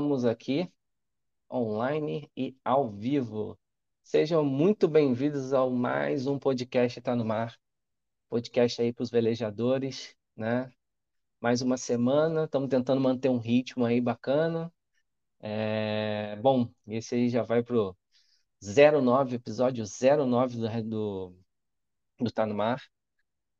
Estamos 0.00 0.24
aqui 0.24 0.72
online 1.52 2.30
e 2.34 2.56
ao 2.64 2.88
vivo. 2.90 3.58
Sejam 4.02 4.42
muito 4.42 4.88
bem-vindos 4.88 5.52
ao 5.52 5.70
mais 5.70 6.26
um 6.26 6.38
podcast 6.38 6.98
Tá 7.02 7.14
no 7.14 7.22
Mar. 7.22 7.54
Podcast 8.30 8.80
aí 8.80 8.94
para 8.94 9.02
os 9.02 9.10
velejadores, 9.10 10.16
né? 10.34 10.72
Mais 11.38 11.60
uma 11.60 11.76
semana, 11.76 12.44
estamos 12.44 12.70
tentando 12.70 12.98
manter 12.98 13.28
um 13.28 13.36
ritmo 13.36 13.84
aí 13.84 14.00
bacana. 14.00 14.72
É... 15.38 16.34
Bom, 16.36 16.72
esse 16.86 17.16
aí 17.16 17.28
já 17.28 17.42
vai 17.42 17.62
pro 17.62 17.94
09, 18.62 19.36
episódio 19.36 19.84
09 19.84 20.56
do, 20.56 20.82
do, 20.82 21.38
do 22.20 22.30
Tá 22.32 22.46
no 22.46 22.54
Mar. 22.54 22.82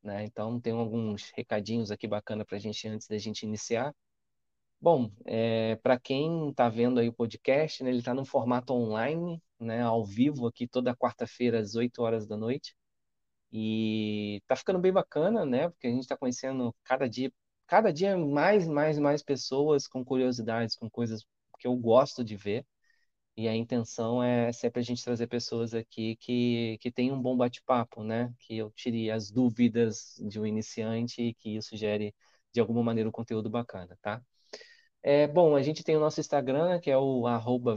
Né? 0.03 0.25
Então 0.25 0.59
tem 0.59 0.73
alguns 0.73 1.31
recadinhos 1.37 1.91
aqui 1.91 2.09
bacana 2.09 2.47
para 2.47 2.57
a 2.57 2.61
gente 2.61 2.89
antes 2.89 3.07
da 3.07 3.19
gente 3.19 3.43
iniciar. 3.43 3.95
Bom, 4.81 5.11
é, 5.27 5.77
para 5.77 5.99
quem 6.01 6.51
está 6.51 6.69
vendo 6.69 6.99
aí 7.01 7.09
o 7.09 7.13
podcast, 7.13 7.83
né, 7.85 7.91
ele 7.91 7.99
está 7.99 8.15
no 8.15 8.25
formato 8.25 8.73
online, 8.73 9.43
né, 9.59 9.83
ao 9.83 10.05
vivo 10.05 10.47
aqui 10.47 10.67
toda 10.67 10.97
quarta-feira 10.97 11.59
às 11.61 11.75
8 11.75 12.03
horas 12.03 12.27
da 12.27 12.37
noite. 12.37 12.75
E 13.53 14.43
tá 14.47 14.57
ficando 14.57 14.79
bem 14.81 14.93
bacana, 14.93 15.45
né? 15.47 15.69
Porque 15.71 15.87
a 15.89 15.91
gente 15.91 16.03
está 16.03 16.17
conhecendo 16.17 16.75
cada 16.85 17.09
dia, 17.09 17.33
cada 17.67 17.93
dia 17.93 18.17
mais, 18.19 18.69
mais, 18.69 18.99
mais 18.99 19.23
pessoas 19.23 19.89
com 19.89 20.05
curiosidades, 20.05 20.77
com 20.77 20.91
coisas 20.91 21.25
que 21.59 21.67
eu 21.69 21.77
gosto 21.77 22.25
de 22.25 22.37
ver. 22.37 22.67
E 23.37 23.49
a 23.49 23.57
intenção 23.57 24.23
é 24.23 24.53
sempre 24.53 24.81
a 24.81 24.85
gente 24.85 25.05
trazer 25.05 25.27
pessoas 25.29 25.75
aqui 25.75 26.17
que, 26.17 26.79
que 26.81 26.93
tenham 26.93 27.17
um 27.17 27.23
bom 27.23 27.37
bate-papo, 27.37 28.05
né? 28.05 28.33
Que 28.41 28.59
eu 28.59 28.71
tire 28.73 29.11
as 29.11 29.31
dúvidas 29.31 30.17
de 30.29 30.41
um 30.41 30.47
iniciante 30.47 31.23
e 31.23 31.35
que 31.35 31.57
isso 31.57 31.77
gere, 31.77 32.15
de 32.53 32.61
alguma 32.61 32.83
maneira, 32.83 33.09
um 33.09 33.13
conteúdo 33.13 33.51
bacana, 33.51 33.99
tá? 34.03 34.23
É, 35.03 35.27
bom, 35.27 35.57
a 35.57 35.63
gente 35.63 35.83
tem 35.83 35.97
o 35.97 36.01
nosso 36.01 36.21
Instagram, 36.21 36.79
que 36.81 36.91
é 36.91 36.99
o 36.99 37.27
arroba 37.27 37.77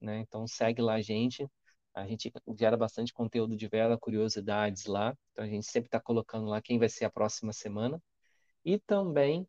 né? 0.00 0.18
Então 0.20 0.46
segue 0.46 0.80
lá 0.80 0.94
a 0.94 1.02
gente. 1.02 1.48
A 1.94 2.06
gente 2.06 2.32
gera 2.58 2.76
bastante 2.76 3.12
conteúdo 3.12 3.56
de 3.56 3.68
vela, 3.68 3.98
curiosidades 3.98 4.86
lá. 4.86 5.16
Então 5.32 5.44
a 5.44 5.48
gente 5.48 5.66
sempre 5.66 5.88
está 5.88 6.00
colocando 6.00 6.46
lá 6.46 6.60
quem 6.62 6.78
vai 6.78 6.88
ser 6.88 7.04
a 7.04 7.10
próxima 7.10 7.52
semana. 7.52 8.00
E 8.64 8.78
também 8.80 9.46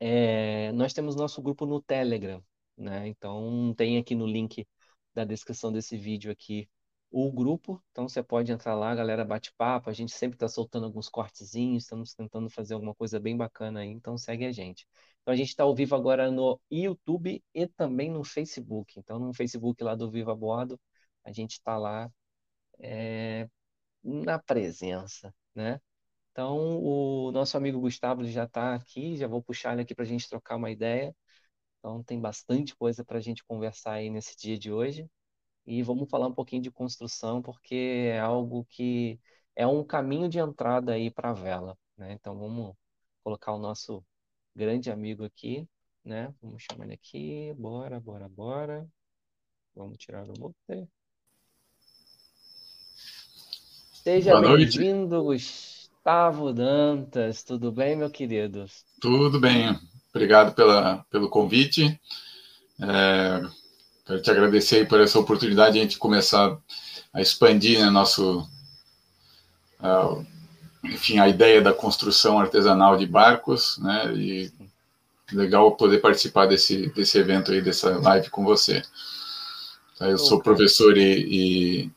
é, 0.00 0.72
nós 0.72 0.92
temos 0.92 1.14
nosso 1.16 1.42
grupo 1.42 1.66
no 1.66 1.80
Telegram, 1.82 2.42
né? 2.76 3.06
Então 3.08 3.74
tem 3.76 3.98
aqui 3.98 4.14
no 4.14 4.26
link 4.26 4.66
da 5.14 5.24
descrição 5.24 5.72
desse 5.72 5.96
vídeo 5.96 6.32
aqui 6.32 6.68
o 7.10 7.30
grupo. 7.32 7.82
Então 7.90 8.08
você 8.08 8.22
pode 8.22 8.52
entrar 8.52 8.74
lá, 8.74 8.94
galera 8.94 9.24
bate 9.24 9.52
papo. 9.56 9.90
A 9.90 9.92
gente 9.92 10.12
sempre 10.12 10.36
está 10.36 10.48
soltando 10.48 10.86
alguns 10.86 11.08
cortezinhos, 11.08 11.84
estamos 11.84 12.14
tentando 12.14 12.48
fazer 12.50 12.74
alguma 12.74 12.94
coisa 12.94 13.20
bem 13.20 13.36
bacana 13.36 13.80
aí. 13.80 13.88
Então 13.88 14.16
segue 14.16 14.46
a 14.46 14.52
gente. 14.52 14.86
Então 15.22 15.34
a 15.34 15.36
gente 15.36 15.48
está 15.50 15.64
ao 15.64 15.74
vivo 15.74 15.94
agora 15.94 16.30
no 16.30 16.60
YouTube 16.70 17.42
e 17.54 17.66
também 17.66 18.10
no 18.10 18.24
Facebook. 18.24 18.98
Então 18.98 19.18
no 19.18 19.34
Facebook 19.34 19.82
lá 19.84 19.94
do 19.94 20.10
Viva 20.10 20.34
Bordo, 20.34 20.80
a 21.24 21.32
gente 21.32 21.52
está 21.52 21.76
lá 21.78 22.10
é, 22.80 23.48
na 24.02 24.38
presença, 24.38 25.34
né? 25.54 25.80
Então 26.32 26.80
o 26.82 27.32
nosso 27.32 27.56
amigo 27.56 27.80
Gustavo 27.80 28.24
já 28.24 28.44
está 28.44 28.74
aqui, 28.74 29.16
já 29.16 29.26
vou 29.28 29.42
puxar 29.42 29.72
ele 29.74 29.82
aqui 29.82 29.94
para 29.94 30.04
a 30.04 30.08
gente 30.08 30.28
trocar 30.28 30.56
uma 30.56 30.70
ideia. 30.70 31.14
Então 31.78 32.02
tem 32.04 32.20
bastante 32.20 32.76
coisa 32.76 33.04
para 33.04 33.18
a 33.18 33.20
gente 33.20 33.44
conversar 33.44 33.94
aí 33.94 34.10
nesse 34.10 34.36
dia 34.36 34.58
de 34.58 34.72
hoje. 34.72 35.08
E 35.66 35.82
vamos 35.82 36.08
falar 36.10 36.26
um 36.28 36.34
pouquinho 36.34 36.62
de 36.62 36.70
construção, 36.70 37.42
porque 37.42 38.10
é 38.12 38.20
algo 38.20 38.64
que 38.66 39.20
é 39.56 39.66
um 39.66 39.84
caminho 39.84 40.28
de 40.28 40.38
entrada 40.38 40.92
aí 40.94 41.10
para 41.10 41.30
a 41.30 41.34
vela, 41.34 41.78
né? 41.96 42.12
Então 42.12 42.38
vamos 42.38 42.74
colocar 43.22 43.52
o 43.52 43.58
nosso 43.58 44.04
grande 44.54 44.90
amigo 44.90 45.24
aqui, 45.24 45.66
né? 46.04 46.32
Vamos 46.42 46.62
chamar 46.62 46.84
ele 46.84 46.94
aqui. 46.94 47.52
Bora, 47.56 47.98
bora, 48.00 48.28
bora. 48.28 48.86
Vamos 49.74 49.98
tirar 49.98 50.24
o 50.24 50.34
muter. 50.38 50.88
Seja 54.02 54.40
bem-vindo, 54.40 55.22
Gustavo 55.22 56.52
Dantas. 56.52 57.42
Tudo 57.42 57.70
bem, 57.70 57.96
meu 57.96 58.10
querido? 58.10 58.64
Tudo 59.00 59.38
bem. 59.38 59.78
Obrigado 60.08 60.54
pela, 60.54 61.04
pelo 61.10 61.28
convite. 61.28 62.00
É, 62.82 63.42
quero 64.06 64.22
te 64.22 64.30
agradecer 64.30 64.88
por 64.88 65.00
essa 65.00 65.18
oportunidade 65.18 65.74
de 65.74 65.78
a 65.78 65.82
gente 65.82 65.98
começar 65.98 66.58
a 67.12 67.20
expandir 67.20 67.78
né, 67.78 67.90
nosso, 67.90 68.40
uh, 69.80 70.26
enfim, 70.82 71.18
a 71.18 71.28
ideia 71.28 71.60
da 71.60 71.72
construção 71.72 72.38
artesanal 72.38 72.96
de 72.96 73.06
barcos, 73.06 73.78
né? 73.78 74.12
E 74.14 74.52
legal 75.32 75.76
poder 75.76 75.98
participar 75.98 76.46
desse, 76.46 76.88
desse 76.88 77.18
evento 77.18 77.52
aí, 77.52 77.60
dessa 77.60 77.98
live 77.98 78.30
com 78.30 78.44
você. 78.44 78.82
Tá, 79.98 80.08
eu 80.08 80.18
sou 80.18 80.40
professor 80.40 80.96
e, 80.96 81.90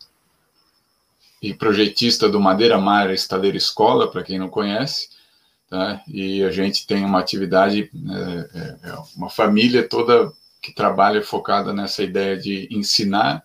e, 1.42 1.50
e 1.50 1.54
projetista 1.54 2.30
do 2.30 2.40
Madeira 2.40 2.78
Mar 2.78 3.10
Estaleiro 3.12 3.58
Escola, 3.58 4.12
para 4.12 4.24
quem 4.24 4.38
não 4.38 4.50
conhece, 4.50 5.10
tá? 5.70 6.02
E 6.08 6.44
a 6.44 6.52
gente 6.52 6.86
tem 6.86 7.04
uma 7.04 7.20
atividade, 7.20 7.90
é, 7.94 8.60
é, 8.60 8.90
é 8.90 8.98
uma 9.16 9.30
família 9.30 9.88
toda 9.88 10.32
que 10.62 10.74
trabalha 10.74 11.22
focada 11.22 11.74
nessa 11.74 12.04
ideia 12.04 12.38
de 12.38 12.68
ensinar 12.72 13.44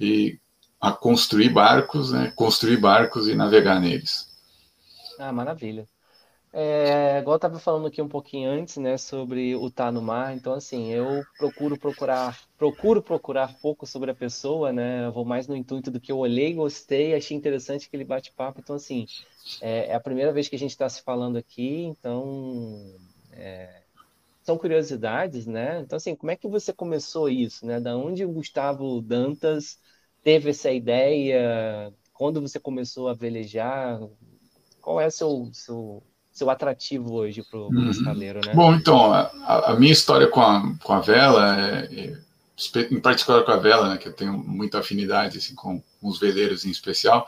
e 0.00 0.38
a 0.80 0.90
construir 0.90 1.50
barcos, 1.50 2.10
né? 2.10 2.32
Construir 2.34 2.78
barcos 2.78 3.28
e 3.28 3.34
navegar 3.34 3.78
neles. 3.78 4.31
Ah, 5.24 5.32
maravilha. 5.32 5.86
É, 6.52 7.18
igual 7.20 7.34
eu 7.34 7.36
estava 7.36 7.58
falando 7.60 7.86
aqui 7.86 8.02
um 8.02 8.08
pouquinho 8.08 8.50
antes, 8.50 8.76
né, 8.78 8.98
sobre 8.98 9.54
o 9.56 9.68
estar 9.68 9.86
tá 9.86 9.92
no 9.92 10.02
mar. 10.02 10.36
Então, 10.36 10.54
assim, 10.54 10.88
eu 10.92 11.22
procuro 11.38 11.78
procurar, 11.78 12.38
procuro 12.58 13.02
procurar 13.02 13.58
pouco 13.60 13.86
sobre 13.86 14.10
a 14.10 14.14
pessoa, 14.14 14.72
né? 14.72 15.06
Eu 15.06 15.12
vou 15.12 15.24
mais 15.24 15.48
no 15.48 15.56
intuito 15.56 15.90
do 15.92 16.00
que 16.00 16.12
eu 16.12 16.18
olhei, 16.18 16.54
gostei, 16.54 17.14
achei 17.14 17.36
interessante 17.36 17.86
aquele 17.88 18.04
bate-papo. 18.04 18.60
Então, 18.60 18.76
assim, 18.76 19.06
é, 19.60 19.88
é, 19.88 19.94
a 19.94 20.00
primeira 20.00 20.32
vez 20.32 20.48
que 20.48 20.56
a 20.56 20.58
gente 20.58 20.72
está 20.72 20.88
se 20.88 21.02
falando 21.02 21.36
aqui, 21.38 21.84
então 21.84 22.96
é, 23.32 23.82
são 24.42 24.58
curiosidades, 24.58 25.46
né? 25.46 25.80
Então, 25.80 25.96
assim, 25.98 26.16
como 26.16 26.32
é 26.32 26.36
que 26.36 26.48
você 26.48 26.72
começou 26.72 27.28
isso, 27.30 27.66
né? 27.66 27.80
Da 27.80 27.96
onde 27.96 28.24
o 28.24 28.32
Gustavo 28.32 29.00
Dantas 29.02 29.78
teve 30.22 30.50
essa 30.50 30.70
ideia? 30.72 31.92
Quando 32.12 32.40
você 32.40 32.60
começou 32.60 33.08
a 33.08 33.14
velejar? 33.14 34.00
Qual 34.82 35.00
é 35.00 35.06
o 35.06 35.10
seu, 35.10 35.48
seu, 35.52 36.02
seu 36.32 36.50
atrativo 36.50 37.14
hoje 37.14 37.42
para 37.48 37.58
o 37.58 37.68
uhum. 37.68 37.92
né? 38.44 38.52
Bom, 38.52 38.74
então, 38.74 39.14
a, 39.14 39.72
a, 39.72 39.76
minha 39.76 39.92
história 39.92 40.26
com 40.26 40.40
a, 40.40 40.74
com 40.82 40.92
a 40.92 41.00
vela, 41.00 41.56
é, 41.60 41.88
é, 41.94 42.16
em 42.90 43.00
particular 43.00 43.44
com 43.44 43.52
a 43.52 43.56
vela, 43.56 43.90
né, 43.90 43.96
que 43.96 44.08
eu 44.08 44.12
tenho 44.12 44.36
muita 44.36 44.80
afinidade 44.80 45.38
assim, 45.38 45.54
com, 45.54 45.80
com 46.00 46.08
os 46.08 46.18
veleiros 46.18 46.64
em 46.64 46.70
especial, 46.70 47.24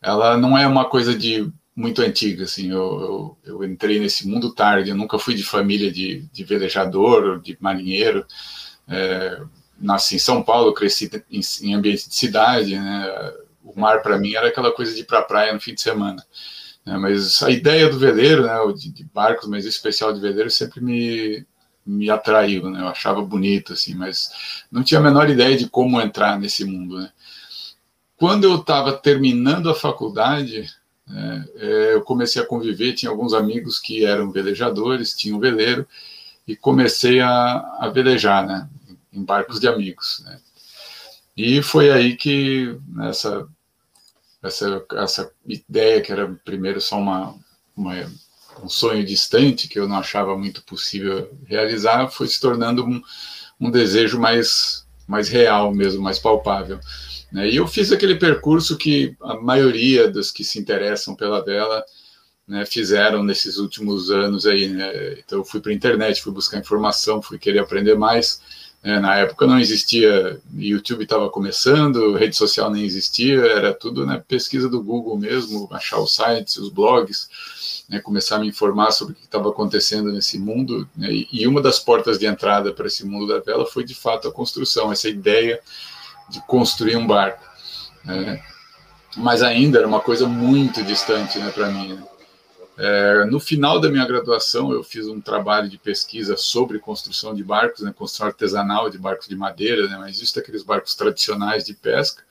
ela 0.00 0.36
não 0.38 0.56
é 0.56 0.66
uma 0.66 0.86
coisa 0.86 1.14
de 1.14 1.52
muito 1.76 2.02
antiga, 2.02 2.44
assim, 2.44 2.70
eu, 2.72 3.36
eu, 3.44 3.54
eu, 3.54 3.64
entrei 3.64 4.00
nesse 4.00 4.26
mundo 4.26 4.52
tarde, 4.52 4.90
eu 4.90 4.96
nunca 4.96 5.16
fui 5.16 5.34
de 5.34 5.44
família 5.44 5.92
de, 5.92 6.22
de 6.32 6.42
velejador, 6.42 7.40
de 7.40 7.56
marinheiro, 7.60 8.26
é, 8.88 9.40
nasci 9.78 10.16
em 10.16 10.18
São 10.18 10.42
Paulo, 10.42 10.74
cresci 10.74 11.08
em, 11.30 11.40
em 11.62 11.74
ambiente 11.74 12.08
de 12.08 12.14
cidade, 12.16 12.76
né, 12.76 13.32
o 13.62 13.78
mar 13.78 14.02
para 14.02 14.18
mim 14.18 14.34
era 14.34 14.48
aquela 14.48 14.72
coisa 14.72 14.92
de 14.92 15.02
ir 15.02 15.04
para 15.04 15.20
a 15.20 15.24
praia 15.24 15.52
no 15.52 15.60
fim 15.60 15.74
de 15.74 15.80
semana, 15.80 16.24
né? 16.88 16.96
Mas 16.96 17.42
a 17.42 17.50
ideia 17.50 17.88
do 17.90 17.98
veleiro, 17.98 18.44
né, 18.44 18.54
de, 18.74 18.90
de 18.90 19.04
barcos, 19.04 19.46
mas 19.46 19.66
especial 19.66 20.12
de 20.12 20.20
veleiro, 20.20 20.50
sempre 20.50 20.80
me, 20.80 21.46
me 21.84 22.08
atraiu, 22.08 22.70
né? 22.70 22.80
Eu 22.80 22.88
achava 22.88 23.20
bonito, 23.20 23.74
assim, 23.74 23.94
mas 23.94 24.64
não 24.72 24.82
tinha 24.82 24.98
a 24.98 25.02
menor 25.02 25.28
ideia 25.28 25.56
de 25.56 25.68
como 25.68 26.00
entrar 26.00 26.40
nesse 26.40 26.64
mundo, 26.64 26.98
né? 26.98 27.12
Quando 28.16 28.44
eu 28.44 28.56
estava 28.56 28.92
terminando 28.92 29.70
a 29.70 29.74
faculdade, 29.74 30.68
né, 31.06 31.46
é, 31.56 31.94
eu 31.94 32.02
comecei 32.02 32.40
a 32.40 32.46
conviver, 32.46 32.94
tinha 32.94 33.10
alguns 33.10 33.34
amigos 33.34 33.78
que 33.78 34.04
eram 34.04 34.32
velejadores, 34.32 35.14
tinham 35.14 35.38
veleiro, 35.38 35.86
e 36.46 36.56
comecei 36.56 37.20
a, 37.20 37.76
a 37.78 37.88
velejar, 37.88 38.46
né? 38.46 38.68
Em 39.12 39.22
barcos 39.22 39.60
de 39.60 39.68
amigos, 39.68 40.22
né? 40.24 40.40
E 41.36 41.62
foi 41.62 41.90
aí 41.90 42.16
que, 42.16 42.76
nessa 42.88 43.46
essa, 44.42 44.84
essa 44.94 45.32
ideia 45.46 46.00
que 46.00 46.12
era 46.12 46.28
primeiro 46.44 46.80
só 46.80 46.98
uma, 46.98 47.34
uma, 47.76 47.94
um 48.62 48.68
sonho 48.68 49.04
distante 49.04 49.68
que 49.68 49.78
eu 49.78 49.88
não 49.88 49.96
achava 49.96 50.36
muito 50.36 50.62
possível 50.64 51.30
realizar 51.44 52.08
foi 52.08 52.28
se 52.28 52.40
tornando 52.40 52.84
um, 52.84 53.02
um 53.60 53.70
desejo 53.70 54.18
mais 54.18 54.86
mais 55.08 55.30
real 55.30 55.74
mesmo, 55.74 56.02
mais 56.02 56.18
palpável. 56.18 56.78
Né? 57.32 57.48
E 57.48 57.56
eu 57.56 57.66
fiz 57.66 57.90
aquele 57.90 58.16
percurso 58.16 58.76
que 58.76 59.16
a 59.22 59.34
maioria 59.36 60.08
dos 60.08 60.30
que 60.30 60.44
se 60.44 60.58
interessam 60.58 61.16
pela 61.16 61.42
vela 61.42 61.82
né, 62.46 62.66
fizeram 62.66 63.22
nesses 63.22 63.56
últimos 63.56 64.10
anos 64.10 64.46
aí. 64.46 64.68
Né? 64.68 65.18
Então 65.18 65.38
eu 65.38 65.44
fui 65.44 65.60
para 65.60 65.72
a 65.72 65.74
internet, 65.74 66.22
fui 66.22 66.32
buscar 66.32 66.58
informação, 66.58 67.22
fui 67.22 67.38
querer 67.38 67.60
aprender 67.60 67.94
mais, 67.96 68.40
É, 68.82 69.00
na 69.00 69.16
época 69.16 69.46
não 69.46 69.58
existia, 69.58 70.40
YouTube 70.56 71.02
estava 71.02 71.28
começando, 71.28 72.14
rede 72.14 72.36
social 72.36 72.70
nem 72.70 72.84
existia, 72.84 73.40
era 73.40 73.74
tudo 73.74 74.06
né, 74.06 74.22
pesquisa 74.26 74.68
do 74.68 74.80
Google 74.80 75.18
mesmo, 75.18 75.68
achar 75.72 75.98
os 75.98 76.14
sites, 76.14 76.56
os 76.56 76.68
blogs, 76.68 77.28
né, 77.88 77.98
começar 77.98 78.36
a 78.36 78.38
me 78.38 78.46
informar 78.46 78.92
sobre 78.92 79.14
o 79.14 79.16
que 79.16 79.24
estava 79.24 79.48
acontecendo 79.48 80.12
nesse 80.12 80.38
mundo. 80.38 80.88
Né, 80.96 81.08
e 81.32 81.46
uma 81.46 81.60
das 81.60 81.80
portas 81.80 82.18
de 82.18 82.26
entrada 82.26 82.72
para 82.72 82.86
esse 82.86 83.04
mundo 83.04 83.26
da 83.26 83.40
vela 83.40 83.66
foi 83.66 83.82
de 83.82 83.96
fato 83.96 84.28
a 84.28 84.32
construção, 84.32 84.92
essa 84.92 85.08
ideia 85.08 85.60
de 86.30 86.40
construir 86.46 86.96
um 86.96 87.06
barco. 87.06 87.42
Né, 88.04 88.40
mas 89.16 89.42
ainda 89.42 89.78
era 89.78 89.88
uma 89.88 90.00
coisa 90.00 90.28
muito 90.28 90.84
distante 90.84 91.38
né, 91.40 91.50
para 91.50 91.68
mim. 91.68 91.98
É, 92.80 93.24
no 93.24 93.40
final 93.40 93.80
da 93.80 93.90
minha 93.90 94.06
graduação, 94.06 94.72
eu 94.72 94.84
fiz 94.84 95.08
um 95.08 95.20
trabalho 95.20 95.68
de 95.68 95.76
pesquisa 95.76 96.36
sobre 96.36 96.78
construção 96.78 97.34
de 97.34 97.42
barcos, 97.42 97.80
né, 97.80 97.92
construção 97.92 98.28
artesanal 98.28 98.88
de 98.88 98.96
barcos 98.96 99.26
de 99.26 99.34
madeira, 99.34 99.88
né, 99.88 99.96
mas 99.98 100.20
isso 100.20 100.36
daqueles 100.36 100.62
barcos 100.62 100.94
tradicionais 100.94 101.64
de 101.64 101.74
pesca. 101.74 102.22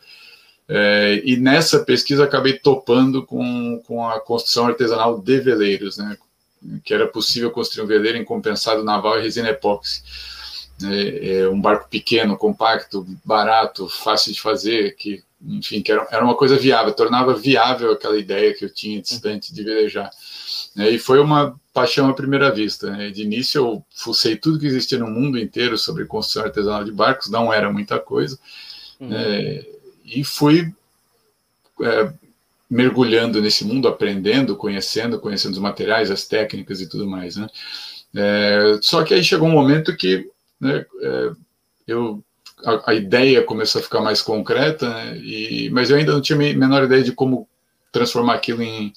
É, 0.70 1.22
e 1.26 1.36
nessa 1.36 1.84
pesquisa 1.84 2.24
acabei 2.24 2.54
topando 2.54 3.26
com, 3.26 3.82
com 3.86 4.08
a 4.08 4.22
construção 4.22 4.68
artesanal 4.68 5.20
de 5.20 5.38
veleiros, 5.42 5.98
né, 5.98 6.18
que 6.82 6.94
era 6.94 7.08
possível 7.08 7.52
construir 7.52 7.84
um 7.84 7.88
veleiro 7.88 8.18
em 8.18 8.24
compensado 8.24 8.86
naval 8.86 9.20
e 9.20 9.24
resina 9.24 9.50
epóxi. 9.50 10.02
É, 10.82 11.40
é, 11.40 11.50
um 11.50 11.60
barco 11.60 11.90
pequeno, 11.90 12.38
compacto, 12.38 13.06
barato, 13.26 13.90
fácil 13.90 14.32
de 14.32 14.40
fazer, 14.40 14.96
que, 14.96 15.24
enfim, 15.42 15.82
que 15.82 15.92
era, 15.92 16.08
era 16.12 16.24
uma 16.24 16.36
coisa 16.36 16.58
viável, 16.58 16.94
tornava 16.94 17.34
viável 17.36 17.92
aquela 17.92 18.18
ideia 18.18 18.54
que 18.54 18.66
eu 18.66 18.74
tinha 18.74 19.02
distante 19.02 19.54
de 19.54 19.64
velejar. 19.64 20.10
Né? 20.76 20.92
E 20.92 21.00
foi 21.00 21.20
uma 21.20 21.60
paixão 21.74 22.10
à 22.10 22.14
primeira 22.14 22.52
vista. 22.52 22.90
Né? 22.90 23.10
De 23.10 23.22
início, 23.22 23.60
eu 23.60 23.86
fucei 23.96 24.36
tudo 24.36 24.60
que 24.60 24.66
existia 24.66 24.98
no 24.98 25.08
mundo 25.08 25.38
inteiro 25.38 25.78
sobre 25.78 26.06
construção 26.06 26.44
artesanal 26.44 26.84
de 26.84 26.92
barcos, 26.92 27.30
não 27.30 27.54
era 27.54 27.72
muita 27.72 28.00
coisa, 28.00 28.38
uhum. 29.00 29.14
é, 29.14 29.66
e 30.04 30.24
fui 30.24 30.74
é, 31.84 32.12
mergulhando 32.70 33.42
nesse 33.42 33.64
mundo, 33.64 33.88
aprendendo, 33.88 34.56
conhecendo, 34.56 35.20
conhecendo 35.20 35.54
os 35.54 35.60
materiais, 35.60 36.10
as 36.10 36.28
técnicas 36.28 36.82
e 36.82 36.90
tudo 36.90 37.08
mais. 37.08 37.38
Né? 37.38 37.48
É, 38.16 38.80
só 38.82 39.04
que 39.04 39.14
aí 39.14 39.24
chegou 39.24 39.48
um 39.48 39.52
momento 39.52 39.96
que 39.96 40.30
né, 40.60 40.84
é, 41.02 41.32
eu 41.88 42.24
a, 42.66 42.92
a, 42.92 42.94
ideia 42.94 43.44
começou 43.44 43.80
a 43.80 43.84
ficar 43.84 44.02
mais 44.02 44.22
concreta, 44.22 44.90
né, 44.90 45.18
e, 45.18 45.70
mas 45.72 45.90
eu 45.90 45.98
ainda 45.98 46.14
não 46.14 46.22
tinha 46.22 46.38
a 46.38 46.56
menor 46.56 46.84
ideia 46.84 47.04
de 47.04 47.12
como 47.12 47.48
transformar 47.92 48.36
aquilo 48.36 48.62
em, 48.62 48.94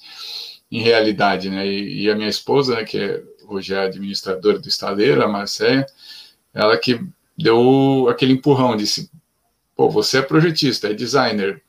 em 0.71 0.81
realidade, 0.81 1.49
né? 1.49 1.67
E, 1.67 2.03
e, 2.03 2.11
a 2.11 2.15
minha 2.15 2.29
esposa, 2.29 2.75
né, 2.75 2.83
que 2.83 2.97
é, 2.97 3.23
hoje 3.47 3.73
é 3.73 3.79
administradora 3.79 4.59
do 4.59 4.67
estaleiro, 4.67 5.23
a 5.23 5.27
Marcéia, 5.27 5.85
ela 6.53 6.77
que 6.77 6.99
deu 7.37 8.07
aquele 8.09 8.33
empurrão, 8.33 8.75
disse, 8.75 9.09
pô, 9.75 9.89
você 9.89 10.19
é 10.19 10.21
projetista, 10.21 10.89
é 10.89 10.93
designer, 10.93 11.61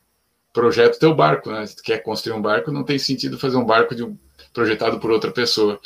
projeta 0.52 0.98
teu 0.98 1.14
barco, 1.14 1.50
né? 1.50 1.64
Quer 1.82 1.98
construir 2.02 2.36
um 2.36 2.42
barco, 2.42 2.70
não 2.70 2.84
tem 2.84 2.98
sentido 2.98 3.38
fazer 3.38 3.56
um 3.56 3.64
barco 3.64 3.94
de 3.94 4.04
um, 4.04 4.16
projetado 4.52 5.00
por 5.00 5.10
outra 5.10 5.30
pessoa. 5.30 5.80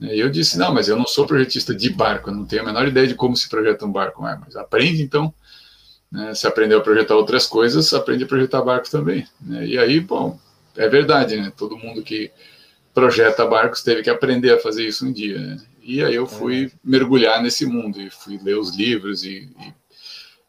E 0.00 0.18
eu 0.18 0.30
disse, 0.30 0.58
não, 0.58 0.72
mas 0.72 0.88
eu 0.88 0.96
não 0.96 1.06
sou 1.06 1.26
projetista 1.26 1.74
de 1.74 1.90
barco, 1.90 2.30
não 2.30 2.44
tenho 2.44 2.62
a 2.62 2.66
menor 2.66 2.86
ideia 2.86 3.06
de 3.06 3.14
como 3.14 3.36
se 3.36 3.48
projeta 3.48 3.84
um 3.86 3.92
barco. 3.92 4.24
Ah, 4.24 4.40
mas 4.44 4.56
aprende 4.56 5.02
então. 5.02 5.32
Né? 6.10 6.34
Se 6.34 6.46
aprendeu 6.46 6.78
a 6.78 6.82
projetar 6.82 7.16
outras 7.16 7.46
coisas, 7.46 7.92
aprende 7.92 8.24
a 8.24 8.26
projetar 8.26 8.62
barco 8.62 8.90
também. 8.90 9.26
Né? 9.40 9.66
E 9.66 9.78
aí, 9.78 10.00
bom, 10.00 10.38
é 10.76 10.88
verdade, 10.88 11.36
né? 11.36 11.52
Todo 11.56 11.76
mundo 11.76 12.02
que 12.02 12.30
projeta 12.94 13.46
barcos 13.46 13.82
teve 13.82 14.02
que 14.02 14.10
aprender 14.10 14.52
a 14.52 14.60
fazer 14.60 14.86
isso 14.86 15.06
um 15.06 15.12
dia. 15.12 15.38
Né? 15.38 15.60
E 15.82 16.02
aí 16.02 16.14
eu 16.14 16.26
fui 16.26 16.66
é. 16.66 16.70
mergulhar 16.82 17.42
nesse 17.42 17.64
mundo 17.64 18.00
e 18.00 18.10
fui 18.10 18.38
ler 18.42 18.58
os 18.58 18.74
livros 18.74 19.24
e, 19.24 19.48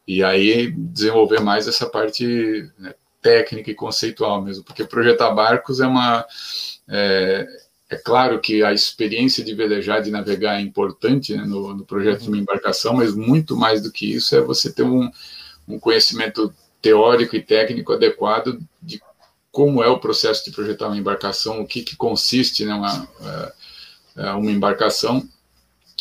e, 0.08 0.16
e 0.18 0.24
aí 0.24 0.72
desenvolver 0.72 1.40
mais 1.40 1.68
essa 1.68 1.86
parte 1.86 2.70
né, 2.78 2.94
técnica 3.22 3.72
e 3.72 3.76
conceitual 3.76 4.42
mesmo, 4.42 4.64
porque 4.64 4.84
projetar 4.84 5.32
barcos 5.32 5.80
é 5.80 5.88
uma 5.88 6.26
é, 6.88 7.48
é, 7.90 7.96
claro 7.98 8.40
que 8.40 8.64
a 8.64 8.74
experiência 8.74 9.44
de 9.44 9.54
velejar, 9.54 10.02
de 10.02 10.12
navegar 10.12 10.58
é 10.58 10.62
importante 10.62 11.36
né, 11.36 11.44
no, 11.44 11.76
no, 11.76 11.86
projeto 11.86 12.22
de 12.22 12.28
uma 12.28 12.36
uhum. 12.38 12.42
embarcação, 12.42 12.96
mas 12.96 13.14
muito 13.14 13.56
mais 13.56 13.82
do 13.82 13.92
que 13.92 14.12
isso 14.12 14.36
é 14.36 14.42
você 14.42 14.72
ter 14.72 14.84
um, 14.84 15.10
um 15.70 15.80
conhecimento 15.80 16.54
teórico 16.82 17.36
e 17.36 17.42
técnico 17.42 17.94
adequado 17.94 18.60
de 18.82 19.00
como 19.52 19.84
é 19.84 19.88
o 19.88 20.00
processo 20.00 20.46
de 20.46 20.52
projetar 20.52 20.88
uma 20.88 20.98
embarcação, 20.98 21.62
o 21.62 21.68
que, 21.68 21.82
que 21.82 21.96
consiste 21.96 22.66
né, 22.66 22.74
uma, 22.74 23.10
é, 23.22 23.54
é, 24.24 24.32
uma 24.32 24.52
embarcação. 24.52 25.28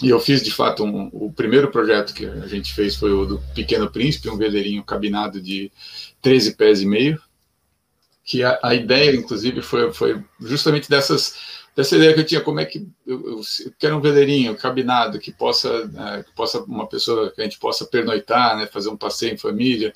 E 0.03 0.11
eu 0.11 0.21
fiz, 0.21 0.43
de 0.43 0.53
fato, 0.53 0.85
um, 0.85 1.09
o 1.13 1.33
primeiro 1.33 1.71
projeto 1.71 2.15
que 2.15 2.25
a 2.25 2.47
gente 2.47 2.73
fez 2.73 2.95
foi 2.95 3.13
o 3.13 3.27
do 3.27 3.43
Pequeno 3.55 3.91
Príncipe, 3.91 4.29
um 4.29 4.37
veleirinho 4.37 4.85
cabinado 4.85 5.41
de 5.41 5.73
13 6.23 6.55
pés 6.55 6.83
e 6.83 6.87
meio, 6.87 7.21
que 8.25 8.45
a, 8.45 8.59
a 8.63 8.75
ideia, 8.75 9.17
inclusive, 9.17 9.63
foi, 9.63 9.93
foi 9.93 10.23
justamente 10.41 10.89
dessas 10.89 11.58
dessa 11.79 11.95
ideia 11.95 12.13
que 12.13 12.19
eu 12.19 12.27
tinha, 12.27 12.41
como 12.41 12.59
é 12.59 12.65
que 12.65 12.89
eu, 13.07 13.25
eu, 13.25 13.37
eu 13.37 13.73
quero 13.79 13.97
um 13.97 14.01
veleirinho 14.01 14.57
cabinado 14.57 15.21
que 15.21 15.31
possa, 15.31 15.87
né, 15.87 16.25
que 16.27 16.35
possa 16.35 16.59
uma 16.65 16.89
pessoa 16.89 17.31
que 17.31 17.41
a 17.41 17.45
gente 17.45 17.57
possa 17.57 17.85
pernoitar, 17.85 18.57
né, 18.57 18.67
fazer 18.67 18.89
um 18.89 18.97
passeio 18.97 19.35
em 19.35 19.39
família, 19.39 19.93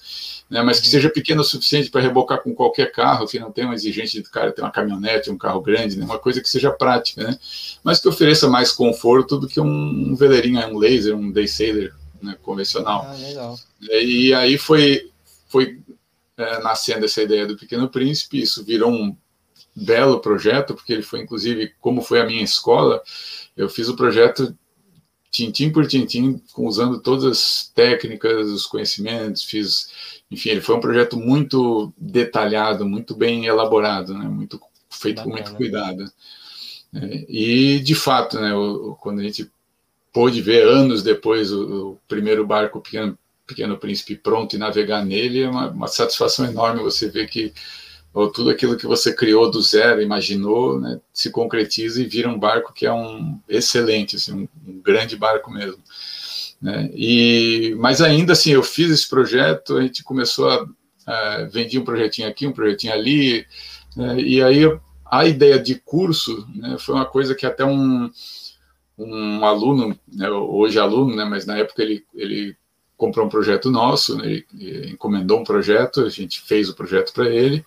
né, 0.49 0.63
mas 0.63 0.79
que 0.79 0.87
uhum. 0.87 0.93
seja 0.93 1.11
pequeno 1.11 1.41
o 1.41 1.45
suficiente 1.45 1.91
para 1.91 2.01
rebocar 2.01 2.41
com 2.41 2.55
qualquer 2.55 2.93
carro, 2.93 3.27
que 3.27 3.41
não 3.41 3.51
tenha 3.51 3.67
uma 3.67 3.75
exigência 3.75 4.23
de 4.23 4.31
cara 4.31 4.53
ter 4.53 4.63
uma 4.63 4.71
caminhonete, 4.71 5.29
um 5.29 5.37
carro 5.37 5.61
grande, 5.61 5.99
né, 5.99 6.05
uma 6.05 6.21
coisa 6.21 6.41
que 6.41 6.49
seja 6.49 6.71
prática, 6.71 7.25
né, 7.25 7.37
mas 7.83 7.99
que 7.99 8.07
ofereça 8.07 8.47
mais 8.47 8.71
conforto 8.71 9.37
do 9.37 9.49
que 9.49 9.59
um, 9.59 9.67
um 9.67 10.15
veleirinho, 10.15 10.65
um 10.69 10.79
laser, 10.79 11.17
um 11.17 11.33
day 11.33 11.49
sailor 11.49 11.91
né, 12.23 12.37
convencional. 12.45 13.09
Ah, 13.09 13.15
legal. 13.15 13.59
E 13.81 14.33
aí 14.33 14.57
foi 14.57 15.11
foi 15.49 15.81
é, 16.39 16.63
nascendo 16.63 17.07
essa 17.07 17.21
ideia 17.21 17.45
do 17.45 17.57
Pequeno 17.57 17.89
Príncipe, 17.89 18.41
isso 18.41 18.65
virou 18.65 18.93
um 18.93 19.17
belo 19.75 20.21
projeto, 20.21 20.75
porque 20.75 20.93
ele 20.93 21.03
foi, 21.03 21.21
inclusive, 21.21 21.73
como 21.81 22.03
foi 22.03 22.21
a 22.21 22.27
minha 22.27 22.43
escola, 22.43 23.03
eu 23.57 23.69
fiz 23.69 23.89
o 23.89 23.97
projeto 23.97 24.57
tintim 25.31 25.71
por 25.71 25.87
tintim, 25.87 26.43
usando 26.57 27.01
todas 27.01 27.25
as 27.25 27.73
técnicas, 27.75 28.49
os 28.49 28.67
conhecimentos, 28.67 29.43
fiz, 29.43 29.89
enfim, 30.31 30.51
ele 30.51 30.61
foi 30.61 30.77
um 30.77 30.81
projeto 30.81 31.17
muito 31.17 31.93
detalhado, 31.97 32.85
muito 32.85 33.15
bem 33.15 33.47
elaborado, 33.47 34.13
né, 34.13 34.27
muito 34.27 34.61
feito 34.91 35.17
Bacana. 35.17 35.37
com 35.37 35.43
muito 35.43 35.57
cuidado. 35.57 36.05
É, 36.95 37.25
e, 37.27 37.81
de 37.81 37.95
fato, 37.95 38.39
né, 38.39 38.55
o, 38.55 38.95
quando 39.01 39.21
a 39.21 39.23
gente 39.23 39.51
pôde 40.13 40.43
ver 40.43 40.67
anos 40.67 41.03
depois 41.03 41.51
o, 41.51 41.93
o 41.93 41.99
primeiro 42.07 42.47
barco 42.47 42.83
Pequeno, 42.83 43.19
Pequeno 43.47 43.79
Príncipe 43.79 44.15
pronto 44.15 44.55
e 44.55 44.59
navegar 44.59 45.03
nele, 45.03 45.45
é 45.45 45.49
uma, 45.49 45.71
uma 45.71 45.89
satisfação 45.89 46.45
enorme 46.45 46.83
você 46.83 47.09
ver 47.09 47.27
que 47.29 47.55
ou 48.15 48.31
tudo 48.31 48.51
aquilo 48.51 48.77
que 48.77 48.87
você 48.87 49.15
criou 49.15 49.51
do 49.51 49.63
zero, 49.63 50.03
imaginou, 50.03 50.79
né, 50.79 51.01
se 51.13 51.31
concretiza 51.31 52.01
e 52.01 52.07
vira 52.07 52.29
um 52.29 52.39
barco 52.39 52.73
que 52.73 52.85
é 52.85 52.93
um 52.93 53.41
excelente, 53.49 54.17
assim, 54.17 54.33
um, 54.33 54.49
um 54.67 54.81
grande 54.83 55.17
barco 55.17 55.51
mesmo. 55.51 55.83
Né? 56.61 56.91
E, 56.95 57.75
mas 57.79 58.03
ainda 58.03 58.35
assim, 58.35 58.51
eu 58.51 58.63
fiz 58.63 58.91
esse 58.91 59.09
projeto, 59.09 59.77
a 59.77 59.83
gente 59.83 60.05
começou 60.05 60.49
a, 60.51 60.67
a 61.07 61.49
um 61.79 61.85
projetinho 61.85 62.29
aqui, 62.29 62.47
um 62.47 62.53
projetinho 62.53 62.93
ali, 62.93 63.47
né, 63.97 64.21
e 64.21 64.43
aí 64.43 64.63
a 65.11 65.27
ideia 65.27 65.59
de 65.59 65.75
curso 65.77 66.47
né, 66.55 66.77
foi 66.79 66.95
uma 66.95 67.07
coisa 67.07 67.35
que 67.35 67.47
até 67.47 67.65
um, 67.65 68.11
um 68.99 69.45
aluno, 69.45 69.99
né, 70.13 70.29
hoje 70.31 70.79
aluno, 70.79 71.17
né, 71.17 71.25
mas 71.25 71.47
na 71.47 71.57
época 71.57 71.83
ele, 71.83 72.05
ele 72.15 72.57
comprou 72.97 73.27
um 73.27 73.31
projeto 73.31 73.71
nosso, 73.71 74.17
né, 74.19 74.43
ele 74.55 74.91
encomendou 74.91 75.41
um 75.41 75.45
projeto, 75.45 76.03
a 76.03 76.11
gente 76.11 76.43
fez 76.43 76.69
o 76.69 76.75
projeto 76.75 77.13
para 77.13 77.29
ele, 77.29 77.65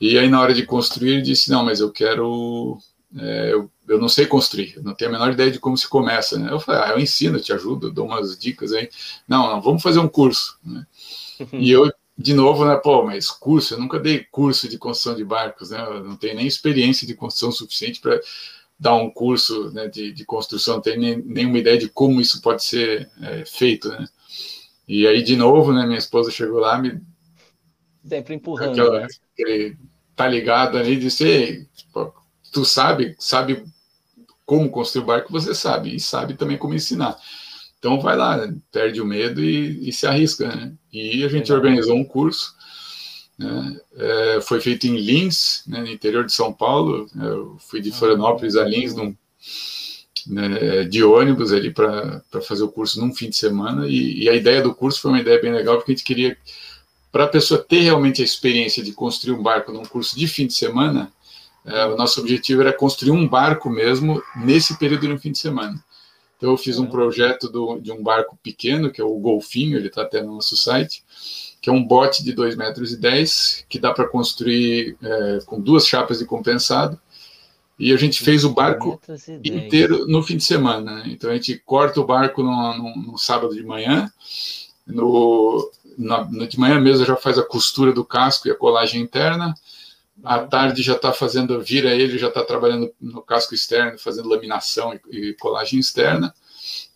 e 0.00 0.16
aí, 0.16 0.28
na 0.28 0.40
hora 0.40 0.54
de 0.54 0.64
construir, 0.64 1.12
ele 1.12 1.22
disse: 1.22 1.50
Não, 1.50 1.64
mas 1.64 1.80
eu 1.80 1.90
quero. 1.90 2.78
É, 3.16 3.52
eu, 3.52 3.70
eu 3.88 3.98
não 3.98 4.08
sei 4.08 4.26
construir, 4.26 4.74
eu 4.76 4.82
não 4.82 4.94
tenho 4.94 5.10
a 5.10 5.12
menor 5.12 5.32
ideia 5.32 5.50
de 5.50 5.58
como 5.58 5.76
se 5.76 5.88
começa. 5.88 6.38
Né? 6.38 6.52
Eu 6.52 6.60
falei: 6.60 6.82
Ah, 6.82 6.90
eu 6.90 7.00
ensino, 7.00 7.38
eu 7.38 7.42
te 7.42 7.52
ajudo, 7.52 7.90
dou 7.90 8.06
umas 8.06 8.38
dicas 8.38 8.72
aí. 8.72 8.88
Não, 9.26 9.50
não, 9.50 9.60
vamos 9.60 9.82
fazer 9.82 9.98
um 9.98 10.08
curso. 10.08 10.58
Né? 10.64 10.86
e 11.52 11.70
eu, 11.70 11.90
de 12.16 12.34
novo, 12.34 12.64
né, 12.64 12.76
pô, 12.76 13.04
mas 13.04 13.30
curso, 13.30 13.74
eu 13.74 13.78
nunca 13.78 13.98
dei 13.98 14.24
curso 14.30 14.68
de 14.68 14.78
construção 14.78 15.16
de 15.16 15.24
barcos, 15.24 15.70
né? 15.70 15.80
Eu 15.80 16.04
não 16.04 16.16
tenho 16.16 16.36
nem 16.36 16.46
experiência 16.46 17.06
de 17.06 17.14
construção 17.14 17.50
suficiente 17.50 18.00
para 18.00 18.20
dar 18.78 18.94
um 18.94 19.10
curso 19.10 19.72
né, 19.72 19.88
de, 19.88 20.12
de, 20.12 20.24
construção, 20.24 20.76
não 20.76 20.82
tenho 20.82 21.00
nem, 21.00 21.16
nenhuma 21.16 21.58
ideia 21.58 21.76
de 21.76 21.88
como 21.88 22.20
isso 22.20 22.40
pode 22.40 22.62
ser 22.62 23.10
é, 23.20 23.44
feito, 23.44 23.88
né? 23.88 24.06
E 24.86 25.06
aí, 25.06 25.22
de 25.22 25.36
novo, 25.36 25.72
né, 25.72 25.84
minha 25.84 25.98
esposa 25.98 26.30
chegou 26.30 26.60
lá, 26.60 26.78
me 26.78 27.00
sempre 28.08 28.34
empurrando. 28.34 28.72
Aquela, 28.72 29.00
né? 29.00 29.06
Aquele, 29.32 29.76
tá 30.18 30.26
ligado 30.26 30.76
ali 30.76 30.96
disse: 30.96 31.66
tu 32.52 32.64
sabe, 32.64 33.14
sabe 33.18 33.64
como 34.44 34.68
construir 34.68 35.04
o 35.04 35.06
barco, 35.06 35.32
você 35.32 35.54
sabe, 35.54 35.94
e 35.94 36.00
sabe 36.00 36.34
também 36.34 36.58
como 36.58 36.74
ensinar. 36.74 37.16
Então 37.78 38.00
vai 38.00 38.16
lá, 38.16 38.52
perde 38.72 39.00
o 39.00 39.06
medo 39.06 39.42
e, 39.42 39.88
e 39.88 39.92
se 39.92 40.06
arrisca. 40.06 40.48
Né? 40.48 40.72
E 40.92 41.24
a 41.24 41.28
gente 41.28 41.52
organizou 41.52 41.94
um 41.94 42.04
curso, 42.04 42.52
né? 43.38 43.80
é, 43.96 44.40
foi 44.40 44.60
feito 44.60 44.88
em 44.88 44.96
Lins, 44.96 45.62
né, 45.66 45.80
no 45.80 45.86
interior 45.86 46.24
de 46.24 46.32
São 46.32 46.52
Paulo. 46.52 47.08
Eu 47.14 47.56
fui 47.60 47.80
de 47.80 47.90
ah, 47.90 47.94
Florianópolis 47.94 48.56
a 48.56 48.64
Lins 48.64 48.94
num, 48.94 49.14
né, 50.26 50.84
de 50.84 51.04
ônibus 51.04 51.52
ali 51.52 51.72
para 51.72 52.22
fazer 52.42 52.64
o 52.64 52.72
curso 52.72 53.00
num 53.00 53.14
fim 53.14 53.30
de 53.30 53.36
semana. 53.36 53.86
E, 53.86 54.24
e, 54.24 54.28
a 54.28 54.34
ideia 54.34 54.60
do 54.60 54.74
curso 54.74 55.00
foi 55.00 55.12
uma 55.12 55.20
ideia 55.20 55.40
bem 55.40 55.52
legal, 55.52 55.76
porque 55.76 55.92
a 55.92 55.94
gente 55.94 56.04
queria, 56.04 56.36
para 57.10 57.24
a 57.24 57.28
pessoa 57.28 57.62
ter 57.62 57.80
realmente 57.80 58.22
a 58.22 58.24
experiência 58.24 58.82
de 58.82 58.92
construir 58.92 59.34
um 59.34 59.42
barco 59.42 59.72
num 59.72 59.84
curso 59.84 60.16
de 60.16 60.26
fim 60.26 60.46
de 60.46 60.54
semana, 60.54 61.10
é, 61.64 61.84
o 61.86 61.96
nosso 61.96 62.20
objetivo 62.20 62.62
era 62.62 62.72
construir 62.72 63.10
um 63.10 63.26
barco 63.26 63.68
mesmo 63.68 64.22
nesse 64.36 64.78
período 64.78 65.08
no 65.08 65.18
fim 65.18 65.32
de 65.32 65.38
semana. 65.38 65.82
Então, 66.36 66.50
eu 66.50 66.56
fiz 66.56 66.78
um 66.78 66.86
projeto 66.86 67.48
do, 67.48 67.80
de 67.80 67.90
um 67.90 68.02
barco 68.02 68.38
pequeno, 68.42 68.92
que 68.92 69.00
é 69.00 69.04
o 69.04 69.18
Golfinho, 69.18 69.76
ele 69.76 69.88
está 69.88 70.02
até 70.02 70.22
no 70.22 70.36
nosso 70.36 70.56
site, 70.56 71.02
que 71.60 71.68
é 71.68 71.72
um 71.72 71.84
bote 71.84 72.22
de 72.22 72.32
2,10 72.32 72.56
metros, 72.56 72.92
e 72.92 72.96
dez, 72.96 73.66
que 73.68 73.78
dá 73.78 73.92
para 73.92 74.08
construir 74.08 74.96
é, 75.02 75.38
com 75.44 75.60
duas 75.60 75.86
chapas 75.86 76.20
de 76.20 76.24
compensado, 76.24 76.98
e 77.78 77.92
a 77.92 77.96
gente 77.96 78.22
fez 78.22 78.44
o 78.44 78.50
barco 78.50 79.00
inteiro 79.44 80.06
no 80.06 80.22
fim 80.22 80.36
de 80.36 80.44
semana. 80.44 80.96
Né? 80.96 81.04
Então 81.06 81.30
a 81.30 81.34
gente 81.34 81.60
corta 81.64 82.00
o 82.00 82.06
barco 82.06 82.42
no, 82.42 82.76
no, 82.76 83.12
no 83.12 83.18
sábado 83.18 83.54
de 83.54 83.62
manhã, 83.62 84.10
no, 84.86 85.70
na, 85.98 86.22
de 86.22 86.58
manhã 86.58 86.80
mesmo 86.80 87.04
já 87.04 87.16
faz 87.16 87.38
a 87.38 87.42
costura 87.42 87.92
do 87.92 88.04
casco 88.04 88.48
e 88.48 88.50
a 88.50 88.54
colagem 88.54 89.02
interna. 89.02 89.54
À 90.22 90.40
uhum. 90.40 90.48
tarde 90.48 90.82
já 90.82 90.94
está 90.94 91.12
fazendo, 91.12 91.60
vira 91.60 91.94
ele, 91.94 92.18
já 92.18 92.28
está 92.28 92.42
trabalhando 92.42 92.90
no 93.00 93.22
casco 93.22 93.54
externo, 93.54 93.98
fazendo 93.98 94.28
laminação 94.28 94.98
e, 95.10 95.28
e 95.28 95.34
colagem 95.34 95.78
externa. 95.78 96.32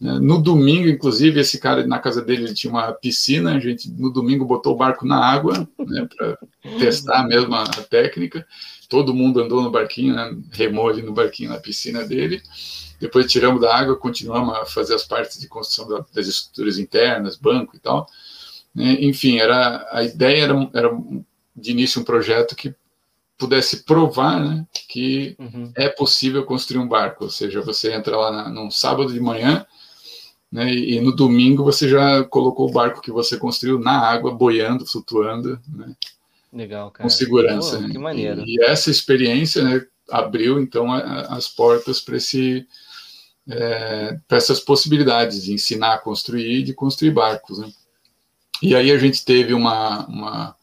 Né? 0.00 0.18
No 0.20 0.42
domingo, 0.42 0.88
inclusive, 0.88 1.40
esse 1.40 1.58
cara 1.58 1.86
na 1.86 1.98
casa 1.98 2.22
dele 2.22 2.44
ele 2.44 2.54
tinha 2.54 2.72
uma 2.72 2.92
piscina. 2.92 3.54
A 3.54 3.60
gente 3.60 3.90
no 3.90 4.10
domingo 4.10 4.44
botou 4.44 4.74
o 4.74 4.76
barco 4.76 5.06
na 5.06 5.24
água 5.24 5.68
né, 5.78 6.08
para 6.16 6.38
testar 6.78 7.26
mesmo 7.26 7.54
a, 7.54 7.62
a 7.62 7.82
técnica 7.82 8.46
todo 8.92 9.14
mundo 9.14 9.40
andou 9.40 9.62
no 9.62 9.70
barquinho, 9.70 10.14
né, 10.14 10.36
remou 10.50 10.86
ali 10.86 11.00
no 11.00 11.14
barquinho 11.14 11.48
na 11.48 11.58
piscina 11.58 12.04
dele. 12.04 12.42
Depois 13.00 13.24
tiramos 13.32 13.62
da 13.62 13.74
água, 13.74 13.96
continuamos 13.96 14.54
a 14.54 14.66
fazer 14.66 14.94
as 14.94 15.02
partes 15.02 15.40
de 15.40 15.48
construção 15.48 16.04
das 16.12 16.26
estruturas 16.26 16.78
internas, 16.78 17.38
banco 17.38 17.74
e 17.74 17.78
tal. 17.78 18.06
Né. 18.74 18.96
Enfim, 19.00 19.38
era 19.38 19.86
a 19.90 20.02
ideia 20.02 20.44
era, 20.44 20.70
era 20.74 20.90
de 21.54 21.70
início 21.70 22.00
um 22.00 22.04
projeto 22.04 22.56
que 22.56 22.74
pudesse 23.38 23.84
provar 23.84 24.40
né, 24.40 24.66
que 24.88 25.34
uhum. 25.38 25.72
é 25.74 25.88
possível 25.88 26.44
construir 26.44 26.80
um 26.80 26.88
barco, 26.88 27.24
ou 27.24 27.30
seja, 27.30 27.60
você 27.60 27.92
entra 27.92 28.16
lá 28.16 28.30
na, 28.30 28.48
num 28.48 28.70
sábado 28.70 29.12
de 29.12 29.18
manhã 29.18 29.66
né, 30.50 30.72
e, 30.72 30.96
e, 30.96 31.00
no 31.00 31.14
domingo 31.14 31.64
você 31.64 31.88
já 31.88 32.22
colocou 32.24 32.68
o 32.68 32.72
barco 32.72 33.00
que 33.00 33.10
você 33.10 33.36
construiu 33.36 33.78
na 33.78 33.98
água, 33.98 34.32
boiando, 34.32 34.86
flutuando, 34.86 35.58
né, 35.66 35.96
Legal, 36.52 36.90
cara. 36.90 37.04
Com 37.04 37.08
segurança. 37.08 37.78
Pô, 37.78 37.88
que 37.88 37.98
maneiro. 37.98 38.42
E, 38.46 38.56
e, 38.56 38.64
essa 38.64 38.90
experiência 38.90 39.64
né, 39.64 39.86
abriu, 40.10 40.60
então, 40.60 40.92
a, 40.92 41.22
as 41.34 41.48
portas 41.48 42.00
para 42.00 42.16
esse 42.16 42.66
é, 43.48 44.18
para 44.28 44.36
essas 44.36 44.60
possibilidades 44.60 45.42
de 45.42 45.52
ensinar 45.52 45.94
a 45.94 45.98
construir 45.98 46.60
e 46.60 46.62
de 46.62 46.74
construir 46.74 47.10
barcos. 47.10 47.58
Né? 47.58 47.72
E 48.62 48.76
aí 48.76 48.92
a 48.92 48.98
gente 48.98 49.24
teve 49.24 49.52
uma, 49.52 50.06
uma 50.06 50.56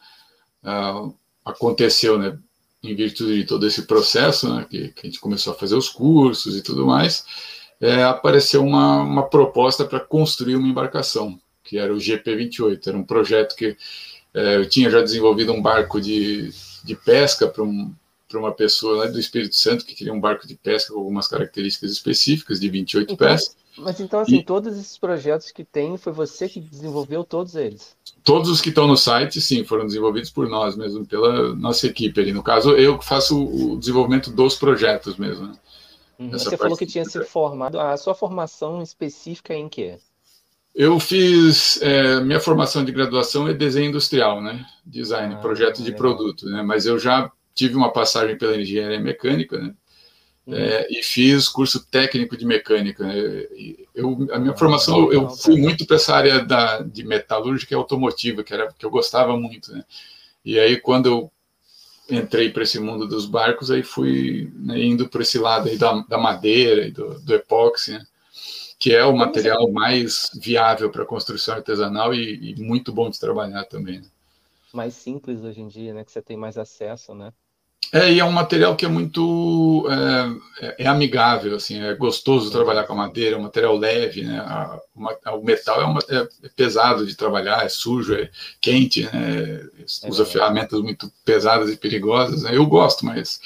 uh, 0.63 1.13
aconteceu, 1.44 2.18
né, 2.18 2.38
em 2.82 2.96
virtude 2.96 3.36
de 3.36 3.44
todo 3.44 3.68
esse 3.68 3.86
processo, 3.86 4.53
né, 4.53 4.65
que, 4.70 4.89
que, 4.89 5.01
a 5.01 5.06
gente 5.06 5.20
começou 5.20 5.53
a 5.53 5.56
fazer 5.56 5.75
os 5.75 5.89
cursos 5.89 6.56
e 6.56 6.62
tudo 6.62 6.86
mais, 6.86 7.25
é, 7.82 8.03
apareceu 8.03 8.63
uma, 8.63 9.01
uma 9.01 9.24
proposta 9.27 9.86
para 9.86 10.00
construir 10.00 10.56
uma 10.56 10.68
embarcação, 10.68 11.39
que 11.63 11.77
era 11.77 11.94
o 11.94 11.98
GP28, 11.98 12.88
era 12.88 12.98
um 12.98 13.03
projeto 13.03 13.56
que 13.56 13.75
é, 14.34 14.56
eu 14.56 14.68
tinha 14.68 14.89
já 14.89 15.01
desenvolvido 15.01 15.51
um 15.51 15.62
barco 15.62 16.00
de, 16.00 16.51
de 16.84 16.96
pesca 16.96 17.48
para 17.48 17.63
um, 17.63 17.94
uma 18.34 18.51
pessoa 18.53 19.06
lá 19.06 19.08
do 19.08 19.20
Espírito 19.20 19.56
Santo 19.56 19.86
que 19.86 19.96
queria 19.96 20.13
um 20.13 20.20
barco 20.20 20.48
de 20.48 20.56
pesca 20.56 20.94
com 20.94 21.00
algumas 21.00 21.27
características 21.27 21.91
específicas 21.91 22.60
de 22.60 22.70
28 22.70 23.13
então, 23.13 23.18
pés. 23.18 23.56
Mas 23.79 24.00
então, 24.00 24.19
assim, 24.19 24.38
e, 24.38 24.43
todos 24.43 24.77
esses 24.77 24.98
projetos 24.98 25.51
que 25.51 25.63
tem, 25.63 25.98
foi 25.98 26.12
você 26.12 26.48
que 26.50 26.59
desenvolveu 26.59 27.24
todos 27.24 27.55
eles? 27.55 27.95
Todos 28.24 28.50
os 28.50 28.62
que 28.62 28.69
estão 28.69 28.88
no 28.88 28.98
site, 28.98 29.39
sim, 29.39 29.63
foram 29.63 29.86
desenvolvidos 29.86 30.29
por 30.29 30.48
nós 30.50 30.75
mesmo, 30.75 31.05
pela 31.05 31.55
nossa 31.55 31.88
equipe 31.88 32.19
ali. 32.19 32.31
No 32.31 32.43
caso, 32.43 32.71
eu 32.71 33.01
faço 33.01 33.41
o 33.41 33.77
desenvolvimento 33.77 34.29
dos 34.31 34.55
projetos 34.55 35.17
mesmo. 35.17 35.48
Né? 35.48 35.53
Uhum. 36.19 36.31
Você 36.31 36.57
falou 36.57 36.77
que 36.77 36.86
tinha 36.86 37.05
se 37.05 37.24
formado. 37.24 37.79
A 37.79 37.95
sua 37.95 38.13
formação 38.13 38.81
específica 38.81 39.53
é 39.53 39.57
em 39.57 39.69
quê? 39.69 39.98
Eu 40.75 41.00
fiz 41.00 41.81
é, 41.81 42.19
minha 42.21 42.39
formação 42.39 42.86
de 42.86 42.91
graduação 42.91 43.48
é 43.48 43.53
desenho 43.53 43.89
industrial, 43.89 44.41
né? 44.41 44.65
Design, 44.86 45.36
ah, 45.36 45.38
projeto 45.38 45.81
de 45.81 45.91
produto, 45.93 46.45
né? 46.45 46.62
Mas 46.62 46.86
eu 46.86 47.00
já 47.00 47.31
tive 47.55 47.75
uma 47.75 47.91
passagem 47.91 48.38
pela 48.38 48.55
engenharia 48.55 49.00
mecânica, 49.00 49.57
né? 49.57 49.74
Uhum. 50.50 50.56
É, 50.56 50.88
e 50.89 51.03
fiz 51.03 51.48
curso 51.48 51.86
técnico 51.86 52.36
de 52.36 52.44
mecânica. 52.44 53.06
Né? 53.06 53.46
Eu, 53.94 54.27
a 54.32 54.39
minha 54.39 54.53
ah, 54.53 54.58
formação, 54.58 55.13
eu 55.13 55.29
fui 55.29 55.58
muito 55.58 55.86
para 55.86 55.98
essa 55.98 56.15
área 56.15 56.44
da, 56.44 56.82
de 56.82 57.03
metalúrgica 57.03 57.74
e 57.74 57.77
automotiva, 57.77 58.44
que 58.44 58.53
era 58.53 58.74
que 58.74 58.86
eu 58.86 58.89
gostava 58.89 59.38
muito, 59.38 59.72
né? 59.72 59.86
E 60.44 60.58
aí 60.60 60.79
quando 60.79 61.06
eu 61.06 61.32
entrei 62.10 62.50
para 62.50 62.63
esse 62.63 62.79
mundo 62.79 63.08
dos 63.08 63.27
barcos, 63.27 63.70
aí 63.70 63.84
fui 63.84 64.51
né, 64.56 64.82
indo 64.82 65.08
para 65.08 65.22
esse 65.22 65.38
lado 65.38 65.70
aí 65.70 65.77
da, 65.77 65.94
da 66.08 66.18
madeira 66.18 66.88
e 66.88 66.91
do, 66.91 67.20
do 67.20 67.36
epóxi, 67.36 67.91
né? 67.91 68.03
que 68.79 68.96
é 68.96 69.06
o 69.06 69.15
material 69.15 69.70
mais 69.70 70.32
viável 70.41 70.89
para 70.89 71.06
construção 71.06 71.56
artesanal 71.56 72.15
e, 72.15 72.51
e, 72.51 72.62
muito 72.62 72.91
bom 72.91 73.10
de 73.10 73.20
trabalhar 73.20 73.65
também. 73.65 74.00
Né? 74.00 74.08
Mais 74.74 74.96
simples 74.96 75.44
hoje 75.44 75.62
em 75.62 75.68
dia, 75.68 75.94
né? 75.94 76.03
Que 76.03 76.12
você 76.12 76.22
tem 76.22 76.38
mais 76.38 76.58
acesso, 76.58 77.13
né? 77.13 77.34
É, 77.91 78.12
e 78.12 78.19
é 78.19 78.25
um 78.25 78.31
material 78.31 78.75
que 78.75 78.86
é 78.86 78.89
muito 78.89 79.88
é, 79.89 80.67
é, 80.67 80.83
é 80.83 80.88
amigável, 80.88 81.55
assim, 81.55 81.81
é 81.81 81.95
gostoso 81.95 82.51
trabalhar 82.51 82.83
com 82.83 82.93
a 82.93 82.98
madeira, 82.98 83.36
é 83.36 83.39
um 83.39 83.43
material 83.43 83.75
leve, 83.75 84.24
né? 84.24 84.39
A, 84.39 84.79
uma, 84.95 85.17
o 85.33 85.43
metal 85.43 85.81
é, 85.81 85.86
uma, 85.86 86.00
é, 86.07 86.17
é, 86.43 86.50
pesado 86.55 87.05
de 87.05 87.15
trabalhar, 87.15 87.65
é 87.65 87.69
sujo, 87.69 88.13
é 88.13 88.29
quente, 88.62 89.03
né? 89.05 89.69
É 90.03 90.07
usa 90.07 90.24
ferramentas 90.24 90.79
muito 90.81 91.12
pesadas 91.25 91.71
e 91.71 91.77
perigosas. 91.77 92.43
Né? 92.43 92.55
Eu 92.55 92.65
gosto, 92.67 93.03
mas 93.05 93.39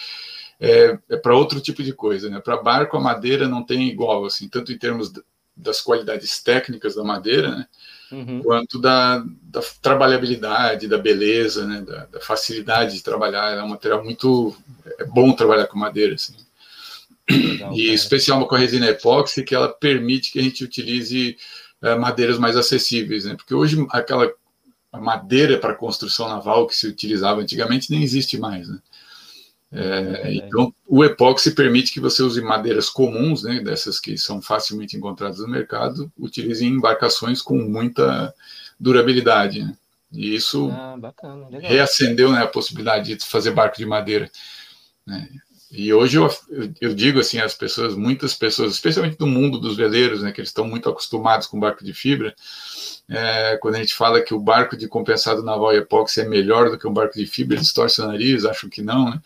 é, 0.59 0.97
é 1.09 1.15
para 1.15 1.35
outro 1.35 1.61
tipo 1.61 1.81
de 1.81 1.93
coisa, 1.93 2.29
né? 2.29 2.41
Para 2.41 2.61
barco 2.61 2.97
a 2.97 3.01
madeira 3.01 3.47
não 3.47 3.63
tem 3.63 3.87
igual, 3.87 4.25
assim, 4.25 4.49
tanto 4.49 4.73
em 4.73 4.77
termos 4.77 5.13
das 5.55 5.79
qualidades 5.79 6.43
técnicas 6.43 6.95
da 6.95 7.03
madeira, 7.03 7.55
né? 7.55 7.67
Uhum. 8.11 8.41
Quanto 8.43 8.79
da, 8.79 9.23
da, 9.43 9.61
trabalhabilidade, 9.81 10.87
da 10.87 10.97
beleza, 10.97 11.65
né? 11.65 11.81
Da, 11.81 12.05
da, 12.05 12.19
facilidade 12.19 12.95
de 12.95 13.03
trabalhar. 13.03 13.57
É 13.57 13.63
um 13.63 13.69
material 13.69 14.03
muito 14.03 14.55
é 14.99 15.05
bom 15.05 15.31
trabalhar 15.33 15.67
com 15.67 15.77
madeira, 15.77 16.15
assim. 16.15 16.35
Legal, 17.29 17.73
e 17.73 17.93
especial 17.93 18.45
com 18.47 18.55
a 18.55 18.59
resina 18.59 18.87
epóxi, 18.87 19.43
que 19.43 19.55
ela 19.55 19.69
permite 19.69 20.31
que 20.31 20.39
a 20.39 20.43
gente 20.43 20.63
utilize 20.63 21.37
é, 21.81 21.95
madeiras 21.95 22.37
mais 22.37 22.55
acessíveis, 22.55 23.25
né? 23.25 23.35
Porque 23.35 23.53
hoje 23.53 23.83
aquela 23.89 24.31
madeira 24.91 25.57
para 25.57 25.73
construção 25.73 26.27
naval 26.27 26.67
que 26.67 26.75
se 26.75 26.87
utilizava 26.87 27.41
antigamente 27.41 27.89
nem 27.89 28.03
existe 28.03 28.37
mais, 28.37 28.67
né? 28.67 28.79
É, 29.73 30.27
é 30.27 30.33
então, 30.35 30.73
o 30.87 31.03
epóxi 31.03 31.51
permite 31.51 31.91
que 31.91 31.99
você 31.99 32.21
use 32.21 32.39
madeiras 32.41 32.89
comuns, 32.89 33.43
né, 33.43 33.59
dessas 33.59 33.99
que 33.99 34.17
são 34.17 34.41
facilmente 34.41 34.95
encontradas 34.95 35.39
no 35.39 35.47
mercado, 35.47 36.11
utilize 36.17 36.63
em 36.63 36.69
embarcações 36.69 37.41
com 37.41 37.57
muita 37.57 38.33
durabilidade. 38.79 39.63
Né? 39.63 39.75
E 40.11 40.35
isso 40.35 40.69
ah, 40.71 40.95
bacana, 40.97 41.47
reacendeu 41.59 42.31
né, 42.31 42.43
a 42.43 42.47
possibilidade 42.47 43.15
de 43.15 43.25
fazer 43.25 43.51
barco 43.51 43.77
de 43.77 43.85
madeira. 43.85 44.29
Né? 45.07 45.27
E 45.71 45.91
hoje 45.91 46.19
eu, 46.19 46.29
eu, 46.79 46.93
digo 46.93 47.19
assim 47.19 47.39
às 47.39 47.55
pessoas, 47.55 47.95
muitas 47.95 48.35
pessoas, 48.35 48.73
especialmente 48.73 49.17
do 49.17 49.25
mundo 49.25 49.57
dos 49.57 49.75
veleiros, 49.75 50.21
né, 50.21 50.31
que 50.31 50.39
eles 50.39 50.51
estão 50.51 50.67
muito 50.67 50.87
acostumados 50.87 51.47
com 51.47 51.59
barco 51.59 51.83
de 51.83 51.93
fibra, 51.93 52.35
é, 53.09 53.57
quando 53.57 53.75
a 53.75 53.79
gente 53.79 53.95
fala 53.95 54.21
que 54.21 54.35
o 54.35 54.39
barco 54.39 54.77
de 54.77 54.87
compensado 54.87 55.41
naval 55.41 55.73
e 55.73 55.77
epóxi 55.77 56.21
é 56.21 56.25
melhor 56.25 56.69
do 56.69 56.77
que 56.77 56.87
um 56.87 56.93
barco 56.93 57.17
de 57.17 57.25
fibra, 57.25 57.57
eles 57.57 57.73
torcem 57.73 58.05
o 58.05 58.07
nariz, 58.07 58.45
acham 58.45 58.69
que 58.69 58.83
não, 58.83 59.09
né? 59.09 59.19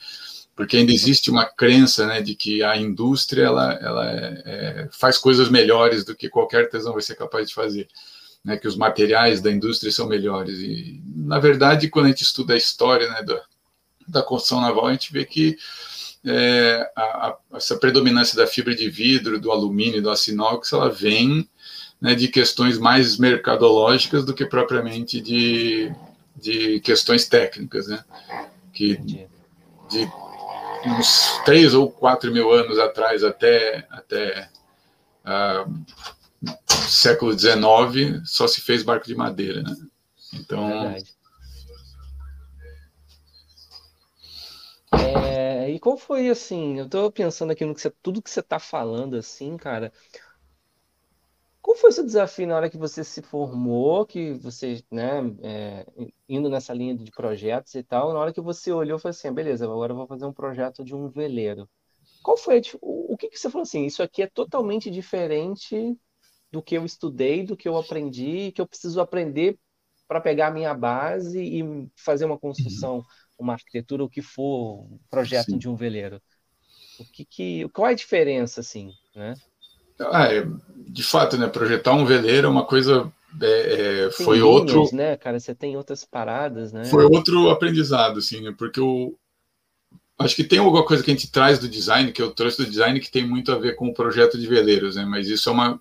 Porque 0.58 0.76
ainda 0.76 0.92
existe 0.92 1.30
uma 1.30 1.46
crença 1.46 2.08
né, 2.08 2.20
de 2.20 2.34
que 2.34 2.64
a 2.64 2.76
indústria 2.76 3.44
ela, 3.44 3.74
ela 3.74 4.12
é, 4.12 4.42
é, 4.44 4.90
faz 4.92 5.20
coisas 5.20 5.50
melhores 5.50 6.04
do 6.04 6.16
que 6.16 6.28
qualquer 6.28 6.64
artesão 6.64 6.94
vai 6.94 7.02
ser 7.04 7.14
capaz 7.14 7.48
de 7.48 7.54
fazer, 7.54 7.88
né, 8.44 8.58
que 8.58 8.68
os 8.68 8.76
materiais 8.76 9.40
da 9.40 9.52
indústria 9.52 9.92
são 9.92 10.08
melhores. 10.08 10.58
E, 10.58 11.00
na 11.16 11.38
verdade, 11.38 11.90
quando 11.90 12.08
a 12.08 12.10
gente 12.10 12.24
estuda 12.24 12.56
a 12.56 12.58
história 12.58 13.08
né, 13.08 13.22
da, 13.22 13.40
da 14.08 14.24
construção 14.24 14.60
naval, 14.60 14.88
a 14.88 14.94
gente 14.94 15.14
vê 15.14 15.26
que 15.26 15.56
é, 16.26 16.92
a, 16.96 17.04
a, 17.04 17.38
essa 17.54 17.78
predominância 17.78 18.36
da 18.36 18.48
fibra 18.48 18.74
de 18.74 18.90
vidro, 18.90 19.40
do 19.40 19.52
alumínio, 19.52 20.02
do 20.02 20.10
aço 20.10 20.32
inox, 20.32 20.74
ela 20.74 20.90
vem 20.90 21.48
né, 22.02 22.16
de 22.16 22.30
questões 22.30 22.80
mais 22.80 23.20
mercadológicas 23.20 24.26
do 24.26 24.34
que 24.34 24.44
propriamente 24.44 25.22
de, 25.22 25.94
de 26.36 26.80
questões 26.80 27.28
técnicas, 27.28 27.88
né? 27.88 28.04
Que 28.74 28.98
de 28.98 30.10
uns 30.88 31.40
3 31.46 31.74
ou 31.74 31.92
4 31.92 32.32
mil 32.32 32.52
anos 32.52 32.80
atrás, 32.80 33.24
até, 33.24 33.88
até 33.90 34.50
uh, 35.26 35.86
século 36.68 37.38
XIX, 37.38 38.22
só 38.26 38.48
se 38.48 38.62
fez 38.62 38.84
barco 38.84 39.06
de 39.06 39.16
madeira, 39.16 39.62
né? 39.62 39.76
Então... 40.34 40.96
É, 44.94 45.70
e 45.70 45.80
qual 45.80 45.98
foi 45.98 46.30
assim? 46.30 46.80
Eu 46.80 46.88
tô 46.88 47.12
pensando 47.12 47.52
aqui 47.52 47.66
no 47.66 47.76
que 47.76 47.82
você, 47.82 47.92
tudo 48.02 48.22
que 48.22 48.30
você 48.30 48.42
tá 48.42 48.58
falando, 48.58 49.18
assim, 49.18 49.58
cara. 49.58 49.92
Foi 51.80 51.90
o 51.90 51.94
seu 51.94 52.04
desafio 52.04 52.48
na 52.48 52.56
hora 52.56 52.70
que 52.70 52.78
você 52.78 53.04
se 53.04 53.22
formou, 53.22 54.06
que 54.06 54.34
você, 54.34 54.84
né, 54.92 55.20
é, 55.44 55.86
indo 56.28 56.50
nessa 56.50 56.74
linha 56.74 56.96
de 56.96 57.12
projetos 57.12 57.76
e 57.76 57.84
tal, 57.84 58.14
na 58.14 58.20
hora 58.20 58.34
que 58.34 58.42
você 58.42 58.72
olhou 58.72 58.98
e 58.98 59.02
falou 59.02 59.12
assim, 59.12 59.32
beleza, 59.32 59.66
agora 59.66 59.92
eu 59.92 59.98
vou 59.98 60.08
fazer 60.08 60.26
um 60.26 60.34
projeto 60.34 60.84
de 60.84 60.96
um 60.96 61.08
veleiro. 61.08 61.70
Qual 62.24 62.36
foi, 62.36 62.62
o, 62.82 63.14
o 63.14 63.18
que 63.18 63.30
que 63.30 63.40
você 63.40 63.50
falou 63.50 63.64
assim, 63.64 63.86
isso 63.86 64.02
aqui 64.02 64.24
é 64.24 64.28
totalmente 64.28 64.90
diferente 64.90 65.96
do 66.52 66.62
que 66.62 66.76
eu 66.76 66.84
estudei, 66.84 67.46
do 67.46 67.56
que 67.56 67.68
eu 67.68 67.78
aprendi, 67.78 68.52
que 68.52 68.62
eu 68.62 68.68
preciso 68.68 69.00
aprender 69.00 69.60
para 70.08 70.22
pegar 70.22 70.48
a 70.48 70.52
minha 70.52 70.74
base 70.74 71.42
e 71.42 71.90
fazer 71.96 72.26
uma 72.26 72.40
construção, 72.40 73.04
uma 73.38 73.54
arquitetura, 73.54 74.04
o 74.04 74.10
que 74.10 74.22
for, 74.22 74.86
um 74.86 75.00
projeto 75.10 75.52
Sim. 75.52 75.58
de 75.58 75.70
um 75.70 75.76
veleiro. 75.76 76.22
O 77.00 77.06
que, 77.06 77.26
que 77.26 77.70
qual 77.70 77.88
é 77.88 77.92
a 77.92 77.96
diferença 77.96 78.62
assim, 78.62 78.92
né? 79.16 79.36
Ah, 80.00 80.34
é, 80.34 80.48
de 80.88 81.04
fato, 81.04 81.38
né? 81.38 81.48
Projetar 81.48 81.94
um 81.94 82.06
veleiro 82.06 82.48
é 82.48 82.50
uma 82.50 82.66
coisa 82.66 83.12
é, 83.42 84.06
é, 84.06 84.12
foi 84.12 84.38
linhas, 84.38 84.50
outro, 84.50 84.96
né, 84.96 85.16
cara? 85.18 85.40
Você 85.40 85.54
tem 85.54 85.76
outras 85.76 86.06
paradas, 86.06 86.72
né? 86.72 86.86
Foi 86.86 87.06
outro 87.06 87.50
aprendizado, 87.50 88.20
assim, 88.20 88.42
né? 88.42 88.54
Porque 88.58 88.80
o 88.80 89.14
acho 90.20 90.36
que 90.36 90.44
tem 90.44 90.60
alguma 90.60 90.84
coisa 90.84 91.04
que 91.04 91.12
a 91.12 91.14
gente 91.14 91.32
traz 91.32 91.60
do 91.60 91.70
design, 91.70 92.12
que 92.12 92.22
eu 92.22 92.32
trouxe 92.32 92.58
do 92.58 92.70
design, 92.70 93.00
que 93.00 93.12
tem 93.12 93.28
muito 93.28 93.52
a 93.52 93.58
ver 93.58 93.76
com 93.76 93.88
o 93.88 93.94
projeto 93.94 94.38
de 94.38 94.48
veleiros, 94.48 94.96
né? 94.96 95.06
Mas 95.06 95.28
isso 95.28 95.50
é 95.50 95.52
uma 95.52 95.80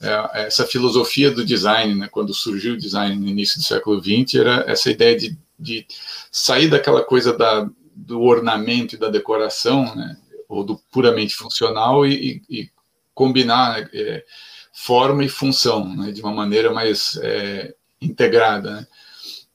é, 0.00 0.46
essa 0.46 0.66
filosofia 0.66 1.30
do 1.30 1.44
design, 1.44 1.94
né? 1.94 2.08
Quando 2.10 2.32
surgiu 2.32 2.74
o 2.74 2.78
design 2.78 3.16
no 3.16 3.28
início 3.28 3.58
do 3.58 3.64
século 3.64 4.02
XX, 4.02 4.34
era 4.40 4.64
essa 4.66 4.90
ideia 4.90 5.16
de, 5.16 5.36
de 5.58 5.86
sair 6.30 6.68
daquela 6.68 7.02
coisa 7.02 7.36
da, 7.36 7.68
do 7.94 8.22
ornamento 8.22 8.94
e 8.94 8.98
da 8.98 9.08
decoração, 9.08 9.94
né? 9.94 10.16
Ou 10.48 10.64
do 10.64 10.78
puramente 10.90 11.34
funcional 11.34 12.06
e, 12.06 12.42
e 12.48 12.70
combinar 13.14 13.80
né, 13.80 13.88
é, 13.92 14.24
forma 14.72 15.24
e 15.24 15.28
função 15.28 15.94
né, 15.94 16.10
de 16.10 16.20
uma 16.20 16.32
maneira 16.32 16.72
mais 16.72 17.18
é, 17.22 17.74
integrada. 18.00 18.72
Né? 18.72 18.86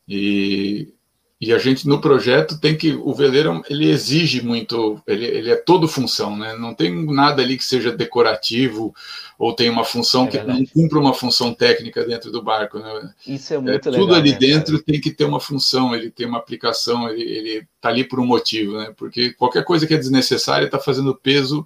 E, 0.07 0.93
e 1.41 1.53
a 1.53 1.57
gente 1.57 1.87
no 1.87 2.01
projeto 2.01 2.59
tem 2.59 2.75
que 2.75 2.91
o 2.93 3.13
veleiro 3.13 3.63
ele 3.69 3.89
exige 3.89 4.41
muito, 4.41 5.01
ele, 5.07 5.25
ele 5.25 5.49
é 5.49 5.55
todo 5.55 5.87
função, 5.87 6.35
né? 6.35 6.53
Não 6.57 6.73
tem 6.73 7.05
nada 7.05 7.41
ali 7.41 7.57
que 7.57 7.63
seja 7.63 7.93
decorativo 7.93 8.93
ou 9.37 9.53
tem 9.53 9.69
uma 9.69 9.85
função 9.85 10.25
é 10.25 10.27
que 10.27 10.39
não 10.39 10.65
cumpra 10.65 10.99
uma 10.99 11.13
função 11.13 11.53
técnica 11.53 12.03
dentro 12.03 12.29
do 12.29 12.43
barco, 12.43 12.79
né? 12.79 13.13
Isso 13.25 13.53
é 13.53 13.57
muito 13.57 13.87
é, 13.87 13.91
legal. 13.91 14.05
Tudo 14.05 14.15
ali 14.15 14.31
né, 14.33 14.37
dentro 14.37 14.73
cara? 14.73 14.83
tem 14.85 14.99
que 14.99 15.11
ter 15.11 15.23
uma 15.23 15.39
função, 15.39 15.95
ele 15.95 16.11
tem 16.11 16.27
uma 16.27 16.39
aplicação, 16.39 17.09
ele, 17.09 17.21
ele 17.21 17.67
tá 17.79 17.87
ali 17.87 18.03
por 18.03 18.19
um 18.19 18.25
motivo, 18.25 18.77
né? 18.77 18.93
Porque 18.97 19.31
qualquer 19.31 19.63
coisa 19.63 19.87
que 19.87 19.93
é 19.93 19.97
desnecessária 19.97 20.65
está 20.65 20.77
fazendo 20.77 21.15
peso 21.15 21.65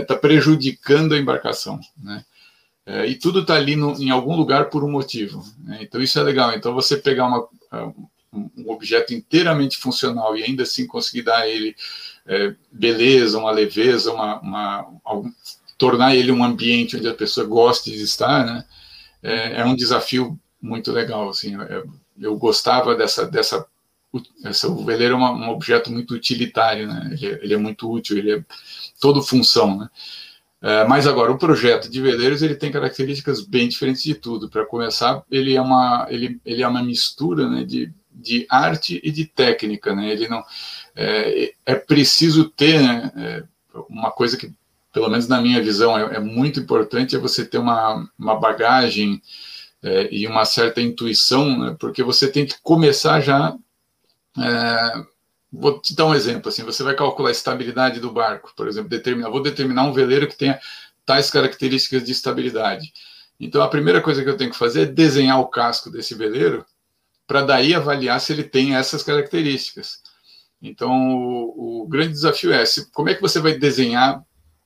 né, 0.00 0.04
tá 0.04 0.16
prejudicando 0.16 1.14
a 1.14 1.18
embarcação, 1.18 1.80
né? 2.02 2.24
É, 2.86 3.06
e 3.06 3.14
tudo 3.14 3.40
está 3.40 3.54
ali 3.54 3.76
no, 3.76 3.92
em 3.94 4.10
algum 4.10 4.36
lugar 4.36 4.68
por 4.68 4.84
um 4.84 4.90
motivo. 4.90 5.42
Né? 5.58 5.78
Então 5.80 6.02
isso 6.02 6.18
é 6.18 6.22
legal. 6.22 6.52
Então 6.52 6.74
você 6.74 6.98
pegar 6.98 7.26
uma, 7.26 7.48
um 8.32 8.70
objeto 8.70 9.14
inteiramente 9.14 9.78
funcional 9.78 10.36
e 10.36 10.42
ainda 10.42 10.64
assim 10.64 10.86
conseguir 10.86 11.22
dar 11.22 11.38
a 11.38 11.48
ele 11.48 11.74
é, 12.26 12.54
beleza, 12.70 13.38
uma 13.38 13.50
leveza, 13.50 14.12
uma, 14.12 14.40
uma 14.40 14.86
algum, 15.02 15.30
tornar 15.78 16.14
ele 16.14 16.32
um 16.32 16.44
ambiente 16.44 16.96
onde 16.96 17.08
a 17.08 17.14
pessoa 17.14 17.46
goste 17.46 17.90
de 17.90 18.02
estar, 18.02 18.44
né? 18.44 18.64
É, 19.22 19.60
é 19.60 19.64
um 19.64 19.74
desafio 19.74 20.38
muito 20.60 20.92
legal. 20.92 21.30
Assim, 21.30 21.54
eu, 21.54 21.90
eu 22.20 22.36
gostava 22.36 22.94
dessa 22.94 23.26
dessa 23.26 23.56
essa, 23.56 23.66
o 24.68 24.84
veleiro 24.84 25.14
é 25.14 25.16
uma, 25.16 25.32
um 25.32 25.50
objeto 25.50 25.90
muito 25.90 26.14
utilitário, 26.14 26.86
né? 26.86 27.10
Ele, 27.12 27.26
é, 27.26 27.40
ele, 27.42 27.54
é 27.54 27.56
muito 27.56 27.90
útil, 27.90 28.16
ele 28.18 28.32
é 28.32 28.44
todo 29.00 29.22
função, 29.22 29.78
né? 29.78 29.88
É, 30.62 30.84
mas 30.84 31.06
agora 31.06 31.30
o 31.30 31.38
projeto 31.38 31.90
de 31.90 32.00
veleiros 32.00 32.40
ele 32.40 32.54
tem 32.54 32.72
características 32.72 33.42
bem 33.42 33.68
diferentes 33.68 34.02
de 34.02 34.14
tudo. 34.14 34.48
Para 34.48 34.64
começar, 34.64 35.22
ele 35.30 35.54
é 35.54 35.60
uma 35.60 36.06
ele, 36.08 36.40
ele 36.44 36.62
é 36.62 36.68
uma 36.68 36.82
mistura, 36.82 37.48
né, 37.48 37.64
de, 37.64 37.92
de 38.10 38.46
arte 38.48 39.00
e 39.04 39.10
de 39.10 39.26
técnica, 39.26 39.94
né? 39.94 40.10
Ele 40.10 40.26
não 40.28 40.42
é, 40.96 41.52
é 41.66 41.74
preciso 41.74 42.48
ter 42.48 42.80
né, 42.80 43.12
é, 43.16 43.44
uma 43.88 44.10
coisa 44.10 44.36
que 44.36 44.52
pelo 44.92 45.10
menos 45.10 45.26
na 45.26 45.40
minha 45.40 45.60
visão 45.60 45.98
é, 45.98 46.16
é 46.16 46.20
muito 46.20 46.60
importante 46.60 47.16
é 47.16 47.18
você 47.18 47.44
ter 47.44 47.58
uma, 47.58 48.08
uma 48.18 48.36
bagagem 48.38 49.20
é, 49.82 50.08
e 50.10 50.26
uma 50.26 50.44
certa 50.44 50.80
intuição, 50.80 51.58
né, 51.58 51.76
porque 51.78 52.02
você 52.02 52.30
tem 52.30 52.46
que 52.46 52.54
começar 52.62 53.20
já 53.20 53.54
é, 54.38 55.04
vou 55.52 55.80
te 55.80 55.94
dar 55.94 56.06
um 56.06 56.14
exemplo, 56.14 56.48
assim, 56.48 56.62
você 56.64 56.82
vai 56.82 56.94
calcular 56.94 57.28
a 57.28 57.32
estabilidade 57.32 58.00
do 58.00 58.12
barco, 58.12 58.52
por 58.56 58.68
exemplo, 58.68 58.88
determinar, 58.88 59.30
vou 59.30 59.42
determinar 59.42 59.84
um 59.84 59.92
veleiro 59.92 60.26
que 60.26 60.36
tenha 60.36 60.58
tais 61.06 61.30
características 61.30 62.04
de 62.04 62.12
estabilidade. 62.12 62.92
Então, 63.38 63.62
a 63.62 63.68
primeira 63.68 64.00
coisa 64.00 64.22
que 64.22 64.30
eu 64.30 64.36
tenho 64.36 64.50
que 64.50 64.58
fazer 64.58 64.82
é 64.82 64.86
desenhar 64.86 65.40
o 65.40 65.48
casco 65.48 65.90
desse 65.90 66.14
veleiro, 66.14 66.64
para 67.26 67.42
daí 67.42 67.74
avaliar 67.74 68.20
se 68.20 68.32
ele 68.32 68.44
tem 68.44 68.76
essas 68.76 69.02
características. 69.02 70.02
Então, 70.60 71.14
o, 71.14 71.82
o 71.82 71.88
grande 71.88 72.12
desafio 72.12 72.52
é 72.52 72.64
se, 72.64 72.90
como 72.90 73.08
é 73.08 73.14
que 73.14 73.22
você 73.22 73.40
vai 73.40 73.56
desenhar 73.58 74.22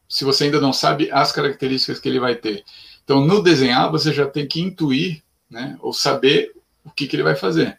se 0.09 0.25
você 0.25 0.45
ainda 0.45 0.61
não 0.61 0.73
sabe 0.73 1.11
as 1.13 1.33
características 1.33 2.01
que 2.01 2.09
ele 2.09 2.19
vai 2.19 2.35
ter. 2.35 2.65
Então, 3.05 3.25
no 3.25 3.43
desenhar, 3.43 3.91
você 3.91 4.13
já 4.13 4.27
tem 4.27 4.47
que 4.47 4.61
intuir, 4.61 5.23
né, 5.51 5.77
ou 5.81 5.93
saber 5.93 6.53
o 6.85 6.91
que, 6.91 7.07
que 7.07 7.15
ele 7.17 7.23
vai 7.23 7.37
fazer. 7.37 7.79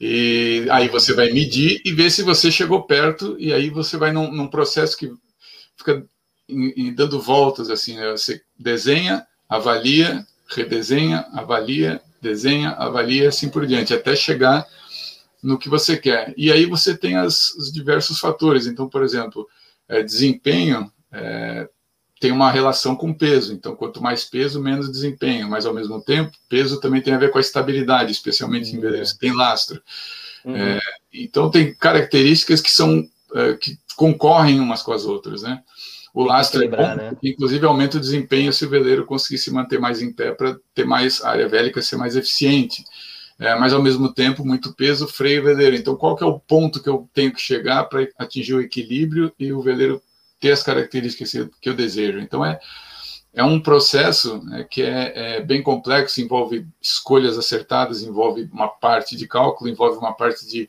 E 0.00 0.66
aí 0.70 0.88
você 0.88 1.12
vai 1.12 1.32
medir 1.32 1.80
e 1.84 1.92
ver 1.92 2.10
se 2.10 2.22
você 2.22 2.50
chegou 2.50 2.82
perto, 2.82 3.36
e 3.38 3.52
aí 3.52 3.68
você 3.68 3.96
vai 3.96 4.12
num, 4.12 4.30
num 4.30 4.48
processo 4.48 4.96
que 4.96 5.12
fica 5.76 6.04
em, 6.48 6.88
em 6.88 6.94
dando 6.94 7.20
voltas 7.20 7.68
assim, 7.68 7.96
né? 7.96 8.10
você 8.12 8.40
desenha, 8.58 9.26
avalia, 9.48 10.24
redesenha, 10.48 11.26
avalia, 11.32 12.00
desenha, 12.20 12.70
avalia, 12.70 13.28
assim 13.28 13.48
por 13.48 13.66
diante, 13.66 13.92
até 13.92 14.14
chegar 14.14 14.66
no 15.42 15.58
que 15.58 15.68
você 15.68 15.96
quer. 15.96 16.32
E 16.36 16.50
aí 16.50 16.64
você 16.64 16.96
tem 16.96 17.16
as, 17.16 17.50
os 17.54 17.72
diversos 17.72 18.18
fatores. 18.18 18.66
Então, 18.66 18.88
por 18.88 19.02
exemplo, 19.02 19.48
é, 19.88 20.02
desempenho 20.02 20.90
é, 21.12 21.68
tem 22.20 22.32
uma 22.32 22.50
relação 22.50 22.96
com 22.96 23.14
peso. 23.14 23.52
Então, 23.52 23.76
quanto 23.76 24.02
mais 24.02 24.24
peso, 24.24 24.60
menos 24.60 24.90
desempenho. 24.90 25.48
Mas, 25.48 25.66
ao 25.66 25.74
mesmo 25.74 26.00
tempo, 26.00 26.32
peso 26.48 26.80
também 26.80 27.00
tem 27.00 27.14
a 27.14 27.18
ver 27.18 27.30
com 27.30 27.38
a 27.38 27.40
estabilidade, 27.40 28.12
especialmente 28.12 28.70
uhum. 28.70 28.78
em 28.78 28.80
veleiros 28.80 29.12
que 29.12 29.20
tem 29.20 29.32
lastro. 29.32 29.80
Uhum. 30.44 30.56
É, 30.56 30.80
então, 31.12 31.50
tem 31.50 31.74
características 31.74 32.60
que 32.60 32.70
são 32.70 33.06
é, 33.34 33.54
que 33.54 33.78
concorrem 33.96 34.60
umas 34.60 34.82
com 34.82 34.92
as 34.92 35.04
outras, 35.04 35.42
né? 35.42 35.62
O 36.14 36.24
lastro 36.24 36.64
é 36.64 36.68
bom, 36.68 36.94
né? 36.96 37.12
inclusive 37.22 37.64
aumenta 37.66 37.98
o 37.98 38.00
desempenho 38.00 38.52
se 38.52 38.64
o 38.64 38.68
veleiro 38.68 39.04
conseguir 39.04 39.38
se 39.38 39.52
manter 39.52 39.78
mais 39.78 40.00
em 40.00 40.12
pé 40.12 40.32
para 40.32 40.56
ter 40.74 40.84
mais 40.84 41.22
área 41.22 41.48
vélica, 41.48 41.82
ser 41.82 41.96
mais 41.96 42.16
eficiente. 42.16 42.82
É, 43.38 43.54
mas 43.54 43.72
ao 43.72 43.82
mesmo 43.82 44.12
tempo, 44.12 44.44
muito 44.44 44.74
peso, 44.74 45.06
freio 45.06 45.42
o 45.42 45.44
veleiro. 45.44 45.76
Então, 45.76 45.94
qual 45.94 46.16
que 46.16 46.24
é 46.24 46.26
o 46.26 46.40
ponto 46.40 46.82
que 46.82 46.88
eu 46.88 47.08
tenho 47.14 47.32
que 47.32 47.40
chegar 47.40 47.84
para 47.84 48.08
atingir 48.18 48.54
o 48.54 48.60
equilíbrio 48.60 49.32
e 49.38 49.52
o 49.52 49.62
veleiro 49.62 50.02
ter 50.40 50.52
as 50.52 50.62
características 50.62 51.32
que 51.60 51.68
eu 51.68 51.74
desejo. 51.74 52.18
Então, 52.18 52.44
é, 52.44 52.58
é 53.32 53.44
um 53.44 53.60
processo 53.60 54.42
né, 54.44 54.66
que 54.68 54.82
é, 54.82 55.12
é, 55.14 55.40
bem 55.40 55.62
complexo, 55.62 56.20
envolve 56.20 56.66
escolhas 56.80 57.38
acertadas, 57.38 58.02
envolve 58.02 58.48
uma 58.52 58.68
parte 58.68 59.16
de 59.16 59.26
cálculo, 59.26 59.70
envolve 59.70 59.98
uma 59.98 60.12
parte 60.12 60.46
de, 60.46 60.68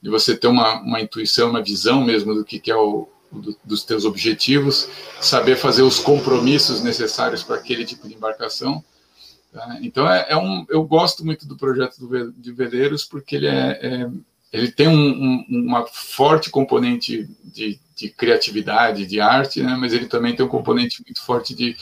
de 0.00 0.10
você 0.10 0.36
ter 0.36 0.46
uma, 0.46 0.80
uma 0.80 1.00
intuição, 1.00 1.50
uma 1.50 1.62
visão 1.62 2.02
mesmo 2.02 2.34
do 2.34 2.44
que, 2.44 2.58
que 2.58 2.70
é 2.70 2.76
o, 2.76 3.08
do, 3.30 3.56
dos 3.64 3.84
teus 3.84 4.04
objetivos, 4.04 4.88
saber 5.20 5.56
fazer 5.56 5.82
os 5.82 6.00
compromissos 6.00 6.80
necessários 6.82 7.42
para 7.42 7.56
aquele 7.56 7.84
tipo 7.84 8.08
de 8.08 8.14
embarcação. 8.14 8.82
Tá? 9.52 9.78
Então, 9.82 10.10
é, 10.10 10.26
é, 10.30 10.36
um, 10.36 10.66
eu 10.68 10.82
gosto 10.84 11.24
muito 11.24 11.46
do 11.46 11.56
projeto 11.56 11.98
do, 11.98 12.32
de 12.32 12.52
veleiros 12.52 13.04
porque 13.04 13.36
ele 13.36 13.46
é, 13.46 13.78
é 13.82 14.10
ele 14.50 14.72
tem 14.72 14.88
um, 14.88 14.94
um, 14.94 15.44
uma 15.50 15.86
forte 15.86 16.50
componente 16.50 17.28
de, 17.44 17.78
de, 17.98 18.08
criatividade, 18.08 19.06
de 19.06 19.20
arte, 19.20 19.62
né? 19.62 19.76
mas 19.78 19.92
ele 19.92 20.06
também 20.06 20.34
tem 20.34 20.46
um 20.46 20.48
componente 20.48 21.02
muito 21.04 21.20
forte 21.20 21.54
de, 21.54 21.76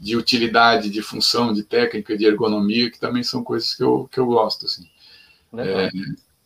de 0.00 0.16
utilidade, 0.16 0.88
de 0.88 1.02
função, 1.02 1.52
de 1.52 1.64
técnica, 1.64 2.16
de 2.16 2.24
ergonomia, 2.24 2.90
que 2.90 3.00
também 3.00 3.24
são 3.24 3.42
coisas 3.42 3.74
que 3.74 3.82
eu, 3.82 4.08
que 4.10 4.20
eu 4.20 4.26
gosto. 4.26 4.66
Assim. 4.66 4.88
É, 5.56 5.90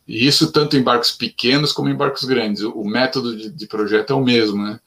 e 0.07 0.25
isso 0.25 0.51
tanto 0.51 0.75
em 0.75 0.81
barcos 0.81 1.11
pequenos 1.11 1.71
como 1.71 1.89
em 1.89 1.95
barcos 1.95 2.23
grandes. 2.23 2.63
O, 2.63 2.83
método 2.83 3.37
de, 3.37 3.49
de, 3.49 3.67
projeto 3.67 4.11
é 4.11 4.15
o 4.15 4.23
mesmo, 4.23 4.63
né? 4.63 4.79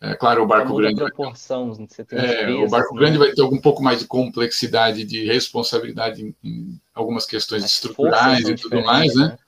É 0.00 0.14
claro, 0.14 0.42
o 0.42 0.46
barco 0.46 0.76
grande. 0.76 0.96
Proporção, 0.96 1.74
você 1.74 2.04
tem 2.04 2.18
é, 2.18 2.50
o 2.50 2.68
barco 2.68 2.94
né? 2.94 3.00
grande 3.00 3.18
vai 3.18 3.32
ter 3.32 3.42
um 3.42 3.60
pouco 3.60 3.82
mais 3.82 3.98
de 3.98 4.06
complexidade, 4.06 5.04
de 5.04 5.24
responsabilidade 5.24 6.22
em, 6.22 6.34
em 6.44 6.80
algumas 6.94 7.26
questões 7.26 7.64
As 7.64 7.72
estruturais 7.72 8.48
e 8.48 8.54
tudo 8.54 8.82
mais, 8.84 9.14
né? 9.14 9.28
né? 9.28 9.38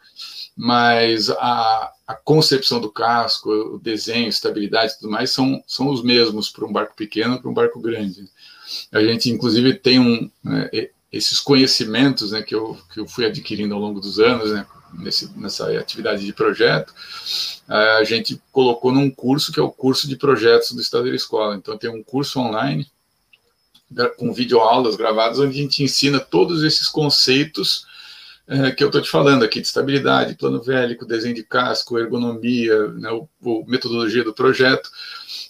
mas 0.56 1.30
a, 1.30 1.92
a, 2.10 2.14
concepção 2.14 2.80
do 2.80 2.90
casco, 2.90 3.50
o 3.50 3.78
desenho, 3.78 4.28
estabilidade 4.28 4.92
e 4.92 4.98
tudo 4.98 5.10
mais 5.10 5.30
são, 5.30 5.62
são 5.66 5.88
os 5.88 6.02
mesmos 6.02 6.48
para 6.48 6.66
um 6.66 6.72
barco 6.72 6.94
pequeno 6.96 7.40
para 7.40 7.50
um 7.50 7.54
barco 7.54 7.80
grande. 7.80 8.28
A 8.92 9.02
gente, 9.02 9.30
inclusive, 9.30 9.74
tem 9.74 9.98
um, 9.98 10.30
né, 10.42 10.70
esses 11.12 11.40
conhecimentos 11.40 12.32
né, 12.32 12.42
que, 12.42 12.54
eu, 12.54 12.78
que 12.92 13.00
eu 13.00 13.06
fui 13.06 13.26
adquirindo 13.26 13.74
ao 13.74 13.80
longo 13.80 14.00
dos 14.00 14.18
anos, 14.18 14.52
né, 14.52 14.66
nesse, 14.94 15.30
nessa 15.38 15.70
atividade 15.78 16.24
de 16.24 16.32
projeto, 16.32 16.92
a 17.68 18.04
gente 18.04 18.40
colocou 18.50 18.92
num 18.92 19.10
curso 19.10 19.52
que 19.52 19.60
é 19.60 19.62
o 19.62 19.70
curso 19.70 20.08
de 20.08 20.16
projetos 20.16 20.72
do 20.72 20.80
Estado 20.80 21.08
da 21.08 21.14
Escola. 21.14 21.56
Então, 21.56 21.78
tem 21.78 21.90
um 21.90 22.02
curso 22.02 22.40
online 22.40 22.86
com 24.16 24.32
videoaulas 24.32 24.96
gravadas, 24.96 25.38
onde 25.38 25.58
a 25.58 25.62
gente 25.62 25.82
ensina 25.82 26.20
todos 26.20 26.62
esses 26.62 26.88
conceitos 26.88 27.86
é, 28.50 28.72
que 28.72 28.82
eu 28.82 28.88
estou 28.88 29.00
te 29.00 29.08
falando 29.08 29.44
aqui, 29.44 29.60
de 29.60 29.66
estabilidade, 29.68 30.34
plano 30.34 30.60
vélico, 30.60 31.06
desenho 31.06 31.36
de 31.36 31.44
casco, 31.44 31.96
ergonomia, 31.96 32.88
né, 32.88 33.08
o, 33.12 33.28
o, 33.40 33.64
metodologia 33.64 34.24
do 34.24 34.34
projeto, 34.34 34.90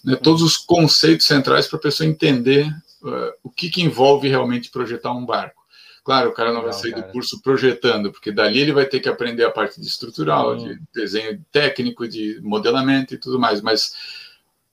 né, 0.05 0.15
todos 0.15 0.43
os 0.43 0.55
conceitos 0.55 1.25
centrais 1.25 1.65
para 1.65 1.79
a 1.79 1.81
pessoa 1.81 2.07
entender 2.07 2.67
uh, 3.01 3.31
o 3.41 3.49
que, 3.49 3.71
que 3.71 3.81
envolve 3.81 4.29
realmente 4.29 4.69
projetar 4.69 5.11
um 5.13 5.25
barco. 5.25 5.59
Claro, 6.03 6.29
o 6.29 6.33
cara 6.33 6.53
não 6.53 6.61
vai 6.61 6.73
sair 6.73 6.93
do 6.93 7.03
curso 7.05 7.41
projetando, 7.41 8.11
porque 8.11 8.31
dali 8.31 8.59
ele 8.59 8.71
vai 8.71 8.85
ter 8.85 8.99
que 8.99 9.09
aprender 9.09 9.45
a 9.45 9.51
parte 9.51 9.81
de 9.81 9.87
estrutural, 9.87 10.55
de 10.55 10.79
desenho 10.93 11.43
técnico, 11.51 12.07
de 12.07 12.39
modelamento 12.43 13.15
e 13.15 13.17
tudo 13.17 13.39
mais, 13.39 13.61
mas 13.61 13.95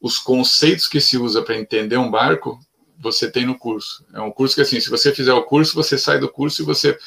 os 0.01 0.19
conceitos 0.19 0.87
que 0.87 1.01
se 1.01 1.17
usa 1.17 1.41
para 1.41 1.57
entender 1.57 1.97
um 1.97 2.11
barco, 2.11 2.61
você 2.99 3.31
tem 3.31 3.47
no 3.47 3.59
curso. 3.59 4.05
É 4.13 4.21
um 4.21 4.31
curso 4.31 4.55
que, 4.55 4.61
assim, 4.61 4.81
se 4.81 4.91
você 4.91 5.15
fizer 5.15 5.33
o 5.33 5.43
curso, 5.43 5.75
você 5.75 5.97
sai 5.97 6.19
do 6.19 6.29
curso 6.29 6.63
e 6.63 6.65
você 6.65 6.99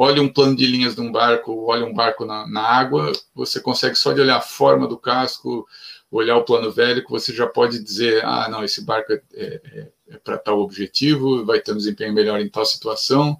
olha 0.00 0.22
um 0.22 0.28
plano 0.28 0.54
de 0.54 0.64
linhas 0.64 0.94
de 0.94 1.00
um 1.00 1.10
barco, 1.10 1.64
olha 1.66 1.84
um 1.84 1.92
barco 1.92 2.24
na, 2.24 2.46
na 2.46 2.62
água, 2.62 3.10
você 3.34 3.60
consegue 3.60 3.96
só 3.96 4.12
de 4.12 4.20
olhar 4.20 4.36
a 4.36 4.40
forma 4.40 4.86
do 4.86 4.96
casco, 4.96 5.66
olhar 6.08 6.36
o 6.36 6.44
plano 6.44 6.70
velho, 6.70 7.04
que 7.04 7.10
você 7.10 7.34
já 7.34 7.48
pode 7.48 7.82
dizer, 7.82 8.24
ah, 8.24 8.48
não, 8.48 8.62
esse 8.62 8.84
barco 8.84 9.12
é, 9.12 9.20
é, 9.34 9.88
é 10.10 10.16
para 10.18 10.38
tal 10.38 10.60
objetivo, 10.60 11.44
vai 11.44 11.60
ter 11.60 11.72
um 11.72 11.76
desempenho 11.76 12.14
melhor 12.14 12.40
em 12.40 12.48
tal 12.48 12.64
situação, 12.64 13.36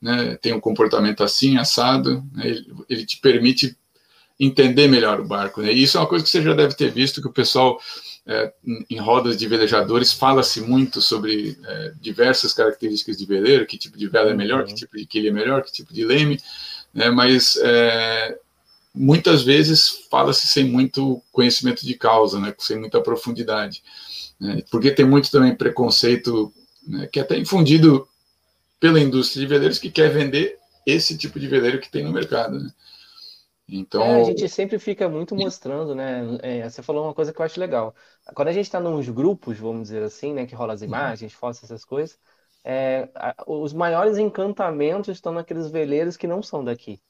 né, 0.00 0.36
tem 0.36 0.54
um 0.54 0.60
comportamento 0.60 1.22
assim, 1.22 1.58
assado, 1.58 2.24
né, 2.32 2.48
ele, 2.48 2.74
ele, 2.88 3.04
te 3.04 3.18
permite 3.18 3.76
entender 4.38 4.88
melhor 4.88 5.20
o 5.20 5.28
barco. 5.28 5.60
Né, 5.60 5.70
e 5.70 5.82
isso 5.82 5.98
é 5.98 6.00
uma 6.00 6.06
coisa 6.06 6.24
que 6.24 6.30
você 6.30 6.40
já 6.40 6.54
deve 6.54 6.74
ter 6.74 6.90
visto, 6.90 7.20
que 7.20 7.28
o 7.28 7.32
pessoal, 7.32 7.78
é, 8.30 8.52
em 8.88 8.96
rodas 8.98 9.36
de 9.36 9.48
velejadores, 9.48 10.12
fala-se 10.12 10.60
muito 10.60 11.02
sobre 11.02 11.58
é, 11.66 11.92
diversas 12.00 12.54
características 12.54 13.16
de 13.16 13.26
veleiro, 13.26 13.66
que 13.66 13.76
tipo 13.76 13.98
de 13.98 14.06
vela 14.06 14.30
é 14.30 14.34
melhor, 14.34 14.60
uhum. 14.60 14.66
que 14.66 14.74
tipo 14.74 14.96
de 14.96 15.04
quilha 15.04 15.30
é 15.30 15.32
melhor, 15.32 15.64
que 15.64 15.72
tipo 15.72 15.92
de 15.92 16.04
leme, 16.04 16.40
né, 16.94 17.10
mas 17.10 17.58
é, 17.60 18.38
muitas 18.94 19.42
vezes 19.42 20.06
fala-se 20.08 20.46
sem 20.46 20.62
muito 20.62 21.20
conhecimento 21.32 21.84
de 21.84 21.94
causa, 21.94 22.38
né, 22.38 22.54
sem 22.56 22.78
muita 22.78 23.00
profundidade. 23.00 23.82
Né, 24.38 24.62
porque 24.70 24.92
tem 24.92 25.04
muito 25.04 25.28
também 25.28 25.52
preconceito 25.52 26.52
né, 26.86 27.08
que 27.08 27.18
é 27.18 27.22
até 27.22 27.36
infundido 27.36 28.06
pela 28.78 29.00
indústria 29.00 29.40
de 29.40 29.52
veleiros 29.52 29.80
que 29.80 29.90
quer 29.90 30.08
vender 30.08 30.56
esse 30.86 31.18
tipo 31.18 31.40
de 31.40 31.48
veleiro 31.48 31.80
que 31.80 31.90
tem 31.90 32.04
no 32.04 32.12
mercado. 32.12 32.60
Né? 32.60 32.70
Então, 33.72 34.02
é, 34.02 34.20
a 34.20 34.24
gente 34.24 34.48
sempre 34.48 34.78
fica 34.78 35.08
muito 35.08 35.34
mostrando, 35.36 35.94
né? 35.94 36.38
É, 36.42 36.68
você 36.68 36.82
falou 36.82 37.04
uma 37.04 37.14
coisa 37.14 37.32
que 37.32 37.40
eu 37.40 37.44
acho 37.44 37.60
legal. 37.60 37.94
Quando 38.34 38.48
a 38.48 38.52
gente 38.52 38.64
está 38.64 38.80
nos 38.80 39.08
grupos, 39.08 39.58
vamos 39.58 39.82
dizer 39.82 40.02
assim, 40.02 40.34
né, 40.34 40.46
que 40.46 40.54
rola 40.54 40.74
as 40.74 40.80
uhum. 40.80 40.88
imagens, 40.88 41.32
fotos, 41.32 41.62
essas 41.62 41.84
coisas, 41.84 42.18
é, 42.64 43.08
os 43.46 43.72
maiores 43.72 44.18
encantamentos 44.18 45.16
estão 45.16 45.32
naqueles 45.32 45.70
veleiros 45.70 46.16
que 46.16 46.26
não 46.26 46.42
são 46.42 46.64
daqui 46.64 47.00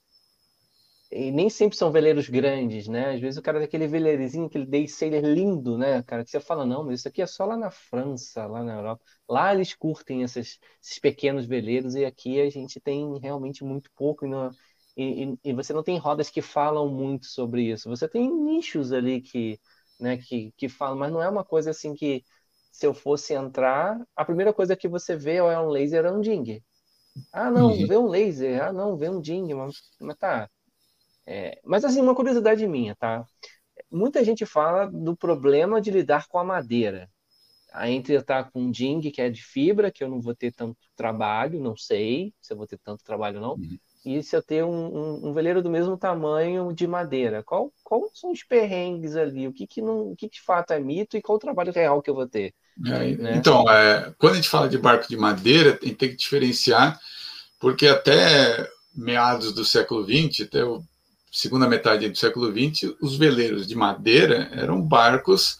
e 1.11 1.29
nem 1.29 1.49
sempre 1.49 1.77
são 1.77 1.91
veleiros 1.91 2.29
grandes, 2.29 2.87
né? 2.87 3.13
Às 3.13 3.19
vezes 3.19 3.37
o 3.37 3.41
cara 3.41 3.57
tem 3.59 3.65
aquele 3.65 3.85
veleirozinho, 3.87 4.45
aquele 4.45 4.65
day 4.65 4.87
sailor 4.87 5.23
lindo, 5.25 5.77
né, 5.77 6.01
cara? 6.03 6.23
Que 6.23 6.29
você 6.31 6.39
fala, 6.39 6.65
não, 6.65 6.85
mas 6.85 6.99
isso 6.99 7.07
aqui 7.09 7.21
é 7.21 7.27
só 7.27 7.45
lá 7.45 7.57
na 7.57 7.69
França, 7.69 8.45
lá 8.45 8.63
na 8.63 8.75
Europa. 8.75 9.03
Lá 9.27 9.53
eles 9.53 9.73
curtem 9.73 10.21
esses, 10.23 10.57
esses 10.81 10.99
pequenos 10.99 11.45
veleiros 11.45 11.95
e 11.95 12.05
aqui 12.05 12.39
a 12.39 12.49
gente 12.49 12.79
tem 12.79 13.19
realmente 13.19 13.61
muito 13.63 13.91
pouco. 13.93 14.25
E, 14.25 14.29
no, 14.29 14.51
e, 15.01 15.49
e, 15.49 15.53
você 15.53 15.73
não 15.73 15.83
tem 15.83 15.97
rodas 15.97 16.29
que 16.29 16.41
falam 16.41 16.89
muito 16.89 17.25
sobre 17.25 17.71
isso. 17.71 17.89
Você 17.89 18.07
tem 18.07 18.29
nichos 18.31 18.91
ali 18.91 19.21
que, 19.21 19.59
né, 19.99 20.17
que, 20.17 20.51
que 20.57 20.69
falam, 20.69 20.97
mas 20.97 21.11
não 21.11 21.21
é 21.21 21.29
uma 21.29 21.43
coisa 21.43 21.71
assim 21.71 21.93
que 21.93 22.23
se 22.71 22.85
eu 22.85 22.93
fosse 22.93 23.33
entrar, 23.33 23.99
a 24.15 24.25
primeira 24.25 24.53
coisa 24.53 24.75
que 24.75 24.87
você 24.87 25.15
vê 25.15 25.35
é 25.35 25.59
um 25.59 25.67
laser 25.67 26.05
ou 26.05 26.17
um 26.17 26.21
ding. 26.21 26.63
Ah, 27.31 27.51
não, 27.51 27.71
uhum. 27.71 27.87
vê 27.87 27.97
um 27.97 28.07
laser. 28.07 28.63
Ah, 28.63 28.73
não, 28.73 28.97
vê 28.97 29.09
um 29.09 29.19
ding. 29.19 29.53
Mas, 29.53 29.75
mas 29.99 30.17
tá, 30.17 30.49
é, 31.25 31.59
mas 31.63 31.85
assim, 31.85 32.01
uma 32.01 32.15
curiosidade 32.15 32.65
minha, 32.67 32.95
tá? 32.95 33.25
Muita 33.91 34.23
gente 34.23 34.45
fala 34.45 34.85
do 34.85 35.15
problema 35.15 35.81
de 35.81 35.91
lidar 35.91 36.27
com 36.27 36.37
a 36.37 36.43
madeira. 36.43 37.09
Entre 37.85 38.15
estar 38.15 38.51
com 38.51 38.63
um 38.63 38.71
ding 38.71 38.99
que 39.11 39.21
é 39.21 39.29
de 39.29 39.41
fibra, 39.41 39.91
que 39.91 40.03
eu 40.03 40.09
não 40.09 40.19
vou 40.19 40.35
ter 40.35 40.51
tanto 40.51 40.77
trabalho, 40.95 41.61
não 41.61 41.75
sei 41.75 42.33
se 42.41 42.51
eu 42.51 42.57
vou 42.57 42.67
ter 42.67 42.77
tanto 42.79 43.03
trabalho 43.03 43.37
ou 43.37 43.41
não, 43.41 43.53
uhum. 43.53 43.77
E 44.03 44.23
se 44.23 44.35
eu 44.35 44.41
ter 44.41 44.63
um, 44.63 44.69
um, 44.69 45.29
um, 45.29 45.33
veleiro 45.33 45.61
do 45.61 45.69
mesmo 45.69 45.95
tamanho 45.95 46.73
de 46.73 46.87
madeira. 46.87 47.43
Qual, 47.43 47.71
qual 47.83 48.09
são 48.13 48.31
os 48.31 48.43
perrengues 48.43 49.15
ali? 49.15 49.47
O 49.47 49.53
que, 49.53 49.67
que, 49.67 49.81
não, 49.81 50.11
o 50.11 50.15
que, 50.15 50.27
de 50.27 50.41
fato 50.41 50.71
é 50.71 50.79
mito 50.79 51.15
e 51.15 51.21
qual 51.21 51.35
o 51.35 51.39
trabalho 51.39 51.71
real 51.71 52.01
que 52.01 52.09
eu 52.09 52.15
vou 52.15 52.27
ter? 52.27 52.53
É, 52.87 53.15
né? 53.15 53.35
Então, 53.35 53.69
é, 53.69 54.13
quando 54.17 54.33
a 54.33 54.35
gente 54.37 54.49
fala 54.49 54.67
de 54.67 54.77
barco 54.77 55.07
de 55.07 55.17
madeira, 55.17 55.73
tem, 55.73 55.93
tem 55.93 56.09
que 56.09 56.15
diferenciar, 56.15 56.99
porque 57.59 57.87
até 57.87 58.67
meados 58.95 59.53
do 59.53 59.63
século 59.63 60.03
XX, 60.03 60.47
até 60.47 60.65
o 60.65 60.83
segunda 61.31 61.67
metade 61.67 62.09
do 62.09 62.17
século 62.17 62.51
XX, 62.51 62.93
os 63.01 63.15
veleiros 63.15 63.65
de 63.65 63.73
madeira 63.73 64.49
eram 64.51 64.81
barcos 64.81 65.57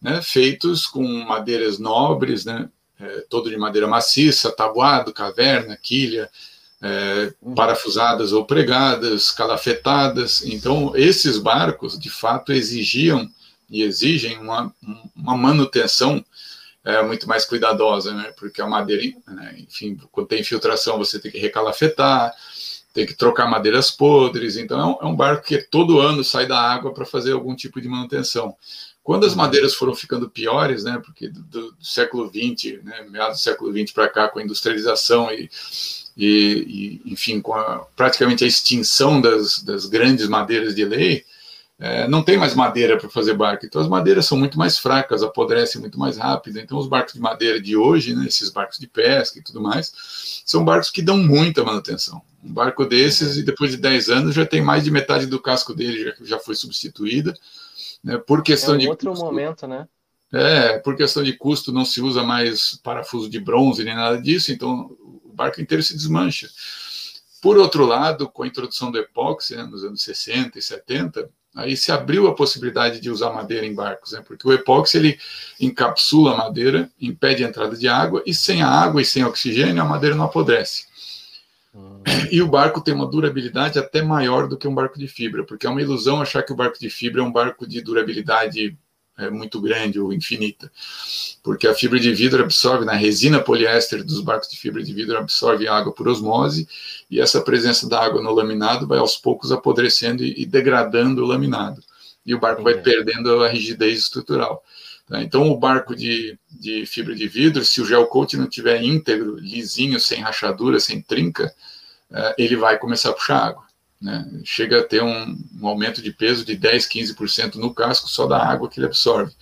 né, 0.00 0.22
feitos 0.22 0.86
com 0.86 1.02
madeiras 1.24 1.78
nobres, 1.78 2.44
né, 2.44 2.70
é, 3.00 3.24
todo 3.28 3.50
de 3.50 3.56
madeira 3.56 3.88
maciça, 3.88 4.52
tabuado, 4.52 5.12
caverna, 5.12 5.76
quilha, 5.76 6.30
é, 6.80 7.32
parafusadas 7.54 8.32
ou 8.32 8.44
pregadas, 8.44 9.30
calafetadas. 9.30 10.42
Então, 10.44 10.92
esses 10.94 11.38
barcos, 11.38 11.98
de 11.98 12.10
fato, 12.10 12.52
exigiam 12.52 13.28
e 13.68 13.82
exigem 13.82 14.38
uma, 14.38 14.72
uma 15.14 15.36
manutenção 15.36 16.24
é, 16.84 17.02
muito 17.02 17.28
mais 17.28 17.44
cuidadosa, 17.44 18.14
né, 18.14 18.32
porque 18.38 18.62
a 18.62 18.66
madeira, 18.66 19.02
né, 19.26 19.56
enfim, 19.58 19.98
quando 20.10 20.28
tem 20.28 20.40
infiltração, 20.40 20.96
você 20.96 21.18
tem 21.18 21.30
que 21.30 21.38
recalafetar, 21.38 22.32
tem 22.94 23.04
que 23.04 23.14
trocar 23.14 23.46
madeiras 23.46 23.90
podres. 23.90 24.56
Então, 24.56 24.98
é 25.00 25.04
um, 25.04 25.12
é 25.12 25.16
barco 25.16 25.46
que 25.46 25.58
todo 25.58 26.00
ano 26.00 26.24
sai 26.24 26.46
da 26.46 26.58
água 26.58 26.94
para 26.94 27.04
fazer 27.04 27.32
algum 27.32 27.54
tipo 27.54 27.80
de 27.80 27.88
manutenção. 27.88 28.56
Quando 29.02 29.26
as 29.26 29.32
uhum. 29.32 29.38
madeiras 29.38 29.74
foram 29.74 29.94
ficando 29.94 30.30
piores, 30.30 30.84
né, 30.84 31.00
porque 31.04 31.28
do, 31.28 31.42
do 31.42 31.76
século 31.80 32.28
XX, 32.28 32.82
né, 32.82 33.06
meados 33.10 33.38
do 33.38 33.42
século 33.42 33.72
XX 33.72 33.92
para 33.92 34.08
cá, 34.08 34.28
com 34.28 34.38
a 34.38 34.42
industrialização 34.42 35.30
e, 35.30 35.50
e, 36.18 37.00
e 37.06 37.12
enfim, 37.12 37.40
com 37.40 37.54
a, 37.54 37.86
praticamente 37.94 38.42
a 38.42 38.46
extinção 38.46 39.20
das, 39.20 39.62
das 39.62 39.86
grandes 39.86 40.26
madeiras 40.26 40.74
de 40.74 40.84
lei, 40.84 41.24
é, 41.78 42.08
não 42.08 42.24
tem 42.24 42.36
mais 42.36 42.56
madeira 42.56 42.98
para 42.98 43.08
fazer 43.08 43.34
barco. 43.34 43.64
Então, 43.64 43.80
as 43.80 43.86
madeiras 43.86 44.26
são 44.26 44.36
muito 44.36 44.58
mais 44.58 44.76
fracas, 44.80 45.22
apodrecem 45.22 45.80
muito 45.80 45.96
mais 45.96 46.16
rápido. 46.16 46.58
Então, 46.58 46.76
os 46.76 46.88
barcos 46.88 47.14
de 47.14 47.20
madeira 47.20 47.60
de 47.60 47.76
hoje, 47.76 48.16
né, 48.16 48.26
esses 48.26 48.50
barcos 48.50 48.78
de 48.78 48.88
pesca 48.88 49.38
e 49.38 49.42
tudo 49.42 49.60
mais, 49.60 50.42
são 50.44 50.64
barcos 50.64 50.90
que 50.90 51.00
dão 51.00 51.16
muita 51.16 51.62
manutenção. 51.62 52.20
Um 52.42 52.52
barco 52.52 52.84
desses, 52.84 53.36
e 53.36 53.44
depois 53.44 53.70
de 53.70 53.76
10 53.76 54.08
anos, 54.10 54.34
já 54.34 54.44
tem 54.44 54.60
mais 54.60 54.82
de 54.82 54.90
metade 54.90 55.26
do 55.26 55.40
casco 55.40 55.72
dele 55.72 56.02
já, 56.02 56.14
já 56.20 56.38
foi 56.40 56.56
substituída. 56.56 57.32
Né, 58.02 58.18
por 58.18 58.42
questão 58.42 58.74
é 58.74 58.76
um 58.76 58.80
de. 58.80 58.88
outro 58.88 59.10
custo, 59.10 59.24
momento, 59.24 59.66
né? 59.68 59.86
É, 60.32 60.78
por 60.78 60.96
questão 60.96 61.22
de 61.22 61.32
custo, 61.32 61.72
não 61.72 61.84
se 61.84 62.02
usa 62.02 62.24
mais 62.24 62.78
parafuso 62.82 63.30
de 63.30 63.38
bronze 63.38 63.84
nem 63.84 63.94
nada 63.94 64.20
disso, 64.20 64.52
então 64.52 64.90
barco 65.38 65.60
inteiro 65.60 65.82
se 65.82 65.94
desmancha. 65.96 66.48
Por 67.40 67.56
outro 67.56 67.86
lado, 67.86 68.28
com 68.28 68.42
a 68.42 68.46
introdução 68.46 68.90
do 68.90 68.98
epóxi 68.98 69.56
né, 69.56 69.62
nos 69.62 69.84
anos 69.84 70.02
60 70.02 70.58
e 70.58 70.62
70, 70.62 71.30
Aí 71.58 71.76
se 71.76 71.90
abriu 71.90 72.28
a 72.28 72.34
possibilidade 72.34 73.00
de 73.00 73.10
usar 73.10 73.32
madeira 73.32 73.66
em 73.66 73.74
barcos, 73.74 74.12
né? 74.12 74.22
porque 74.24 74.46
o 74.46 74.52
epóxi 74.52 74.96
ele 74.96 75.18
encapsula 75.58 76.32
a 76.32 76.36
madeira, 76.36 76.88
impede 77.00 77.44
a 77.44 77.48
entrada 77.48 77.76
de 77.76 77.88
água, 77.88 78.22
e 78.24 78.32
sem 78.32 78.62
a 78.62 78.68
água 78.68 79.02
e 79.02 79.04
sem 79.04 79.24
oxigênio 79.24 79.82
a 79.82 79.84
madeira 79.84 80.14
não 80.14 80.26
apodrece. 80.26 80.86
Hum. 81.74 82.02
E 82.30 82.40
o 82.40 82.48
barco 82.48 82.80
tem 82.80 82.94
uma 82.94 83.06
durabilidade 83.06 83.78
até 83.78 84.02
maior 84.02 84.46
do 84.46 84.56
que 84.56 84.68
um 84.68 84.74
barco 84.74 84.98
de 84.98 85.08
fibra, 85.08 85.42
porque 85.42 85.66
é 85.66 85.70
uma 85.70 85.82
ilusão 85.82 86.20
achar 86.20 86.44
que 86.44 86.52
o 86.52 86.56
barco 86.56 86.78
de 86.78 86.90
fibra 86.90 87.22
é 87.22 87.24
um 87.24 87.32
barco 87.32 87.66
de 87.66 87.80
durabilidade 87.80 88.78
é, 89.18 89.28
muito 89.28 89.60
grande 89.60 89.98
ou 89.98 90.12
infinita, 90.12 90.70
porque 91.42 91.66
a 91.66 91.74
fibra 91.74 91.98
de 91.98 92.12
vidro 92.14 92.42
absorve, 92.42 92.84
na 92.84 92.92
resina 92.92 93.40
poliéster 93.40 94.04
dos 94.04 94.20
barcos 94.20 94.48
de 94.48 94.56
fibra 94.56 94.82
de 94.82 94.92
vidro 94.94 95.18
absorve 95.18 95.66
água 95.66 95.92
por 95.92 96.06
osmose, 96.06 96.68
e 97.10 97.20
essa 97.20 97.40
presença 97.40 97.88
da 97.88 98.00
água 98.00 98.22
no 98.22 98.32
laminado 98.32 98.86
vai 98.86 98.98
aos 98.98 99.16
poucos 99.16 99.50
apodrecendo 99.50 100.24
e, 100.24 100.46
degradando 100.46 101.24
o 101.24 101.26
laminado, 101.26 101.82
e 102.24 102.34
o 102.34 102.38
barco 102.38 102.62
vai 102.62 102.80
perdendo 102.80 103.42
a 103.42 103.48
rigidez 103.48 103.98
estrutural. 103.98 104.62
Tá? 105.06 105.22
Então, 105.22 105.50
o 105.50 105.58
barco 105.58 105.96
de, 105.96 106.38
de 106.50 106.86
fibra 106.86 107.14
de 107.14 107.26
vidro, 107.26 107.64
se 107.64 107.80
o 107.80 107.86
gel 107.86 108.06
coat 108.06 108.36
não 108.36 108.46
tiver 108.46 108.82
íntegro, 108.82 109.36
lisinho, 109.36 109.98
sem 109.98 110.20
rachadura, 110.20 110.78
sem 110.78 111.00
trinca, 111.00 111.52
é, 112.12 112.34
ele 112.38 112.56
vai 112.56 112.78
começar 112.78 113.10
a 113.10 113.14
puxar 113.14 113.38
água. 113.38 113.67
Né? 114.00 114.24
Chega 114.44 114.80
a 114.80 114.84
ter 114.84 115.02
um, 115.02 115.36
um, 115.60 115.66
aumento 115.66 116.00
de 116.00 116.12
peso 116.12 116.44
de 116.44 116.56
10, 116.56 116.86
15% 116.86 117.56
no 117.56 117.74
casco 117.74 118.08
só 118.08 118.26
da 118.26 118.40
água 118.40 118.68
que 118.68 118.78
ele 118.78 118.86
absorve. 118.86 119.34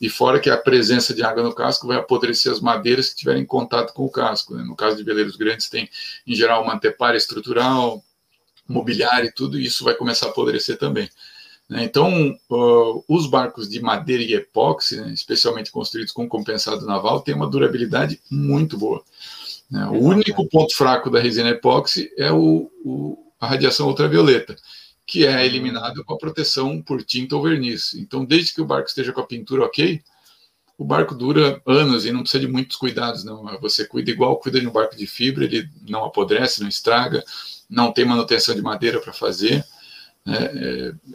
E 0.00 0.08
fora 0.08 0.38
que 0.38 0.50
a 0.50 0.56
presença 0.56 1.12
de 1.14 1.24
água 1.24 1.42
no 1.42 1.54
casco 1.54 1.86
vai 1.86 1.96
apodrecer 1.96 2.52
as 2.52 2.60
madeiras 2.60 3.08
que 3.10 3.16
tiverem 3.16 3.44
contato 3.44 3.92
com 3.92 4.04
o 4.04 4.10
casco. 4.10 4.54
Né? 4.54 4.62
No 4.62 4.76
caso 4.76 4.96
de 4.96 5.02
veleiros 5.02 5.36
grandes, 5.36 5.68
tem, 5.68 5.88
em 6.26 6.34
geral, 6.34 6.62
uma 6.62 6.74
antepara 6.74 7.16
estrutural, 7.16 8.04
mobiliário 8.68 9.28
e 9.28 9.32
tudo, 9.32 9.58
e 9.58 9.64
isso 9.64 9.84
vai 9.84 9.94
começar 9.94 10.26
a 10.26 10.28
apodrecer 10.30 10.78
também. 10.78 11.08
Né? 11.68 11.82
Então, 11.82 12.36
uh, 12.50 13.04
os 13.08 13.26
barcos 13.26 13.68
de 13.68 13.80
madeira 13.80 14.22
e 14.22 14.34
epóxi, 14.34 15.00
né, 15.00 15.12
especialmente 15.12 15.72
construídos 15.72 16.12
com 16.12 16.28
compensado 16.28 16.86
naval, 16.86 17.22
têm 17.22 17.34
uma 17.34 17.48
durabilidade 17.48 18.20
muito 18.30 18.78
boa. 18.78 19.02
Né? 19.70 19.84
O 19.86 19.98
único 19.98 20.48
ponto 20.48 20.74
fraco 20.76 21.10
da 21.10 21.18
resina 21.18 21.50
epóxi 21.50 22.12
é 22.16 22.30
o, 22.30 22.70
o, 22.84 23.25
a 23.46 23.50
radiação 23.50 23.86
ultravioleta, 23.86 24.56
que 25.06 25.24
é 25.24 25.46
eliminada 25.46 26.02
com 26.02 26.14
a 26.14 26.18
proteção 26.18 26.82
por 26.82 27.02
tinta 27.02 27.36
ou 27.36 27.42
verniz. 27.42 27.94
Então, 27.94 28.24
desde 28.24 28.52
que 28.52 28.60
o 28.60 28.66
barco 28.66 28.88
esteja 28.88 29.12
com 29.12 29.20
a 29.20 29.26
pintura 29.26 29.64
ok, 29.64 30.02
o 30.76 30.84
barco 30.84 31.14
dura 31.14 31.62
anos 31.64 32.04
e 32.04 32.12
não 32.12 32.20
precisa 32.20 32.44
de 32.44 32.52
muitos 32.52 32.76
cuidados, 32.76 33.24
não. 33.24 33.44
Você 33.60 33.86
cuida 33.86 34.10
igual 34.10 34.36
cuida 34.38 34.60
de 34.60 34.66
um 34.66 34.72
barco 34.72 34.96
de 34.96 35.06
fibra, 35.06 35.44
ele 35.44 35.68
não 35.88 36.04
apodrece, 36.04 36.60
não 36.60 36.68
estraga, 36.68 37.24
não 37.70 37.92
tem 37.92 38.04
manutenção 38.04 38.54
de 38.54 38.60
madeira 38.60 39.00
para 39.00 39.12
fazer. 39.12 39.64
Né? 40.24 40.36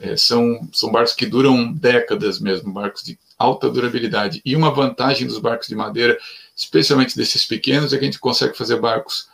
É, 0.01 0.11
é, 0.11 0.17
são, 0.17 0.67
são 0.71 0.91
barcos 0.91 1.13
que 1.13 1.25
duram 1.25 1.71
décadas 1.73 2.39
mesmo, 2.39 2.71
barcos 2.71 3.03
de 3.03 3.19
alta 3.37 3.69
durabilidade. 3.69 4.41
E 4.45 4.55
uma 4.55 4.71
vantagem 4.71 5.27
dos 5.27 5.37
barcos 5.37 5.67
de 5.67 5.75
madeira, 5.75 6.17
especialmente 6.55 7.15
desses 7.15 7.45
pequenos, 7.45 7.91
é 7.91 7.97
que 7.97 8.03
a 8.03 8.07
gente 8.07 8.19
consegue 8.19 8.57
fazer 8.57 8.79
barcos 8.79 9.29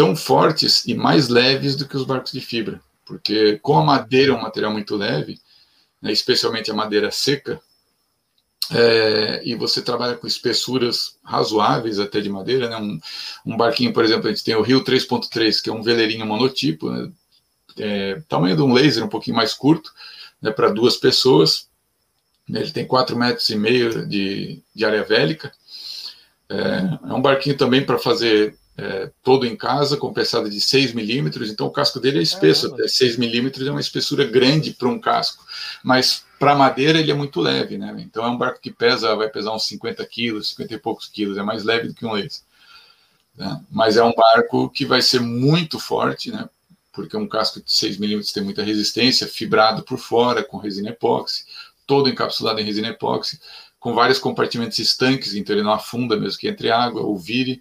tão 0.00 0.16
fortes 0.16 0.86
e 0.86 0.94
mais 0.94 1.28
leves 1.28 1.76
do 1.76 1.86
que 1.86 1.94
os 1.94 2.04
barcos 2.04 2.32
de 2.32 2.40
fibra. 2.40 2.80
Porque 3.04 3.58
com 3.58 3.76
a 3.76 3.84
madeira 3.84 4.32
é 4.32 4.34
um 4.34 4.40
material 4.40 4.72
muito 4.72 4.96
leve, 4.96 5.38
né, 6.00 6.10
especialmente 6.10 6.70
a 6.70 6.74
madeira 6.74 7.10
seca, 7.10 7.60
é, 8.70 9.42
e 9.44 9.54
você 9.54 9.82
trabalha 9.82 10.16
com 10.16 10.26
espessuras 10.26 11.18
razoáveis 11.22 11.98
até 11.98 12.18
de 12.18 12.30
madeira, 12.30 12.70
né? 12.70 12.78
Um, 12.78 12.98
um, 13.44 13.56
barquinho, 13.58 13.92
por 13.92 14.02
exemplo, 14.02 14.28
a 14.28 14.30
gente 14.30 14.42
tem 14.42 14.54
o 14.54 14.62
Rio 14.62 14.82
3.3, 14.82 15.60
que 15.60 15.68
é 15.68 15.72
um 15.72 15.82
veleirinho 15.82 16.24
monotipo, 16.24 16.88
né? 16.90 17.12
é, 17.78 18.22
tamanho 18.26 18.56
de 18.56 18.62
um 18.62 18.72
laser, 18.72 19.04
um 19.04 19.08
pouquinho 19.08 19.36
mais 19.36 19.52
curto, 19.52 19.92
né, 20.40 20.50
para 20.50 20.70
duas 20.70 20.96
pessoas. 20.96 21.68
Ele 22.48 22.70
tem 22.70 22.86
4 22.86 23.14
metros 23.18 23.50
e 23.50 23.56
meio 23.56 24.06
de, 24.06 24.62
de 24.74 24.84
área 24.86 25.04
vélica. 25.04 25.52
É, 26.48 27.10
é 27.10 27.12
um 27.12 27.20
barquinho 27.20 27.58
também 27.58 27.84
para 27.84 27.98
fazer 27.98 28.56
é, 28.80 29.10
todo 29.22 29.46
em 29.46 29.54
casa, 29.54 29.98
com 29.98 30.10
peçada 30.10 30.48
de 30.48 30.58
6 30.58 30.94
milímetros, 30.94 31.50
então 31.50 31.66
o 31.66 31.70
casco 31.70 32.00
dele 32.00 32.18
é 32.18 32.22
espesso, 32.22 32.72
até 32.72 32.88
6 32.88 33.18
milímetros 33.18 33.68
é 33.68 33.70
uma 33.70 33.80
espessura 33.80 34.24
grande 34.24 34.72
para 34.72 34.88
um 34.88 34.98
casco, 34.98 35.44
mas 35.84 36.24
para 36.38 36.54
madeira 36.54 36.98
ele 36.98 37.10
é 37.10 37.14
muito 37.14 37.42
leve, 37.42 37.76
né? 37.76 37.94
Então 37.98 38.24
é 38.24 38.28
um 38.28 38.38
barco 38.38 38.60
que 38.60 38.70
pesa, 38.70 39.14
vai 39.14 39.28
pesar 39.28 39.54
uns 39.54 39.66
50 39.66 40.02
quilos, 40.06 40.48
50 40.50 40.74
e 40.74 40.78
poucos 40.78 41.06
quilos, 41.08 41.36
é 41.36 41.42
mais 41.42 41.62
leve 41.62 41.88
do 41.88 41.94
que 41.94 42.06
um 42.06 42.12
laser. 42.12 42.40
Né? 43.36 43.60
Mas 43.70 43.98
é 43.98 44.02
um 44.02 44.14
barco 44.14 44.70
que 44.70 44.86
vai 44.86 45.02
ser 45.02 45.20
muito 45.20 45.78
forte, 45.78 46.30
né? 46.30 46.48
Porque 46.90 47.16
um 47.16 47.28
casco 47.28 47.62
de 47.62 47.70
6 47.70 47.98
milímetros 47.98 48.32
tem 48.32 48.42
muita 48.42 48.62
resistência, 48.62 49.26
fibrado 49.26 49.82
por 49.82 49.98
fora, 49.98 50.42
com 50.42 50.56
resina 50.56 50.88
epóxi, 50.88 51.44
todo 51.86 52.08
encapsulado 52.08 52.60
em 52.60 52.64
resina 52.64 52.88
epóxi, 52.88 53.38
com 53.80 53.94
vários 53.94 54.18
compartimentos 54.18 54.78
estanques, 54.78 55.34
então 55.34 55.56
ele 55.56 55.64
não 55.64 55.72
afunda 55.72 56.14
mesmo 56.14 56.38
que 56.38 56.46
entre 56.46 56.70
água 56.70 57.00
ou 57.00 57.16
vire. 57.16 57.58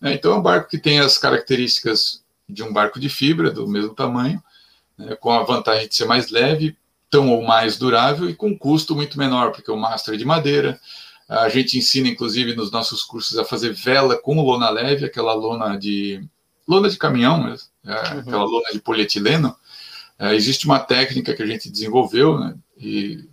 Né? 0.00 0.12
Então 0.12 0.32
é 0.32 0.36
um 0.36 0.42
barco 0.42 0.68
que 0.68 0.78
tem 0.78 1.00
as 1.00 1.16
características 1.16 2.22
de 2.46 2.62
um 2.62 2.72
barco 2.72 3.00
de 3.00 3.08
fibra, 3.08 3.50
do 3.50 3.66
mesmo 3.66 3.94
tamanho, 3.94 4.40
né? 4.98 5.16
com 5.16 5.30
a 5.30 5.42
vantagem 5.42 5.88
de 5.88 5.94
ser 5.94 6.04
mais 6.04 6.30
leve, 6.30 6.76
tão 7.10 7.30
ou 7.30 7.42
mais 7.42 7.78
durável 7.78 8.28
e 8.28 8.34
com 8.34 8.56
custo 8.56 8.94
muito 8.94 9.18
menor, 9.18 9.50
porque 9.50 9.70
o 9.70 9.76
mastro 9.76 10.14
é 10.14 10.16
de 10.18 10.24
madeira. 10.24 10.78
A 11.26 11.48
gente 11.48 11.78
ensina, 11.78 12.08
inclusive, 12.08 12.54
nos 12.54 12.70
nossos 12.70 13.02
cursos 13.02 13.38
a 13.38 13.44
fazer 13.44 13.72
vela 13.72 14.18
com 14.18 14.42
lona 14.42 14.68
leve, 14.68 15.06
aquela 15.06 15.32
lona 15.32 15.78
de 15.78 16.22
lona 16.68 16.88
de 16.88 16.98
caminhão, 16.98 17.42
mesmo, 17.42 17.68
é, 17.84 17.90
uhum. 17.90 18.20
aquela 18.20 18.44
lona 18.44 18.70
de 18.72 18.80
polietileno. 18.80 19.56
É, 20.18 20.34
existe 20.34 20.66
uma 20.66 20.78
técnica 20.78 21.34
que 21.34 21.42
a 21.42 21.46
gente 21.46 21.70
desenvolveu, 21.70 22.38
né, 22.38 22.54
e, 22.76 23.24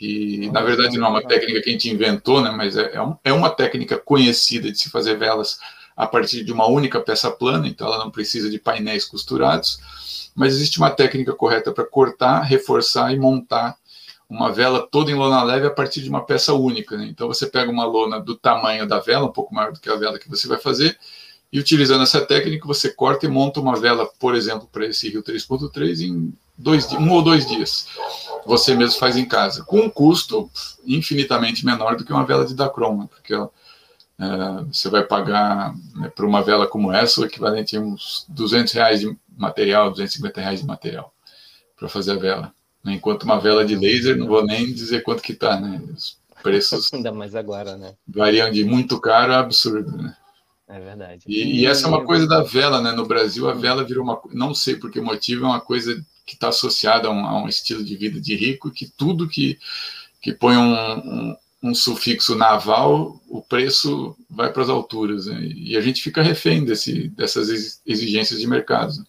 e 0.00 0.50
na 0.50 0.60
verdade 0.62 0.98
não 0.98 1.06
é 1.06 1.10
uma 1.10 1.22
técnica 1.22 1.62
que 1.62 1.70
a 1.70 1.72
gente 1.72 1.90
inventou, 1.90 2.42
né, 2.42 2.50
mas 2.50 2.76
é, 2.76 2.94
é, 2.94 3.00
é 3.24 3.32
uma 3.32 3.50
técnica 3.50 3.96
conhecida 3.98 4.70
de 4.70 4.78
se 4.78 4.90
fazer 4.90 5.16
velas 5.16 5.58
a 5.96 6.06
partir 6.06 6.44
de 6.44 6.52
uma 6.52 6.66
única 6.66 7.00
peça 7.00 7.30
plana, 7.30 7.66
então 7.66 7.86
ela 7.86 7.98
não 7.98 8.10
precisa 8.10 8.50
de 8.50 8.58
painéis 8.58 9.04
costurados, 9.04 9.80
mas 10.34 10.54
existe 10.54 10.78
uma 10.78 10.90
técnica 10.90 11.32
correta 11.32 11.72
para 11.72 11.86
cortar, 11.86 12.42
reforçar 12.42 13.12
e 13.12 13.18
montar 13.18 13.76
uma 14.28 14.52
vela 14.52 14.86
toda 14.90 15.10
em 15.10 15.14
lona 15.14 15.42
leve 15.42 15.66
a 15.66 15.70
partir 15.70 16.02
de 16.02 16.08
uma 16.08 16.24
peça 16.24 16.52
única. 16.52 16.96
Né? 16.96 17.06
Então 17.06 17.28
você 17.28 17.46
pega 17.46 17.70
uma 17.70 17.86
lona 17.86 18.20
do 18.20 18.34
tamanho 18.36 18.86
da 18.86 18.98
vela, 18.98 19.26
um 19.26 19.32
pouco 19.32 19.54
maior 19.54 19.72
do 19.72 19.80
que 19.80 19.88
a 19.88 19.96
vela 19.96 20.18
que 20.18 20.28
você 20.28 20.46
vai 20.46 20.58
fazer, 20.58 20.98
e 21.52 21.60
utilizando 21.60 22.02
essa 22.02 22.20
técnica 22.24 22.66
você 22.66 22.90
corta 22.90 23.26
e 23.26 23.28
monta 23.28 23.60
uma 23.60 23.78
vela, 23.78 24.06
por 24.18 24.34
exemplo, 24.34 24.68
para 24.70 24.86
esse 24.86 25.08
Rio 25.08 25.22
3.3 25.22 26.00
em 26.00 26.32
dois, 26.56 26.90
um 26.92 27.10
ou 27.10 27.22
dois 27.22 27.46
dias. 27.46 27.88
Você 28.44 28.74
mesmo 28.74 28.98
faz 28.98 29.16
em 29.16 29.24
casa, 29.24 29.64
com 29.64 29.80
um 29.80 29.90
custo 29.90 30.50
infinitamente 30.84 31.64
menor 31.64 31.96
do 31.96 32.04
que 32.04 32.12
uma 32.12 32.26
vela 32.26 32.44
de 32.44 32.54
Dacron, 32.54 32.98
né? 32.98 33.08
porque 33.10 33.34
ela, 33.34 33.50
é, 34.18 34.64
você 34.64 34.88
vai 34.88 35.04
pagar 35.04 35.74
né, 35.94 36.08
por 36.08 36.24
uma 36.24 36.42
vela 36.42 36.66
como 36.66 36.92
essa 36.92 37.20
o 37.20 37.24
equivalente 37.24 37.76
a 37.76 37.80
uns 37.80 38.24
200 38.28 38.72
reais 38.72 39.00
de 39.00 39.16
material, 39.36 39.90
250 39.90 40.40
reais 40.40 40.60
de 40.60 40.66
material 40.66 41.12
para 41.76 41.88
fazer 41.88 42.12
a 42.12 42.16
vela. 42.16 42.52
Né? 42.82 42.94
Enquanto 42.94 43.24
uma 43.24 43.38
vela 43.38 43.64
de 43.64 43.76
laser, 43.76 44.16
não 44.16 44.26
vou 44.26 44.44
nem 44.44 44.72
dizer 44.72 45.02
quanto 45.02 45.22
que 45.22 45.32
está, 45.32 45.60
né? 45.60 45.82
Os 45.94 46.18
preços 46.42 46.90
ainda 46.94 47.12
mais 47.12 47.34
agora, 47.34 47.76
né? 47.76 47.94
Variam 48.06 48.50
de 48.50 48.64
muito 48.64 49.00
caro 49.00 49.32
a 49.32 49.40
absurdo, 49.40 49.96
né? 49.96 50.16
É 50.68 50.80
verdade. 50.80 51.24
E, 51.28 51.60
e, 51.60 51.66
essa 51.66 51.86
é 51.86 51.88
uma 51.88 52.04
coisa 52.04 52.26
da 52.26 52.42
vela, 52.42 52.80
né? 52.80 52.90
No 52.90 53.06
Brasil, 53.06 53.48
a 53.48 53.54
vela 53.54 53.84
virou 53.84 54.02
uma. 54.02 54.20
Não 54.32 54.52
sei 54.52 54.76
por 54.76 54.90
que 54.90 55.00
motivo, 55.00 55.44
é 55.44 55.48
uma 55.48 55.60
coisa 55.60 56.04
que 56.26 56.34
está 56.34 56.48
associada 56.48 57.06
a 57.06 57.10
um, 57.10 57.24
a 57.24 57.42
um, 57.42 57.48
estilo 57.48 57.84
de 57.84 57.96
vida 57.96 58.20
de 58.20 58.34
rico, 58.34 58.70
que 58.70 58.88
tudo 58.88 59.28
que, 59.28 59.58
que 60.20 60.32
põe 60.32 60.56
um, 60.56 60.74
um, 60.74 61.36
um 61.62 61.74
sufixo 61.74 62.34
naval, 62.34 63.20
o 63.28 63.40
preço 63.40 64.16
vai 64.28 64.52
para 64.52 64.62
as 64.62 64.68
alturas. 64.68 65.26
Né? 65.26 65.40
E 65.54 65.76
a 65.76 65.80
gente 65.80 66.02
fica 66.02 66.20
refém 66.20 66.64
desse, 66.64 67.08
dessas 67.10 67.80
exigências 67.86 68.40
de 68.40 68.46
mercado. 68.48 68.92
Né? 68.96 69.04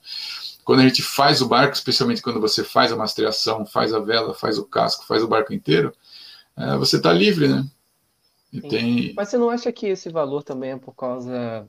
Quando 0.63 0.81
a 0.81 0.83
gente 0.83 1.01
faz 1.01 1.41
o 1.41 1.47
barco, 1.47 1.73
especialmente 1.73 2.21
quando 2.21 2.39
você 2.39 2.63
faz 2.63 2.91
a 2.91 2.95
mastreação, 2.95 3.65
faz 3.65 3.93
a 3.93 3.99
vela, 3.99 4.35
faz 4.35 4.59
o 4.59 4.65
casco, 4.65 5.07
faz 5.07 5.23
o 5.23 5.27
barco 5.27 5.53
inteiro, 5.53 5.91
é, 6.55 6.75
você 6.77 6.97
está 6.97 7.11
livre, 7.13 7.47
né? 7.47 7.65
Tem... 8.69 9.13
Mas 9.15 9.29
você 9.29 9.37
não 9.37 9.49
acha 9.49 9.71
que 9.71 9.87
esse 9.87 10.09
valor 10.09 10.43
também 10.43 10.71
é 10.71 10.77
por 10.77 10.95
causa. 10.95 11.67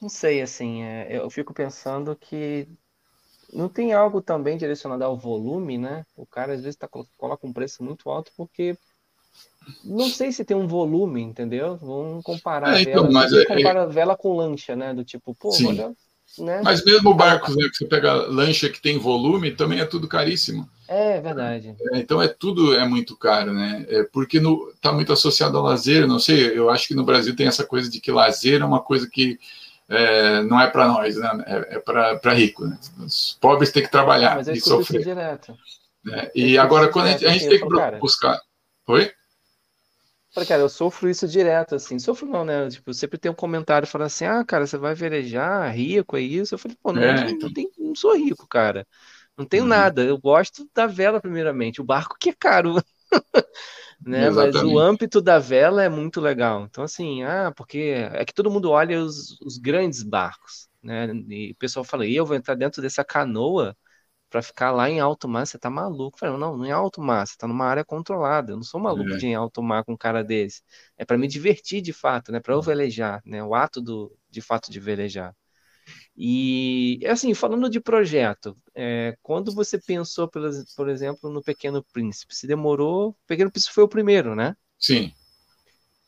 Não 0.00 0.08
sei, 0.08 0.40
assim, 0.40 0.82
é, 0.82 1.18
eu 1.18 1.28
fico 1.28 1.52
pensando 1.52 2.16
que 2.16 2.66
não 3.52 3.68
tem 3.68 3.92
algo 3.92 4.22
também 4.22 4.56
direcionado 4.56 5.04
ao 5.04 5.16
volume, 5.16 5.76
né? 5.76 6.06
O 6.16 6.24
cara 6.24 6.54
às 6.54 6.62
vezes 6.62 6.76
tá, 6.76 6.88
coloca 7.16 7.46
um 7.46 7.52
preço 7.52 7.82
muito 7.82 8.08
alto 8.08 8.32
porque 8.36 8.76
não 9.84 10.08
sei 10.08 10.32
se 10.32 10.44
tem 10.44 10.56
um 10.56 10.66
volume, 10.66 11.20
entendeu? 11.20 11.76
Vamos 11.76 12.22
comparar 12.24 12.76
é, 12.76 12.82
então, 12.82 13.08
vela. 13.08 13.24
É, 13.24 13.44
compara 13.44 13.82
é... 13.82 13.86
vela 13.86 14.16
com 14.16 14.36
lancha, 14.36 14.74
né? 14.76 14.94
Do 14.94 15.04
tipo, 15.04 15.34
pô, 15.34 15.50
Sim. 15.50 15.68
olha. 15.68 15.94
Né? 16.40 16.60
Mas 16.64 16.84
mesmo 16.84 17.14
barcos, 17.14 17.56
né, 17.56 17.68
que 17.68 17.76
você 17.76 17.84
pega 17.84 18.12
lancha 18.12 18.68
que 18.68 18.80
tem 18.80 18.98
volume, 18.98 19.52
também 19.52 19.80
é 19.80 19.84
tudo 19.84 20.08
caríssimo. 20.08 20.68
É 20.88 21.20
verdade. 21.20 21.76
É, 21.92 21.98
então 21.98 22.20
é 22.20 22.26
tudo 22.26 22.74
é 22.74 22.86
muito 22.86 23.16
caro, 23.16 23.52
né? 23.52 23.86
É 23.88 24.02
porque 24.02 24.40
no, 24.40 24.72
tá 24.80 24.92
muito 24.92 25.12
associado 25.12 25.56
ao 25.56 25.62
lazer. 25.62 26.06
Não 26.06 26.18
sei, 26.18 26.58
eu 26.58 26.68
acho 26.68 26.88
que 26.88 26.94
no 26.94 27.04
Brasil 27.04 27.36
tem 27.36 27.46
essa 27.46 27.64
coisa 27.64 27.88
de 27.88 28.00
que 28.00 28.10
lazer 28.10 28.60
é 28.60 28.64
uma 28.64 28.80
coisa 28.80 29.08
que 29.08 29.38
é, 29.88 30.42
não 30.42 30.60
é 30.60 30.68
para 30.68 30.88
nós, 30.88 31.16
né? 31.16 31.44
É, 31.46 31.76
é 31.76 31.78
para 31.78 32.34
rico. 32.34 32.66
Né? 32.66 32.76
Os 32.98 33.36
pobres 33.40 33.70
têm 33.70 33.82
que 33.82 33.90
trabalhar 33.90 34.36
Mas 34.36 34.48
eu 34.48 34.54
e 34.54 34.60
sofrer. 34.60 35.04
direto. 35.04 35.56
É, 36.12 36.32
e 36.34 36.58
agora 36.58 36.88
quando 36.88 37.06
a 37.06 37.10
gente, 37.10 37.26
a 37.26 37.30
gente 37.30 37.48
tem 37.48 37.60
que 37.60 37.98
buscar, 38.00 38.40
oi? 38.88 39.12
Falei, 40.32 40.48
cara, 40.48 40.62
eu 40.62 40.68
sofro 40.68 41.10
isso 41.10 41.26
direto, 41.26 41.74
assim. 41.74 41.98
Sofro 41.98 42.28
não, 42.28 42.44
né? 42.44 42.68
Tipo, 42.70 42.94
sempre 42.94 43.18
tem 43.18 43.30
um 43.30 43.34
comentário 43.34 43.86
falando 43.86 44.06
assim, 44.06 44.24
ah, 44.24 44.44
cara, 44.44 44.66
você 44.66 44.78
vai 44.78 44.94
velejar, 44.94 45.74
rico, 45.74 46.16
é 46.16 46.20
isso? 46.20 46.54
Eu 46.54 46.58
falei, 46.58 46.76
pô, 46.80 46.92
não, 46.92 47.02
é, 47.02 47.30
então... 47.30 47.48
não, 47.48 47.52
tem, 47.52 47.68
não 47.76 47.94
sou 47.94 48.16
rico, 48.16 48.46
cara. 48.46 48.86
Não 49.36 49.44
tenho 49.44 49.64
uhum. 49.64 49.68
nada. 49.68 50.02
Eu 50.02 50.18
gosto 50.18 50.68
da 50.74 50.86
vela, 50.86 51.20
primeiramente. 51.20 51.80
O 51.80 51.84
barco 51.84 52.16
que 52.18 52.30
é 52.30 52.34
caro. 52.38 52.76
né? 54.06 54.30
Mas 54.30 54.54
o 54.54 54.78
âmbito 54.78 55.20
da 55.20 55.38
vela 55.38 55.82
é 55.82 55.88
muito 55.88 56.20
legal. 56.20 56.64
Então, 56.64 56.84
assim, 56.84 57.24
ah, 57.24 57.52
porque 57.56 57.94
é 58.12 58.24
que 58.24 58.34
todo 58.34 58.50
mundo 58.50 58.70
olha 58.70 59.00
os, 59.00 59.40
os 59.40 59.58
grandes 59.58 60.02
barcos, 60.02 60.68
né? 60.82 61.12
E 61.28 61.50
o 61.50 61.56
pessoal 61.56 61.84
fala, 61.84 62.06
e 62.06 62.14
eu 62.14 62.24
vou 62.24 62.36
entrar 62.36 62.54
dentro 62.54 62.80
dessa 62.80 63.04
canoa 63.04 63.76
para 64.30 64.42
ficar 64.42 64.70
lá 64.70 64.88
em 64.88 65.00
alto 65.00 65.28
mar, 65.28 65.46
você 65.46 65.58
tá 65.58 65.68
maluco. 65.68 66.16
Eu 66.16 66.20
falei, 66.20 66.38
não, 66.38 66.56
não 66.56 66.64
é 66.64 66.70
alto 66.70 67.02
mar, 67.02 67.26
você 67.26 67.36
tá 67.36 67.46
numa 67.46 67.66
área 67.66 67.84
controlada. 67.84 68.52
Eu 68.52 68.56
não 68.56 68.62
sou 68.62 68.80
maluco 68.80 69.10
é. 69.10 69.16
de 69.16 69.26
ir 69.26 69.30
em 69.30 69.34
alto 69.34 69.62
mar 69.62 69.84
com 69.84 69.92
um 69.92 69.96
cara 69.96 70.22
desse. 70.22 70.62
É 70.96 71.04
para 71.04 71.18
me 71.18 71.26
divertir 71.26 71.82
de 71.82 71.92
fato, 71.92 72.30
né? 72.30 72.40
Para 72.40 72.54
eu 72.54 72.62
velejar, 72.62 73.20
né? 73.26 73.42
O 73.42 73.54
ato 73.54 73.80
do, 73.80 74.16
de 74.30 74.40
fato 74.40 74.70
de 74.70 74.78
velejar. 74.78 75.34
E 76.16 77.00
assim, 77.06 77.34
falando 77.34 77.68
de 77.68 77.80
projeto, 77.80 78.56
é, 78.74 79.16
quando 79.22 79.52
você 79.52 79.78
pensou, 79.78 80.28
por 80.28 80.88
exemplo, 80.88 81.30
no 81.30 81.42
Pequeno 81.42 81.84
Príncipe, 81.92 82.34
se 82.34 82.46
demorou, 82.46 83.10
o 83.10 83.16
Pequeno 83.26 83.50
Príncipe 83.50 83.74
foi 83.74 83.84
o 83.84 83.88
primeiro, 83.88 84.34
né? 84.34 84.54
Sim. 84.78 85.12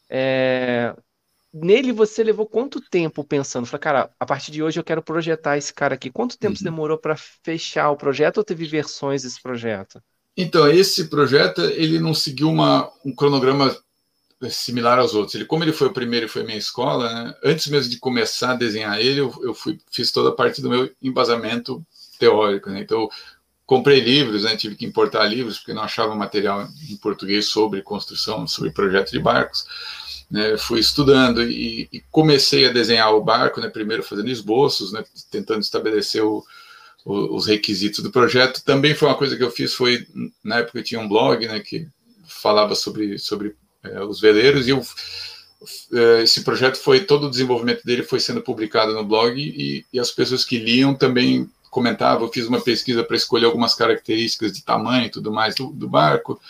É, 0.08 0.94
nele 1.52 1.92
você 1.92 2.22
levou 2.22 2.46
quanto 2.46 2.80
tempo 2.80 3.22
pensando? 3.22 3.66
Falei, 3.66 3.82
cara, 3.82 4.10
a 4.18 4.26
partir 4.26 4.50
de 4.50 4.62
hoje 4.62 4.80
eu 4.80 4.84
quero 4.84 5.02
projetar 5.02 5.58
esse 5.58 5.72
cara 5.72 5.94
aqui. 5.94 6.10
Quanto 6.10 6.38
tempo 6.38 6.56
uhum. 6.58 6.64
demorou 6.64 6.96
para 6.96 7.16
fechar 7.16 7.90
o 7.90 7.96
projeto 7.96 8.38
ou 8.38 8.44
teve 8.44 8.64
versões 8.64 9.22
desse 9.22 9.40
projeto? 9.40 10.02
Então, 10.36 10.66
esse 10.66 11.08
projeto, 11.08 11.60
ele 11.60 11.98
não 11.98 12.14
seguiu 12.14 12.48
uma, 12.48 12.90
um 13.04 13.14
cronograma 13.14 13.76
similar 14.50 14.98
aos 14.98 15.14
outros. 15.14 15.34
Ele, 15.34 15.44
como 15.44 15.62
ele 15.62 15.72
foi 15.72 15.88
o 15.88 15.92
primeiro 15.92 16.26
e 16.26 16.28
foi 16.28 16.42
minha 16.42 16.56
escola, 16.56 17.12
né, 17.12 17.34
antes 17.44 17.68
mesmo 17.68 17.90
de 17.90 17.98
começar 17.98 18.52
a 18.52 18.56
desenhar 18.56 18.98
ele, 18.98 19.20
eu, 19.20 19.32
eu 19.42 19.54
fui, 19.54 19.78
fiz 19.90 20.10
toda 20.10 20.30
a 20.30 20.34
parte 20.34 20.60
do 20.60 20.70
meu 20.70 20.90
embasamento 21.02 21.84
teórico. 22.18 22.70
Né? 22.70 22.80
Então, 22.80 23.08
comprei 23.66 24.00
livros, 24.00 24.44
né, 24.44 24.56
tive 24.56 24.74
que 24.74 24.86
importar 24.86 25.26
livros, 25.26 25.58
porque 25.58 25.74
não 25.74 25.82
achava 25.82 26.14
material 26.14 26.66
em 26.90 26.96
português 26.96 27.46
sobre 27.46 27.82
construção, 27.82 28.46
sobre 28.46 28.70
projeto 28.70 29.12
de 29.12 29.18
barcos. 29.18 29.66
Né, 30.32 30.56
fui 30.56 30.80
estudando 30.80 31.42
e, 31.42 31.90
e, 31.92 32.00
comecei 32.10 32.66
a 32.66 32.72
desenhar 32.72 33.14
o 33.14 33.22
barco, 33.22 33.60
né, 33.60 33.68
primeiro 33.68 34.02
fazendo 34.02 34.30
esboços, 34.30 34.90
né, 34.90 35.04
tentando 35.30 35.60
estabelecer 35.60 36.24
o, 36.24 36.42
o, 37.04 37.36
os 37.36 37.46
requisitos 37.46 38.02
do 38.02 38.10
projeto. 38.10 38.64
Também 38.64 38.94
foi 38.94 39.08
uma 39.08 39.18
coisa 39.18 39.36
que 39.36 39.42
eu 39.42 39.50
fiz, 39.50 39.74
foi 39.74 40.06
na 40.42 40.60
época 40.60 40.78
eu 40.78 40.84
tinha 40.84 40.98
um 41.02 41.06
blog, 41.06 41.46
né, 41.46 41.60
que 41.60 41.86
falava 42.26 42.74
sobre, 42.74 43.18
sobre 43.18 43.54
é, 43.82 44.02
os 44.02 44.22
veleiros, 44.22 44.66
e 44.66 44.70
eu, 44.70 44.82
é, 45.92 46.22
esse 46.22 46.42
projeto 46.42 46.78
foi, 46.78 47.00
todo 47.00 47.26
o 47.26 47.30
desenvolvimento 47.30 47.84
dele 47.84 48.02
foi 48.02 48.18
sendo 48.18 48.40
publicado 48.40 48.94
no 48.94 49.04
blog, 49.04 49.38
e, 49.38 49.84
e 49.92 50.00
as 50.00 50.10
pessoas 50.10 50.46
que 50.46 50.56
liam 50.56 50.94
também 50.94 51.46
comentavam, 51.70 52.26
eu 52.26 52.32
fiz 52.32 52.46
uma 52.46 52.62
pesquisa 52.62 53.04
para 53.04 53.16
escolher 53.16 53.44
algumas 53.44 53.74
características 53.74 54.50
de 54.52 54.64
tamanho 54.64 55.06
e 55.06 55.10
tudo 55.10 55.30
mais 55.30 55.54
do, 55.54 55.66
do 55.66 55.86
barco, 55.86 56.40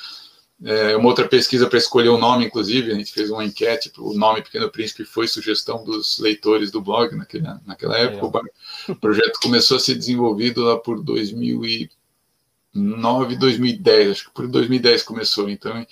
é, 0.65 0.97
uma 0.97 1.09
outra 1.09 1.27
pesquisa 1.27 1.67
para 1.67 1.79
escolher 1.79 2.11
o 2.11 2.19
nome, 2.19 2.47
inclusive, 2.47 2.93
a 2.93 2.95
gente 2.95 3.13
fez 3.13 3.31
uma 3.31 3.45
enquete, 3.45 3.91
o 3.99 4.15
nome 4.15 4.43
Pequeno 4.43 4.71
Príncipe 4.71 5.05
foi 5.05 5.27
sugestão 5.27 5.83
dos 5.83 6.19
leitores 6.19 6.71
do 6.71 6.81
blog 6.81 7.17
naquele, 7.17 7.49
naquela 7.67 7.99
época. 7.99 8.41
O 8.89 8.95
projeto 8.95 9.41
começou 9.41 9.77
a 9.77 9.81
ser 9.81 9.97
desenvolvido 9.97 10.63
lá 10.63 10.79
por 10.79 11.03
2009, 11.03 13.37
2010, 13.37 14.11
acho 14.11 14.27
que 14.27 14.31
por 14.31 14.47
2010 14.47 15.03
começou. 15.03 15.51
Então, 15.51 15.85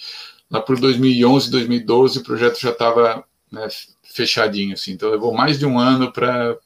lá 0.49 0.61
por 0.61 0.79
2011, 0.79 1.51
2012, 1.51 2.21
o 2.21 2.23
projeto 2.23 2.61
já 2.61 2.71
estava 2.71 3.25
né, 3.51 3.67
fechadinho, 4.05 4.75
assim. 4.75 4.93
Então, 4.93 5.11
levou 5.11 5.35
mais 5.35 5.59
de 5.59 5.67
um 5.67 5.81
ano 5.81 6.13
para 6.13 6.57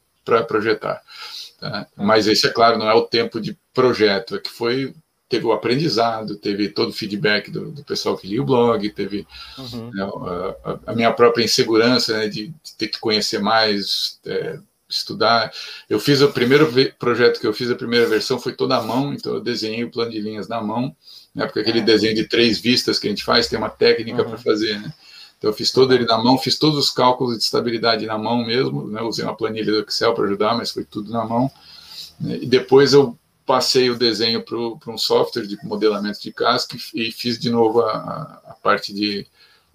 projetar. 0.47 1.01
Tá? 1.59 1.87
Mas 1.97 2.27
esse, 2.27 2.47
é 2.47 2.51
claro, 2.51 2.79
não 2.79 2.89
é 2.89 2.95
o 2.95 3.07
tempo 3.07 3.41
de 3.41 3.57
projeto, 3.73 4.37
é 4.37 4.39
que 4.39 4.51
foi 4.51 4.95
teve 5.35 5.47
o 5.47 5.53
aprendizado, 5.53 6.37
teve 6.37 6.69
todo 6.69 6.91
o 6.91 6.93
feedback 6.93 7.51
do, 7.51 7.73
do 7.73 7.83
pessoal 7.83 8.17
que 8.17 8.29
lia 8.29 8.41
o 8.41 8.45
blog, 8.45 8.89
teve 8.91 9.27
uhum. 9.59 9.91
né, 9.93 10.09
a, 10.65 10.93
a, 10.93 10.95
minha 10.95 11.13
própria 11.13 11.43
insegurança 11.43 12.17
né, 12.17 12.29
de, 12.29 12.49
de, 12.49 12.75
ter 12.79 12.87
que 12.87 13.01
conhecer 13.01 13.41
mais, 13.41 14.21
é, 14.25 14.59
estudar. 14.89 15.53
Eu 15.91 15.99
fiz 15.99 16.21
o 16.21 16.31
primeiro 16.31 16.73
projeto 17.01 17.41
que 17.41 17.47
eu 17.47 17.53
fiz, 17.53 17.69
a 17.69 17.75
primeira 17.75 18.07
versão 18.07 18.39
foi 18.39 18.53
toda 18.53 18.77
à 18.77 18.83
mão, 18.83 19.13
então 19.13 19.35
eu 19.35 19.41
desenhei 19.41 19.83
o 19.83 19.91
plano 19.91 20.13
de 20.13 20.21
linhas 20.21 20.47
na 20.47 20.63
mão, 20.63 20.95
né, 21.35 21.47
porque 21.47 21.59
aquele 21.59 21.81
é. 21.81 21.83
desenho 21.83 22.15
de 22.15 22.29
três 22.29 22.61
vistas 22.61 23.01
que 23.01 23.09
a 23.09 23.11
gente 23.11 23.25
faz 23.25 23.49
tem 23.49 23.59
uma 23.59 23.71
técnica 23.71 24.23
uhum. 24.23 24.29
para 24.29 24.39
fazer, 24.39 24.79
né? 24.79 24.93
Então 25.37 25.51
eu 25.51 25.55
fiz 25.55 25.73
todo 25.73 25.93
ele 25.93 26.07
na 26.07 26.17
mão, 26.17 26.39
fiz 26.39 26.57
todos 26.57 26.79
os 26.79 26.91
cálculos 26.91 27.37
de 27.37 27.43
estabilidade 27.43 28.07
na 28.07 28.17
mão 28.17 28.47
mesmo, 28.47 28.87
né? 28.87 29.03
Usei 29.03 29.25
uma 29.25 29.37
planilha 29.37 29.73
do 29.73 29.87
Excel 29.87 30.15
para 30.15 30.25
ajudar, 30.25 30.57
mas 30.57 30.71
foi 30.71 30.85
tudo 30.85 31.13
na 31.13 31.25
mão. 31.25 31.51
Né? 32.19 32.39
E 32.41 32.47
depois 32.47 32.95
eu 32.95 33.19
passei 33.47 33.91
o 33.91 33.99
desenho 33.99 34.43
para 34.43 34.93
um 34.93 34.99
software 34.99 35.47
de 35.47 35.59
modelamento 35.65 36.21
de 36.21 36.33
casca 36.33 36.77
e, 36.95 37.09
e 37.09 37.13
fiz 37.13 37.39
de 37.39 37.51
novo 37.51 37.81
a, 37.81 38.41
a, 38.47 38.57
parte 38.63 38.93
de 38.93 39.27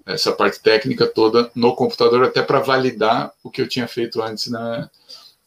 essa 0.05 0.31
parte 0.31 0.59
técnica 0.59 1.05
toda 1.05 1.51
no 1.53 1.75
computador 1.75 2.23
até 2.23 2.41
para 2.41 2.59
validar 2.59 3.31
o 3.43 3.49
que 3.49 3.61
eu 3.61 3.67
tinha 3.67 3.87
feito 3.87 4.21
antes 4.21 4.47
na 4.47 4.89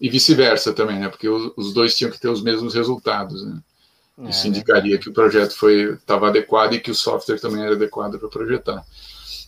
e 0.01 0.11
vice-versa 0.11 0.73
também, 0.73 0.99
né? 0.99 1.09
Porque 1.09 1.29
os, 1.29 1.53
os, 1.57 1.73
dois 1.73 1.97
tinham 1.97 2.11
que 2.11 2.19
ter 2.19 2.29
os 2.29 2.43
mesmos 2.43 2.75
resultados, 2.75 3.45
né? 3.45 3.61
É, 4.19 4.31
Isso 4.31 4.49
indicaria 4.49 4.97
né? 4.97 4.99
que 4.99 5.09
o 5.09 5.13
projeto 5.13 5.53
foi 5.57 5.95
estava 5.95 6.29
adequado 6.29 6.75
e 6.75 6.81
que 6.81 6.91
o 6.91 6.95
software 6.95 7.39
também 7.39 7.63
era 7.63 7.75
adequado 7.75 8.19
para 8.19 8.29
projetar. 8.29 8.85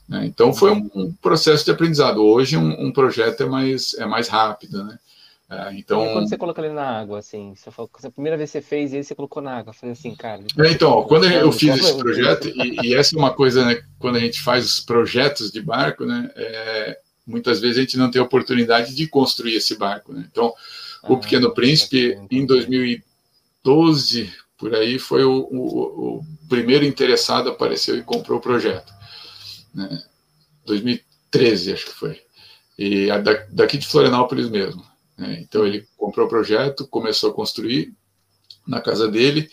Né? 0.09 0.27
Então 0.27 0.55
foi 0.55 0.71
um, 0.71 0.91
um, 0.95 1.13
processo 1.13 1.65
de 1.65 1.73
aprendizado. 1.73 2.23
Hoje 2.23 2.57
um, 2.57 2.87
um 2.87 2.93
projeto 2.93 3.43
é 3.43 3.47
mais 3.47 3.95
é 3.95 4.07
mais 4.07 4.29
rápido, 4.29 4.85
né? 4.85 4.99
É, 5.51 5.75
então... 5.75 6.05
E 6.05 6.13
quando 6.13 6.29
você 6.29 6.39
coloca 6.39 6.63
ele 6.63 6.73
na 6.73 6.99
água, 6.99 7.19
assim, 7.19 7.55
você 7.55 7.71
falou, 7.71 7.91
a 8.03 8.11
primeira 8.11 8.37
vez 8.37 8.51
que 8.51 8.59
você 8.59 8.63
fez 8.63 8.93
ele, 8.93 9.05
você 9.05 9.15
colocou 9.15 9.43
na 9.43 9.59
água. 9.59 9.71
Eu 9.71 9.75
falei 9.75 9.93
assim, 9.93 10.15
cara. 10.15 10.43
É, 10.59 10.71
então, 10.71 11.03
quando 11.05 11.27
eu 11.27 11.53
fiz 11.53 11.77
esse 11.77 11.97
projeto, 11.97 12.49
e, 12.49 12.89
e, 12.89 12.95
essa 12.95 13.15
é 13.15 13.19
uma 13.19 13.33
coisa, 13.33 13.65
né, 13.65 13.83
quando 13.99 14.17
a 14.17 14.21
gente 14.21 14.41
faz 14.41 14.65
os 14.65 14.81
projetos 14.81 15.51
de 15.51 15.61
barco, 15.61 16.05
né, 16.05 16.31
é, 16.35 16.99
muitas 17.27 17.61
vezes 17.61 17.79
a 17.79 17.81
gente 17.81 17.97
não 17.97 18.11
tem 18.11 18.21
oportunidade 18.21 18.95
de 18.95 19.07
construir 19.07 19.57
esse 19.57 19.77
barco, 19.77 20.13
né? 20.13 20.27
Então, 20.31 20.53
ah, 21.03 21.13
o 21.13 21.19
Pequeno 21.19 21.53
Príncipe, 21.53 22.19
em 22.31 22.47
2012, 22.47 24.33
por 24.59 24.75
aí, 24.75 24.99
foi 24.99 25.25
o, 25.25 25.49
o, 25.51 26.19
o, 26.19 26.25
primeiro 26.49 26.85
interessado, 26.85 27.49
apareceu 27.49 27.97
e 27.97 28.03
comprou 28.03 28.39
o 28.39 28.43
projeto. 28.43 28.93
Né? 29.75 30.03
2013, 30.67 31.73
acho 31.73 31.87
que 31.87 31.93
foi. 31.93 32.21
E 32.79 33.09
daqui 33.51 33.79
de 33.79 33.87
Florianópolis 33.87 34.49
mesmo. 34.49 34.85
Né? 35.17 35.41
Então 35.41 35.67
ele 35.67 35.87
comprou 35.97 36.27
o 36.27 36.29
projeto, 36.29 36.87
começou 36.87 37.31
a 37.31 37.35
construir 37.35 37.95
na 38.67 38.81
casa 38.81 39.09
dele. 39.09 39.51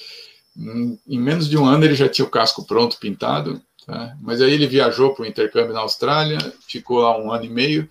Em 0.58 1.20
menos 1.20 1.50
de 1.50 1.58
um 1.58 1.66
ano 1.66 1.86
ele 1.86 1.96
já 1.96 2.10
tinha 2.10 2.26
o 2.26 2.30
casco 2.30 2.66
pronto, 2.66 3.00
pintado. 3.00 3.62
Tá? 3.86 4.16
Mas 4.22 4.42
aí 4.42 4.52
ele 4.52 4.68
viajou 4.68 5.14
para 5.14 5.24
o 5.24 5.28
intercâmbio 5.28 5.74
na 5.74 5.82
Austrália, 5.82 6.38
ficou 6.68 7.00
lá 7.00 7.18
um 7.18 7.32
ano 7.32 7.46
e 7.46 7.50
meio, 7.50 7.90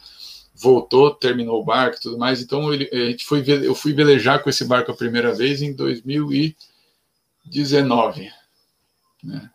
voltou, 0.55 1.15
terminou 1.15 1.61
o 1.61 1.65
barco 1.65 1.97
e 1.97 2.01
tudo 2.01 2.19
mais. 2.19 2.41
Então 2.41 2.73
ele, 2.73 2.89
a 2.93 3.11
gente 3.11 3.25
foi, 3.25 3.43
eu 3.47 3.75
fui 3.75 3.93
velejar 3.93 4.41
com 4.43 4.51
esse 4.51 4.65
barco 4.65 4.93
a 4.93 4.97
primeira 4.97 5.35
vez 5.35 5.63
em 5.63 5.73
2019. 5.73 8.31
Né? 9.23 9.51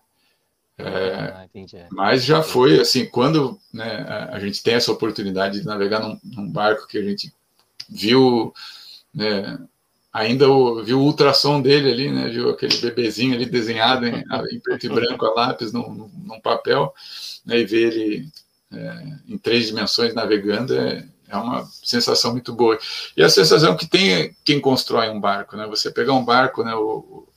É, 0.78 0.88
ah, 0.88 1.48
é. 1.74 1.88
mas 1.90 2.26
já 2.26 2.44
foi 2.44 2.82
assim, 2.82 3.06
quando 3.06 3.58
né, 3.72 4.06
a, 4.10 4.36
a, 4.36 4.40
gente 4.42 4.62
tem 4.62 4.74
essa 4.74 4.92
oportunidade 4.92 5.62
de 5.62 5.66
navegar 5.66 6.02
num, 6.02 6.20
num 6.22 6.52
barco 6.52 6.86
que 6.86 6.98
a 6.98 7.02
gente 7.02 7.34
viu 7.90 8.54
né, 9.14 9.60
ainda 10.12 10.50
o, 10.50 10.84
viu 10.84 11.00
o 11.00 11.04
ultrassom 11.04 11.62
dele 11.62 11.92
ali, 11.92 12.12
né, 12.12 12.30
viu 12.30 12.50
aquele 12.50 12.78
bebezinho 12.78 13.36
ali 13.36 13.46
desenhado 13.46 14.08
em, 14.08 14.24
em 14.52 14.60
preto 14.60 14.86
e 14.86 14.90
branco 14.90 15.26
a 15.26 15.34
lápis 15.34 15.72
num, 15.72 16.10
num 16.24 16.40
papel, 16.40 16.94
né, 17.46 17.60
e 17.60 17.66
ver 17.66 17.94
ele 17.94 18.30
é, 18.72 19.04
em 19.28 19.38
três 19.38 19.68
dimensões 19.68 20.14
navegando 20.14 20.76
é, 20.76 21.08
é 21.28 21.38
uma 21.38 21.66
sensação 21.66 22.32
muito 22.32 22.54
boa. 22.54 22.78
E 23.16 23.24
a 23.24 23.30
sensação 23.30 23.76
que 23.76 23.88
tem 23.88 24.36
quem 24.44 24.60
constrói 24.60 25.10
um 25.10 25.20
barco, 25.20 25.56
né? 25.56 25.66
Você 25.68 25.92
pegar 25.92 26.14
um 26.14 26.24
barco, 26.24 26.64
né? 26.64 26.76
O, 26.76 27.28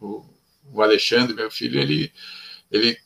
o, 0.00 0.24
o 0.72 0.82
Alexandre, 0.82 1.34
meu 1.34 1.50
filho, 1.50 1.80
ele, 1.80 2.12
ele 2.70 2.96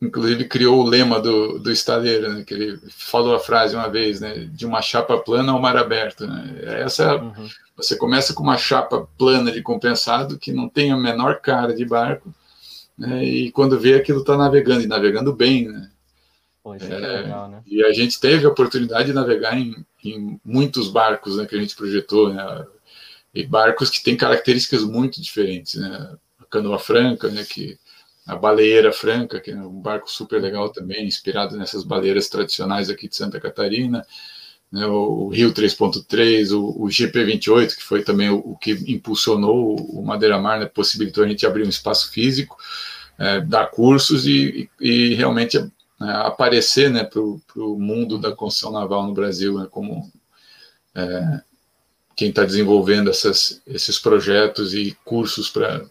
inclusive 0.00 0.46
criou 0.46 0.80
o 0.80 0.88
lema 0.88 1.20
do, 1.20 1.58
do 1.58 1.70
estaleiro, 1.70 2.32
né, 2.32 2.44
que 2.44 2.54
ele 2.54 2.80
falou 2.90 3.34
a 3.34 3.40
frase 3.40 3.76
uma 3.76 3.88
vez, 3.88 4.20
né, 4.20 4.48
de 4.50 4.64
uma 4.64 4.80
chapa 4.80 5.18
plana 5.18 5.52
ao 5.52 5.60
mar 5.60 5.76
aberto. 5.76 6.26
Né? 6.26 6.60
Essa, 6.62 7.16
uhum. 7.16 7.48
Você 7.76 7.96
começa 7.96 8.32
com 8.32 8.42
uma 8.42 8.56
chapa 8.56 9.06
plana 9.18 9.50
de 9.50 9.62
compensado 9.62 10.38
que 10.38 10.52
não 10.52 10.68
tem 10.68 10.90
a 10.90 10.96
menor 10.96 11.40
cara 11.40 11.74
de 11.74 11.84
barco, 11.84 12.32
né, 12.96 13.24
e 13.24 13.50
quando 13.52 13.78
vê 13.78 13.94
aquilo 13.94 14.20
está 14.20 14.36
navegando, 14.36 14.82
e 14.82 14.86
navegando 14.86 15.34
bem. 15.34 15.68
Né? 15.68 15.90
É, 16.80 16.84
é, 16.84 16.98
legal, 16.98 17.48
né? 17.48 17.62
E 17.66 17.82
a 17.82 17.92
gente 17.92 18.20
teve 18.20 18.44
a 18.44 18.50
oportunidade 18.50 19.06
de 19.06 19.14
navegar 19.14 19.58
em, 19.58 19.74
em 20.04 20.38
muitos 20.44 20.88
barcos 20.88 21.36
né, 21.36 21.46
que 21.46 21.56
a 21.56 21.60
gente 21.60 21.74
projetou, 21.74 22.32
né, 22.32 22.66
e 23.34 23.46
barcos 23.46 23.90
que 23.90 24.02
têm 24.02 24.16
características 24.16 24.82
muito 24.82 25.20
diferentes. 25.20 25.74
Né? 25.74 26.16
A 26.38 26.44
canoa 26.44 26.78
franca, 26.78 27.28
né, 27.28 27.44
que 27.44 27.78
a 28.30 28.36
Baleeira 28.36 28.92
Franca, 28.92 29.40
que 29.40 29.50
é 29.50 29.56
um 29.56 29.80
barco 29.80 30.08
super 30.08 30.40
legal 30.40 30.68
também, 30.68 31.04
inspirado 31.04 31.56
nessas 31.56 31.82
baleiras 31.82 32.28
tradicionais 32.28 32.88
aqui 32.88 33.08
de 33.08 33.16
Santa 33.16 33.40
Catarina, 33.40 34.06
né, 34.70 34.86
o, 34.86 35.26
o, 35.26 35.28
Rio 35.30 35.52
3.3, 35.52 36.52
o, 36.52 36.84
o, 36.84 36.86
GP28, 36.86 37.74
que 37.74 37.82
foi 37.82 38.04
também 38.04 38.30
o, 38.30 38.36
o 38.38 38.56
que 38.56 38.70
impulsionou 38.86 39.74
o 39.74 40.00
Madeira 40.06 40.38
Mar, 40.38 40.60
né, 40.60 40.66
possibilitou 40.66 41.24
a 41.24 41.28
gente 41.28 41.44
abrir 41.44 41.66
um 41.66 41.68
espaço 41.68 42.12
físico, 42.12 42.56
é, 43.18 43.40
dar 43.40 43.66
cursos 43.66 44.24
e, 44.28 44.70
e, 44.80 45.14
realmente 45.16 45.58
é, 45.58 45.66
aparecer 45.98 46.88
né, 46.88 47.02
para 47.02 47.20
o 47.20 47.78
mundo 47.80 48.16
da 48.16 48.30
construção 48.30 48.70
naval 48.70 49.08
no 49.08 49.12
Brasil, 49.12 49.58
né, 49.58 49.66
como 49.68 50.08
é, 50.94 51.40
quem 52.14 52.28
está 52.28 52.44
desenvolvendo 52.44 53.10
essas, 53.10 53.60
esses 53.66 53.98
projetos 53.98 54.72
e 54.72 54.96
cursos 55.04 55.50
para 55.50 55.84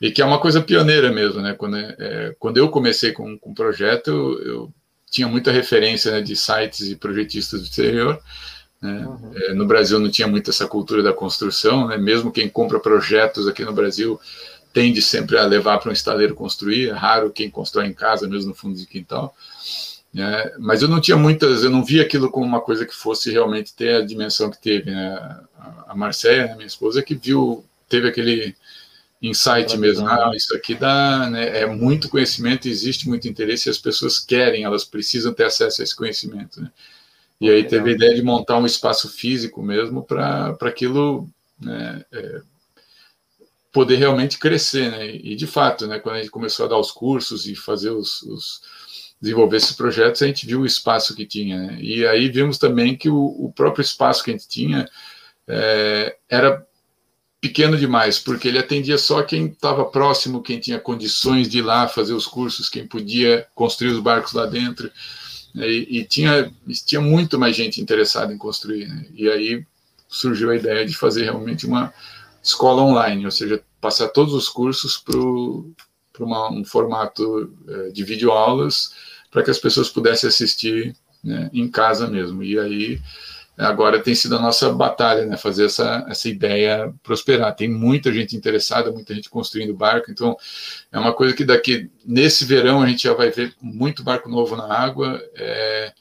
e 0.00 0.10
que 0.10 0.22
é 0.22 0.24
uma 0.24 0.38
coisa 0.38 0.60
pioneira 0.60 1.12
mesmo, 1.12 1.40
né? 1.40 1.54
Quando, 1.54 1.76
é, 1.76 2.34
quando 2.38 2.58
eu 2.58 2.68
comecei 2.68 3.12
com, 3.12 3.38
com 3.38 3.50
o 3.50 3.54
projeto, 3.54 4.10
eu, 4.10 4.42
eu 4.42 4.74
tinha 5.10 5.28
muita 5.28 5.52
referência 5.52 6.10
né, 6.10 6.20
de 6.20 6.34
sites 6.34 6.90
e 6.90 6.96
projetistas 6.96 7.60
do 7.60 7.66
exterior. 7.66 8.20
Né? 8.82 9.06
Uhum. 9.06 9.32
É, 9.36 9.54
no 9.54 9.64
Brasil 9.64 9.98
não 10.00 10.10
tinha 10.10 10.26
muito 10.26 10.50
essa 10.50 10.66
cultura 10.66 11.02
da 11.02 11.12
construção, 11.12 11.86
né? 11.86 11.96
mesmo 11.96 12.32
quem 12.32 12.48
compra 12.48 12.80
projetos 12.80 13.46
aqui 13.46 13.64
no 13.64 13.72
Brasil 13.72 14.20
tende 14.72 15.00
sempre 15.00 15.38
a 15.38 15.46
levar 15.46 15.78
para 15.78 15.90
um 15.90 15.92
estaleiro 15.92 16.34
construir, 16.34 16.88
é 16.88 16.92
raro 16.92 17.30
quem 17.30 17.48
constrói 17.48 17.86
em 17.86 17.92
casa, 17.92 18.28
mesmo 18.28 18.48
no 18.48 18.54
fundo 18.56 18.76
de 18.76 18.86
quintal. 18.86 19.32
É, 20.16 20.54
mas 20.58 20.82
eu 20.82 20.88
não 20.88 21.00
tinha 21.00 21.16
muitas, 21.16 21.62
eu 21.62 21.70
não 21.70 21.84
via 21.84 22.02
aquilo 22.02 22.30
como 22.30 22.44
uma 22.44 22.60
coisa 22.60 22.84
que 22.84 22.94
fosse 22.94 23.30
realmente 23.30 23.72
ter 23.72 23.94
a 23.94 24.04
dimensão 24.04 24.50
que 24.50 24.60
teve. 24.60 24.90
Né? 24.90 25.40
A 25.86 25.94
Marcélia, 25.94 26.48
né, 26.48 26.54
minha 26.54 26.66
esposa, 26.66 27.02
que 27.02 27.14
viu, 27.14 27.64
teve 27.88 28.08
aquele 28.08 28.54
insight 29.20 29.76
mesmo. 29.76 30.06
Ah, 30.06 30.32
isso 30.34 30.54
aqui 30.54 30.74
dá, 30.74 31.28
né, 31.30 31.60
é 31.60 31.66
muito 31.66 32.08
conhecimento, 32.08 32.68
existe 32.68 33.08
muito 33.08 33.28
interesse 33.28 33.68
e 33.68 33.70
as 33.70 33.78
pessoas 33.78 34.18
querem, 34.18 34.64
elas 34.64 34.84
precisam 34.84 35.32
ter 35.32 35.44
acesso 35.44 35.80
a 35.80 35.84
esse 35.84 35.96
conhecimento. 35.96 36.60
Né? 36.60 36.70
E 37.40 37.50
aí 37.50 37.64
teve 37.64 37.90
a 37.90 37.94
ideia 37.94 38.14
de 38.14 38.22
montar 38.22 38.58
um 38.58 38.66
espaço 38.66 39.08
físico 39.08 39.62
mesmo 39.62 40.02
para 40.02 40.56
aquilo 40.62 41.28
né, 41.60 42.04
é, 42.12 42.40
poder 43.72 43.96
realmente 43.96 44.38
crescer. 44.38 44.90
Né? 44.90 45.16
E 45.16 45.34
de 45.34 45.46
fato, 45.46 45.86
né, 45.86 45.98
quando 45.98 46.16
a 46.16 46.18
gente 46.18 46.30
começou 46.30 46.66
a 46.66 46.68
dar 46.68 46.78
os 46.78 46.90
cursos 46.90 47.46
e 47.46 47.54
fazer 47.54 47.90
os, 47.90 48.22
os 48.22 48.62
desenvolver 49.20 49.56
esses 49.56 49.72
projetos, 49.72 50.22
a 50.22 50.26
gente 50.26 50.46
viu 50.46 50.60
o 50.60 50.66
espaço 50.66 51.14
que 51.14 51.26
tinha. 51.26 51.58
Né? 51.58 51.78
E 51.80 52.06
aí 52.06 52.28
vimos 52.28 52.58
também 52.58 52.96
que 52.96 53.08
o, 53.08 53.16
o, 53.18 53.52
próprio 53.52 53.82
espaço 53.82 54.22
que 54.22 54.30
a 54.30 54.34
gente 54.34 54.48
tinha 54.48 54.86
é, 55.48 56.16
era 56.28 56.66
pequeno 57.44 57.76
demais, 57.76 58.18
porque 58.18 58.48
ele 58.48 58.58
atendia 58.58 58.96
só 58.96 59.22
quem 59.22 59.48
estava 59.48 59.84
próximo, 59.84 60.42
quem 60.42 60.58
tinha 60.58 60.80
condições 60.80 61.46
de 61.46 61.58
ir 61.58 61.62
lá 61.62 61.86
fazer 61.86 62.14
os 62.14 62.26
cursos, 62.26 62.70
quem 62.70 62.86
podia 62.86 63.46
construir 63.54 63.90
os 63.90 64.00
barcos 64.00 64.32
lá 64.32 64.46
dentro. 64.46 64.90
E, 65.54 65.98
e, 65.98 66.04
tinha, 66.04 66.50
tinha 66.86 67.02
muito 67.02 67.38
mais 67.38 67.54
gente 67.54 67.82
interessada 67.82 68.32
em 68.32 68.38
construir. 68.38 68.88
Né? 68.88 69.06
E 69.14 69.28
aí 69.28 69.62
surgiu 70.08 70.50
a 70.50 70.56
ideia 70.56 70.86
de 70.86 70.96
fazer 70.96 71.24
realmente 71.24 71.66
uma 71.66 71.92
escola 72.42 72.80
online, 72.80 73.26
ou 73.26 73.30
seja, 73.30 73.62
passar 73.78 74.08
todos 74.08 74.32
os 74.32 74.48
cursos 74.48 74.96
para 74.96 76.24
um 76.24 76.64
formato 76.64 77.52
é, 77.68 77.90
de 77.90 78.02
videoaulas 78.04 78.94
para 79.30 79.42
que 79.42 79.50
as 79.50 79.58
pessoas 79.58 79.90
pudessem 79.90 80.28
assistir 80.28 80.96
né, 81.22 81.50
em 81.52 81.68
casa 81.68 82.06
mesmo. 82.06 82.42
E 82.42 82.58
aí 82.58 83.02
agora 83.56 84.02
tem 84.02 84.14
sido 84.14 84.36
a 84.36 84.40
nossa 84.40 84.72
batalha, 84.72 85.26
né, 85.26 85.36
fazer 85.36 85.66
essa, 85.66 86.04
essa 86.08 86.28
ideia 86.28 86.92
prosperar. 87.02 87.54
Tem 87.54 87.68
muita 87.68 88.12
gente 88.12 88.36
interessada, 88.36 88.90
muita 88.90 89.14
gente 89.14 89.30
construindo 89.30 89.74
barco, 89.74 90.10
então 90.10 90.36
é 90.90 90.98
uma 90.98 91.12
coisa 91.12 91.34
que 91.34 91.44
daqui, 91.44 91.90
nesse 92.04 92.44
verão, 92.44 92.82
a 92.82 92.86
gente 92.86 93.04
já 93.04 93.14
vai 93.14 93.30
ver 93.30 93.54
muito 93.60 94.02
barco 94.02 94.28
novo 94.28 94.56
na 94.56 94.66
água. 94.66 95.20
É, 95.36 95.92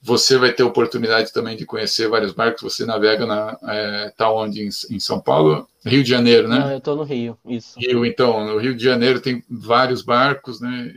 você 0.00 0.36
vai 0.36 0.52
ter 0.52 0.62
oportunidade 0.62 1.32
também 1.32 1.56
de 1.56 1.64
conhecer 1.64 2.08
vários 2.08 2.32
barcos. 2.32 2.62
Você 2.62 2.84
navega 2.84 3.24
na 3.24 3.58
é, 3.68 4.12
tá 4.16 4.30
onde 4.30 4.62
em, 4.62 4.68
em, 4.90 5.00
São 5.00 5.18
Paulo, 5.18 5.66
Rio 5.84 6.02
de 6.02 6.10
Janeiro, 6.10 6.46
né? 6.46 6.58
Não, 6.58 6.70
eu 6.72 6.78
estou 6.78 6.94
no 6.94 7.04
Rio, 7.04 7.38
isso. 7.46 7.78
Rio, 7.78 8.04
então, 8.04 8.44
no 8.46 8.58
Rio 8.58 8.74
de 8.74 8.84
Janeiro 8.84 9.20
tem 9.20 9.42
vários 9.48 10.02
barcos, 10.02 10.60
né? 10.60 10.92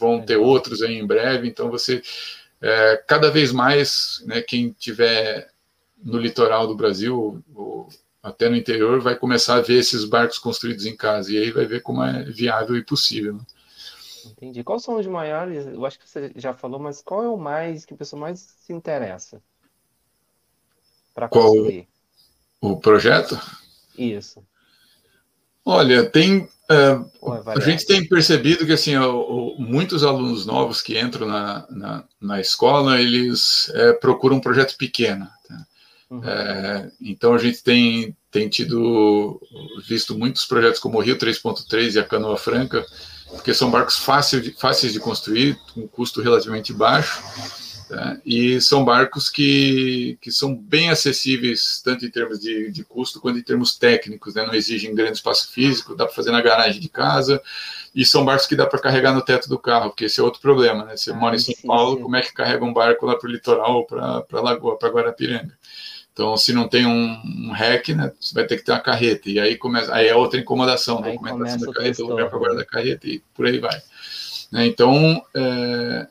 vão 0.00 0.22
ter 0.22 0.38
outros 0.38 0.80
aí 0.80 0.96
em 0.96 1.06
breve, 1.06 1.46
então 1.46 1.70
você, 1.70 2.02
é, 2.60 2.96
cada 3.06 3.30
vez 3.30 3.52
mais, 3.52 4.22
né, 4.26 4.42
quem 4.42 4.70
tiver 4.72 5.50
no 6.02 6.18
litoral 6.18 6.66
do 6.66 6.76
Brasil, 6.76 7.42
ou 7.54 7.88
até 8.22 8.48
no 8.48 8.56
interior, 8.56 9.00
vai 9.00 9.16
começar 9.16 9.56
a 9.56 9.60
ver 9.60 9.78
esses 9.78 10.04
barcos 10.04 10.38
construídos 10.38 10.86
em 10.86 10.96
casa, 10.96 11.32
e 11.32 11.38
aí 11.38 11.50
vai 11.50 11.64
ver 11.64 11.82
como 11.82 12.02
é 12.02 12.24
viável 12.24 12.76
e 12.76 12.84
possível. 12.84 13.34
Né? 13.34 13.40
Entendi. 14.26 14.62
Quais 14.62 14.82
são 14.82 14.98
os 14.98 15.06
maiores? 15.06 15.66
Eu 15.66 15.84
acho 15.86 15.98
que 15.98 16.08
você 16.08 16.32
já 16.36 16.52
falou, 16.52 16.78
mas 16.78 17.00
qual 17.02 17.24
é 17.24 17.28
o 17.28 17.36
mais 17.36 17.84
que 17.84 17.94
a 17.94 17.96
pessoa 17.96 18.20
mais 18.20 18.40
se 18.40 18.72
interessa 18.72 19.40
para 21.14 21.28
construir? 21.28 21.88
Qual 22.60 22.72
o 22.72 22.80
projeto? 22.80 23.40
Isso. 23.96 24.44
Olha, 25.64 26.08
tem 26.08 26.48
Uh, 26.70 27.50
a 27.50 27.58
gente 27.58 27.84
tem 27.84 28.06
percebido 28.06 28.64
que 28.64 28.72
assim, 28.72 28.96
o, 28.96 29.56
o, 29.56 29.60
muitos 29.60 30.04
alunos 30.04 30.46
novos 30.46 30.80
que 30.80 30.96
entram 30.96 31.26
na, 31.26 31.66
na, 31.68 32.04
na 32.20 32.40
escola, 32.40 33.00
eles 33.00 33.68
é, 33.74 33.92
procuram 33.94 34.36
um 34.36 34.40
projeto 34.40 34.76
pequeno. 34.76 35.28
Tá? 35.48 35.66
Uhum. 36.08 36.24
É, 36.24 36.90
então 37.00 37.34
a 37.34 37.38
gente 37.38 37.64
tem, 37.64 38.16
tem 38.30 38.48
tido 38.48 39.40
visto 39.88 40.16
muitos 40.16 40.44
projetos 40.44 40.78
como 40.78 40.98
o 40.98 41.00
Rio 41.00 41.18
3.3 41.18 41.94
e 41.94 41.98
a 41.98 42.04
Canoa 42.04 42.36
Franca, 42.36 42.86
porque 43.30 43.52
são 43.52 43.68
barcos 43.68 43.96
fácil 43.96 44.40
fáceis 44.56 44.92
de 44.92 45.00
construir, 45.00 45.58
com 45.74 45.88
custo 45.88 46.22
relativamente 46.22 46.72
baixo, 46.72 47.20
Tá? 47.90 48.18
E 48.24 48.60
são 48.60 48.84
barcos 48.84 49.28
que, 49.28 50.16
que 50.20 50.30
são 50.30 50.54
bem 50.54 50.90
acessíveis, 50.90 51.82
tanto 51.84 52.06
em 52.06 52.10
termos 52.10 52.38
de, 52.38 52.70
de 52.70 52.84
custo 52.84 53.20
quanto 53.20 53.40
em 53.40 53.42
termos 53.42 53.76
técnicos, 53.76 54.36
né? 54.36 54.46
não 54.46 54.54
exigem 54.54 54.94
grande 54.94 55.16
espaço 55.16 55.50
físico, 55.50 55.96
dá 55.96 56.06
para 56.06 56.14
fazer 56.14 56.30
na 56.30 56.40
garagem 56.40 56.80
de 56.80 56.88
casa, 56.88 57.42
e 57.92 58.04
são 58.04 58.24
barcos 58.24 58.46
que 58.46 58.54
dá 58.54 58.64
para 58.64 58.78
carregar 58.78 59.12
no 59.12 59.24
teto 59.24 59.48
do 59.48 59.58
carro, 59.58 59.90
porque 59.90 60.04
esse 60.04 60.20
é 60.20 60.22
outro 60.22 60.40
problema. 60.40 60.84
Né? 60.84 60.96
Você 60.96 61.10
ah, 61.10 61.14
mora 61.14 61.34
em 61.34 61.40
São 61.40 61.52
sim, 61.52 61.66
Paulo, 61.66 61.96
sim. 61.96 62.02
como 62.04 62.14
é 62.14 62.22
que 62.22 62.32
carrega 62.32 62.64
um 62.64 62.72
barco 62.72 63.06
lá 63.06 63.18
para 63.18 63.28
o 63.28 63.32
litoral, 63.32 63.84
para 63.84 64.24
a 64.32 64.40
Lagoa, 64.40 64.78
para 64.78 64.88
Guarapiranga? 64.90 65.58
Então, 66.12 66.36
se 66.36 66.52
não 66.52 66.68
tem 66.68 66.86
um, 66.86 67.20
um 67.48 67.50
REC, 67.50 67.88
né, 67.88 68.12
você 68.20 68.32
vai 68.32 68.46
ter 68.46 68.56
que 68.56 68.64
ter 68.64 68.70
uma 68.70 68.78
carreta. 68.78 69.28
E 69.28 69.40
aí 69.40 69.56
começa, 69.56 69.92
aí 69.92 70.06
é 70.06 70.14
outra 70.14 70.38
incomodação, 70.38 71.02
aí 71.02 71.14
documentação 71.14 71.66
da 71.66 71.72
carreta, 71.72 72.02
lugar 72.04 72.30
para 72.30 72.38
guardar 72.38 72.62
a 72.62 72.66
carreta 72.66 73.08
e 73.08 73.20
por 73.34 73.46
aí 73.46 73.58
vai. 73.58 73.82
Né? 74.52 74.66
Então, 74.66 75.24
é, 75.34 76.06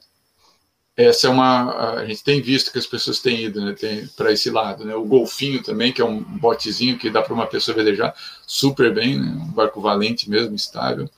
essa 1.01 1.27
é 1.27 1.29
uma 1.29 1.93
a 1.93 2.05
gente 2.05 2.21
tem 2.21 2.41
visto 2.41 2.73
que 2.73 2.77
as 2.77 2.85
pessoas 2.85 3.19
têm 3.19 3.45
ido 3.45 3.63
né, 3.63 3.73
para 4.17 4.33
esse 4.33 4.49
lado 4.49 4.83
né. 4.83 4.93
O 4.95 5.05
golfinho 5.05 5.63
também 5.63 5.93
que 5.93 6.01
é 6.01 6.05
um 6.05 6.21
botezinho 6.21 6.97
que 6.97 7.09
dá 7.09 7.21
para 7.21 7.33
uma 7.33 7.47
pessoa 7.47 7.73
velejar 7.73 8.13
super 8.45 8.93
bem 8.93 9.17
né, 9.17 9.27
um 9.27 9.49
barco 9.51 9.79
valente 9.79 10.29
mesmo 10.29 10.53
estável. 10.53 11.09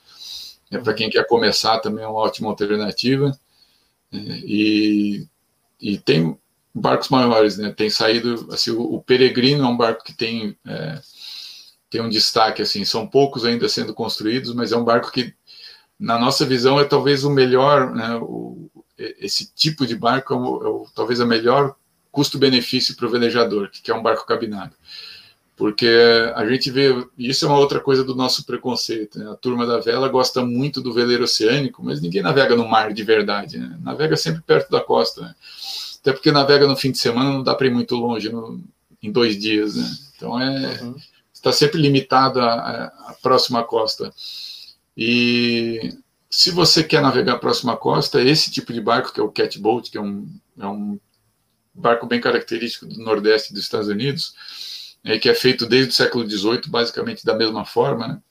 É 0.70 0.78
para 0.78 0.94
quem 0.94 1.10
quer 1.10 1.26
começar 1.26 1.80
também 1.80 2.04
é 2.04 2.06
uma 2.06 2.20
ótima 2.20 2.48
alternativa 2.48 3.36
é, 4.12 4.16
e, 4.16 5.26
e 5.80 5.98
tem 5.98 6.38
barcos 6.72 7.08
maiores 7.08 7.58
né. 7.58 7.72
Tem 7.72 7.90
saído 7.90 8.48
assim 8.52 8.70
o, 8.70 8.82
o 8.82 9.02
peregrino 9.02 9.64
é 9.64 9.68
um 9.68 9.76
barco 9.76 10.04
que 10.04 10.14
tem 10.14 10.56
é, 10.64 11.00
tem 11.90 12.00
um 12.00 12.08
destaque 12.08 12.62
assim 12.62 12.84
são 12.84 13.04
poucos 13.04 13.44
ainda 13.44 13.68
sendo 13.68 13.92
construídos 13.92 14.54
mas 14.54 14.70
é 14.70 14.76
um 14.76 14.84
barco 14.84 15.10
que 15.10 15.34
na 15.98 16.20
nossa 16.20 16.46
visão 16.46 16.78
é 16.78 16.84
talvez 16.84 17.24
o 17.24 17.30
melhor 17.30 17.92
né, 17.92 18.14
o, 18.22 18.61
esse 19.18 19.52
tipo 19.54 19.86
de 19.86 19.96
barco 19.96 20.34
é, 20.34 20.36
o, 20.36 20.40
é 20.40 20.68
o, 20.68 20.86
talvez 20.94 21.20
a 21.20 21.26
melhor 21.26 21.74
custo-benefício 22.10 22.94
para 22.94 23.06
o 23.06 23.10
velejador, 23.10 23.70
que 23.70 23.90
é 23.90 23.94
um 23.94 24.02
barco 24.02 24.26
cabinado. 24.26 24.74
Porque 25.56 25.88
a 26.34 26.46
gente 26.46 26.70
vê, 26.70 27.06
isso 27.16 27.44
é 27.44 27.48
uma 27.48 27.58
outra 27.58 27.78
coisa 27.78 28.02
do 28.02 28.14
nosso 28.14 28.44
preconceito. 28.44 29.18
Né? 29.18 29.30
A 29.30 29.36
turma 29.36 29.66
da 29.66 29.78
vela 29.78 30.08
gosta 30.08 30.44
muito 30.44 30.80
do 30.80 30.92
veleiro 30.92 31.24
oceânico, 31.24 31.82
mas 31.84 32.00
ninguém 32.00 32.22
navega 32.22 32.56
no 32.56 32.66
mar 32.66 32.92
de 32.92 33.02
verdade. 33.02 33.58
Né? 33.58 33.78
Navega 33.80 34.16
sempre 34.16 34.42
perto 34.42 34.70
da 34.70 34.80
costa. 34.80 35.22
Né? 35.22 35.34
Até 36.00 36.12
porque 36.12 36.32
navega 36.32 36.66
no 36.66 36.76
fim 36.76 36.90
de 36.90 36.98
semana, 36.98 37.30
não 37.30 37.42
dá 37.42 37.54
para 37.54 37.66
ir 37.66 37.70
muito 37.70 37.94
longe 37.94 38.28
no, 38.28 38.60
em 39.02 39.12
dois 39.12 39.38
dias. 39.38 39.76
Né? 39.76 39.90
Então 40.16 40.40
é, 40.40 40.82
uhum. 40.82 40.96
está 41.32 41.52
sempre 41.52 41.80
limitado 41.80 42.40
à, 42.40 42.86
à 42.86 43.16
próxima 43.22 43.62
costa. 43.62 44.12
E 44.96 45.96
se 46.32 46.50
você 46.50 46.82
quer 46.82 47.02
navegar 47.02 47.34
a 47.34 47.38
próxima 47.38 47.76
costa, 47.76 48.22
esse 48.22 48.50
tipo 48.50 48.72
de 48.72 48.80
barco, 48.80 49.12
que 49.12 49.20
é 49.20 49.22
o 49.22 49.30
catboat, 49.30 49.90
que 49.90 49.98
é 49.98 50.00
um, 50.00 50.26
é 50.58 50.66
um 50.66 50.98
barco 51.74 52.06
bem 52.06 52.22
característico 52.22 52.86
do 52.86 52.98
Nordeste 53.04 53.52
dos 53.52 53.62
Estados 53.62 53.88
Unidos, 53.88 54.34
é, 55.04 55.18
que 55.18 55.28
é 55.28 55.34
feito 55.34 55.66
desde 55.66 55.90
o 55.90 55.94
século 55.94 56.28
XVIII, 56.28 56.62
basicamente 56.68 57.22
da 57.22 57.36
mesma 57.36 57.66
forma, 57.66 58.08
né? 58.08 58.22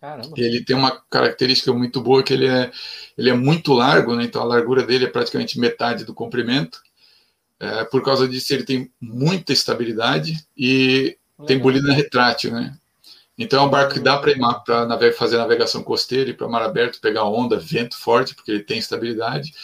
Caramba. 0.00 0.32
Ele 0.36 0.64
tem 0.64 0.76
uma 0.76 1.02
característica 1.10 1.72
muito 1.72 2.00
boa 2.00 2.22
que 2.22 2.32
ele 2.32 2.46
é, 2.46 2.70
ele 3.16 3.30
é 3.30 3.34
muito 3.34 3.72
largo, 3.72 4.14
né? 4.14 4.22
então 4.22 4.40
a 4.40 4.44
largura 4.44 4.84
dele 4.84 5.06
é 5.06 5.10
praticamente 5.10 5.58
metade 5.58 6.04
do 6.04 6.14
comprimento. 6.14 6.80
É, 7.58 7.82
por 7.82 8.04
causa 8.04 8.28
disso, 8.28 8.54
ele 8.54 8.62
tem 8.62 8.92
muita 9.00 9.52
estabilidade 9.52 10.46
e 10.56 11.18
Legal. 11.36 11.46
tem 11.48 11.58
bolina 11.58 11.92
retrátil, 11.92 12.52
né? 12.52 12.78
Então 13.38 13.62
é 13.62 13.66
um 13.66 13.70
barco 13.70 13.94
que 13.94 14.00
dá 14.00 14.18
para 14.18 15.12
fazer 15.12 15.38
navegação 15.38 15.82
costeira 15.82 16.28
e 16.28 16.34
para 16.34 16.48
mar 16.48 16.62
aberto, 16.62 17.00
pegar 17.00 17.24
onda, 17.24 17.56
vento 17.56 17.96
forte, 17.96 18.34
porque 18.34 18.50
ele 18.50 18.64
tem 18.64 18.78
estabilidade. 18.78 19.54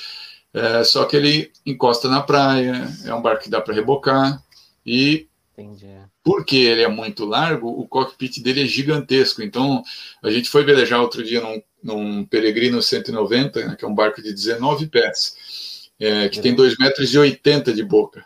É, 0.54 0.84
só 0.84 1.04
que 1.04 1.16
ele 1.16 1.50
encosta 1.66 2.08
na 2.08 2.22
praia, 2.22 2.88
é 3.04 3.12
um 3.12 3.20
barco 3.20 3.42
que 3.42 3.50
dá 3.50 3.60
para 3.60 3.74
rebocar 3.74 4.40
e 4.86 5.26
Entendi. 5.58 5.88
porque 6.22 6.54
ele 6.56 6.82
é 6.82 6.88
muito 6.88 7.24
largo, 7.24 7.68
o 7.68 7.88
cockpit 7.88 8.40
dele 8.40 8.62
é 8.62 8.66
gigantesco. 8.66 9.42
Então 9.42 9.82
a 10.22 10.30
gente 10.30 10.48
foi 10.48 10.62
velejar 10.62 11.00
outro 11.00 11.24
dia 11.24 11.40
num, 11.40 11.60
num 11.82 12.24
Peregrino 12.24 12.80
190, 12.80 13.66
né, 13.66 13.76
que 13.76 13.84
é 13.84 13.88
um 13.88 13.94
barco 13.94 14.22
de 14.22 14.32
19 14.32 14.86
pés, 14.86 15.90
é, 15.98 16.28
que 16.28 16.40
tem 16.40 16.54
2,80 16.54 16.76
metros 16.78 17.12
e 17.12 17.18
80 17.18 17.72
de 17.72 17.82
boca. 17.82 18.24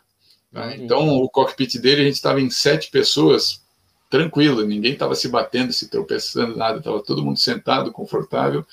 Tá? 0.53 0.77
Então 0.77 1.09
o 1.17 1.31
cockpit 1.31 1.79
dele 1.79 2.03
a 2.03 2.05
gente 2.05 2.17
estava 2.17 2.43
em 2.43 2.51
sete 2.51 2.91
pessoas 2.91 3.63
tranquilo, 4.09 4.65
ninguém 4.65 4.93
estava 4.93 5.15
se 5.15 5.29
batendo, 5.29 5.73
se 5.73 5.89
tropeçando, 5.89 6.57
nada, 6.57 6.79
estava 6.79 7.03
todo 7.03 7.25
mundo 7.25 7.39
sentado, 7.39 7.93
confortável. 7.93 8.65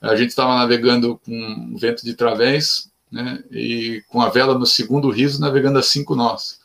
A 0.00 0.16
gente 0.16 0.30
estava 0.30 0.56
navegando 0.56 1.18
com 1.24 1.76
vento 1.78 2.04
de 2.04 2.14
través, 2.14 2.90
né, 3.10 3.42
e 3.50 4.02
com 4.08 4.20
a 4.20 4.28
vela 4.28 4.58
no 4.58 4.66
segundo 4.66 5.10
riso, 5.10 5.40
navegando 5.40 5.78
a 5.78 5.82
cinco 5.82 6.14
nós. 6.14 6.60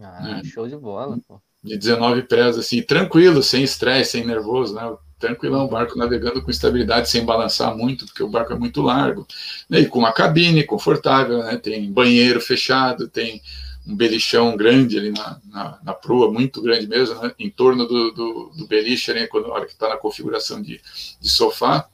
Ah, 0.00 0.20
né? 0.22 0.42
show 0.44 0.66
de 0.66 0.76
bola, 0.76 1.18
pô. 1.26 1.40
De 1.62 1.78
19 1.78 2.24
pés, 2.24 2.58
assim, 2.58 2.82
tranquilo, 2.82 3.42
sem 3.42 3.62
estresse, 3.62 4.12
sem 4.12 4.26
nervoso, 4.26 4.74
né? 4.74 4.82
tranquilão, 5.18 5.64
o 5.64 5.68
barco 5.68 5.96
navegando 5.96 6.42
com 6.42 6.50
estabilidade, 6.50 7.08
sem 7.08 7.24
balançar 7.24 7.74
muito, 7.74 8.04
porque 8.04 8.22
o 8.22 8.28
barco 8.28 8.52
é 8.52 8.58
muito 8.58 8.82
largo, 8.82 9.26
né? 9.70 9.80
e 9.80 9.86
com 9.86 10.00
uma 10.00 10.12
cabine 10.12 10.64
confortável, 10.64 11.38
né? 11.38 11.56
tem 11.56 11.90
banheiro 11.90 12.40
fechado, 12.40 13.08
tem 13.08 13.40
um 13.86 13.94
belichão 13.94 14.56
grande 14.56 14.98
ali 14.98 15.10
na, 15.10 15.40
na, 15.44 15.78
na 15.82 15.94
proa, 15.94 16.32
muito 16.32 16.62
grande 16.62 16.86
mesmo, 16.86 17.20
né? 17.20 17.32
em 17.38 17.50
torno 17.50 17.86
do, 17.86 18.12
do, 18.12 18.52
do 18.56 18.66
beliche, 18.66 19.12
né? 19.12 19.26
quando, 19.26 19.48
na 19.48 19.54
hora 19.54 19.66
que 19.66 19.72
está 19.72 19.88
na 19.88 19.96
configuração 19.96 20.60
de, 20.62 20.80
de 21.20 21.30
sofá, 21.30 21.86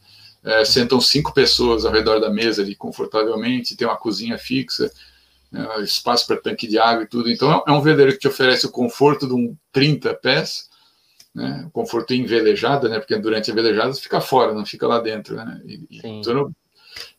é, 0.44 0.64
sentam 0.64 1.00
cinco 1.00 1.34
pessoas 1.34 1.84
ao 1.84 1.92
redor 1.92 2.20
da 2.20 2.30
mesa 2.30 2.62
ali 2.62 2.74
confortavelmente, 2.74 3.76
tem 3.76 3.86
uma 3.86 3.96
cozinha 3.96 4.38
fixa, 4.38 4.90
né? 5.50 5.66
espaço 5.82 6.26
para 6.26 6.40
tanque 6.40 6.68
de 6.68 6.78
água 6.78 7.02
e 7.02 7.08
tudo. 7.08 7.28
Então 7.28 7.62
é 7.66 7.72
um 7.72 7.82
veleiro 7.82 8.12
que 8.12 8.18
te 8.18 8.28
oferece 8.28 8.66
o 8.66 8.70
conforto 8.70 9.26
de 9.26 9.34
um 9.34 9.56
30 9.72 10.14
pés, 10.14 10.70
né? 11.34 11.68
conforto 11.72 12.14
em 12.14 12.24
velejada, 12.24 12.88
né? 12.88 12.98
Porque 12.98 13.16
durante 13.16 13.50
a 13.50 13.54
velejada 13.54 13.92
você 13.92 14.00
fica 14.00 14.20
fora, 14.20 14.54
não 14.54 14.64
fica 14.64 14.86
lá 14.86 14.98
dentro, 15.00 15.36
né? 15.36 15.60
E, 15.64 16.00
então, 16.04 16.52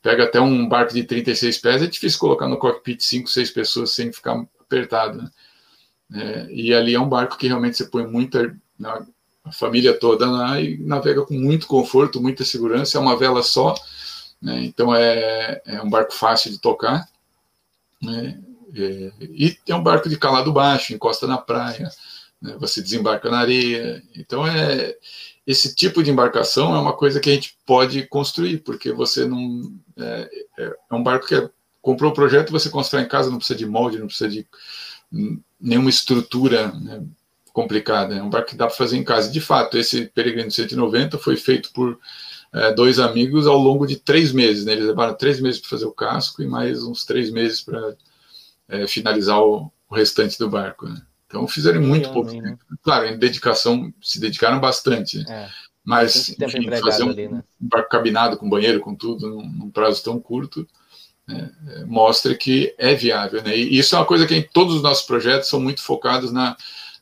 pega 0.02 0.24
até 0.24 0.40
um 0.40 0.68
barco 0.68 0.94
de 0.94 1.04
36 1.04 1.58
pés, 1.60 1.82
é 1.82 1.88
difícil 1.88 2.20
colocar 2.20 2.48
no 2.48 2.58
cockpit 2.58 3.02
5, 3.02 3.30
6 3.30 3.52
pessoas 3.52 3.92
sem 3.92 4.12
ficar 4.12 4.44
apertado, 4.72 5.18
né? 5.22 5.32
É, 6.14 6.48
e 6.52 6.74
ali 6.74 6.94
é 6.94 7.00
um 7.00 7.08
barco 7.08 7.38
que 7.38 7.48
realmente 7.48 7.78
você 7.78 7.86
põe 7.86 8.06
muita 8.06 8.54
né, 8.78 9.06
a 9.46 9.52
família 9.52 9.98
toda 9.98 10.30
lá 10.30 10.60
e 10.60 10.78
navega 10.78 11.26
com 11.26 11.34
muito 11.34 11.68
conforto, 11.68 12.22
muita 12.22 12.44
segurança. 12.44 12.98
É 12.98 13.02
uma 13.02 13.18
vela 13.18 13.42
só, 13.42 13.74
né? 14.42 14.62
então 14.64 14.94
é, 14.94 15.62
é 15.66 15.82
um 15.82 15.90
barco 15.90 16.14
fácil 16.14 16.52
de 16.52 16.60
tocar. 16.60 17.08
Né? 18.02 18.42
É, 18.76 19.12
e 19.22 19.58
é 19.68 19.76
um 19.76 19.84
barco 19.84 20.10
de 20.10 20.18
calado 20.18 20.52
baixo, 20.52 20.94
encosta 20.94 21.26
na 21.28 21.38
praia 21.38 21.90
né? 22.42 22.58
você 22.60 22.82
desembarca 22.82 23.30
na 23.30 23.40
areia. 23.40 24.04
Então, 24.16 24.46
é 24.46 24.98
esse 25.46 25.74
tipo 25.76 26.04
de 26.04 26.12
embarcação 26.12 26.76
é 26.76 26.80
uma 26.80 26.94
coisa 26.94 27.20
que 27.20 27.30
a 27.30 27.34
gente 27.34 27.58
pode 27.66 28.06
construir, 28.08 28.60
porque 28.60 28.92
você 28.92 29.26
não. 29.26 29.74
É, 29.98 30.30
é, 30.60 30.76
é 30.92 30.96
um 30.96 31.04
barco 31.04 31.28
que 31.28 31.36
é, 31.36 31.50
comprou 31.82 32.12
o 32.12 32.14
projeto, 32.14 32.52
você 32.52 32.70
constrói 32.70 33.04
em 33.04 33.08
casa, 33.08 33.30
não 33.30 33.38
precisa 33.38 33.58
de 33.58 33.66
molde, 33.66 34.00
não 34.00 34.08
precisa 34.08 34.30
de 34.30 34.48
nenhuma 35.60 35.90
estrutura 35.90 36.72
né, 36.72 37.04
complicada. 37.52 38.16
É 38.16 38.22
um 38.22 38.30
barco 38.30 38.50
que 38.50 38.56
dá 38.56 38.68
para 38.68 38.76
fazer 38.76 38.98
em 38.98 39.04
casa. 39.04 39.32
De 39.32 39.42
fato, 39.42 39.78
esse 39.78 40.06
Peregrino 40.06 40.50
190 40.50 41.18
foi 41.18 41.36
feito 41.36 41.72
por 41.74 42.00
é, 42.54 42.74
dois 42.74 43.00
amigos 43.00 43.48
ao 43.48 43.58
longo 43.58 43.86
de 43.86 43.98
três 43.98 44.32
meses. 44.32 44.66
Né? 44.66 44.74
Eles 44.74 44.86
levaram 44.86 45.16
três 45.16 45.40
meses 45.40 45.60
para 45.60 45.70
fazer 45.70 45.86
o 45.86 45.92
casco 45.92 46.42
e 46.42 46.48
mais 46.48 46.84
uns 46.84 47.06
três 47.06 47.32
meses 47.32 47.62
para 47.62 47.96
é, 48.70 48.88
finalizar 48.88 49.42
o, 49.42 49.72
o, 49.90 49.96
restante 49.96 50.38
do 50.38 50.50
barco. 50.50 50.88
Né? 50.88 51.02
Então 51.28 51.48
fizeram 51.48 51.82
muito 51.82 52.12
pouco 52.12 52.32
tempo. 52.32 52.44
Né? 52.70 52.78
Claro, 52.84 53.08
em 53.08 53.18
dedicação, 53.18 53.94
se 54.02 54.20
dedicaram 54.20 54.60
bastante. 54.60 55.20
Né? 55.20 55.26
É. 55.30 55.50
Mas 55.84 56.30
enfim, 56.30 56.70
fazer 56.80 57.04
um, 57.04 57.10
ali, 57.10 57.28
né? 57.28 57.44
um, 57.60 57.68
barco 57.68 57.90
cabinado 57.90 58.38
com 58.38 58.50
banheiro, 58.50 58.80
com 58.80 58.94
tudo, 58.94 59.28
num, 59.28 59.50
num 59.50 59.70
prazo 59.72 60.04
tão 60.04 60.20
curto, 60.20 60.60
né? 60.62 60.66
É, 61.30 61.86
mostra 61.86 62.36
que 62.36 62.74
é 62.78 62.94
viável. 62.94 63.42
Né? 63.44 63.56
E 63.56 63.78
isso 63.78 63.96
é 63.96 64.00
uma 64.00 64.06
coisa 64.06 64.26
que 64.28 64.36
em 64.36 64.42
todos 64.42 64.76
os 64.76 64.82
nossos 64.82 65.06
projetos 65.06 65.50
são 65.50 65.60
muito 65.60 65.82
focados 65.82 66.32
na, 66.32 66.58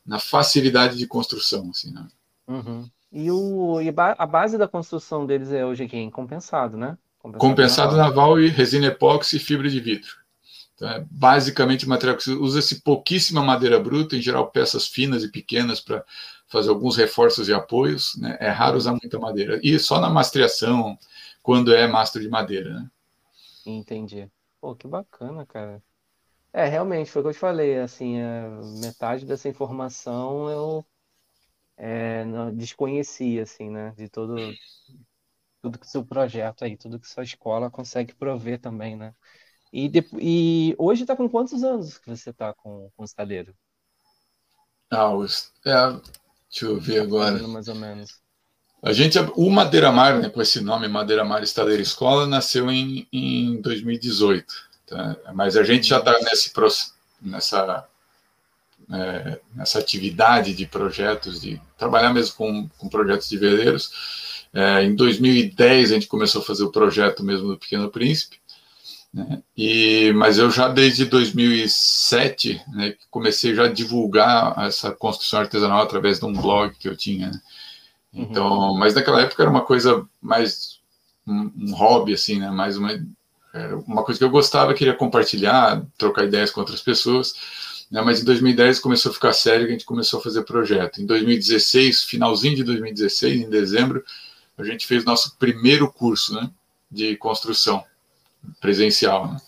na 0.06 0.20
facilidade 0.20 0.98
de 0.98 1.08
construção. 1.08 1.70
Assim, 1.72 1.92
né? 1.92 2.08
Uhum. 2.48 2.90
E, 3.12 3.32
o, 3.32 3.82
e 3.82 3.90
a 3.90 4.26
base 4.26 4.58
da 4.58 4.68
construção 4.68 5.26
deles 5.26 5.52
é 5.52 5.66
hoje 5.66 5.84
aqui 5.84 5.98
em 5.98 6.10
compensado, 6.10 6.78
né? 6.78 6.98
Compensado, 7.18 7.50
compensado 7.50 7.98
naval. 7.98 8.10
naval 8.10 8.40
e 8.42 8.48
resina 8.48 8.88
epóxi 8.88 9.38
e 9.38 9.40
fibra 9.40 9.70
de 9.70 9.80
vidro. 9.80 10.12
Então, 10.76 10.90
é 10.90 11.06
basicamente 11.12 11.88
material 11.88 12.18
que 12.18 12.32
usa-se 12.32 12.82
pouquíssima 12.82 13.44
madeira 13.44 13.80
bruta, 13.80 14.16
em 14.16 14.22
geral 14.22 14.50
peças 14.50 14.88
finas 14.88 15.24
e 15.24 15.32
pequenas 15.32 15.82
para 15.82 16.06
fazer 16.48 16.70
alguns 16.70 16.96
reforços 16.96 17.50
e 17.50 17.54
apoios. 17.54 18.16
Né? 18.18 18.38
É 18.40 18.50
raro 18.50 18.78
usar 18.78 18.92
muita 18.92 19.20
madeira. 19.20 19.60
E 19.62 19.78
só 19.78 20.00
na 20.00 20.10
mastreação, 20.10 20.98
quando 21.44 21.74
é 21.74 21.86
mastro 21.88 22.22
de 22.22 22.30
madeira. 22.30 22.76
Né? 22.76 22.90
Entendi. 23.66 24.30
Pô, 24.60 24.76
que 24.76 24.88
bacana, 24.88 25.46
cara. 25.46 25.82
É, 26.54 26.66
realmente, 26.66 27.12
foi 27.12 27.22
o 27.22 27.26
que 27.26 27.30
eu 27.30 27.34
te 27.34 27.40
falei, 27.40 27.80
assim, 27.80 28.18
é, 28.18 28.50
metade 28.82 29.26
dessa 29.26 29.48
informação 29.50 30.50
eu 30.50 30.86
é, 31.78 32.26
não, 32.26 32.56
desconhecia, 32.56 33.44
assim, 33.44 33.70
né, 33.70 33.92
de 33.92 34.10
todo, 34.10 34.36
tudo 35.62 35.80
que 35.80 35.88
seu 35.88 36.06
projeto 36.06 36.64
aí, 36.64 36.78
tudo 36.78 37.00
que 37.00 37.08
sua 37.08 37.24
escola 37.24 37.70
consegue 37.70 38.14
prover 38.16 38.60
também, 38.60 38.96
né. 38.96 39.14
E, 39.74 39.92
e 40.20 40.76
hoje 40.78 41.04
está 41.04 41.16
com 41.16 41.30
quantos 41.30 41.64
anos 41.64 41.98
que 41.98 42.10
você 42.10 42.32
está 42.32 42.54
com, 42.54 42.90
com 42.96 43.04
o 43.04 43.06
estaleiro? 43.06 43.56
Ah, 44.92 45.12
é, 45.66 46.02
deixa 46.50 46.66
eu 46.66 46.80
ver 46.80 47.02
agora. 47.02 47.48
Mais 47.48 47.68
ou 47.68 47.76
menos. 47.76 48.22
A 48.82 48.94
gente, 48.94 49.18
o 49.36 49.50
Madeira 49.50 49.92
Mar, 49.92 50.20
né, 50.20 50.30
com 50.30 50.42
esse 50.42 50.62
nome, 50.62 50.88
Madeira 50.88 51.26
Mar 51.26 51.44
Estaleiro 51.44 51.82
Escola, 51.82 52.26
nasceu 52.26 52.72
em, 52.72 53.08
em 53.12 53.62
2018. 53.62 54.54
Tá? 54.88 55.18
Mas 55.34 55.58
a 55.58 55.64
gente 55.64 55.88
já 55.88 56.00
está 56.00 56.18
nesse 56.22 56.52
nessa 57.22 57.88
é, 58.92 59.40
nessa 59.56 59.80
atividade 59.80 60.54
de 60.54 60.66
projetos, 60.66 61.42
de 61.42 61.62
trabalhar 61.78 62.14
mesmo 62.14 62.36
com, 62.36 62.68
com 62.78 62.90
projetos 62.90 63.30
de 63.30 63.38
veleiros. 63.38 63.92
É, 64.54 64.84
em 64.84 64.96
2010 64.96 65.92
a 65.92 65.94
gente 65.94 66.08
começou 66.08 66.42
a 66.42 66.46
fazer 66.46 66.64
o 66.64 66.72
projeto 66.72 67.24
mesmo 67.24 67.50
do 67.50 67.58
Pequeno 67.58 67.90
Príncipe. 67.90 68.40
Né? 69.14 69.42
E, 69.56 70.12
mas 70.16 70.38
eu 70.38 70.50
já 70.50 70.68
desde 70.68 71.06
2007 71.06 72.62
né, 72.74 72.96
comecei 73.12 73.54
já 73.54 73.66
a 73.66 73.72
divulgar 73.72 74.56
essa 74.66 74.92
construção 74.92 75.42
artesanal 75.42 75.82
através 75.82 76.20
de 76.20 76.26
um 76.26 76.34
blog 76.34 76.74
que 76.80 76.88
eu 76.88 76.96
tinha. 76.96 77.30
Né? 77.30 77.42
Então, 78.14 78.72
uhum. 78.72 78.78
mas 78.78 78.96
naquela 78.96 79.22
época 79.22 79.44
era 79.44 79.52
uma 79.52 79.66
coisa 79.66 80.08
mais 80.22 80.80
um, 81.28 81.52
um 81.58 81.76
hobby 81.76 82.14
assim, 82.14 82.40
né? 82.40 82.50
Mais 82.50 82.78
uma 82.78 82.92
uma 83.88 84.04
coisa 84.04 84.20
que 84.20 84.24
eu 84.24 84.30
gostava, 84.30 84.74
queria 84.74 84.94
compartilhar, 84.94 85.84
trocar 85.98 86.26
ideias 86.26 86.52
com 86.52 86.60
outras 86.60 86.82
pessoas. 86.82 87.34
Né? 87.90 88.02
Mas 88.02 88.22
em 88.22 88.26
2010 88.26 88.80
começou 88.80 89.12
a 89.12 89.14
ficar 89.14 89.34
sério, 89.34 89.66
a 89.66 89.70
gente 89.70 89.86
começou 89.86 90.20
a 90.20 90.24
fazer 90.24 90.44
projeto. 90.44 91.02
Em 91.02 91.06
2016, 91.06 92.04
finalzinho 92.04 92.56
de 92.56 92.64
2016, 92.64 93.42
em 93.42 93.50
dezembro, 93.50 94.04
a 94.58 94.64
gente 94.64 94.86
fez 94.86 95.04
nosso 95.04 95.36
primeiro 95.38 95.92
curso, 95.92 96.36
né? 96.36 96.50
De 96.92 97.16
construção 97.16 97.84
presencial. 98.60 99.32
Né? 99.32 99.42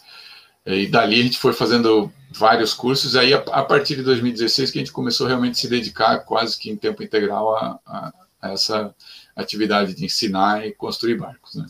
E 0.65 0.87
dali 0.87 1.19
a 1.19 1.23
gente 1.23 1.37
foi 1.37 1.53
fazendo 1.53 2.11
vários 2.31 2.73
cursos. 2.73 3.15
Aí, 3.15 3.33
a, 3.33 3.63
partir 3.63 3.95
de 3.95 4.03
2016, 4.03 4.71
que 4.71 4.79
a 4.79 4.81
gente 4.81 4.91
começou 4.91 5.27
realmente 5.27 5.53
a 5.53 5.61
se 5.61 5.67
dedicar 5.67 6.19
quase 6.19 6.57
que 6.57 6.69
em 6.69 6.77
tempo 6.77 7.03
integral 7.03 7.55
a, 7.55 7.79
a, 7.85 8.07
a 8.07 8.20
essa 8.41 8.95
atividade 9.35 9.93
de 9.93 10.05
ensinar 10.05 10.65
e 10.65 10.71
construir 10.71 11.17
barcos. 11.17 11.55
Né? 11.55 11.65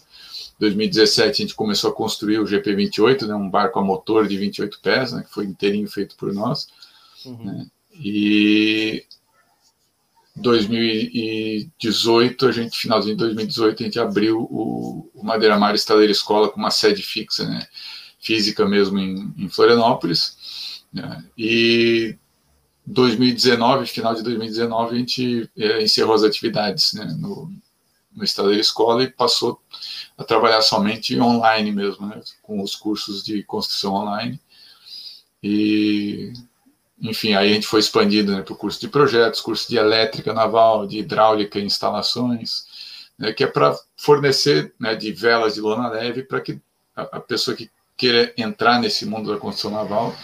2017 0.60 1.30
a 1.30 1.46
gente 1.46 1.56
começou 1.56 1.92
a 1.92 1.96
construir 1.96 2.40
o 2.40 2.46
GP28, 2.46 3.28
né, 3.28 3.36
um 3.36 3.50
barco 3.50 3.80
a 3.80 3.84
motor 3.84 4.28
de 4.28 4.38
28 4.38 4.80
pés, 4.80 5.12
né, 5.12 5.24
que 5.24 5.34
foi 5.34 5.46
inteirinho 5.46 5.90
feito 5.90 6.16
por 6.16 6.34
nós. 6.34 6.68
Uhum. 7.26 7.44
Né, 7.44 7.68
e 7.94 9.06
2018, 10.36 12.48
a 12.48 12.52
gente, 12.52 12.78
finalzinho 12.78 13.16
de 13.16 13.24
2018, 13.24 13.82
a 13.82 13.86
gente 13.86 14.00
abriu 14.00 14.40
o, 14.40 15.10
o 15.14 15.24
Madeira 15.24 15.58
Mar 15.58 15.76
Estaleira 15.76 16.12
Escola 16.12 16.50
com 16.50 16.60
uma 16.60 16.72
sede 16.72 17.02
fixa, 17.02 17.48
né, 17.48 17.66
física 18.20 18.66
mesmo 18.66 19.00
em, 19.00 19.34
em 19.38 19.50
Florianópolis. 19.50 20.84
Né, 20.94 21.24
e 21.38 22.18
2019, 22.86 23.86
final 23.86 24.16
de 24.16 24.24
2019, 24.24 24.96
a 24.96 24.98
gente 24.98 25.50
é, 25.58 25.84
encerrou 25.84 26.14
as 26.14 26.24
atividades 26.24 26.94
né, 26.94 27.06
no, 27.20 27.52
no 28.14 28.24
Estaleira 28.24 28.62
Escola 28.62 29.04
e 29.04 29.12
passou 29.12 29.62
a 30.18 30.24
trabalhar 30.24 30.62
somente 30.62 31.20
online 31.20 31.72
mesmo, 31.72 32.08
né, 32.08 32.22
com 32.42 32.62
os 32.62 32.76
cursos 32.76 33.24
de 33.24 33.44
construção 33.44 33.94
online. 33.94 34.40
E 35.44 36.34
enfim, 37.02 37.34
aí 37.34 37.50
a 37.50 37.54
gente 37.54 37.66
foi 37.66 37.80
expandido 37.80 38.32
né, 38.32 38.44
para 38.44 38.54
o 38.54 38.58
curso 38.58 38.80
de 38.80 38.88
projetos, 38.88 39.42
curso 39.42 39.68
de 39.68 39.76
elétrica 39.76 40.34
naval, 40.34 40.86
de 40.86 41.00
hidráulica 41.00 41.58
e 41.58 41.66
instalações, 41.66 42.66
né, 43.18 43.34
que 43.34 43.44
é 43.44 43.48
para 43.48 43.76
fornecer 43.98 44.74
né, 44.80 44.96
de 44.96 45.12
velas 45.12 45.56
de 45.56 45.62
lona 45.62 45.90
leve 45.90 46.24
para 46.24 46.40
que 46.40 46.60
a, 46.96 47.02
a, 47.18 47.20
pessoa 47.20 47.58
que 47.58 47.72
queira 47.98 48.32
entrar 48.38 48.80
nesse 48.80 49.06
mundo 49.06 49.34
da 49.34 49.40
construção 49.40 49.72
naval 49.72 50.16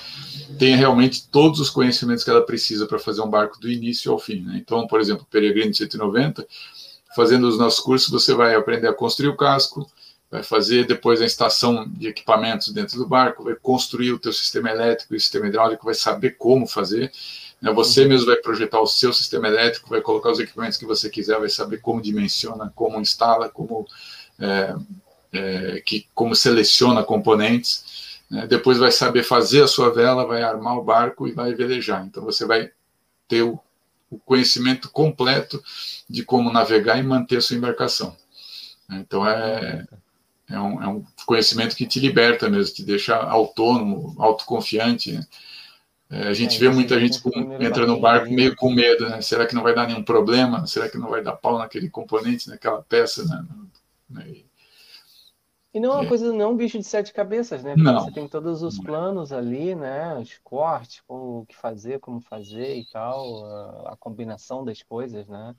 tenha 0.58 0.78
realmente 0.78 1.28
todos 1.28 1.60
os 1.60 1.70
conhecimentos 1.70 2.24
que 2.24 2.30
ela 2.30 2.46
precisa 2.46 2.86
para 2.86 3.00
fazer 3.00 3.22
um 3.22 3.30
barco 3.30 3.60
do 3.60 3.70
início 3.70 4.12
ao 4.12 4.20
fim. 4.20 4.42
Né? 4.42 4.58
Então, 4.58 4.88
por 4.88 5.00
exemplo, 5.00 5.24
o 5.24 5.32
Peregrino 5.32 5.74
190, 5.74 6.46
fazendo 7.16 7.48
os 7.48 7.58
nossos 7.58 7.80
cursos, 7.80 8.10
você 8.10 8.34
vai 8.34 8.56
aprender 8.56 8.88
a 8.88 8.94
construir 8.94 9.30
o 9.30 9.38
casco, 9.38 9.90
vai 10.30 10.44
fazer 10.44 10.86
depois 10.86 11.22
a 11.22 11.26
instalação 11.26 11.88
de 11.88 12.08
equipamentos 12.08 12.72
dentro 12.74 12.98
do 12.98 13.08
barco, 13.08 13.44
vai 13.44 13.56
construir 13.56 14.12
o 14.12 14.20
teu 14.20 14.34
sistema 14.34 14.70
elétrico 14.70 15.14
e 15.14 15.18
o 15.18 15.20
sistema 15.20 15.48
hidráulico, 15.48 15.86
vai 15.86 15.96
saber 15.96 16.32
como 16.38 16.68
fazer. 16.68 17.12
Né? 17.62 17.72
Você 17.72 18.04
uhum. 18.04 18.10
mesmo 18.10 18.28
vai 18.28 18.36
projetar 18.38 18.80
o 18.82 18.88
seu 18.88 19.14
sistema 19.14 19.48
elétrico, 19.48 19.90
vai 19.90 20.02
colocar 20.02 20.32
os 20.32 20.40
equipamentos 20.40 20.78
que 20.78 20.86
você 20.86 21.10
quiser, 21.10 21.40
vai 21.40 21.50
saber 21.50 21.82
como 21.82 22.02
dimensiona, 22.02 22.72
como 22.76 23.00
instala, 23.00 23.50
como, 23.50 23.88
é, 24.40 24.76
é, 25.32 25.82
que, 25.86 26.08
como 26.14 26.36
seleciona 26.36 27.04
componentes. 27.04 27.97
Né? 28.30 28.46
Depois 28.48 28.78
vai 28.78 28.92
saber 28.92 29.24
fazer 29.24 29.64
a 29.64 29.68
sua 29.68 29.94
vela, 29.94 30.26
vai 30.26 30.42
armar 30.42 30.78
o 30.78 30.84
barco 30.84 31.28
e 31.28 31.32
vai 31.32 31.54
velejar. 31.54 32.06
Então 32.06 32.24
você 32.24 32.46
vai 32.46 32.72
ter 33.28 33.44
o, 33.44 33.60
o 34.10 34.18
conhecimento 34.20 34.90
completo 34.90 35.62
de 36.10 36.24
como 36.24 36.52
navegar 36.52 36.98
e 36.98 37.04
manter 37.04 37.38
a 37.38 37.42
sua 37.42 37.58
embarcação. 37.58 38.16
Então 38.90 39.28
é, 39.28 39.86
é, 40.50 40.60
um, 40.60 40.82
é 40.82 40.88
um 40.88 41.06
conhecimento 41.26 41.76
que 41.76 41.86
te 41.86 42.00
liberta 42.00 42.50
mesmo, 42.50 42.76
te 42.76 42.84
deixa 42.84 43.16
autônomo, 43.16 44.16
autoconfiante. 44.18 45.12
Né? 45.12 45.26
É, 46.10 46.28
a 46.30 46.34
gente 46.34 46.56
é, 46.56 46.60
vê 46.60 46.70
muita 46.70 47.00
gente 47.00 47.22
com, 47.22 47.32
entra 47.62 47.86
no 47.86 48.00
barco 48.00 48.32
meio 48.32 48.56
com 48.56 48.72
medo, 48.72 49.10
né? 49.10 49.22
Será 49.22 49.46
que 49.46 49.54
não 49.54 49.62
vai 49.62 49.76
dar 49.76 49.88
nenhum 49.88 50.04
problema? 50.04 50.66
Será 50.66 50.88
que 50.88 50.98
não 50.98 51.10
vai 51.10 51.22
dar 51.22 51.34
pau 51.34 51.58
naquele 51.58 51.90
componente, 51.90 52.50
naquela 52.50 52.82
peça? 52.82 53.26
Né? 54.10 54.46
E 55.78 55.80
não 55.80 55.92
é 55.92 55.94
uma 55.94 56.06
é. 56.06 56.08
coisa, 56.08 56.34
não 56.34 56.42
é 56.42 56.48
um 56.48 56.58
bicho 56.58 56.80
de 56.80 56.84
sete 56.84 57.14
cabeças, 57.14 57.64
né? 57.64 57.76
Porque 57.76 57.92
não. 57.92 58.00
você 58.00 58.12
tem 58.12 58.28
todos 58.28 58.64
os 58.64 58.80
planos 58.80 59.32
ali, 59.32 59.76
né? 59.76 60.18
Os 60.18 60.36
cortes, 60.44 61.04
o 61.08 61.46
que 61.48 61.56
fazer, 61.56 62.00
como 62.00 62.20
fazer 62.20 62.78
e 62.78 62.86
tal, 62.90 63.46
a, 63.46 63.94
a 63.94 63.96
combinação 63.96 64.66
das 64.66 64.82
coisas, 64.82 65.28
né? 65.28 65.54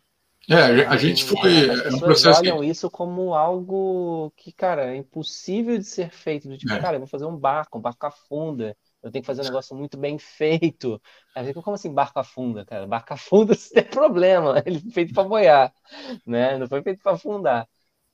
É, 0.50 0.86
a 0.86 0.96
gente 0.96 1.22
foi. 1.22 1.70
As 1.70 1.94
é 1.94 1.96
um 1.96 2.00
processo 2.00 2.40
olham 2.40 2.58
que... 2.58 2.66
isso 2.66 2.90
como 2.90 3.32
algo 3.32 4.32
que, 4.36 4.50
cara, 4.50 4.92
é 4.92 4.96
impossível 4.96 5.78
de 5.78 5.84
ser 5.84 6.10
feito. 6.10 6.48
Do 6.48 6.58
tipo, 6.58 6.72
é. 6.72 6.80
cara, 6.80 6.96
eu 6.96 7.00
vou 7.00 7.08
fazer 7.08 7.26
um 7.26 7.36
barco, 7.36 7.78
um 7.78 7.80
barco 7.80 8.04
afunda. 8.04 8.76
Eu 9.00 9.12
tenho 9.12 9.22
que 9.22 9.26
fazer 9.26 9.42
um 9.42 9.44
negócio 9.44 9.76
muito 9.76 9.96
bem 9.96 10.18
feito. 10.18 11.00
Aí 11.32 11.46
fica, 11.46 11.62
como 11.62 11.76
assim 11.76 11.94
barco 11.94 12.18
afunda, 12.18 12.64
cara? 12.64 12.88
Barco 12.88 13.14
afunda 13.14 13.54
se 13.54 13.72
tem 13.72 13.84
problema. 13.84 14.60
Ele 14.66 14.80
foi 14.80 14.90
feito 14.90 15.14
para 15.14 15.28
boiar, 15.28 15.72
né? 16.26 16.58
Não 16.58 16.66
foi 16.66 16.82
feito 16.82 17.00
para 17.04 17.12
afundar. 17.12 17.68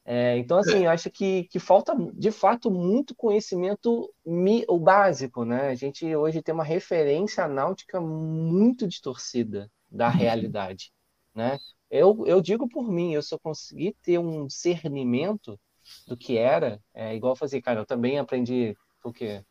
É, 0.06 0.36
então, 0.36 0.58
assim, 0.58 0.84
eu 0.84 0.90
acho 0.90 1.10
que, 1.10 1.44
que 1.44 1.58
falta, 1.58 1.96
de 2.12 2.30
fato, 2.30 2.70
muito 2.70 3.14
conhecimento 3.14 4.12
mi, 4.24 4.62
o 4.68 4.78
básico, 4.78 5.46
né? 5.46 5.68
A 5.68 5.74
gente 5.74 6.14
hoje 6.14 6.42
tem 6.42 6.54
uma 6.54 6.64
referência 6.64 7.48
náutica 7.48 8.00
muito 8.00 8.86
distorcida 8.86 9.70
da 9.90 10.08
uhum. 10.08 10.12
realidade, 10.12 10.92
né? 11.34 11.58
Eu, 11.90 12.26
eu 12.26 12.40
digo 12.42 12.68
por 12.68 12.90
mim, 12.90 13.14
eu 13.14 13.22
só 13.22 13.38
consegui 13.38 13.96
ter 14.02 14.18
um 14.18 14.46
discernimento 14.46 15.58
do 16.06 16.16
que 16.16 16.36
era, 16.36 16.82
é, 16.92 17.14
igual 17.14 17.34
fazer, 17.34 17.62
cara, 17.62 17.80
eu 17.80 17.86
também 17.86 18.18
aprendi, 18.18 18.76
o 19.02 19.12
quê? 19.12 19.42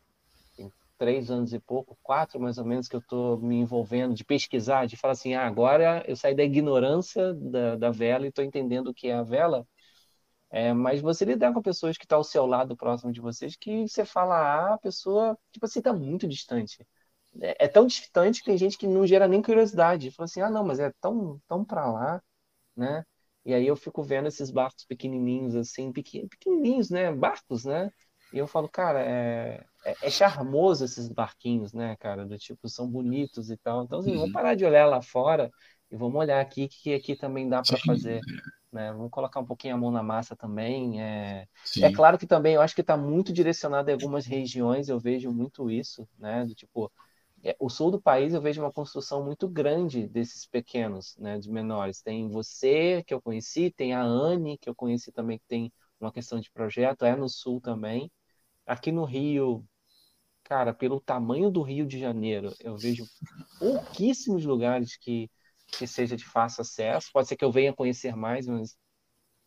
Tem 0.56 0.70
três 0.96 1.30
anos 1.30 1.52
e 1.52 1.58
pouco, 1.58 1.98
quatro 2.02 2.38
mais 2.38 2.58
ou 2.58 2.64
menos, 2.64 2.86
que 2.86 2.94
eu 2.94 3.00
estou 3.00 3.38
me 3.38 3.56
envolvendo, 3.56 4.14
de 4.14 4.24
pesquisar, 4.24 4.86
de 4.86 4.96
falar 4.96 5.12
assim, 5.12 5.34
ah, 5.34 5.46
agora 5.46 6.04
eu 6.06 6.14
saí 6.14 6.34
da 6.34 6.44
ignorância 6.44 7.34
da, 7.34 7.76
da 7.76 7.90
vela 7.90 8.24
e 8.24 8.28
estou 8.28 8.44
entendendo 8.44 8.88
o 8.88 8.94
que 8.94 9.08
é 9.08 9.14
a 9.14 9.22
vela, 9.22 9.66
é, 10.54 10.72
mas 10.72 11.00
você 11.00 11.24
lidar 11.24 11.52
com 11.52 11.60
pessoas 11.60 11.98
que 11.98 12.04
estão 12.04 12.18
tá 12.18 12.20
ao 12.20 12.24
seu 12.24 12.46
lado, 12.46 12.76
próximo 12.76 13.10
de 13.10 13.20
vocês, 13.20 13.56
que 13.56 13.88
você 13.88 14.04
fala, 14.04 14.36
ah, 14.36 14.74
a 14.74 14.78
pessoa, 14.78 15.36
tipo 15.50 15.66
assim, 15.66 15.80
está 15.80 15.92
muito 15.92 16.28
distante. 16.28 16.86
É, 17.40 17.64
é, 17.64 17.68
tão 17.68 17.88
distante 17.88 18.38
que 18.38 18.46
tem 18.46 18.56
gente 18.56 18.78
que 18.78 18.86
não 18.86 19.04
gera 19.04 19.26
nem 19.26 19.42
curiosidade. 19.42 20.12
Fala 20.12 20.26
assim, 20.26 20.40
ah, 20.42 20.48
não, 20.48 20.64
mas 20.64 20.78
é 20.78 20.92
tão, 21.00 21.40
tão 21.48 21.64
para 21.64 21.90
lá, 21.90 22.22
né? 22.76 23.04
E 23.44 23.52
aí 23.52 23.66
eu 23.66 23.74
fico 23.74 24.00
vendo 24.04 24.28
esses 24.28 24.48
barcos 24.48 24.84
pequenininhos, 24.84 25.56
assim, 25.56 25.92
pequenininhos, 25.92 26.88
né? 26.88 27.12
Barcos, 27.12 27.64
né? 27.64 27.90
E 28.32 28.38
eu 28.38 28.46
falo, 28.46 28.68
cara, 28.68 29.00
é, 29.04 29.64
é, 29.84 29.96
é, 30.02 30.10
charmoso 30.10 30.84
esses 30.84 31.08
barquinhos, 31.08 31.72
né, 31.72 31.96
cara? 31.96 32.24
Do 32.24 32.38
tipo, 32.38 32.68
são 32.68 32.88
bonitos 32.88 33.50
e 33.50 33.56
tal. 33.56 33.82
Então, 33.82 33.98
assim, 33.98 34.12
uhum. 34.12 34.18
vamos 34.18 34.32
parar 34.32 34.54
de 34.54 34.64
olhar 34.64 34.86
lá 34.86 35.02
fora 35.02 35.50
e 35.90 35.96
vamos 35.96 36.16
olhar 36.16 36.40
aqui 36.40 36.68
que 36.68 36.94
aqui 36.94 37.16
também 37.16 37.48
dá 37.48 37.62
para 37.62 37.78
fazer. 37.78 38.20
Né? 38.72 38.92
Vamos 38.92 39.10
colocar 39.10 39.38
um 39.38 39.46
pouquinho 39.46 39.76
a 39.76 39.78
mão 39.78 39.92
na 39.92 40.02
massa 40.02 40.34
também. 40.34 41.00
É, 41.00 41.46
é 41.80 41.92
claro 41.92 42.18
que 42.18 42.26
também 42.26 42.54
eu 42.54 42.60
acho 42.60 42.74
que 42.74 42.80
está 42.80 42.96
muito 42.96 43.32
direcionado 43.32 43.88
em 43.88 43.92
algumas 43.92 44.26
regiões, 44.26 44.88
eu 44.88 44.98
vejo 44.98 45.30
muito 45.30 45.70
isso, 45.70 46.08
né? 46.18 46.44
Do 46.44 46.54
tipo, 46.56 46.90
é, 47.44 47.54
o 47.60 47.70
sul 47.70 47.92
do 47.92 48.00
país 48.00 48.34
eu 48.34 48.40
vejo 48.40 48.60
uma 48.60 48.72
construção 48.72 49.24
muito 49.24 49.46
grande 49.46 50.08
desses 50.08 50.44
pequenos, 50.44 51.16
né? 51.18 51.38
De 51.38 51.48
menores. 51.48 52.02
Tem 52.02 52.28
você, 52.28 53.04
que 53.06 53.14
eu 53.14 53.22
conheci, 53.22 53.70
tem 53.70 53.94
a 53.94 54.02
Anne, 54.02 54.58
que 54.58 54.68
eu 54.68 54.74
conheci 54.74 55.12
também, 55.12 55.38
que 55.38 55.46
tem 55.46 55.72
uma 56.00 56.10
questão 56.10 56.40
de 56.40 56.50
projeto, 56.50 57.04
é 57.04 57.14
no 57.14 57.28
sul 57.28 57.60
também. 57.60 58.10
Aqui 58.66 58.90
no 58.90 59.04
Rio, 59.04 59.64
cara, 60.42 60.74
pelo 60.74 61.00
tamanho 61.00 61.50
do 61.50 61.62
Rio 61.62 61.86
de 61.86 61.98
Janeiro, 61.98 62.52
eu 62.58 62.76
vejo 62.76 63.06
pouquíssimos 63.58 64.44
lugares 64.44 64.96
que 64.96 65.30
que 65.76 65.86
seja 65.86 66.16
de 66.16 66.24
fácil 66.24 66.62
acesso. 66.62 67.10
Pode 67.12 67.28
ser 67.28 67.36
que 67.36 67.44
eu 67.44 67.52
venha 67.52 67.72
conhecer 67.72 68.16
mais, 68.16 68.46
mas 68.46 68.76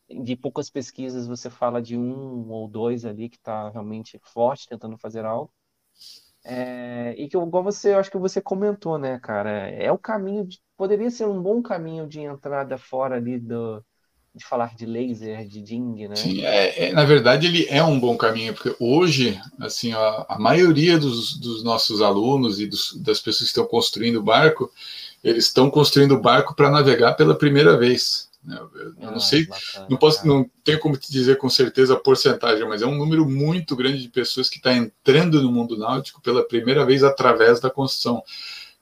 de 0.09 0.35
poucas 0.35 0.69
pesquisas 0.69 1.27
você 1.27 1.49
fala 1.49 1.81
de 1.81 1.97
um 1.97 2.49
ou 2.49 2.67
dois 2.67 3.05
ali 3.05 3.29
que 3.29 3.37
está 3.37 3.69
realmente 3.69 4.19
forte 4.23 4.67
tentando 4.67 4.97
fazer 4.97 5.25
algo. 5.25 5.51
É, 6.45 7.13
e 7.17 7.27
que 7.27 7.37
igual 7.37 7.63
você, 7.63 7.93
eu 7.93 7.99
acho 7.99 8.09
que 8.09 8.17
você 8.17 8.39
comentou, 8.39 8.97
né, 8.97 9.19
cara? 9.19 9.69
É 9.69 9.91
o 9.91 9.97
caminho, 9.97 10.45
de, 10.45 10.59
poderia 10.77 11.09
ser 11.11 11.25
um 11.25 11.41
bom 11.41 11.61
caminho 11.61 12.07
de 12.07 12.21
entrada 12.21 12.77
fora 12.77 13.17
ali 13.17 13.37
do, 13.37 13.83
de 14.33 14.45
falar 14.45 14.73
de 14.75 14.85
laser, 14.85 15.45
de 15.45 15.61
ding, 15.61 16.07
né? 16.07 16.15
Sim, 16.15 16.45
é, 16.45 16.85
é, 16.85 16.93
na 16.93 17.03
verdade 17.03 17.47
ele 17.47 17.65
é 17.69 17.83
um 17.83 17.99
bom 17.99 18.15
caminho, 18.15 18.53
porque 18.53 18.73
hoje, 18.79 19.37
assim, 19.59 19.91
a, 19.91 20.25
a 20.29 20.39
maioria 20.39 20.97
dos, 20.97 21.37
dos, 21.37 21.63
nossos 21.63 22.01
alunos 22.01 22.61
e 22.61 22.67
dos, 22.67 22.95
das 22.95 23.19
pessoas 23.19 23.49
que 23.51 23.59
estão 23.59 23.65
construindo 23.65 24.17
o 24.17 24.23
barco, 24.23 24.71
eles 25.29 25.45
estão 25.45 25.69
construindo 25.69 26.13
o 26.13 26.21
barco 26.21 26.55
para 26.55 26.69
navegar 26.69 27.13
pela 27.13 27.35
primeira 27.35 27.77
vez. 27.77 28.29
Né? 28.43 28.57
Eu, 28.57 28.93
ah, 29.01 29.11
não 29.11 29.19
sei, 29.19 29.45
bacana, 29.45 29.87
não 29.89 29.97
posso, 29.97 30.25
não 30.25 30.49
tenho 30.63 30.79
como 30.79 30.95
te 30.95 31.11
dizer 31.11 31.37
com 31.37 31.49
certeza 31.49 31.93
a 31.93 31.99
porcentagem, 31.99 32.67
mas 32.67 32.81
é 32.81 32.85
um 32.85 32.97
número 32.97 33.27
muito 33.27 33.75
grande 33.75 34.01
de 34.01 34.07
pessoas 34.07 34.47
que 34.47 34.57
está 34.57 34.73
entrando 34.73 35.41
no 35.41 35.51
mundo 35.51 35.77
náutico 35.77 36.21
pela 36.21 36.47
primeira 36.47 36.85
vez 36.85 37.03
através 37.03 37.59
da 37.59 37.69
construção, 37.69 38.23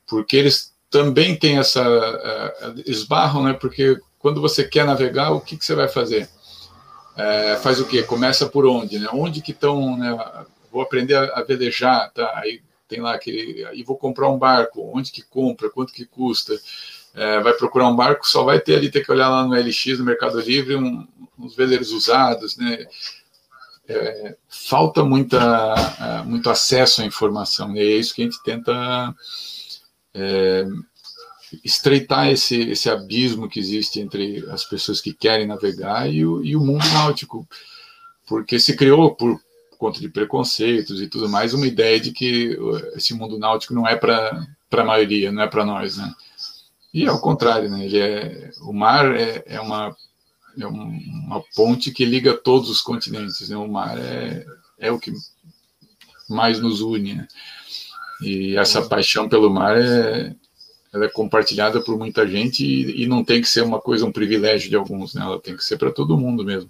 porque 0.05 0.37
eles 0.37 0.73
também 0.89 1.35
têm 1.35 1.57
essa 1.57 1.83
uh, 1.83 2.81
esbarram, 2.85 3.43
né? 3.43 3.53
Porque 3.53 3.99
quando 4.19 4.39
você 4.39 4.63
quer 4.63 4.85
navegar, 4.85 5.31
o 5.31 5.41
que, 5.41 5.57
que 5.57 5.65
você 5.65 5.73
vai 5.73 5.87
fazer? 5.87 6.29
É, 7.17 7.55
faz 7.57 7.79
o 7.79 7.85
quê? 7.85 8.03
Começa 8.03 8.45
por 8.45 8.65
onde, 8.65 8.99
né? 8.99 9.07
Onde 9.11 9.41
que 9.41 9.51
estão, 9.51 9.97
né? 9.97 10.15
Vou 10.71 10.81
aprender 10.81 11.15
a, 11.15 11.39
a 11.39 11.43
velejar, 11.43 12.11
tá? 12.13 12.31
Aí 12.35 12.61
tem 12.87 13.01
lá 13.01 13.15
aquele, 13.15 13.65
e 13.73 13.83
vou 13.83 13.97
comprar 13.97 14.29
um 14.29 14.37
barco, 14.37 14.91
onde 14.95 15.11
que 15.11 15.21
compra, 15.21 15.69
quanto 15.69 15.93
que 15.93 16.05
custa, 16.05 16.59
é, 17.13 17.39
vai 17.39 17.53
procurar 17.53 17.87
um 17.87 17.95
barco, 17.95 18.27
só 18.27 18.43
vai 18.43 18.59
ter 18.59 18.75
ali, 18.75 18.91
ter 18.91 19.03
que 19.03 19.11
olhar 19.11 19.29
lá 19.29 19.45
no 19.45 19.55
LX, 19.55 19.99
no 19.99 20.05
Mercado 20.05 20.39
Livre, 20.39 20.75
um, 20.75 21.07
uns 21.37 21.55
veleiros 21.55 21.91
usados, 21.91 22.57
né? 22.57 22.85
É, 23.87 24.35
falta 24.49 25.03
muita, 25.03 25.75
é, 25.99 26.23
muito 26.23 26.49
acesso 26.49 27.01
à 27.01 27.05
informação, 27.05 27.75
e 27.75 27.79
é 27.79 27.97
isso 27.97 28.15
que 28.15 28.21
a 28.21 28.25
gente 28.25 28.43
tenta 28.43 29.15
é, 30.13 30.65
estreitar 31.63 32.29
esse, 32.29 32.59
esse 32.61 32.89
abismo 32.89 33.47
que 33.47 33.59
existe 33.59 33.99
entre 33.99 34.43
as 34.49 34.65
pessoas 34.65 34.99
que 34.99 35.13
querem 35.13 35.47
navegar 35.47 36.11
e 36.11 36.25
o, 36.25 36.43
e 36.43 36.55
o 36.55 36.61
mundo 36.61 36.85
náutico, 36.93 37.47
porque 38.27 38.59
se 38.59 38.75
criou 38.75 39.15
por 39.15 39.39
conta 39.75 39.99
de 39.99 40.09
preconceitos 40.09 41.01
e 41.01 41.07
tudo 41.07 41.29
mais, 41.29 41.53
uma 41.53 41.67
ideia 41.67 41.99
de 41.99 42.11
que 42.11 42.57
esse 42.95 43.13
mundo 43.13 43.37
náutico 43.37 43.73
não 43.73 43.87
é 43.87 43.95
para 43.95 44.47
a 44.71 44.83
maioria, 44.83 45.31
não 45.31 45.43
é 45.43 45.47
para 45.47 45.65
nós, 45.65 45.97
né? 45.97 46.13
E 46.93 47.07
ao 47.07 47.19
contrário, 47.19 47.69
né? 47.69 47.85
Ele 47.85 47.99
é, 47.99 48.51
o 48.61 48.71
mar 48.71 49.13
é, 49.15 49.43
é, 49.45 49.59
uma, 49.59 49.95
é 50.57 50.65
uma 50.65 51.43
ponte 51.53 51.91
que 51.91 52.05
liga 52.05 52.33
todos 52.33 52.69
os 52.69 52.81
continentes, 52.81 53.49
né? 53.49 53.57
O 53.57 53.67
mar 53.67 53.97
é, 53.97 54.45
é 54.79 54.91
o 54.91 54.97
que 54.97 55.11
mais 56.29 56.59
nos 56.59 56.79
une, 56.79 57.15
né? 57.15 57.27
E 58.21 58.55
essa 58.55 58.81
paixão 58.81 59.27
pelo 59.27 59.49
mar 59.49 59.75
é, 59.77 60.33
ela 60.93 61.05
é 61.05 61.09
compartilhada 61.09 61.81
por 61.81 61.97
muita 61.97 62.25
gente 62.25 62.65
e, 62.65 63.03
e, 63.03 63.07
não 63.07 63.25
tem 63.25 63.41
que 63.41 63.49
ser 63.49 63.61
uma 63.61 63.81
coisa, 63.81 64.05
um 64.05 64.11
privilégio 64.11 64.69
de 64.69 64.77
alguns, 64.77 65.13
né? 65.13 65.21
Ela 65.21 65.39
tem 65.39 65.55
que 65.55 65.63
ser 65.65 65.77
para 65.77 65.91
todo 65.91 66.17
mundo 66.17 66.45
mesmo. 66.45 66.69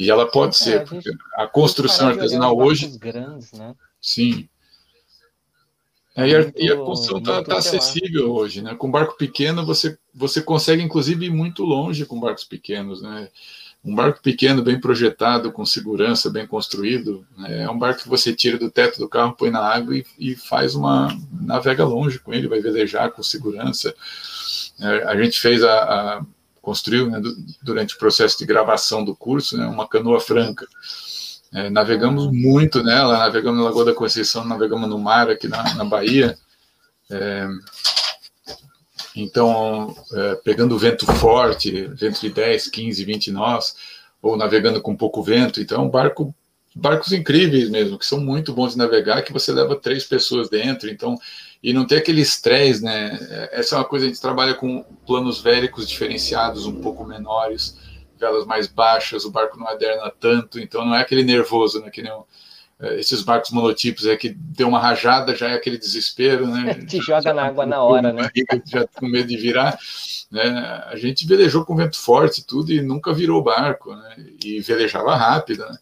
E 0.00 0.10
ela 0.10 0.26
pode 0.26 0.56
é, 0.56 0.58
ser, 0.58 0.80
a, 0.80 0.84
gente, 0.86 1.10
a 1.34 1.46
construção 1.46 2.08
artesanal 2.08 2.58
hoje. 2.58 2.96
Grandes, 2.96 3.52
né? 3.52 3.74
Sim. 4.00 4.48
É, 6.16 6.26
e, 6.26 6.34
a, 6.34 6.52
e, 6.56 6.72
a, 6.72 6.76
construção 6.76 7.18
está 7.18 7.44
tá 7.44 7.58
acessível 7.58 8.32
hoje, 8.32 8.62
né? 8.62 8.74
Com 8.74 8.90
barco 8.90 9.18
pequeno 9.18 9.64
você, 9.66 9.98
você 10.14 10.40
consegue 10.40 10.82
inclusive 10.82 11.26
ir 11.26 11.30
muito 11.30 11.64
longe 11.64 12.06
com 12.06 12.18
barcos 12.18 12.44
pequenos, 12.44 13.02
né? 13.02 13.28
Um 13.84 13.94
barco 13.94 14.22
pequeno, 14.22 14.62
bem 14.62 14.80
projetado, 14.80 15.52
com 15.52 15.66
segurança, 15.66 16.30
bem 16.30 16.46
construído, 16.46 17.26
né? 17.36 17.64
é 17.64 17.70
um 17.70 17.78
barco 17.78 18.02
que 18.02 18.08
você 18.08 18.34
tira 18.34 18.58
do 18.58 18.70
teto 18.70 18.98
do 18.98 19.08
carro, 19.08 19.36
põe 19.36 19.50
na 19.50 19.60
água 19.60 19.94
e, 19.94 20.04
e 20.18 20.34
faz 20.34 20.74
uma 20.74 21.08
navega 21.30 21.84
longe 21.84 22.18
com 22.18 22.32
ele, 22.32 22.48
vai 22.48 22.60
velejar 22.60 23.10
com 23.10 23.22
segurança. 23.22 23.94
É, 24.80 25.04
a 25.04 25.22
gente 25.22 25.38
fez 25.38 25.62
a, 25.62 25.72
a 25.72 26.26
construiu 26.60 27.10
né, 27.10 27.20
durante 27.62 27.94
o 27.94 27.98
processo 27.98 28.38
de 28.38 28.46
gravação 28.46 29.04
do 29.04 29.14
curso, 29.14 29.56
né, 29.56 29.66
uma 29.66 29.88
canoa 29.88 30.20
franca. 30.20 30.66
É, 31.52 31.68
navegamos 31.68 32.30
muito 32.30 32.82
nela, 32.82 33.18
navegamos 33.18 33.58
na 33.58 33.64
Lagoa 33.64 33.86
da 33.86 33.94
Conceição, 33.94 34.44
navegamos 34.44 34.88
no 34.88 34.98
mar 34.98 35.28
aqui 35.28 35.48
na, 35.48 35.74
na 35.74 35.84
Bahia. 35.84 36.38
É, 37.10 37.48
então, 39.16 39.94
é, 40.12 40.34
pegando 40.36 40.78
vento 40.78 41.06
forte, 41.06 41.88
vento 41.88 42.20
de 42.20 42.30
10, 42.30 42.68
15, 42.68 43.04
20 43.04 43.32
nós, 43.32 43.74
ou 44.22 44.36
navegando 44.36 44.80
com 44.80 44.96
pouco 44.96 45.22
vento. 45.22 45.60
Então, 45.60 45.88
barco 45.88 46.34
barcos 46.74 47.12
incríveis 47.12 47.68
mesmo, 47.68 47.98
que 47.98 48.06
são 48.06 48.20
muito 48.20 48.52
bons 48.52 48.72
de 48.72 48.78
navegar, 48.78 49.22
que 49.22 49.32
você 49.32 49.52
leva 49.52 49.74
três 49.74 50.04
pessoas 50.04 50.48
dentro, 50.48 50.88
então, 50.88 51.16
e 51.62 51.72
não 51.72 51.86
tem 51.86 51.98
aquele 51.98 52.20
estresse, 52.20 52.82
né? 52.82 53.48
Essa 53.52 53.74
é 53.74 53.78
uma 53.78 53.84
coisa, 53.84 54.06
a 54.06 54.08
gente 54.08 54.20
trabalha 54.20 54.54
com 54.54 54.82
planos 55.06 55.40
vélicos 55.40 55.88
diferenciados, 55.88 56.66
um 56.66 56.80
pouco 56.80 57.04
menores, 57.04 57.78
velas 58.18 58.46
mais 58.46 58.66
baixas, 58.66 59.24
o 59.24 59.30
barco 59.30 59.58
não 59.58 59.68
aderna 59.68 60.10
tanto, 60.10 60.58
então 60.58 60.84
não 60.84 60.94
é 60.94 61.00
aquele 61.00 61.22
nervoso, 61.22 61.80
né? 61.80 61.90
Que 61.90 62.02
nem 62.02 62.12
é, 62.80 62.98
esses 62.98 63.22
barcos 63.22 63.50
monotipos 63.50 64.06
é 64.06 64.16
que 64.16 64.30
deu 64.30 64.68
uma 64.68 64.80
rajada, 64.80 65.36
já 65.36 65.50
é 65.50 65.54
aquele 65.54 65.76
desespero, 65.76 66.46
né? 66.46 66.74
Te 66.88 66.96
já, 66.96 67.02
joga 67.02 67.22
já 67.22 67.34
na 67.34 67.46
água 67.46 67.66
na 67.66 67.82
hora, 67.82 68.12
né? 68.12 68.30
Já 68.64 68.86
com 68.86 69.06
medo 69.06 69.28
de 69.28 69.36
virar. 69.36 69.78
Né? 70.30 70.42
A 70.86 70.96
gente 70.96 71.26
velejou 71.26 71.64
com 71.64 71.76
vento 71.76 71.98
forte 71.98 72.46
tudo 72.46 72.72
e 72.72 72.80
nunca 72.80 73.12
virou 73.12 73.42
barco, 73.42 73.94
né? 73.94 74.16
E 74.42 74.60
velejava 74.60 75.14
rápido, 75.14 75.66
né? 75.66 75.76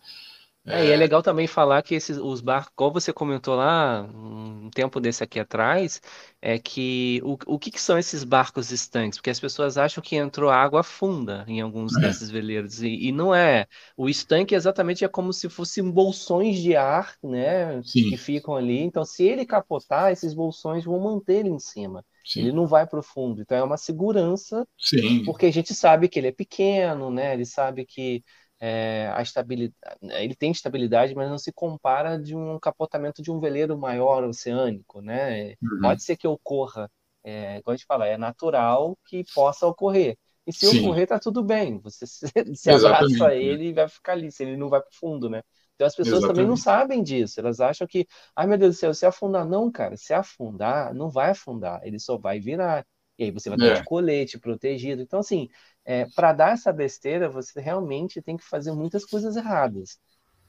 É, 0.68 0.86
e 0.86 0.90
é 0.90 0.96
legal 0.96 1.22
também 1.22 1.46
falar 1.46 1.82
que 1.82 1.94
esses, 1.94 2.16
os 2.18 2.40
barcos, 2.40 2.72
como 2.76 2.92
você 2.92 3.12
comentou 3.12 3.54
lá, 3.54 4.02
um 4.02 4.70
tempo 4.70 5.00
desse 5.00 5.24
aqui 5.24 5.40
atrás, 5.40 6.00
é 6.40 6.58
que 6.58 7.20
o, 7.24 7.38
o 7.46 7.58
que, 7.58 7.70
que 7.70 7.80
são 7.80 7.98
esses 7.98 8.24
barcos 8.24 8.70
estanques? 8.70 9.18
Porque 9.18 9.30
as 9.30 9.40
pessoas 9.40 9.78
acham 9.78 10.02
que 10.02 10.16
entrou 10.16 10.50
água 10.50 10.82
funda 10.82 11.44
em 11.48 11.60
alguns 11.60 11.96
é. 11.96 12.00
desses 12.00 12.30
veleiros, 12.30 12.82
e, 12.82 13.08
e, 13.08 13.12
não 13.12 13.34
é. 13.34 13.66
O 13.96 14.08
estanque 14.08 14.54
exatamente 14.54 15.04
é 15.04 15.08
como 15.08 15.32
se 15.32 15.48
fossem 15.48 15.90
bolsões 15.90 16.58
de 16.58 16.76
ar, 16.76 17.16
né, 17.22 17.80
Sim. 17.82 18.10
que 18.10 18.16
ficam 18.16 18.54
ali. 18.54 18.78
Então, 18.78 19.04
se 19.04 19.24
ele 19.24 19.46
capotar, 19.46 20.12
esses 20.12 20.34
bolsões 20.34 20.84
vão 20.84 21.00
manter 21.00 21.40
ele 21.40 21.50
em 21.50 21.58
cima. 21.58 22.04
Sim. 22.24 22.40
Ele 22.40 22.52
não 22.52 22.66
vai 22.66 22.86
para 22.86 22.98
o 22.98 23.02
fundo. 23.02 23.40
Então, 23.40 23.56
é 23.56 23.62
uma 23.62 23.78
segurança, 23.78 24.66
Sim. 24.78 25.24
porque 25.24 25.46
a 25.46 25.52
gente 25.52 25.74
sabe 25.74 26.08
que 26.08 26.18
ele 26.18 26.28
é 26.28 26.32
pequeno, 26.32 27.10
né? 27.10 27.32
Ele 27.32 27.46
sabe 27.46 27.86
que 27.86 28.22
é, 28.60 29.10
a 29.14 29.22
estabilidade, 29.22 29.96
ele 30.02 30.34
tem 30.34 30.50
estabilidade, 30.50 31.14
mas 31.14 31.30
não 31.30 31.38
se 31.38 31.52
compara 31.52 32.18
de 32.18 32.34
um 32.34 32.58
capotamento 32.58 33.22
de 33.22 33.30
um 33.30 33.38
veleiro 33.38 33.78
maior 33.78 34.24
oceânico, 34.24 35.00
né? 35.00 35.54
Uhum. 35.62 35.80
Pode 35.82 36.02
ser 36.02 36.16
que 36.16 36.26
ocorra, 36.26 36.90
é, 37.22 37.62
como 37.62 37.74
a 37.74 37.76
gente 37.76 37.86
fala, 37.86 38.06
é 38.06 38.16
natural 38.16 38.98
que 39.06 39.24
possa 39.34 39.66
ocorrer. 39.66 40.16
E 40.46 40.52
se 40.52 40.66
Sim. 40.66 40.80
ocorrer, 40.80 41.06
tá 41.06 41.18
tudo 41.18 41.44
bem. 41.44 41.78
Você 41.80 42.06
se, 42.54 42.54
se 42.54 42.70
abraça 42.70 43.26
a 43.26 43.28
né? 43.28 43.42
ele 43.42 43.68
e 43.68 43.72
vai 43.72 43.86
ficar 43.86 44.12
ali, 44.12 44.32
se 44.32 44.42
ele 44.42 44.56
não 44.56 44.68
vai 44.68 44.80
para 44.80 44.90
o 44.90 44.94
fundo, 44.98 45.28
né? 45.28 45.42
Então 45.74 45.86
as 45.86 45.94
pessoas 45.94 46.18
Exatamente. 46.18 46.36
também 46.36 46.48
não 46.48 46.56
sabem 46.56 47.02
disso. 47.02 47.38
Elas 47.38 47.60
acham 47.60 47.86
que, 47.86 48.06
ai 48.34 48.46
meu 48.46 48.58
Deus 48.58 48.74
do 48.76 48.78
céu, 48.78 48.94
se 48.94 49.06
afundar, 49.06 49.46
não, 49.46 49.70
cara, 49.70 49.96
se 49.96 50.12
afundar, 50.12 50.92
não 50.92 51.08
vai 51.08 51.30
afundar, 51.30 51.80
ele 51.84 52.00
só 52.00 52.18
vai 52.18 52.40
virar. 52.40 52.84
E 53.18 53.24
aí 53.24 53.30
você 53.30 53.48
vai 53.48 53.58
ter 53.58 53.72
é. 53.72 53.74
de 53.74 53.84
colete 53.84 54.38
protegido. 54.38 55.02
Então, 55.02 55.20
assim, 55.20 55.48
é, 55.88 56.04
para 56.04 56.34
dar 56.34 56.52
essa 56.52 56.70
besteira, 56.70 57.30
você 57.30 57.58
realmente 57.62 58.20
tem 58.20 58.36
que 58.36 58.44
fazer 58.44 58.72
muitas 58.72 59.06
coisas 59.06 59.36
erradas. 59.36 59.98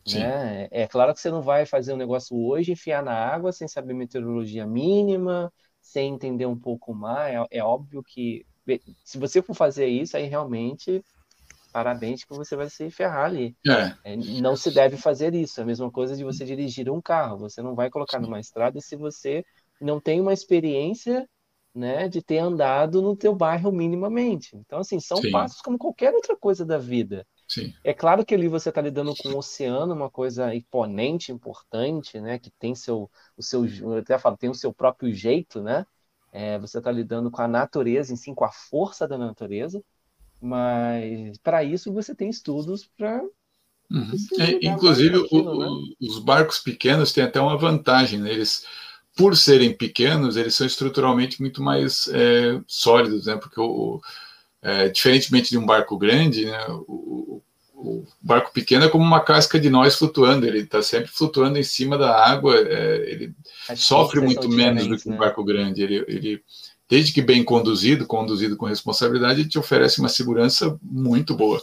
Né? 0.06 0.68
É 0.70 0.86
claro 0.86 1.14
que 1.14 1.22
você 1.22 1.32
não 1.32 1.42
vai 1.42 1.66
fazer 1.66 1.94
um 1.94 1.98
negócio 1.98 2.38
hoje, 2.38 2.74
enfiar 2.74 3.02
na 3.02 3.14
água 3.14 3.54
sem 3.54 3.66
saber 3.66 3.94
meteorologia 3.94 4.68
mínima, 4.68 5.50
sem 5.80 6.14
entender 6.14 6.46
um 6.46 6.60
pouco 6.60 6.94
mais. 6.94 7.36
É, 7.36 7.60
é 7.60 7.64
óbvio 7.64 8.04
que 8.04 8.46
se 9.02 9.18
você 9.18 9.42
for 9.42 9.54
fazer 9.54 9.88
isso, 9.88 10.18
aí 10.18 10.26
realmente 10.26 11.02
parabéns 11.72 12.26
que 12.26 12.34
você 12.34 12.58
vai 12.58 12.70
se 12.70 12.90
ferrar 12.90 13.28
ali. 13.28 13.56
É. 13.66 14.12
É, 14.12 14.18
não 14.18 14.58
se 14.58 14.70
deve 14.74 14.98
fazer 14.98 15.34
isso. 15.34 15.62
É 15.62 15.64
a 15.64 15.66
mesma 15.66 15.90
coisa 15.90 16.18
de 16.18 16.24
você 16.26 16.44
dirigir 16.44 16.90
um 16.90 17.02
carro. 17.02 17.38
Você 17.38 17.62
não 17.62 17.76
vai 17.76 17.90
colocar 17.90 18.20
numa 18.20 18.42
estrada 18.42 18.82
se 18.82 18.98
você 18.98 19.46
não 19.80 20.02
tem 20.02 20.20
uma 20.20 20.34
experiência 20.34 21.26
né, 21.74 22.07
de 22.07 22.22
ter 22.22 22.39
andado 22.39 23.01
no 23.01 23.15
teu 23.15 23.36
bairro 23.36 23.72
minimamente. 23.72 24.55
Então, 24.55 24.80
assim, 24.80 24.99
são 24.99 25.22
Sim. 25.22 25.32
passos 25.32 25.61
como 25.61 25.78
qualquer 25.78 26.13
outra 26.13 26.36
coisa 26.36 26.65
da 26.65 26.78
vida. 26.78 27.26
Sim. 27.47 27.74
É 27.84 27.93
claro 27.93 28.26
que 28.26 28.36
ali 28.36 28.47
você 28.47 28.70
está 28.70 28.82
lidando 28.82 29.15
com 29.15 29.30
o 29.30 29.38
oceano, 29.38 29.93
uma 29.93 30.09
coisa 30.09 30.53
imponente, 30.53 31.32
importante, 31.32 32.20
né, 32.20 32.38
que 32.38 32.51
tem 32.51 32.76
seu, 32.76 33.09
o 33.38 33.43
seu, 33.43 33.65
eu 33.65 33.97
até 33.97 34.17
falo, 34.20 34.38
tem 34.38 34.49
o 34.49 34.55
seu 34.55 34.74
próprio 34.74 35.13
jeito, 35.13 35.61
né? 35.61 35.86
É, 36.32 36.59
você 36.59 36.78
está 36.78 36.91
lidando 36.91 37.32
com 37.32 37.41
a 37.41 37.47
natureza 37.47 38.13
em 38.13 38.15
si, 38.15 38.34
com 38.36 38.43
a 38.45 38.51
força 38.51 39.07
da 39.07 39.17
natureza, 39.17 39.84
mas 40.41 41.38
para 41.39 41.63
isso 41.63 41.91
você 41.93 42.15
tem 42.15 42.30
estudos 42.30 42.88
para 42.97 43.24
Uhum. 43.91 44.11
É, 44.39 44.67
inclusive, 44.67 45.17
aquilo, 45.17 45.55
o, 45.55 45.57
né? 45.57 45.95
os 46.01 46.20
barcos 46.20 46.59
pequenos 46.59 47.11
têm 47.11 47.24
até 47.24 47.41
uma 47.41 47.57
vantagem, 47.57 48.20
né? 48.20 48.32
eles 48.32 48.65
por 49.20 49.36
serem 49.36 49.74
pequenos, 49.74 50.38
eles 50.38 50.55
são 50.55 50.65
estruturalmente 50.65 51.41
muito 51.41 51.61
mais 51.61 52.07
é, 52.13 52.57
sólidos, 52.65 53.26
né? 53.26 53.36
Porque 53.36 53.59
o, 53.59 53.99
é, 54.61 54.88
diferentemente 54.88 55.49
de 55.49 55.57
um 55.57 55.65
barco 55.65 55.97
grande, 55.97 56.45
né? 56.45 56.65
O, 56.88 57.41
o, 57.76 58.05
barco 58.22 58.53
pequeno 58.53 58.86
é 58.86 58.89
como 58.89 59.03
uma 59.03 59.20
casca 59.20 59.59
de 59.59 59.70
nós 59.70 59.95
flutuando, 59.95 60.45
ele 60.45 60.59
está 60.59 60.82
sempre 60.82 61.11
flutuando 61.11 61.59
em 61.59 61.63
cima 61.63 61.97
da 61.97 62.17
água, 62.17 62.55
é, 62.55 63.11
ele 63.11 63.34
sofre 63.76 64.22
muito 64.22 64.47
menos 64.47 64.88
do 64.88 64.97
que 64.97 65.09
um 65.09 65.11
né? 65.11 65.17
barco 65.17 65.43
grande. 65.43 65.84
Ele, 65.84 66.05
ele, 66.07 66.41
desde 66.88 67.11
que 67.11 67.22
bem 67.22 67.43
conduzido, 67.43 68.07
conduzido 68.07 68.55
com 68.55 68.67
responsabilidade, 68.67 69.41
ele 69.41 69.49
te 69.49 69.59
oferece 69.59 69.99
uma 69.99 70.07
segurança 70.07 70.80
muito 70.82 71.36
boa. 71.36 71.61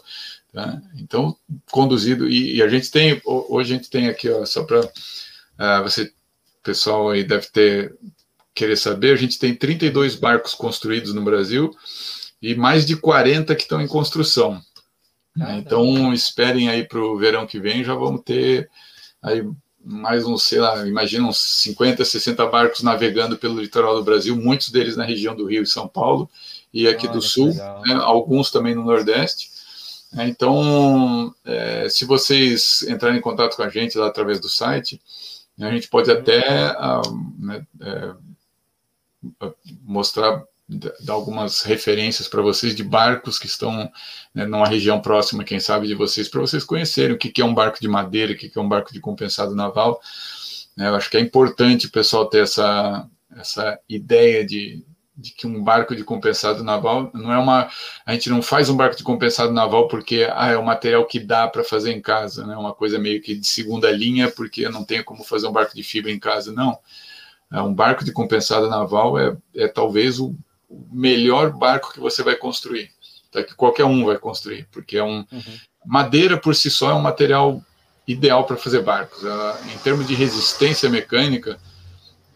Tá? 0.53 0.79
Então, 0.99 1.35
conduzido, 1.71 2.29
e, 2.29 2.57
e, 2.57 2.63
a 2.63 2.69
gente 2.69 2.91
tem, 2.91 3.19
hoje 3.25 3.73
a 3.73 3.77
gente 3.79 3.89
tem 3.89 4.09
aqui, 4.09 4.29
ó, 4.29 4.45
só 4.45 4.63
para 4.63 4.81
uh, 4.81 4.91
ah, 5.57 5.81
você 5.81 6.13
pessoal 6.67 7.11
aí 7.11 7.23
deve 7.23 7.47
ter 7.47 7.95
querer 8.53 8.77
saber, 8.77 9.13
a 9.13 9.17
gente 9.17 9.39
tem 9.39 9.55
32 9.55 10.17
barcos 10.17 10.55
construídos 10.55 11.15
no 11.15 11.23
Brasil 11.23 11.71
e 12.41 12.55
mais 12.55 12.85
de 12.87 12.97
40 12.97 13.55
que 13.55 13.63
estão 13.63 13.81
em 13.81 13.87
construção. 13.87 14.61
Né? 15.37 15.59
Então, 15.59 16.13
esperem 16.13 16.69
aí 16.69 16.83
para 16.83 16.99
o 16.99 17.19
verão 17.19 17.47
que 17.47 17.61
vem, 17.61 17.85
já 17.85 17.95
vamos 17.95 18.23
ter 18.25 18.69
aí 19.23 19.47
mais 19.85 20.25
uns, 20.25 20.43
sei 20.43 20.59
lá, 20.59 20.85
imagina 20.87 21.29
uns 21.29 21.39
50, 21.63 22.05
60 22.05 22.47
barcos 22.47 22.83
navegando 22.83 23.37
pelo 23.37 23.61
litoral 23.61 23.95
do 23.95 24.03
Brasil, 24.03 24.35
muitos 24.35 24.71
deles 24.71 24.97
na 24.97 25.05
região 25.05 25.37
do 25.37 25.47
Rio 25.47 25.63
e 25.63 25.67
São 25.67 25.87
Paulo 25.87 26.29
e 26.73 26.89
aqui 26.89 27.07
do 27.07 27.23
Sul, 27.23 27.55
né? 27.55 27.95
alguns 27.95 28.51
também 28.51 28.75
no 28.75 28.85
Nordeste. 28.85 29.51
É, 30.17 30.27
então, 30.27 31.33
é, 31.45 31.89
se 31.89 32.05
vocês 32.05 32.83
entrarem 32.89 33.19
em 33.19 33.23
contato 33.23 33.55
com 33.55 33.63
a 33.63 33.69
gente 33.69 33.99
lá 33.99 34.07
através 34.07 34.41
do 34.41 34.49
site, 34.49 35.01
a 35.61 35.71
gente 35.71 35.89
pode 35.89 36.11
até 36.11 36.73
uh, 36.73 37.03
né, 37.39 37.67
é, 37.81 38.15
mostrar 39.83 40.45
dar 40.69 41.13
algumas 41.13 41.63
referências 41.63 42.27
para 42.27 42.43
vocês 42.43 42.75
de 42.75 42.83
barcos 42.83 43.39
que 43.39 43.47
estão 43.47 43.91
né, 44.35 44.45
numa 44.45 44.67
região 44.67 45.01
próxima, 45.01 45.45
quem 45.45 45.61
sabe, 45.61 45.87
de 45.87 45.95
vocês, 45.95 46.29
para 46.29 46.41
vocês 46.41 46.65
conhecerem 46.65 47.15
o 47.15 47.19
que, 47.19 47.31
que 47.31 47.41
é 47.41 47.45
um 47.45 47.55
barco 47.55 47.81
de 47.81 47.87
madeira, 47.87 48.33
o 48.33 48.37
que, 48.37 48.49
que 48.49 48.59
é 48.59 48.61
um 48.61 48.69
barco 48.69 48.93
de 48.93 49.01
compensado 49.01 49.55
naval. 49.55 50.01
Né, 50.77 50.89
eu 50.89 50.97
acho 50.97 51.09
que 51.09 51.17
é 51.17 51.21
importante 51.21 51.87
o 51.87 51.93
pessoal 51.93 52.27
ter 52.27 52.43
essa, 52.43 53.09
essa 53.37 53.79
ideia 53.89 54.45
de, 54.45 54.85
de 55.17 55.31
que 55.33 55.47
um 55.47 55.63
barco 55.63 55.97
de 55.97 56.05
compensado 56.05 56.63
naval 56.63 57.11
não 57.15 57.33
é 57.33 57.39
uma. 57.39 57.71
A 58.05 58.13
gente 58.13 58.29
não 58.29 58.43
faz 58.43 58.69
um 58.69 58.77
barco 58.77 58.97
de 58.97 59.03
compensado 59.03 59.53
naval 59.53 59.89
porque 59.89 60.29
ah, 60.33 60.49
é 60.49 60.57
o 60.57 60.65
material 60.65 61.07
que 61.07 61.19
dá 61.19 61.49
para 61.49 61.65
fazer 61.65 61.93
em 61.93 62.01
casa, 62.01 62.47
né? 62.47 62.57
Uma 62.57 62.75
coisa 62.75 62.99
meio 62.99 63.23
que 63.23 63.35
de 63.35 63.47
segunda 63.47 63.91
linha, 63.91 64.31
porque 64.31 64.67
eu 64.67 64.71
não 64.71 64.85
tenho 64.85 65.05
como 65.05 65.25
fazer 65.25 65.47
um 65.47 65.53
barco 65.53 65.75
de 65.75 65.83
fibra 65.83 66.13
em 66.13 66.19
casa, 66.19 66.53
não. 66.53 66.79
É, 67.51 67.61
um 67.63 67.73
barco 67.73 68.05
de 68.05 68.13
compensado 68.13 68.69
naval 68.69 69.19
é, 69.19 69.37
é 69.55 69.69
talvez 69.69 70.19
o, 70.19 70.35
melhor 70.91 71.51
barco 71.51 71.93
que 71.93 72.01
você 72.01 72.23
vai 72.23 72.35
construir, 72.37 72.91
tá? 73.31 73.43
que 73.43 73.55
qualquer 73.55 73.85
um 73.85 74.05
vai 74.05 74.19
construir, 74.19 74.67
porque 74.71 74.99
é 74.99 75.03
um. 75.03 75.25
Uhum. 75.31 75.59
Madeira 75.85 76.37
por 76.37 76.55
si 76.55 76.69
só 76.69 76.91
é 76.91 76.95
um 76.95 77.01
material 77.01 77.63
ideal 78.07 78.45
para 78.45 78.57
fazer 78.57 78.83
barcos. 78.83 79.23
em 79.73 79.79
termos 79.79 80.07
de 80.07 80.15
resistência 80.15 80.91
mecânica, 80.91 81.59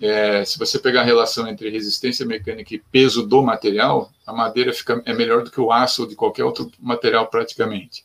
é, 0.01 0.45
se 0.45 0.59
você 0.59 0.79
pegar 0.79 1.03
a 1.03 1.05
relação 1.05 1.47
entre 1.47 1.69
resistência 1.69 2.25
mecânica 2.25 2.75
e 2.75 2.83
peso 2.91 3.27
do 3.27 3.43
material, 3.43 4.11
a 4.27 4.33
madeira 4.33 4.73
fica, 4.73 5.03
é 5.05 5.13
melhor 5.13 5.45
do 5.45 5.51
que 5.51 5.61
o 5.61 5.71
aço 5.71 6.03
ou 6.03 6.09
de 6.09 6.17
qualquer 6.17 6.45
outro 6.45 6.71
material 6.79 7.27
praticamente, 7.27 8.05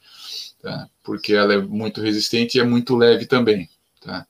tá? 0.61 0.89
porque 1.03 1.33
ela 1.33 1.53
é 1.53 1.57
muito 1.57 2.01
resistente 2.01 2.57
e 2.57 2.61
é 2.61 2.63
muito 2.63 2.95
leve 2.95 3.25
também. 3.25 3.69
Tá? 4.01 4.27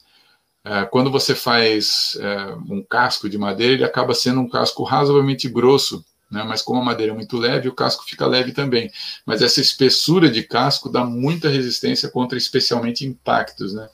É, 0.64 0.86
quando 0.86 1.10
você 1.10 1.34
faz 1.34 2.18
é, 2.22 2.56
um 2.70 2.84
casco 2.84 3.28
de 3.28 3.38
madeira, 3.38 3.74
ele 3.74 3.84
acaba 3.84 4.14
sendo 4.14 4.42
um 4.42 4.50
casco 4.50 4.84
razoavelmente 4.84 5.50
grosso, 5.50 6.06
né? 6.30 6.44
mas 6.44 6.62
como 6.62 6.82
a 6.82 6.86
madeira 6.86 7.14
é 7.14 7.16
muito 7.16 7.38
leve, 7.38 7.68
o 7.68 7.74
casco 7.74 8.06
fica 8.06 8.28
leve 8.28 8.52
também. 8.52 8.92
Mas 9.26 9.42
essa 9.42 9.60
espessura 9.60 10.30
de 10.30 10.44
casco 10.44 10.88
dá 10.88 11.04
muita 11.04 11.50
resistência 11.50 12.10
contra 12.10 12.38
especialmente 12.38 13.06
impactos, 13.06 13.74
né? 13.74 13.90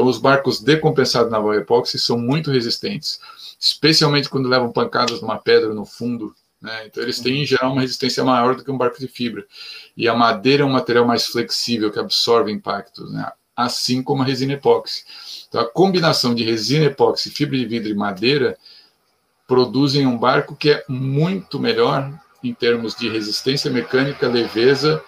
Então, 0.00 0.08
os 0.08 0.16
barcos 0.16 0.62
decompensados 0.62 1.30
naval 1.30 1.52
epóxi 1.52 1.98
são 1.98 2.18
muito 2.18 2.50
resistentes, 2.50 3.20
especialmente 3.60 4.30
quando 4.30 4.48
levam 4.48 4.72
pancadas 4.72 5.20
numa 5.20 5.36
pedra 5.36 5.74
no 5.74 5.84
fundo. 5.84 6.34
Né? 6.58 6.86
Então, 6.86 7.02
eles 7.02 7.20
têm, 7.20 7.42
em 7.42 7.44
geral, 7.44 7.72
uma 7.72 7.82
resistência 7.82 8.24
maior 8.24 8.56
do 8.56 8.64
que 8.64 8.70
um 8.70 8.78
barco 8.78 8.98
de 8.98 9.06
fibra. 9.06 9.44
E 9.94 10.08
a 10.08 10.14
madeira 10.14 10.62
é 10.62 10.66
um 10.66 10.70
material 10.70 11.06
mais 11.06 11.26
flexível, 11.26 11.92
que 11.92 11.98
absorve 11.98 12.50
impactos, 12.50 13.12
né? 13.12 13.30
assim 13.54 14.02
como 14.02 14.22
a 14.22 14.24
resina 14.24 14.54
epóxi. 14.54 15.04
Então, 15.46 15.60
a 15.60 15.70
combinação 15.70 16.34
de 16.34 16.44
resina 16.44 16.86
epóxi, 16.86 17.28
fibra 17.28 17.58
de 17.58 17.66
vidro 17.66 17.90
e 17.90 17.94
madeira 17.94 18.56
produzem 19.46 20.06
um 20.06 20.16
barco 20.16 20.56
que 20.56 20.70
é 20.70 20.84
muito 20.88 21.60
melhor 21.60 22.10
em 22.42 22.54
termos 22.54 22.94
de 22.94 23.06
resistência 23.10 23.70
mecânica, 23.70 24.26
leveza 24.26 25.04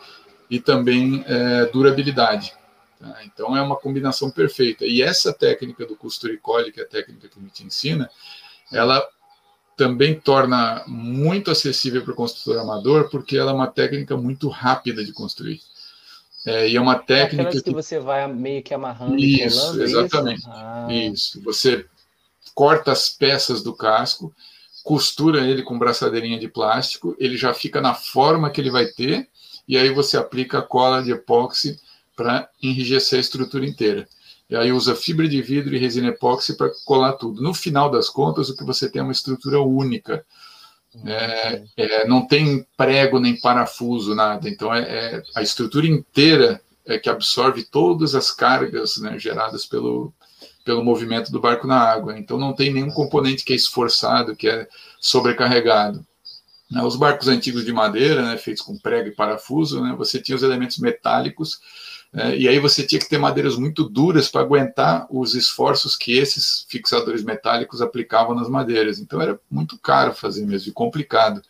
e 0.51 0.61
também 0.61 1.25
é, 1.27 1.65
durabilidade. 1.73 2.53
Tá? 3.03 3.25
Então 3.25 3.57
é 3.57 3.61
uma 3.61 3.75
combinação 3.75 4.31
perfeita. 4.31 4.87
E 4.87 5.03
essa 5.03 5.33
técnica 5.33 5.85
do 5.85 5.97
costura 5.97 6.33
e 6.33 6.39
colhe, 6.39 6.71
que 6.71 6.81
é 6.81 6.85
a 6.85 6.89
técnica 6.89 7.29
que 7.29 7.37
a 7.37 7.43
gente 7.43 7.65
ensina, 7.65 8.09
ela 8.71 9.05
também 9.77 10.15
torna 10.15 10.85
muito 10.87 11.51
acessível 11.51 12.05
para 12.05 12.13
o 12.13 12.17
construtor 12.17 12.63
amador, 12.63 13.11
porque 13.11 13.37
ela 13.37 13.51
é 13.51 13.55
uma 13.55 13.67
técnica 13.67 14.17
muito 14.17 14.49
rápida 14.49 15.05
de 15.05 15.13
construir. 15.13 15.61
É, 16.47 16.69
e 16.69 16.77
é 16.77 16.81
uma 16.81 16.97
técnica. 16.97 17.49
Aquelas 17.49 17.63
que, 17.63 17.71
que 17.71 17.75
você 17.75 17.99
vai 17.99 18.33
meio 18.33 18.63
que 18.63 18.73
amarrando 18.73 19.19
isso, 19.19 19.61
colando, 19.61 19.83
exatamente. 19.83 20.41
Isso? 20.41 20.51
Ah. 20.53 20.89
isso. 20.91 21.43
Você 21.43 21.87
corta 22.55 22.93
as 22.93 23.09
peças 23.09 23.65
do 23.65 23.75
casco, 23.75 24.33
costura 24.85 25.41
ele 25.41 25.65
com 25.65 25.77
braçadeirinha 25.77 26.39
de 26.39 26.47
plástico, 26.47 27.17
ele 27.19 27.37
já 27.37 27.53
fica 27.53 27.81
na 27.81 27.95
forma 27.95 28.51
que 28.51 28.61
ele 28.61 28.71
vai 28.71 28.87
ter, 28.87 29.29
e 29.67 29.77
aí 29.77 29.91
você 29.91 30.17
aplica 30.17 30.59
a 30.59 30.63
cola 30.63 31.03
de 31.03 31.11
epóxi 31.11 31.81
para 32.23 32.49
enrijecer 32.63 33.19
a 33.19 33.21
estrutura 33.21 33.67
inteira. 33.67 34.07
E 34.49 34.55
aí 34.55 34.71
usa 34.71 34.95
fibra 34.95 35.29
de 35.29 35.43
vidro 35.43 35.75
e 35.75 35.79
resina 35.79 36.09
epóxi 36.09 36.57
para 36.57 36.71
colar 36.85 37.15
tudo. 37.15 37.43
No 37.43 37.53
final 37.53 37.91
das 37.91 38.09
contas, 38.09 38.49
o 38.49 38.57
que 38.57 38.65
você 38.65 38.89
tem 38.89 39.01
é 39.01 39.03
uma 39.03 39.13
estrutura 39.13 39.61
única. 39.61 40.25
É, 41.05 41.65
é, 41.77 42.07
não 42.07 42.27
tem 42.27 42.65
prego 42.77 43.19
nem 43.19 43.41
parafuso, 43.41 44.15
nada. 44.15 44.49
Então, 44.49 44.73
é, 44.73 44.83
é, 44.83 45.23
a 45.35 45.43
estrutura 45.43 45.87
inteira 45.87 46.61
é 46.87 46.99
que 46.99 47.09
absorve 47.09 47.65
todas 47.65 48.15
as 48.15 48.31
cargas 48.31 48.99
né, 48.99 49.19
geradas 49.19 49.67
pelo, 49.67 50.13
pelo 50.65 50.85
movimento 50.85 51.33
do 51.33 51.41
barco 51.41 51.67
na 51.67 51.79
água. 51.79 52.19
Então, 52.19 52.39
não 52.39 52.53
tem 52.53 52.73
nenhum 52.73 52.91
componente 52.91 53.45
que 53.45 53.53
é 53.53 53.57
esforçado, 53.57 54.37
que 54.37 54.49
é 54.49 54.69
sobrecarregado. 55.01 56.07
Né, 56.71 56.83
os 56.83 56.95
barcos 56.95 57.27
antigos 57.27 57.65
de 57.65 57.73
madeira, 57.73 58.23
né, 58.23 58.37
feitos 58.37 58.63
com 58.63 58.79
prego 58.79 59.09
e 59.09 59.15
parafuso, 59.15 59.83
né, 59.83 59.95
você 59.97 60.21
tinha 60.21 60.37
os 60.37 60.43
elementos 60.43 60.79
metálicos 60.79 61.59
é, 62.15 62.37
e 62.37 62.47
aí 62.47 62.59
você 62.59 62.83
tinha 62.87 63.01
que 63.01 63.09
ter 63.09 63.17
madeiras 63.17 63.57
muito 63.57 63.89
duras 63.89 64.29
para 64.29 64.43
aguentar 64.43 65.07
os 65.11 65.35
esforços 65.35 65.97
que 65.97 66.19
esses 66.19 66.67
fixadores 66.69 67.25
metálicos 67.25 67.81
aplicavam 67.81 68.35
nas 68.35 68.49
madeiras. 68.49 68.99
Então 68.99 69.21
era 69.21 69.41
muito 69.51 69.79
caro 69.79 70.13
fazer 70.13 70.45
mesmo 70.45 70.71
e 70.71 70.73
complicado. 70.73 71.43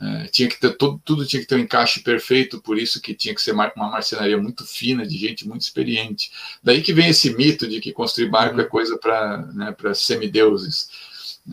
É, 0.00 0.28
tinha 0.28 0.48
que 0.48 0.58
ter 0.58 0.74
tudo, 0.78 0.98
tudo 1.04 1.26
tinha 1.26 1.42
que 1.42 1.46
ter 1.46 1.56
um 1.56 1.58
encaixe 1.58 2.00
perfeito, 2.00 2.62
por 2.62 2.78
isso 2.78 3.02
que 3.02 3.14
tinha 3.14 3.34
que 3.34 3.42
ser 3.42 3.52
uma 3.52 3.70
marcenaria 3.76 4.38
muito 4.38 4.64
fina, 4.64 5.06
de 5.06 5.18
gente 5.18 5.46
muito 5.46 5.60
experiente. 5.60 6.32
Daí 6.62 6.80
que 6.80 6.94
vem 6.94 7.10
esse 7.10 7.36
mito 7.36 7.68
de 7.68 7.78
que 7.82 7.92
construir 7.92 8.30
barco 8.30 8.58
é 8.58 8.64
coisa 8.64 8.96
para 8.96 9.36
né, 9.52 9.74
semideuses. 9.94 10.88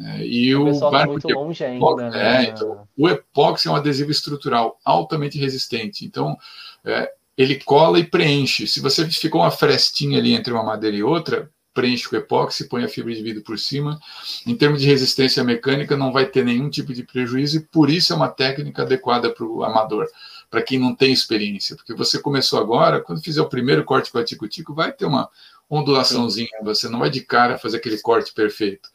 É, 0.05 0.25
e 0.25 0.55
o, 0.55 0.69
o 0.69 0.79
tá 0.79 0.89
barco 0.89 1.11
muito 1.11 1.27
longe 1.27 1.65
ainda. 1.65 2.09
Né? 2.09 2.45
É, 2.45 2.49
então, 2.49 2.87
o 2.95 3.09
epóxi 3.09 3.67
é 3.67 3.71
um 3.71 3.75
adesivo 3.75 4.11
estrutural 4.11 4.79
altamente 4.85 5.37
resistente. 5.37 6.05
Então, 6.05 6.37
é, 6.85 7.11
ele 7.37 7.55
cola 7.63 7.99
e 7.99 8.03
preenche. 8.03 8.67
Se 8.67 8.79
você 8.79 9.07
ficou 9.09 9.41
uma 9.41 9.51
frestinha 9.51 10.17
ali 10.17 10.33
entre 10.33 10.51
uma 10.51 10.63
madeira 10.63 10.97
e 10.97 11.03
outra, 11.03 11.49
preenche 11.73 12.09
com 12.09 12.15
epóxi, 12.15 12.67
põe 12.67 12.83
a 12.83 12.87
fibra 12.87 13.13
de 13.13 13.21
vidro 13.21 13.43
por 13.43 13.59
cima. 13.59 13.99
Em 14.47 14.55
termos 14.55 14.81
de 14.81 14.87
resistência 14.87 15.43
mecânica, 15.43 15.95
não 15.95 16.11
vai 16.11 16.25
ter 16.25 16.43
nenhum 16.43 16.71
tipo 16.71 16.91
de 16.91 17.03
prejuízo 17.03 17.57
e 17.57 17.59
por 17.59 17.91
isso 17.91 18.11
é 18.11 18.15
uma 18.15 18.29
técnica 18.29 18.81
adequada 18.81 19.29
para 19.29 19.45
o 19.45 19.63
amador, 19.63 20.07
para 20.49 20.63
quem 20.63 20.79
não 20.79 20.95
tem 20.95 21.13
experiência. 21.13 21.75
Porque 21.75 21.93
você 21.93 22.19
começou 22.19 22.59
agora, 22.59 22.99
quando 23.01 23.21
fizer 23.21 23.41
o 23.43 23.49
primeiro 23.49 23.83
corte 23.83 24.11
com 24.11 24.17
a 24.17 24.23
tico-tico, 24.23 24.73
vai 24.73 24.91
ter 24.91 25.05
uma 25.05 25.29
ondulaçãozinha, 25.69 26.49
você 26.63 26.89
não 26.89 26.97
vai 26.97 27.11
de 27.11 27.21
cara 27.21 27.59
fazer 27.59 27.77
aquele 27.77 27.99
corte 27.99 28.33
perfeito. 28.33 28.89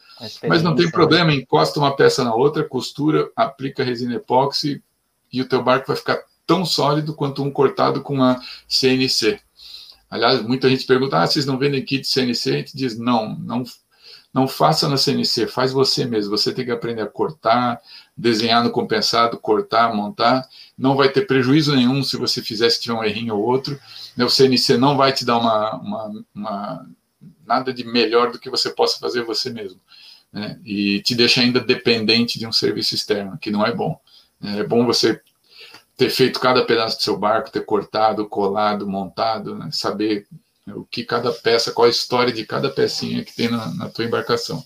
Mas 0.49 0.63
não 0.63 0.75
tem 0.75 0.91
problema, 0.91 1.33
encosta 1.33 1.79
uma 1.79 1.95
peça 1.95 2.25
na 2.25 2.35
outra, 2.35 2.65
costura, 2.65 3.31
aplica 3.37 3.85
resina 3.85 4.17
epóxi 4.17 4.83
e 5.33 5.41
o 5.41 5.49
teu 5.49 5.63
barco 5.63 5.87
vai 5.87 5.97
ficar 5.97 6.21
tão 6.47 6.65
sólido 6.65 7.15
quanto 7.15 7.43
um 7.43 7.51
cortado 7.51 8.03
com 8.03 8.15
uma 8.15 8.41
CNC. 8.69 9.41
Aliás, 10.11 10.43
muita 10.43 10.69
gente 10.69 10.85
pergunta: 10.85 11.19
ah, 11.19 11.27
vocês 11.27 11.47
não 11.47 11.59
vendem 11.59 11.85
kit 11.85 12.07
CNC? 12.07 12.51
A 12.51 12.59
gente 12.59 12.77
diz: 12.77 12.99
não, 12.99 13.35
não, 13.39 13.65
não 14.33 14.47
faça 14.47 14.89
na 14.89 14.97
CNC, 14.97 15.47
faz 15.47 15.73
você 15.73 16.05
mesmo. 16.05 16.37
Você 16.37 16.53
tem 16.53 16.65
que 16.65 16.71
aprender 16.71 17.03
a 17.03 17.07
cortar, 17.07 17.81
desenhar 18.17 18.63
no 18.63 18.71
compensado, 18.71 19.39
cortar, 19.39 19.95
montar. 19.95 20.47
Não 20.77 20.97
vai 20.97 21.09
ter 21.09 21.27
prejuízo 21.27 21.75
nenhum 21.75 22.03
se 22.03 22.17
você 22.17 22.43
fizer 22.43 22.69
se 22.71 22.81
tiver 22.81 22.95
um 22.95 23.05
errinho 23.05 23.37
ou 23.37 23.43
outro. 23.43 23.79
O 24.19 24.29
CNC 24.29 24.77
não 24.77 24.97
vai 24.97 25.13
te 25.13 25.25
dar 25.25 25.39
uma, 25.39 25.77
uma, 25.77 26.25
uma 26.35 26.87
nada 27.47 27.73
de 27.73 27.85
melhor 27.85 28.33
do 28.33 28.39
que 28.39 28.51
você 28.51 28.71
possa 28.71 28.99
fazer 28.99 29.23
você 29.23 29.51
mesmo. 29.51 29.81
Né? 30.33 30.59
E 30.65 31.01
te 31.03 31.15
deixa 31.15 31.41
ainda 31.41 31.61
dependente 31.61 32.39
de 32.39 32.47
um 32.47 32.53
serviço 32.53 32.95
externo, 32.95 33.39
que 33.39 33.51
não 33.51 33.65
é 33.65 33.75
bom. 33.75 33.99
É 34.43 34.65
bom 34.65 34.85
você 34.85 35.21
ter 35.97 36.11
feito 36.11 36.41
cada 36.41 36.65
pedaço 36.65 36.97
do 36.97 37.03
seu 37.03 37.19
barco, 37.19 37.51
ter 37.51 37.65
cortado, 37.65 38.29
colado, 38.29 38.89
montado, 38.89 39.57
né? 39.57 39.71
saber 39.71 40.27
o 40.69 40.85
que 40.85 41.05
cada 41.05 41.33
peça, 41.33 41.73
qual 41.73 41.87
a 41.87 41.91
história 41.91 42.33
de 42.33 42.47
cada 42.47 42.71
pecinha 42.71 43.25
que 43.25 43.35
tem 43.35 43.51
na, 43.51 43.75
na 43.75 43.89
tua 43.89 44.05
embarcação. 44.05 44.63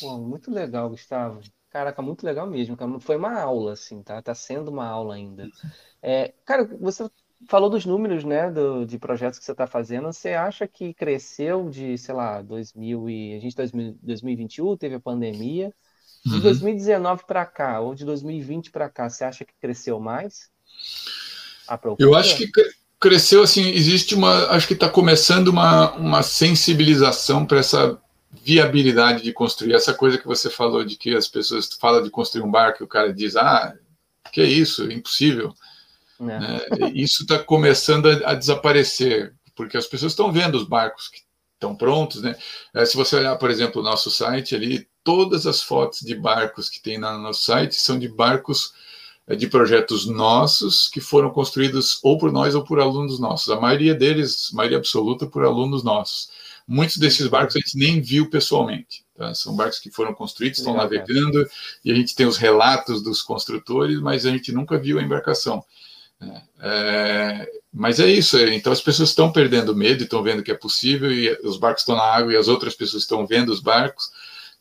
Pô, 0.00 0.18
muito 0.18 0.50
legal, 0.50 0.90
Gustavo. 0.90 1.40
Caraca, 1.70 2.00
muito 2.02 2.24
legal 2.24 2.46
mesmo. 2.46 2.76
Foi 3.00 3.16
uma 3.16 3.40
aula, 3.40 3.72
assim, 3.72 4.02
tá? 4.02 4.20
Tá 4.22 4.34
sendo 4.34 4.70
uma 4.70 4.86
aula 4.86 5.14
ainda. 5.14 5.48
É, 6.02 6.32
cara, 6.44 6.64
você 6.80 7.08
falou 7.48 7.68
dos 7.68 7.84
números, 7.84 8.24
né, 8.24 8.50
do, 8.50 8.86
de 8.86 8.98
projetos 8.98 9.38
que 9.38 9.44
você 9.44 9.52
está 9.52 9.66
fazendo. 9.66 10.12
Você 10.12 10.30
acha 10.30 10.66
que 10.66 10.94
cresceu 10.94 11.68
de, 11.68 11.98
sei 11.98 12.14
lá, 12.14 12.42
2000 12.42 13.10
e 13.10 13.34
a 13.36 13.40
gente 13.40 13.56
2021 14.02 14.76
teve 14.76 14.94
a 14.94 15.00
pandemia, 15.00 15.72
de 16.26 16.34
uhum. 16.34 16.40
2019 16.40 17.22
para 17.24 17.46
cá, 17.46 17.80
ou 17.80 17.94
de 17.94 18.04
2020 18.04 18.72
para 18.72 18.88
cá, 18.88 19.08
você 19.08 19.22
acha 19.22 19.44
que 19.44 19.52
cresceu 19.60 20.00
mais? 20.00 20.50
Eu 21.98 22.14
acho 22.16 22.36
que 22.36 22.50
cresceu 22.98 23.42
assim, 23.42 23.68
existe 23.70 24.14
uma, 24.14 24.48
acho 24.48 24.66
que 24.66 24.74
está 24.74 24.88
começando 24.88 25.48
uma, 25.48 25.92
uma 25.92 26.22
sensibilização 26.22 27.46
para 27.46 27.58
essa 27.58 28.00
viabilidade 28.42 29.22
de 29.22 29.32
construir 29.32 29.74
essa 29.74 29.94
coisa 29.94 30.18
que 30.18 30.26
você 30.26 30.50
falou 30.50 30.84
de 30.84 30.96
que 30.96 31.14
as 31.14 31.28
pessoas 31.28 31.68
falam 31.80 32.02
de 32.02 32.10
construir 32.10 32.42
um 32.42 32.50
barco 32.50 32.82
e 32.82 32.84
o 32.84 32.88
cara 32.88 33.12
diz 33.12 33.36
ah 33.36 33.74
que 34.32 34.40
é 34.40 34.44
isso 34.44 34.90
impossível 34.90 35.54
é. 36.20 36.84
É, 36.84 36.88
isso 36.94 37.22
está 37.22 37.38
começando 37.38 38.06
a, 38.06 38.30
a, 38.30 38.34
desaparecer 38.34 39.34
porque 39.54 39.76
as 39.76 39.86
pessoas 39.86 40.12
estão 40.12 40.32
vendo 40.32 40.56
os 40.56 40.64
barcos 40.64 41.08
que 41.08 41.20
estão 41.54 41.74
prontos 41.74 42.22
né 42.22 42.36
é, 42.74 42.84
se 42.84 42.96
você 42.96 43.16
olhar 43.16 43.36
por 43.36 43.50
exemplo 43.50 43.80
o 43.80 43.84
nosso 43.84 44.10
site 44.10 44.54
ali 44.54 44.86
todas 45.06 45.46
as 45.46 45.62
fotos 45.62 46.00
de 46.00 46.16
barcos 46.16 46.68
que 46.68 46.82
tem 46.82 46.98
no 46.98 47.16
nosso 47.18 47.44
site 47.44 47.76
são 47.76 47.96
de 47.96 48.08
barcos 48.08 48.72
é, 49.28 49.36
de 49.36 49.46
projetos 49.46 50.04
nossos 50.04 50.88
que 50.88 51.00
foram 51.00 51.30
construídos 51.30 52.00
ou 52.02 52.18
por 52.18 52.32
nós 52.32 52.56
ou 52.56 52.64
por 52.64 52.80
alunos 52.80 53.20
nossos. 53.20 53.48
A 53.50 53.60
maioria 53.60 53.94
deles, 53.94 54.50
maioria 54.52 54.78
absoluta, 54.78 55.24
por 55.24 55.44
alunos 55.44 55.84
nossos. 55.84 56.28
Muitos 56.66 56.96
desses 56.96 57.28
barcos 57.28 57.54
a 57.54 57.60
gente 57.60 57.78
nem 57.78 58.00
viu 58.00 58.28
pessoalmente. 58.28 59.04
Tá? 59.16 59.32
São 59.32 59.54
barcos 59.54 59.78
que 59.78 59.92
foram 59.92 60.12
construídos, 60.12 60.58
estão 60.58 60.74
navegando, 60.74 61.48
e 61.84 61.92
a 61.92 61.94
gente 61.94 62.16
tem 62.16 62.26
os 62.26 62.36
relatos 62.36 63.00
dos 63.00 63.22
construtores, 63.22 64.00
mas 64.00 64.26
a 64.26 64.30
gente 64.30 64.50
nunca 64.50 64.76
viu 64.76 64.98
a 64.98 65.02
embarcação. 65.02 65.64
É, 66.20 66.42
é 66.60 67.50
mas 67.72 68.00
é 68.00 68.06
isso, 68.06 68.38
então 68.38 68.72
as 68.72 68.80
pessoas 68.80 69.10
estão 69.10 69.30
perdendo 69.30 69.76
medo, 69.76 70.02
estão 70.02 70.22
vendo 70.22 70.42
que 70.42 70.50
é 70.50 70.54
possível, 70.54 71.12
e 71.12 71.30
os 71.44 71.58
barcos 71.58 71.82
estão 71.82 71.94
na 71.94 72.02
água 72.02 72.32
e 72.32 72.36
as 72.36 72.48
outras 72.48 72.74
pessoas 72.74 73.02
estão 73.02 73.26
vendo 73.26 73.52
os 73.52 73.60
barcos, 73.60 74.10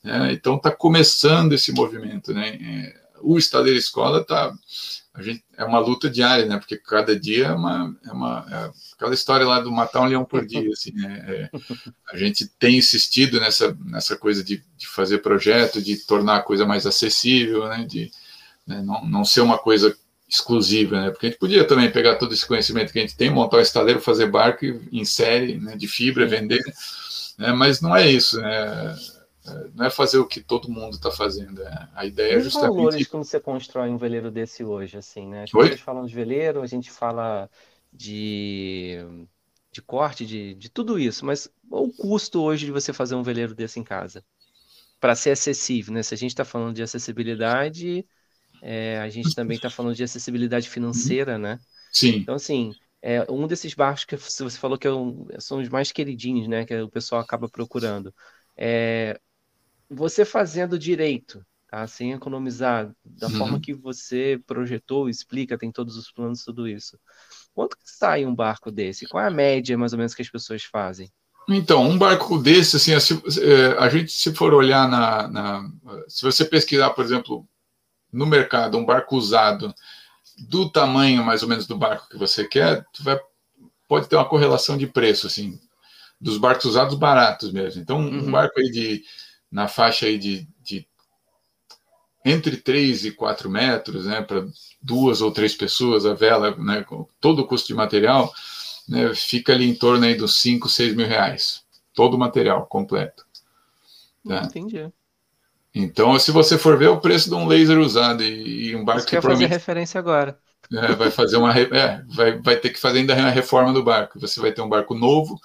né? 0.06 0.32
Então 0.32 0.56
está 0.56 0.72
começando 0.72 1.54
esse 1.54 1.72
movimento, 1.72 2.34
né? 2.34 2.50
É, 2.62 3.06
o 3.22 3.38
Estadeira 3.38 3.78
Escola 3.78 4.24
tá, 4.24 4.54
a 5.14 5.22
gente, 5.22 5.44
é 5.58 5.66
uma 5.66 5.80
luta 5.80 6.10
diária, 6.10 6.46
né? 6.46 6.58
Porque 6.58 6.78
cada 6.78 7.20
dia 7.20 7.48
é 7.48 7.52
uma, 7.54 7.96
é 8.06 8.12
uma 8.12 8.46
é 8.52 8.72
aquela 8.94 9.14
história 9.14 9.46
lá 9.46 9.60
do 9.60 9.72
matar 9.72 10.02
um 10.02 10.06
leão 10.06 10.24
por 10.24 10.46
dia, 10.48 10.70
assim, 10.72 10.92
né? 10.94 11.26
É, 11.28 11.50
a 12.14 12.18
gente 12.18 12.48
tem 12.60 12.78
insistido 12.78 13.40
nessa, 13.40 13.76
nessa 13.84 14.16
coisa 14.16 14.44
de, 14.44 14.64
de 14.78 14.88
fazer 14.88 15.18
projeto, 15.20 15.82
de 15.82 15.98
tornar 16.06 16.38
a 16.38 16.44
coisa 16.44 16.66
mais 16.66 16.86
acessível, 16.86 17.68
né? 17.68 17.84
De 17.84 18.12
né? 18.68 18.82
Não, 18.84 19.06
não 19.06 19.26
ser 19.26 19.42
uma 19.42 19.58
coisa 19.58 19.96
exclusiva, 20.28 21.02
né? 21.02 21.10
Porque 21.12 21.28
a 21.28 21.30
gente 21.30 21.40
podia 21.40 21.66
também 21.66 21.92
pegar 21.92 22.16
todo 22.16 22.34
esse 22.34 22.46
conhecimento 22.46 22.92
que 22.92 23.00
a 23.00 23.02
gente 23.02 23.16
tem, 23.16 23.30
montar 23.30 23.58
um 23.58 23.62
estaleiro, 23.62 24.02
fazer 24.02 24.30
barco 24.30 24.66
em 24.66 25.06
série, 25.06 25.58
né? 25.60 25.76
De 25.76 25.88
fibra, 25.88 26.28
vender, 26.28 26.62
né? 27.38 27.54
Mas 27.54 27.82
não 27.82 27.96
é 27.96 28.10
isso, 28.10 28.40
né? 28.40 28.96
Não 29.74 29.86
é 29.86 29.90
fazer 29.90 30.18
o 30.18 30.28
que 30.28 30.42
todo 30.42 30.70
mundo 30.70 30.96
está 30.96 31.12
fazendo. 31.12 31.62
É, 31.62 31.90
a 31.94 32.06
ideia 32.06 32.36
é 32.36 32.40
justamente. 32.40 32.72
Os 32.72 32.76
valores 32.78 33.08
como 33.08 33.24
você 33.24 33.40
constrói 33.40 33.90
um 33.90 33.98
veleiro 33.98 34.32
desse 34.32 34.64
hoje, 34.64 34.98
assim, 34.98 35.28
né? 35.28 35.44
As 35.44 35.52
pessoas 35.52 35.80
falam 35.80 36.06
de 36.06 36.16
veleiro, 36.16 36.62
a 36.62 36.68
gente 36.68 36.90
fala 36.90 37.50
de, 37.92 38.98
de 39.72 39.82
corte, 39.82 40.26
de, 40.26 40.56
de 40.56 40.70
tudo 40.70 41.00
isso, 41.00 41.26
mas 41.26 41.50
o 41.70 41.92
custo 41.92 42.42
hoje 42.42 42.66
de 42.66 42.72
você 42.72 42.92
fazer 42.92 43.16
um 43.16 43.24
veleiro 43.24 43.54
desse 43.54 43.80
em 43.80 43.84
casa? 43.84 44.24
Para 45.00 45.16
ser 45.16 45.32
acessível, 45.32 45.94
né? 45.94 46.02
Se 46.02 46.14
a 46.14 46.18
gente 46.18 46.32
está 46.32 46.46
falando 46.46 46.74
de 46.76 46.82
acessibilidade, 46.82 48.06
é, 48.62 49.00
a 49.00 49.10
gente 49.10 49.36
também 49.36 49.58
está 49.58 49.70
falando 49.70 49.96
de 49.96 50.04
acessibilidade 50.04 50.70
financeira, 50.70 51.38
né? 51.38 51.60
Sim. 51.92 52.16
Então, 52.18 52.36
assim, 52.36 52.74
é, 53.02 53.32
um 53.32 53.46
desses 53.46 53.74
barcos 53.76 54.06
que 54.06 54.16
você 54.16 54.58
falou 54.58 54.78
que 54.78 54.88
é 54.88 54.92
um, 54.92 55.28
são 55.38 55.60
os 55.60 55.70
mais 55.70 55.92
queridinhos, 55.92 56.48
né? 56.48 56.66
Que 56.66 56.76
o 56.82 56.90
pessoal 56.90 57.22
acaba 57.22 57.48
procurando. 57.48 58.14
É, 58.58 59.20
você 59.90 60.26
fazendo 60.26 60.80
direito, 60.80 61.46
tá? 61.68 61.86
sem 61.88 62.14
economizar, 62.14 62.92
da 63.04 63.28
uhum. 63.28 63.38
forma 63.38 63.60
que 63.60 63.74
você 63.74 64.42
projetou, 64.46 65.10
explica, 65.10 65.58
tem 65.58 65.72
todos 65.72 65.98
os 65.98 66.12
planos, 66.12 66.44
tudo 66.44 66.68
isso. 66.68 67.00
Quanto 67.54 67.78
que 67.78 67.84
sai 67.86 68.26
um 68.26 68.36
barco 68.36 68.72
desse? 68.72 69.08
Qual 69.08 69.24
é 69.24 69.28
a 69.28 69.32
média, 69.32 69.78
mais 69.78 69.94
ou 69.94 69.98
menos, 69.98 70.14
que 70.14 70.22
as 70.22 70.30
pessoas 70.30 70.64
fazem? 70.64 71.12
Então, 71.48 71.84
um 71.84 71.98
barco 71.98 72.38
desse, 72.40 72.76
assim, 72.76 72.92
é, 72.92 73.78
a 73.78 73.88
gente, 73.88 74.12
se 74.12 74.34
for 74.34 74.54
olhar 74.54 74.90
na, 74.90 75.28
na, 75.28 75.70
Se 76.08 76.24
você 76.24 76.44
pesquisar, 76.44 76.90
por 76.90 77.06
exemplo, 77.06 77.48
no 78.12 78.26
mercado, 78.26 78.78
um 78.78 78.86
barco 78.86 79.16
usado 79.16 79.74
do 80.50 80.70
tamanho, 80.70 81.24
mais 81.24 81.44
ou 81.44 81.50
menos, 81.50 81.68
do 81.68 81.78
barco 81.78 82.10
que 82.10 82.18
você 82.18 82.48
quer, 82.48 82.84
vai, 83.00 83.20
pode 83.88 84.08
ter 84.10 84.16
uma 84.16 84.28
correlação 84.28 84.76
de 84.76 84.88
preço, 84.88 85.28
assim, 85.28 85.60
dos 86.20 86.38
barcos 86.38 86.66
usados 86.66 86.96
baratos 86.96 87.52
mesmo. 87.52 87.82
Então, 87.82 88.00
um 88.00 88.26
uhum. 88.26 88.32
barco 88.32 88.60
aí 88.60 88.72
de, 88.72 89.04
na 89.56 89.70
faixa 89.70 90.06
aí 90.06 90.18
de, 90.18 90.46
de 90.62 90.86
entre 92.26 92.58
3 92.58 93.06
e 93.06 93.12
4 93.12 93.50
metros, 93.50 94.06
né, 94.06 94.22
para 94.22 94.46
duas 94.82 95.22
ou 95.22 95.32
três 95.32 95.56
pessoas, 95.56 96.06
a 96.06 96.14
vela, 96.14 96.54
né, 96.58 96.84
com 96.84 97.08
todo 97.22 97.40
o 97.40 97.48
custo 97.48 97.70
de 97.70 97.74
material, 97.74 98.34
né, 98.90 99.16
fica 99.16 99.54
ali 99.54 99.70
em 99.70 99.74
torno 99.74 100.06
aí 100.06 100.14
dos 100.14 100.36
5, 100.42 100.68
6 100.68 100.94
mil 100.94 101.08
reais. 101.08 101.64
Todo 101.94 102.16
o 102.16 102.20
material 102.20 102.66
completo. 102.66 103.26
Tá? 104.28 104.44
Entendi. 104.44 104.92
Então, 105.74 106.20
se 106.20 106.32
você 106.32 106.58
for 106.58 106.78
ver 106.78 106.90
o 106.90 107.00
preço 107.00 107.30
de 107.30 107.36
um 107.36 107.48
laser 107.48 107.80
usado 107.80 108.24
e, 108.24 108.72
e 108.72 108.76
um 108.76 108.84
barco 108.84 109.00
Isso 109.00 109.08
que, 109.08 109.16
que 109.16 109.22
fazer 109.22 109.46
referência 109.46 109.98
agora. 109.98 110.38
É, 110.74 110.94
vai 110.96 111.12
fazer 111.12 111.38
uma 111.38 111.58
é, 111.58 112.04
vai, 112.08 112.40
vai 112.40 112.58
ter 112.58 112.72
que 112.72 112.80
fazer 112.80 113.00
ainda 113.00 113.14
a 113.14 113.30
reforma 113.30 113.72
do 113.72 113.84
barco. 113.84 114.20
Você 114.20 114.42
vai 114.42 114.52
ter 114.52 114.62
um 114.62 114.70
barco 114.70 114.94
novo 114.94 115.40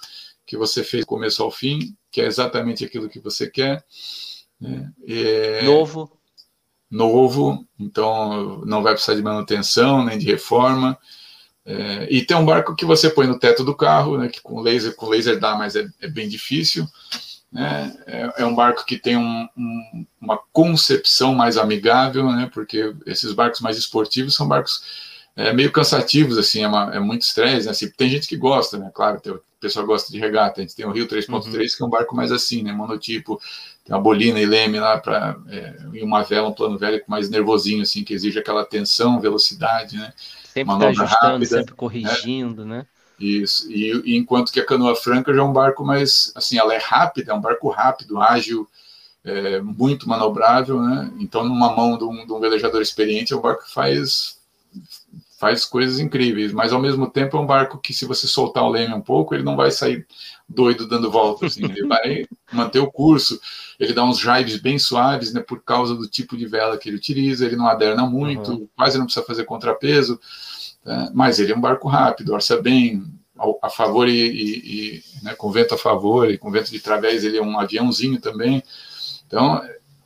que 0.51 0.57
você 0.57 0.83
fez 0.83 1.05
do 1.05 1.07
começo 1.07 1.41
ao 1.41 1.49
fim, 1.49 1.95
que 2.11 2.19
é 2.19 2.25
exatamente 2.25 2.83
aquilo 2.83 3.07
que 3.07 3.21
você 3.21 3.49
quer. 3.49 3.81
Né? 4.59 4.91
É, 5.07 5.63
novo 5.63 6.11
novo, 6.91 7.65
então 7.79 8.61
não 8.65 8.83
vai 8.83 8.91
precisar 8.91 9.15
de 9.15 9.21
manutenção 9.21 10.03
nem 10.03 10.17
de 10.17 10.25
reforma. 10.25 10.99
É, 11.65 12.05
e 12.11 12.25
tem 12.25 12.35
um 12.35 12.43
barco 12.43 12.75
que 12.75 12.83
você 12.83 13.09
põe 13.09 13.25
no 13.27 13.39
teto 13.39 13.63
do 13.63 13.73
carro, 13.73 14.17
né, 14.17 14.27
que 14.27 14.41
com 14.41 14.59
laser, 14.59 14.93
com 14.93 15.07
laser 15.07 15.39
dá, 15.39 15.55
mas 15.55 15.77
é, 15.77 15.87
é 16.01 16.09
bem 16.09 16.27
difícil. 16.27 16.85
Né? 17.49 17.95
É, 18.05 18.33
é, 18.39 18.45
um 18.45 18.53
barco 18.53 18.85
que 18.85 18.97
tem 18.97 19.15
um, 19.15 19.47
um, 19.55 20.05
uma 20.19 20.37
concepção 20.51 21.33
mais 21.33 21.55
amigável, 21.55 22.29
né, 22.29 22.49
porque 22.53 22.93
esses 23.05 23.31
barcos 23.31 23.61
mais 23.61 23.77
esportivos 23.77 24.35
são 24.35 24.49
barcos 24.49 24.83
é, 25.35 25.53
meio 25.53 25.71
cansativos, 25.71 26.37
assim, 26.37 26.63
é, 26.63 26.67
uma, 26.67 26.93
é 26.93 26.99
muito 26.99 27.21
estresse. 27.21 27.65
Né? 27.65 27.71
Assim, 27.71 27.89
tem 27.89 28.09
gente 28.09 28.27
que 28.27 28.35
gosta, 28.35 28.77
né? 28.77 28.91
Claro, 28.93 29.19
tem, 29.19 29.31
o 29.31 29.41
pessoal 29.59 29.85
gosta 29.85 30.11
de 30.11 30.19
regata. 30.19 30.59
A 30.59 30.63
gente 30.63 30.75
tem 30.75 30.85
o 30.85 30.91
Rio 30.91 31.07
3.3, 31.07 31.31
uhum. 31.33 31.51
que 31.51 31.83
é 31.83 31.85
um 31.85 31.89
barco 31.89 32.15
mais 32.15 32.31
assim, 32.31 32.63
né? 32.63 32.71
Monotipo, 32.71 33.39
tem 33.85 33.95
uma 33.95 34.01
bolina 34.01 34.39
e 34.39 34.45
leme 34.45 34.79
lá 34.79 34.97
para 34.97 35.37
é, 35.49 35.75
e 35.93 36.03
uma 36.03 36.23
vela, 36.23 36.49
um 36.49 36.53
plano 36.53 36.77
velho 36.77 37.01
mais 37.07 37.29
nervosinho, 37.29 37.81
assim, 37.81 38.03
que 38.03 38.13
exige 38.13 38.39
aquela 38.39 38.65
tensão, 38.65 39.19
velocidade, 39.19 39.97
né? 39.97 40.13
Sempre 40.43 40.73
está 40.73 40.87
ajustando, 40.89 41.33
rápida, 41.33 41.45
sempre 41.45 41.73
corrigindo, 41.75 42.65
né? 42.65 42.79
né? 42.79 42.85
Isso. 43.17 43.71
E, 43.71 43.91
e, 44.03 44.17
enquanto 44.17 44.51
que 44.51 44.59
a 44.59 44.65
canoa 44.65 44.95
franca 44.95 45.33
já 45.33 45.41
é 45.41 45.43
um 45.43 45.53
barco 45.53 45.85
mais, 45.85 46.31
assim, 46.35 46.57
ela 46.57 46.73
é 46.73 46.79
rápida, 46.79 47.31
é 47.31 47.35
um 47.35 47.39
barco 47.39 47.69
rápido, 47.69 48.19
ágil, 48.19 48.67
é, 49.23 49.61
muito 49.61 50.09
manobrável, 50.09 50.81
né? 50.81 51.11
Então, 51.19 51.43
numa 51.43 51.73
mão 51.73 51.97
de 51.97 52.03
um, 52.03 52.25
de 52.25 52.33
um 52.33 52.39
velejador 52.39 52.81
experiente, 52.81 53.31
é 53.31 53.35
um 53.35 53.41
barco 53.41 53.63
que 53.63 53.73
faz 53.73 54.40
faz 55.41 55.65
coisas 55.65 55.99
incríveis, 55.99 56.53
mas 56.53 56.71
ao 56.71 56.79
mesmo 56.79 57.09
tempo 57.09 57.35
é 57.35 57.39
um 57.39 57.47
barco 57.47 57.79
que 57.79 57.95
se 57.95 58.05
você 58.05 58.27
soltar 58.27 58.63
o 58.63 58.69
leme 58.69 58.93
um 58.93 59.01
pouco, 59.01 59.33
ele 59.33 59.41
não 59.41 59.55
vai 59.55 59.71
sair 59.71 60.05
doido 60.47 60.87
dando 60.87 61.09
voltas, 61.09 61.53
assim, 61.53 61.65
ele 61.65 61.87
vai 61.87 62.27
manter 62.53 62.77
o 62.77 62.91
curso, 62.91 63.41
ele 63.79 63.91
dá 63.91 64.03
uns 64.03 64.19
jives 64.19 64.61
bem 64.61 64.77
suaves, 64.77 65.33
né, 65.33 65.41
por 65.41 65.63
causa 65.63 65.95
do 65.95 66.07
tipo 66.07 66.37
de 66.37 66.45
vela 66.45 66.77
que 66.77 66.87
ele 66.87 66.97
utiliza, 66.97 67.43
ele 67.43 67.55
não 67.55 67.65
aderna 67.67 68.05
muito, 68.05 68.51
uhum. 68.51 68.67
quase 68.77 68.99
não 68.99 69.05
precisa 69.05 69.25
fazer 69.25 69.45
contrapeso, 69.45 70.19
né, 70.85 71.09
mas 71.11 71.39
ele 71.39 71.51
é 71.51 71.57
um 71.57 71.61
barco 71.61 71.87
rápido, 71.87 72.33
orça 72.33 72.61
bem, 72.61 73.03
a, 73.35 73.65
a 73.65 73.69
favor 73.71 74.07
e, 74.07 74.13
e, 74.13 74.99
e 74.99 75.03
né, 75.23 75.33
com 75.33 75.49
vento 75.49 75.73
a 75.73 75.77
favor 75.77 76.29
e 76.29 76.37
com 76.37 76.51
vento 76.51 76.69
de 76.69 76.79
través 76.79 77.23
ele 77.23 77.39
é 77.39 77.41
um 77.41 77.59
aviãozinho 77.59 78.21
também, 78.21 78.61
então 79.25 79.59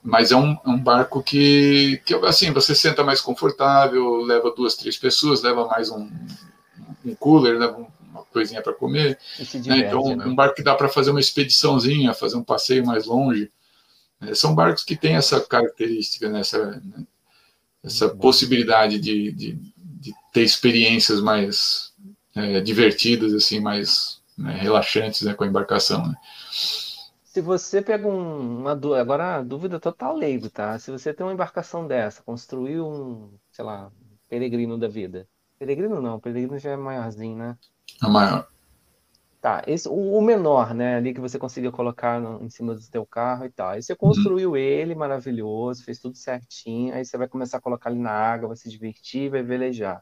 mas 0.05 0.31
é 0.31 0.35
um, 0.35 0.51
é 0.51 0.69
um, 0.69 0.77
barco 0.77 1.23
que, 1.23 1.99
que, 2.05 2.13
assim, 2.13 2.51
você 2.51 2.75
senta 2.75 3.03
mais 3.03 3.19
confortável, 3.19 4.17
leva 4.21 4.53
duas, 4.55 4.75
três 4.75 4.95
pessoas, 4.95 5.41
leva 5.41 5.65
mais 5.65 5.89
um, 5.89 6.07
um 7.03 7.15
cooler, 7.15 7.57
leva 7.57 7.87
uma 8.11 8.23
coisinha 8.25 8.61
para 8.61 8.71
comer. 8.71 9.17
Né? 9.65 9.79
Então, 9.79 10.15
né? 10.15 10.25
um 10.27 10.35
barco 10.35 10.57
que 10.57 10.61
dá 10.61 10.75
para 10.75 10.87
fazer 10.87 11.09
uma 11.09 11.19
expediçãozinha, 11.19 12.13
fazer 12.13 12.37
um 12.37 12.43
passeio 12.43 12.85
mais 12.85 13.07
longe. 13.07 13.51
É, 14.21 14.35
são 14.35 14.53
barcos 14.53 14.83
que 14.83 14.95
têm 14.95 15.15
essa 15.15 15.41
característica, 15.41 16.29
né? 16.29 16.41
essa, 16.41 16.79
né? 16.83 17.03
essa 17.83 18.07
possibilidade 18.07 18.99
de, 18.99 19.31
de, 19.31 19.59
de, 19.81 20.13
ter 20.31 20.43
experiências 20.43 21.19
mais 21.19 21.91
é, 22.35 22.61
divertidas, 22.61 23.33
assim, 23.33 23.59
mais 23.59 24.21
né, 24.37 24.55
relaxantes 24.55 25.23
né, 25.23 25.33
com 25.33 25.43
a 25.43 25.47
embarcação. 25.47 26.13
Se 27.35 27.41
você 27.41 27.81
pega 27.81 28.07
um, 28.07 28.61
uma 28.61 28.71
agora 28.97 29.43
dúvida 29.43 29.77
total 29.77 30.15
leigo, 30.15 30.49
tá? 30.49 30.79
Se 30.79 30.89
você 30.89 31.13
tem 31.13 31.25
uma 31.25 31.33
embarcação 31.33 31.85
dessa, 31.85 32.23
construiu 32.23 32.87
um, 32.87 33.37
sei 33.51 33.65
lá, 33.65 33.91
peregrino 34.29 34.77
da 34.77 34.87
vida. 34.87 35.27
Peregrino 35.59 36.01
não, 36.01 36.17
peregrino 36.17 36.57
já 36.57 36.71
é 36.71 36.77
maiorzinho, 36.77 37.35
né? 37.35 37.57
É 38.01 38.07
maior. 38.07 38.47
Tá, 39.41 39.61
esse, 39.67 39.85
o, 39.89 40.13
o 40.13 40.21
menor, 40.21 40.73
né, 40.73 40.95
ali 40.95 41.13
que 41.13 41.19
você 41.19 41.37
conseguia 41.37 41.73
colocar 41.73 42.21
no, 42.21 42.41
em 42.41 42.49
cima 42.49 42.73
do 42.73 42.79
seu 42.79 43.05
carro 43.05 43.43
e 43.43 43.49
tal. 43.49 43.71
Aí 43.71 43.83
você 43.83 43.93
construiu 43.93 44.51
uhum. 44.51 44.55
ele, 44.55 44.95
maravilhoso, 44.95 45.83
fez 45.83 45.99
tudo 45.99 46.15
certinho, 46.15 46.95
aí 46.95 47.03
você 47.03 47.17
vai 47.17 47.27
começar 47.27 47.57
a 47.57 47.61
colocar 47.61 47.91
ele 47.91 47.99
na 47.99 48.11
água, 48.11 48.47
vai 48.47 48.55
se 48.55 48.69
divertir, 48.69 49.29
vai 49.29 49.43
velejar. 49.43 50.01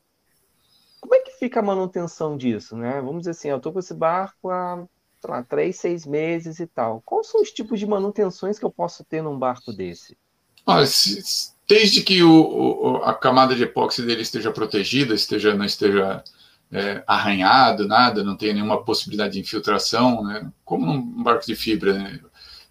Como 1.02 1.16
é 1.16 1.20
que 1.22 1.32
fica 1.32 1.62
a 1.62 1.64
manutenção 1.64 2.38
disso, 2.38 2.78
né? 2.78 3.02
Vamos 3.02 3.22
dizer 3.22 3.32
assim, 3.32 3.48
eu 3.48 3.60
tô 3.60 3.74
com 3.74 3.80
esse 3.80 3.96
barco 3.96 4.52
há 4.52 4.86
sei 5.24 5.30
lá, 5.30 5.42
três, 5.42 5.78
seis 5.78 6.06
meses 6.06 6.60
e 6.60 6.68
tal. 6.68 7.02
Quais 7.06 7.28
são 7.28 7.42
os 7.42 7.50
tipos 7.50 7.80
de 7.80 7.86
manutenções 7.86 8.60
que 8.60 8.66
eu 8.66 8.70
posso 8.70 9.06
ter 9.06 9.24
num 9.24 9.40
barco 9.40 9.72
desse? 9.72 10.18
Olha, 10.66 10.86
se, 10.86 11.54
desde 11.68 12.02
que 12.02 12.22
o, 12.22 12.32
o, 12.32 12.96
a 12.98 13.14
camada 13.14 13.56
de 13.56 13.64
epóxi 13.64 14.02
dele 14.02 14.22
esteja 14.22 14.52
protegida, 14.52 15.14
esteja, 15.14 15.56
não 15.56 15.64
esteja 15.64 16.22
é, 16.72 17.04
arranhado, 17.08 17.88
nada, 17.88 18.24
não 18.24 18.36
tenha 18.36 18.54
nenhuma 18.54 18.84
possibilidade 18.84 19.34
de 19.34 19.40
infiltração, 19.40 20.24
né? 20.26 20.52
como 20.66 20.86
num 20.86 21.24
barco 21.24 21.46
de 21.46 21.56
fibra, 21.56 21.94
né? 21.94 22.20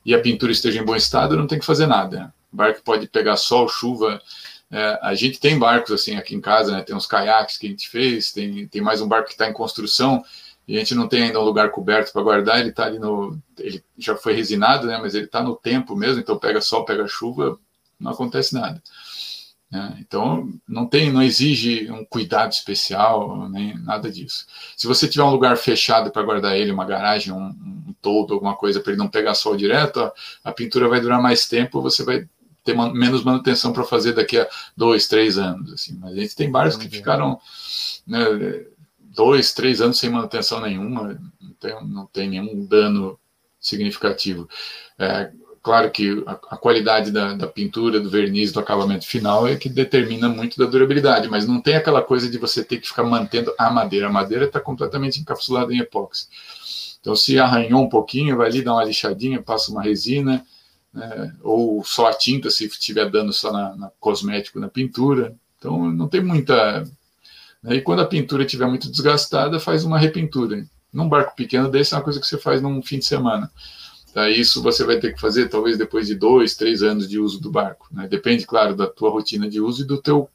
e 0.05 0.15
a 0.15 0.21
pintura 0.21 0.53
esteja 0.53 0.81
em 0.81 0.85
bom 0.85 0.97
estado, 0.97 1.37
não 1.37 1.47
tem 1.47 1.59
que 1.59 1.65
fazer 1.65 1.87
nada. 1.87 2.35
O 2.53 2.57
barco 2.57 2.83
pode 2.83 3.09
pegar 3.09 3.37
sol, 3.37 3.67
chuva. 3.67 4.21
É, 4.71 4.99
a 5.01 5.15
gente 5.15 5.41
tem 5.41 5.59
barcos 5.59 5.93
assim 5.93 6.17
aqui 6.17 6.35
em 6.35 6.41
casa, 6.41 6.73
né? 6.73 6.83
tem 6.83 6.95
uns 6.95 7.07
caiaques 7.07 7.57
que 7.57 7.67
a 7.67 7.71
gente 7.71 7.89
fez, 7.89 8.31
tem, 8.31 8.67
tem 8.69 8.83
mais 8.83 9.01
um 9.01 9.09
barco 9.09 9.29
que 9.29 9.35
está 9.35 9.49
em 9.49 9.55
construção 9.55 10.23
e 10.67 10.77
a 10.77 10.79
gente 10.79 10.95
não 10.95 11.09
tem 11.09 11.25
ainda 11.25 11.41
um 11.41 11.45
lugar 11.45 11.71
coberto 11.71 12.13
para 12.13 12.23
guardar, 12.23 12.61
ele 12.61 12.71
está 12.71 12.85
ali 12.85 12.99
no. 12.99 13.39
Ele 13.59 13.83
já 13.99 14.17
foi 14.17 14.33
resinado, 14.33 14.87
né? 14.87 14.99
Mas 15.01 15.15
ele 15.15 15.27
está 15.27 15.43
no 15.43 15.57
tempo 15.57 15.97
mesmo, 15.97 16.21
então 16.21 16.39
pega 16.39 16.61
sol, 16.61 16.85
pega 16.85 17.07
chuva, 17.09 17.59
não 17.99 18.13
acontece 18.13 18.55
nada. 18.55 18.81
Né? 19.71 19.97
Então 20.01 20.53
não 20.69 20.87
tem, 20.87 21.11
não 21.11 21.23
exige 21.23 21.91
um 21.91 22.05
cuidado 22.05 22.53
especial, 22.53 23.49
nem 23.49 23.77
nada 23.79 24.11
disso. 24.11 24.47
Se 24.77 24.87
você 24.87 25.09
tiver 25.09 25.25
um 25.25 25.31
lugar 25.31 25.57
fechado 25.57 26.11
para 26.11 26.23
guardar 26.23 26.57
ele, 26.57 26.71
uma 26.71 26.85
garagem, 26.85 27.33
um, 27.33 27.47
um 27.47 27.95
todo, 28.01 28.35
alguma 28.35 28.55
coisa 28.55 28.81
para 28.81 28.93
ele 28.93 28.99
não 28.99 29.09
pegar 29.09 29.35
sol 29.35 29.57
direto, 29.57 30.01
a, 30.01 30.13
a 30.45 30.53
pintura 30.53 30.89
vai 30.89 31.01
durar 31.01 31.23
mais 31.23 31.49
tempo, 31.49 31.81
você 31.81 32.05
vai 32.05 32.29
ter 32.63 32.75
man, 32.75 32.93
menos 32.93 33.25
manutenção 33.25 33.73
para 33.73 33.83
fazer 33.85 34.13
daqui 34.13 34.39
a 34.39 34.47
dois, 34.77 35.09
três 35.09 35.39
anos. 35.39 35.73
Assim. 35.73 35.99
Mas 36.01 36.13
a 36.13 36.17
gente 36.21 36.37
tem 36.37 36.51
barcos 36.51 36.77
que 36.77 36.89
ficaram 36.89 37.41
né, 38.07 38.21
dois, 39.15 39.53
três 39.53 39.81
anos 39.81 39.99
sem 39.99 40.11
manutenção 40.11 40.61
nenhuma, 40.61 41.21
não 41.41 41.53
tem, 41.55 41.87
não 41.89 42.07
tem 42.07 42.29
nenhum 42.29 42.65
dano 42.65 43.19
significativo. 43.61 44.49
É, 44.99 45.31
claro 45.63 45.91
que 45.91 46.23
a, 46.27 46.33
a 46.33 46.57
qualidade 46.57 47.11
da, 47.11 47.35
da, 47.35 47.47
pintura, 47.47 48.01
do 48.01 48.11
verniz, 48.11 48.53
do 48.53 48.61
acabamento 48.61 49.07
final 49.07 49.47
é 49.47 49.57
que 49.57 49.69
determina 49.69 50.29
muito 50.29 50.59
da 50.59 50.67
durabilidade, 50.67 51.29
mas 51.29 51.47
não 51.47 51.61
tem 51.61 51.77
aquela 51.77 52.03
coisa 52.03 52.29
de 52.29 52.39
você 52.39 52.65
ter 52.65 52.79
que 52.79 52.89
ficar 52.89 53.05
mantendo 53.05 53.55
a 53.59 53.71
madeira. 53.71 54.09
A 54.09 54.13
madeira 54.13 54.47
está 54.47 54.61
completamente 54.61 55.21
encapsulada 55.21 55.73
em 55.73 55.79
epóxi. 55.79 56.27
Então, 57.01 57.15
se 57.15 57.39
arranhou 57.39 57.83
um 57.83 57.89
pouquinho, 57.89 58.37
vai 58.37 58.49
ali 58.49 58.63
dar 58.63 58.75
uma 58.75 58.85
lixadinha, 58.85 59.43
passa 59.43 59.71
uma 59.71 59.83
resina, 59.83 60.45
né, 60.93 61.35
ou 61.43 61.83
só 61.85 62.07
a 62.07 62.15
tinta, 62.15 62.51
se 62.51 62.69
tiver 62.69 63.11
dano 63.11 63.33
só 63.33 63.53
na, 63.53 63.77
na 63.77 63.91
cosmético, 63.99 64.61
na 64.61 64.69
pintura. 64.69 65.35
Então, 65.59 65.91
não 65.91 66.09
tem 66.09 66.21
muita 66.21 66.85
e 67.65 67.81
quando 67.81 68.03
a 68.03 68.07
pintura 68.07 68.45
estiver 68.45 68.67
muito 68.67 68.91
desgastada, 68.91 69.61
faz 69.61 69.85
uma 69.85 69.99
repintura. 69.99 70.65
Num 70.93 71.09
barco 71.09 71.35
pequeno 71.37 71.71
desse 71.71 71.95
é 71.95 71.97
uma 71.97 72.03
coisa 72.03 72.21
que 72.21 72.27
você 72.27 72.37
faz 72.37 72.61
num 72.61 72.83
fim 72.83 72.99
de 72.99 73.05
semana. 73.05 73.51
Tá, 74.13 74.29
isso 74.29 74.63
você 74.63 74.85
vai 74.85 74.99
ter 74.99 75.15
que 75.15 75.21
fazer 75.21 75.49
talvez 75.49 75.79
depois 75.79 76.07
de 76.07 76.15
dois, 76.15 76.55
três 76.55 76.83
anos 76.83 77.09
de 77.09 77.19
uso 77.19 77.41
do 77.41 77.51
barco. 77.51 77.89
Né? 77.91 78.07
Depende, 78.07 78.47
claro, 78.47 78.77
da 78.77 78.87
tua 78.87 79.11
rotina 79.11 79.49
de 79.49 79.59
uso 79.59 79.83
e 79.83 79.87
do 79.87 79.97
teu 79.97 80.29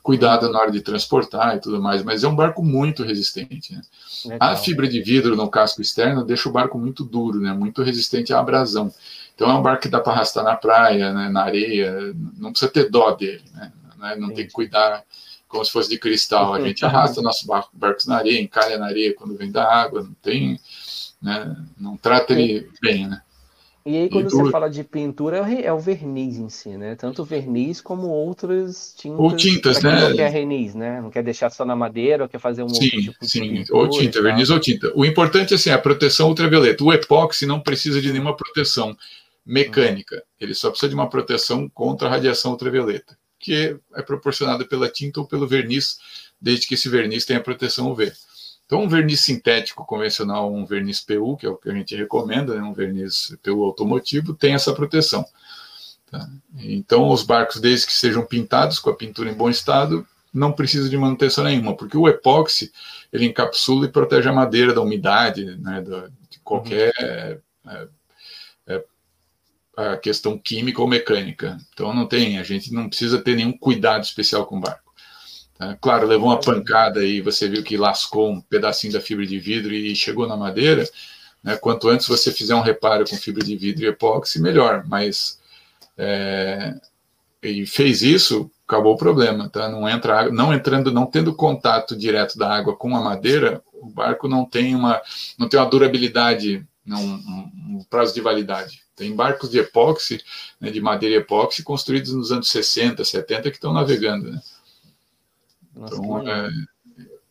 cuidado 0.00 0.48
na 0.48 0.60
hora 0.60 0.70
de 0.70 0.80
transportar 0.80 1.56
e 1.56 1.60
tudo 1.60 1.82
mais. 1.82 2.04
Mas 2.04 2.22
é 2.22 2.28
um 2.28 2.36
barco 2.36 2.62
muito 2.62 3.02
resistente. 3.02 3.74
Né? 3.74 4.36
A 4.38 4.54
fibra 4.54 4.86
de 4.86 5.02
vidro 5.02 5.34
no 5.34 5.50
casco 5.50 5.82
externo 5.82 6.24
deixa 6.24 6.48
o 6.48 6.52
barco 6.52 6.78
muito 6.78 7.02
duro, 7.02 7.40
né? 7.40 7.52
muito 7.52 7.82
resistente 7.82 8.32
à 8.32 8.38
abrasão. 8.38 8.94
Então 9.34 9.50
é 9.50 9.54
um 9.54 9.62
barco 9.62 9.82
que 9.82 9.88
dá 9.88 9.98
para 9.98 10.12
arrastar 10.12 10.44
na 10.44 10.54
praia, 10.54 11.12
né? 11.12 11.28
na 11.28 11.42
areia. 11.42 12.14
Não 12.38 12.52
precisa 12.52 12.70
ter 12.70 12.88
dó 12.90 13.10
dele. 13.10 13.42
Né? 13.54 13.72
Não 14.18 14.32
tem 14.32 14.46
que 14.46 14.52
cuidar 14.52 15.02
como 15.48 15.64
se 15.64 15.72
fosse 15.72 15.88
de 15.88 15.98
cristal. 15.98 16.54
A 16.54 16.60
gente 16.60 16.84
arrasta 16.86 17.22
nossos 17.22 17.46
barcos 17.72 18.06
na 18.06 18.16
areia, 18.16 18.40
encalha 18.40 18.78
na 18.78 18.86
areia 18.86 19.14
quando 19.14 19.36
vem 19.36 19.50
da 19.50 19.64
água, 19.64 20.02
não 20.02 20.14
tem, 20.14 20.58
né, 21.20 21.56
não 21.78 21.96
trata 21.96 22.32
ele 22.32 22.70
bem, 22.80 23.08
né? 23.08 23.20
E 23.86 23.96
aí, 23.96 24.08
quando 24.08 24.26
e 24.26 24.30
você 24.30 24.50
fala 24.50 24.68
de 24.68 24.82
pintura, 24.82 25.48
é 25.48 25.72
o 25.72 25.78
verniz 25.78 26.38
em 26.38 26.48
si, 26.48 26.70
né? 26.70 26.96
Tanto 26.96 27.24
verniz 27.24 27.80
como 27.80 28.08
outras 28.08 28.92
tintas. 28.98 29.20
Ou 29.20 29.36
tintas, 29.36 29.80
né? 29.80 30.08
Não 30.08 30.16
quer 30.16 30.32
verniz, 30.32 30.74
né? 30.74 31.00
Não 31.00 31.08
quer 31.08 31.22
deixar 31.22 31.50
só 31.50 31.64
na 31.64 31.76
madeira, 31.76 32.24
ou 32.24 32.28
quer 32.28 32.40
fazer 32.40 32.64
um 32.64 32.68
sim, 32.68 32.86
outro 32.86 33.00
tipo 33.00 33.24
sim. 33.24 33.42
de 33.42 33.48
pintura. 33.48 33.78
Ou 33.78 33.88
tinta, 33.88 34.20
verniz 34.20 34.50
ou 34.50 34.58
tinta. 34.58 34.92
O 34.92 35.04
importante 35.04 35.52
é 35.52 35.54
assim, 35.54 35.70
a 35.70 35.78
proteção 35.78 36.26
ultravioleta. 36.30 36.82
O 36.82 36.92
epóxi 36.92 37.46
não 37.46 37.60
precisa 37.60 38.02
de 38.02 38.10
nenhuma 38.10 38.36
proteção 38.36 38.96
mecânica. 39.46 40.20
Ele 40.40 40.52
só 40.52 40.70
precisa 40.70 40.88
de 40.88 40.96
uma 40.96 41.08
proteção 41.08 41.68
contra 41.68 42.08
a 42.08 42.10
radiação 42.10 42.50
ultravioleta, 42.50 43.16
que 43.46 43.78
é 43.94 44.02
proporcionada 44.02 44.64
pela 44.64 44.88
tinta 44.88 45.20
ou 45.20 45.26
pelo 45.26 45.46
verniz, 45.46 45.98
desde 46.40 46.66
que 46.66 46.74
esse 46.74 46.88
verniz 46.88 47.24
tenha 47.24 47.40
proteção 47.40 47.92
UV. 47.92 48.12
Então, 48.66 48.82
um 48.82 48.88
verniz 48.88 49.20
sintético 49.20 49.86
convencional, 49.86 50.52
um 50.52 50.66
verniz 50.66 51.00
PU, 51.00 51.36
que 51.36 51.46
é 51.46 51.48
o 51.48 51.56
que 51.56 51.70
a 51.70 51.72
gente 51.72 51.94
recomenda, 51.94 52.56
né, 52.56 52.60
um 52.60 52.72
verniz 52.72 53.36
PU 53.44 53.62
automotivo, 53.62 54.34
tem 54.34 54.54
essa 54.54 54.74
proteção. 54.74 55.24
Tá? 56.10 56.28
Então, 56.58 57.08
os 57.08 57.22
barcos, 57.22 57.60
desde 57.60 57.86
que 57.86 57.92
sejam 57.92 58.26
pintados 58.26 58.80
com 58.80 58.90
a 58.90 58.96
pintura 58.96 59.30
em 59.30 59.34
bom 59.34 59.48
estado, 59.48 60.04
não 60.34 60.50
precisa 60.50 60.90
de 60.90 60.98
manutenção 60.98 61.44
nenhuma, 61.44 61.76
porque 61.76 61.96
o 61.96 62.08
epóxi 62.08 62.72
ele 63.12 63.26
encapsula 63.26 63.86
e 63.86 63.92
protege 63.92 64.28
a 64.28 64.32
madeira 64.32 64.74
da 64.74 64.82
umidade, 64.82 65.44
né, 65.58 65.84
de 66.28 66.40
qualquer 66.40 66.92
uhum. 67.64 67.70
é, 67.70 67.88
a 69.76 69.96
questão 69.96 70.38
química 70.38 70.80
ou 70.80 70.88
mecânica. 70.88 71.58
Então, 71.72 71.92
não 71.92 72.06
tem, 72.06 72.38
a 72.38 72.42
gente 72.42 72.72
não 72.72 72.88
precisa 72.88 73.18
ter 73.18 73.36
nenhum 73.36 73.52
cuidado 73.52 74.02
especial 74.02 74.46
com 74.46 74.56
o 74.56 74.60
barco. 74.60 74.92
Tá? 75.58 75.76
Claro, 75.80 76.06
levou 76.06 76.28
uma 76.28 76.40
pancada 76.40 77.04
e 77.04 77.20
você 77.20 77.48
viu 77.48 77.62
que 77.62 77.76
lascou 77.76 78.30
um 78.30 78.40
pedacinho 78.40 78.92
da 78.92 79.00
fibra 79.00 79.26
de 79.26 79.38
vidro 79.38 79.74
e 79.74 79.94
chegou 79.94 80.26
na 80.26 80.36
madeira. 80.36 80.88
Né? 81.42 81.56
Quanto 81.56 81.88
antes 81.88 82.08
você 82.08 82.32
fizer 82.32 82.54
um 82.54 82.62
reparo 82.62 83.04
com 83.08 83.16
fibra 83.16 83.44
de 83.44 83.56
vidro 83.56 83.84
e 83.84 83.88
epóxi, 83.88 84.40
melhor. 84.40 84.84
Mas 84.86 85.38
é, 85.98 86.74
e 87.42 87.66
fez 87.66 88.02
isso, 88.02 88.50
acabou 88.66 88.94
o 88.94 88.98
problema, 88.98 89.48
tá? 89.48 89.68
Não 89.68 89.88
entra, 89.88 90.30
não 90.30 90.52
entrando, 90.52 90.92
não 90.92 91.06
tendo 91.06 91.34
contato 91.34 91.96
direto 91.96 92.36
da 92.36 92.52
água 92.52 92.76
com 92.76 92.94
a 92.96 93.02
madeira, 93.02 93.62
o 93.74 93.88
barco 93.88 94.28
não 94.28 94.44
tem 94.44 94.74
uma, 94.74 95.00
não 95.38 95.48
tem 95.48 95.58
uma 95.60 95.70
durabilidade, 95.70 96.66
não, 96.84 97.00
um, 97.00 97.78
um 97.78 97.84
prazo 97.88 98.14
de 98.14 98.20
validade. 98.20 98.85
Tem 98.96 99.14
barcos 99.14 99.50
de 99.50 99.58
epóxi, 99.58 100.22
né, 100.58 100.70
de 100.70 100.80
madeira 100.80 101.16
e 101.16 101.18
epóxi, 101.18 101.62
construídos 101.62 102.12
nos 102.12 102.32
anos 102.32 102.48
60, 102.48 103.04
70, 103.04 103.50
que 103.50 103.56
estão 103.56 103.72
navegando, 103.72 104.32
né? 104.32 104.40
Nossa, 105.74 105.94
então, 105.94 106.28
é, 106.28 106.50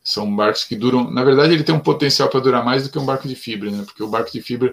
são 0.04 0.34
barcos 0.36 0.64
que 0.64 0.76
duram. 0.76 1.10
Na 1.10 1.24
verdade, 1.24 1.54
ele 1.54 1.64
tem 1.64 1.74
um 1.74 1.80
potencial 1.80 2.30
para 2.30 2.40
durar 2.40 2.64
mais 2.64 2.84
do 2.84 2.92
que 2.92 3.00
um 3.00 3.06
barco 3.06 3.28
de 3.28 3.36
fibra, 3.36 3.72
né? 3.72 3.84
Porque 3.84 4.04
o 4.04 4.08
barco 4.08 4.32
de 4.32 4.40
fibra 4.40 4.72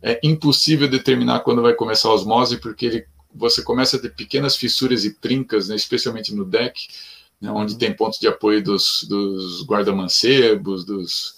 é 0.00 0.20
impossível 0.22 0.88
determinar 0.88 1.40
quando 1.40 1.60
vai 1.60 1.74
começar 1.74 2.08
a 2.08 2.14
osmose, 2.14 2.58
porque 2.58 2.86
ele, 2.86 3.06
você 3.34 3.60
começa 3.62 3.96
a 3.96 4.00
ter 4.00 4.14
pequenas 4.14 4.56
fissuras 4.56 5.04
e 5.04 5.12
trincas, 5.14 5.68
né? 5.68 5.74
especialmente 5.74 6.32
no 6.32 6.44
deck, 6.44 6.86
né? 7.40 7.50
onde 7.50 7.76
tem 7.76 7.92
pontos 7.92 8.20
de 8.20 8.28
apoio 8.28 8.62
dos, 8.62 9.04
dos 9.08 9.66
guarda-mancebos, 9.66 10.84
dos, 10.84 11.34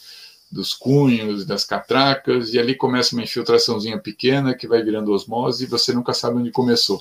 dos 0.50 0.74
cunhos, 0.74 1.44
das 1.44 1.64
catracas, 1.64 2.52
e 2.52 2.58
ali 2.58 2.74
começa 2.74 3.14
uma 3.14 3.22
infiltraçãozinha 3.22 3.98
pequena 3.98 4.54
que 4.54 4.66
vai 4.66 4.82
virando 4.82 5.12
osmose 5.12 5.64
e 5.64 5.66
você 5.66 5.92
nunca 5.92 6.12
sabe 6.12 6.38
onde 6.38 6.50
começou. 6.50 7.00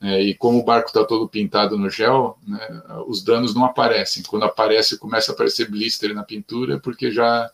É, 0.00 0.22
e 0.22 0.34
como 0.34 0.58
o 0.58 0.64
barco 0.64 0.88
está 0.88 1.04
todo 1.04 1.28
pintado 1.28 1.76
no 1.76 1.88
gel, 1.88 2.38
né, 2.46 2.82
os 3.06 3.22
danos 3.22 3.54
não 3.54 3.64
aparecem. 3.64 4.22
Quando 4.22 4.44
aparece, 4.44 4.98
começa 4.98 5.32
a 5.32 5.34
aparecer 5.34 5.70
blister 5.70 6.14
na 6.14 6.22
pintura, 6.22 6.78
porque 6.78 7.10
já, 7.10 7.50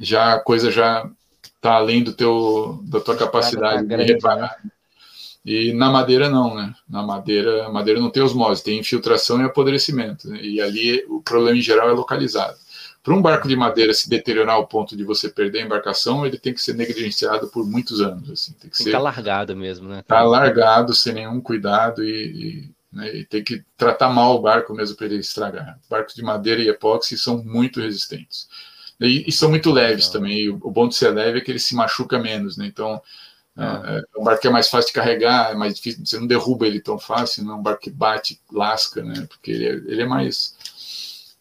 já 0.00 0.34
a 0.34 0.40
coisa 0.40 0.70
já 0.70 1.08
está 1.42 1.74
além 1.74 2.02
do 2.02 2.12
teu, 2.12 2.80
da 2.84 3.00
tua 3.00 3.16
capacidade 3.16 3.86
tá 3.86 3.96
de 3.96 4.02
reparar. 4.02 4.56
Né? 4.64 4.70
E 5.44 5.72
na 5.72 5.90
madeira 5.90 6.28
não, 6.28 6.54
né? 6.54 6.74
Na 6.88 7.02
madeira, 7.02 7.66
a 7.66 7.70
madeira 7.70 8.00
não 8.00 8.10
tem 8.10 8.22
osmose, 8.22 8.62
tem 8.62 8.78
infiltração 8.78 9.40
e 9.40 9.44
apodrecimento. 9.44 10.28
Né? 10.28 10.40
E 10.42 10.60
ali 10.60 11.04
o 11.08 11.22
problema 11.22 11.56
em 11.56 11.62
geral 11.62 11.88
é 11.88 11.92
localizado. 11.92 12.56
Para 13.02 13.14
um 13.14 13.22
barco 13.22 13.48
de 13.48 13.56
madeira 13.56 13.94
se 13.94 14.08
deteriorar 14.08 14.56
ao 14.56 14.66
ponto 14.66 14.96
de 14.96 15.04
você 15.04 15.28
perder 15.28 15.60
a 15.60 15.64
embarcação, 15.64 16.26
ele 16.26 16.38
tem 16.38 16.52
que 16.52 16.60
ser 16.60 16.74
negligenciado 16.74 17.48
por 17.48 17.66
muitos 17.66 18.00
anos. 18.00 18.30
Assim, 18.30 18.52
tem 18.52 18.70
que 18.70 18.76
ser 18.76 18.92
tá 18.92 18.98
largado 18.98 19.56
mesmo, 19.56 19.88
né? 19.88 20.02
Tá 20.06 20.22
largado 20.22 20.94
sem 20.94 21.14
nenhum 21.14 21.40
cuidado 21.40 22.04
e, 22.04 22.10
e, 22.10 22.70
né, 22.92 23.16
e 23.16 23.24
tem 23.24 23.42
que 23.42 23.64
tratar 23.76 24.10
mal 24.10 24.36
o 24.36 24.42
barco 24.42 24.74
mesmo 24.74 24.96
para 24.96 25.06
ele 25.06 25.16
estragar. 25.16 25.78
Barcos 25.88 26.14
de 26.14 26.22
madeira 26.22 26.60
e 26.60 26.68
epóxi 26.68 27.16
são 27.16 27.42
muito 27.42 27.80
resistentes. 27.80 28.48
E, 29.00 29.24
e 29.28 29.32
são 29.32 29.48
muito 29.48 29.70
leves 29.70 30.08
também. 30.08 30.50
O, 30.50 30.58
o 30.62 30.70
bom 30.70 30.88
de 30.88 30.96
ser 30.96 31.10
leve 31.10 31.38
é 31.38 31.40
que 31.40 31.50
ele 31.50 31.60
se 31.60 31.74
machuca 31.74 32.18
menos, 32.18 32.56
né? 32.56 32.66
Então, 32.66 33.00
ah. 33.56 33.82
é, 33.86 33.98
é 33.98 34.20
um 34.20 34.24
barco 34.24 34.42
que 34.42 34.48
é 34.48 34.50
mais 34.50 34.68
fácil 34.68 34.88
de 34.88 34.94
carregar, 34.94 35.52
é 35.52 35.54
mais 35.54 35.74
difícil, 35.74 36.04
você 36.04 36.18
não 36.18 36.26
derruba 36.26 36.66
ele 36.66 36.80
tão 36.80 36.98
fácil, 36.98 37.44
não 37.44 37.54
é 37.54 37.56
um 37.56 37.62
barco 37.62 37.82
que 37.82 37.90
bate, 37.90 38.40
lasca, 38.52 39.02
né? 39.02 39.26
Porque 39.28 39.50
ele 39.50 39.66
é, 39.66 39.70
ele 39.70 40.02
é 40.02 40.06
mais 40.06 40.56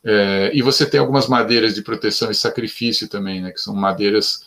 é, 0.10 0.51
e 0.53 0.62
você 0.62 0.86
tem 0.86 1.01
algumas 1.01 1.28
madeiras 1.28 1.76
de 1.76 1.82
proteção 1.82 2.32
e 2.32 2.34
sacrifício 2.34 3.10
também, 3.10 3.41
né? 3.41 3.51
Que 3.51 3.60
são 3.60 3.76
madeiras. 3.76 4.45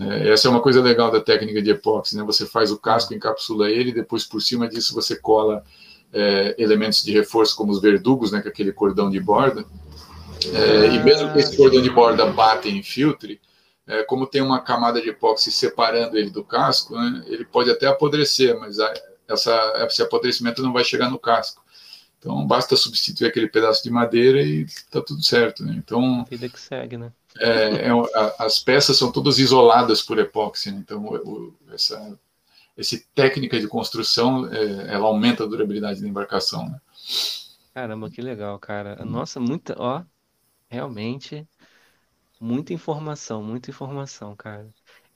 É, 0.00 0.30
essa 0.30 0.48
é 0.48 0.50
uma 0.50 0.60
coisa 0.60 0.82
legal 0.82 1.12
da 1.12 1.20
técnica 1.20 1.62
de 1.62 1.70
epóxi, 1.70 2.16
né? 2.16 2.24
Você 2.24 2.44
faz 2.44 2.72
o 2.72 2.76
casco, 2.76 3.14
encapsula 3.14 3.70
ele, 3.70 3.92
depois 3.92 4.24
por 4.24 4.42
cima 4.42 4.68
disso 4.68 4.92
você 4.92 5.14
cola 5.14 5.62
é, 6.12 6.56
elementos 6.58 7.04
de 7.04 7.12
reforço 7.12 7.54
como 7.54 7.70
os 7.70 7.80
verdugos, 7.80 8.32
né? 8.32 8.42
Com 8.42 8.48
aquele 8.48 8.72
cordão 8.72 9.08
de 9.08 9.20
borda. 9.20 9.64
É, 10.52 10.86
e 10.88 10.98
mesmo 11.04 11.32
que 11.32 11.38
esse 11.38 11.56
cordão 11.56 11.80
de 11.80 11.90
borda 11.90 12.26
bata 12.26 12.66
e 12.66 12.76
infiltre, 12.76 13.40
é, 13.86 14.02
como 14.02 14.26
tem 14.26 14.42
uma 14.42 14.58
camada 14.58 15.00
de 15.00 15.10
epóxi 15.10 15.52
separando 15.52 16.18
ele 16.18 16.30
do 16.30 16.42
casco, 16.42 16.96
né? 16.96 17.22
Ele 17.28 17.44
pode 17.44 17.70
até 17.70 17.86
apodrecer, 17.86 18.58
mas 18.58 18.80
a, 18.80 18.92
essa, 19.28 19.86
esse 19.88 20.02
apodrecimento 20.02 20.64
não 20.64 20.72
vai 20.72 20.82
chegar 20.82 21.08
no 21.08 21.18
casco. 21.18 21.64
Então 22.26 22.44
basta 22.44 22.74
substituir 22.74 23.28
aquele 23.28 23.46
pedaço 23.46 23.84
de 23.84 23.90
madeira 23.90 24.42
e 24.42 24.62
está 24.62 25.00
tudo 25.00 25.22
certo. 25.22 25.64
Né? 25.64 25.74
Então 25.76 26.24
vida 26.28 26.48
que 26.48 26.58
segue, 26.58 26.96
né? 26.96 27.12
É, 27.38 27.86
é, 27.86 27.90
a, 27.90 28.46
as 28.46 28.58
peças 28.58 28.96
são 28.96 29.12
todas 29.12 29.38
isoladas 29.38 30.02
por 30.02 30.18
epóxi. 30.18 30.72
Né? 30.72 30.78
Então 30.78 31.04
o, 31.04 31.54
essa, 31.72 32.18
essa 32.76 33.00
técnica 33.14 33.60
de 33.60 33.68
construção 33.68 34.52
é, 34.52 34.92
ela 34.92 35.06
aumenta 35.06 35.44
a 35.44 35.46
durabilidade 35.46 36.00
da 36.02 36.08
embarcação. 36.08 36.68
Né? 36.68 36.80
Caramba, 37.72 38.10
que 38.10 38.20
legal, 38.20 38.58
cara. 38.58 39.04
Nossa, 39.04 39.38
muita, 39.38 39.76
ó, 39.78 40.02
realmente 40.68 41.46
muita 42.40 42.72
informação, 42.72 43.40
muita 43.40 43.70
informação, 43.70 44.34
cara. 44.34 44.68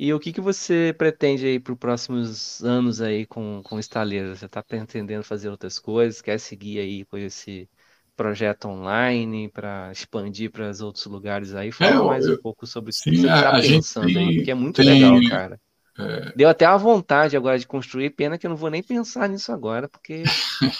E 0.02 0.14
o 0.14 0.18
que 0.18 0.32
que 0.32 0.40
você 0.40 0.94
pretende 0.96 1.44
aí 1.44 1.60
para 1.60 1.74
os 1.74 1.78
próximos 1.78 2.64
anos 2.64 3.02
aí 3.02 3.26
com, 3.26 3.60
com 3.62 3.78
Estaleira? 3.78 4.34
Você 4.34 4.46
está 4.46 4.62
pretendendo 4.62 5.22
fazer 5.22 5.50
outras 5.50 5.78
coisas? 5.78 6.22
Quer 6.22 6.40
seguir 6.40 6.78
aí 6.78 7.04
com 7.04 7.18
esse 7.18 7.68
projeto 8.16 8.66
online 8.66 9.50
para 9.50 9.92
expandir 9.92 10.50
para 10.50 10.70
os 10.70 10.80
outros 10.80 11.04
lugares 11.04 11.54
aí? 11.54 11.70
Fala 11.70 11.96
é, 11.96 12.02
mais 12.02 12.26
um 12.26 12.38
pouco 12.38 12.66
sobre 12.66 12.92
o 12.92 12.94
que 12.94 13.14
você 13.14 13.26
está 13.26 13.60
pensando 13.60 14.06
tem, 14.06 14.16
aí, 14.16 14.36
porque 14.36 14.50
é 14.50 14.54
muito 14.54 14.76
tem, 14.76 14.86
legal, 14.86 15.20
cara. 15.28 15.60
É... 15.98 16.32
Deu 16.34 16.48
até 16.48 16.64
a 16.64 16.78
vontade 16.78 17.36
agora 17.36 17.58
de 17.58 17.66
construir, 17.66 18.08
pena 18.08 18.38
que 18.38 18.46
eu 18.46 18.50
não 18.50 18.56
vou 18.56 18.70
nem 18.70 18.82
pensar 18.82 19.28
nisso 19.28 19.52
agora, 19.52 19.86
porque 19.86 20.22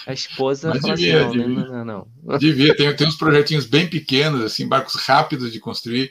a 0.07 0.15
esposa 0.15 0.73
fala 0.81 0.95
assim, 0.95 1.05
devia, 1.05 1.27
assim, 1.27 1.37
não, 1.37 1.47
devia, 1.47 1.65
não, 1.67 1.85
não, 1.85 2.09
não. 2.25 2.39
Devia, 2.39 2.75
tem, 2.75 2.97
tem 2.97 3.07
uns 3.07 3.19
projetinhos 3.19 3.67
bem 3.67 3.87
pequenos, 3.87 4.43
assim, 4.43 4.67
barcos 4.67 4.95
rápidos 4.95 5.53
de 5.53 5.61
construir, 5.61 6.11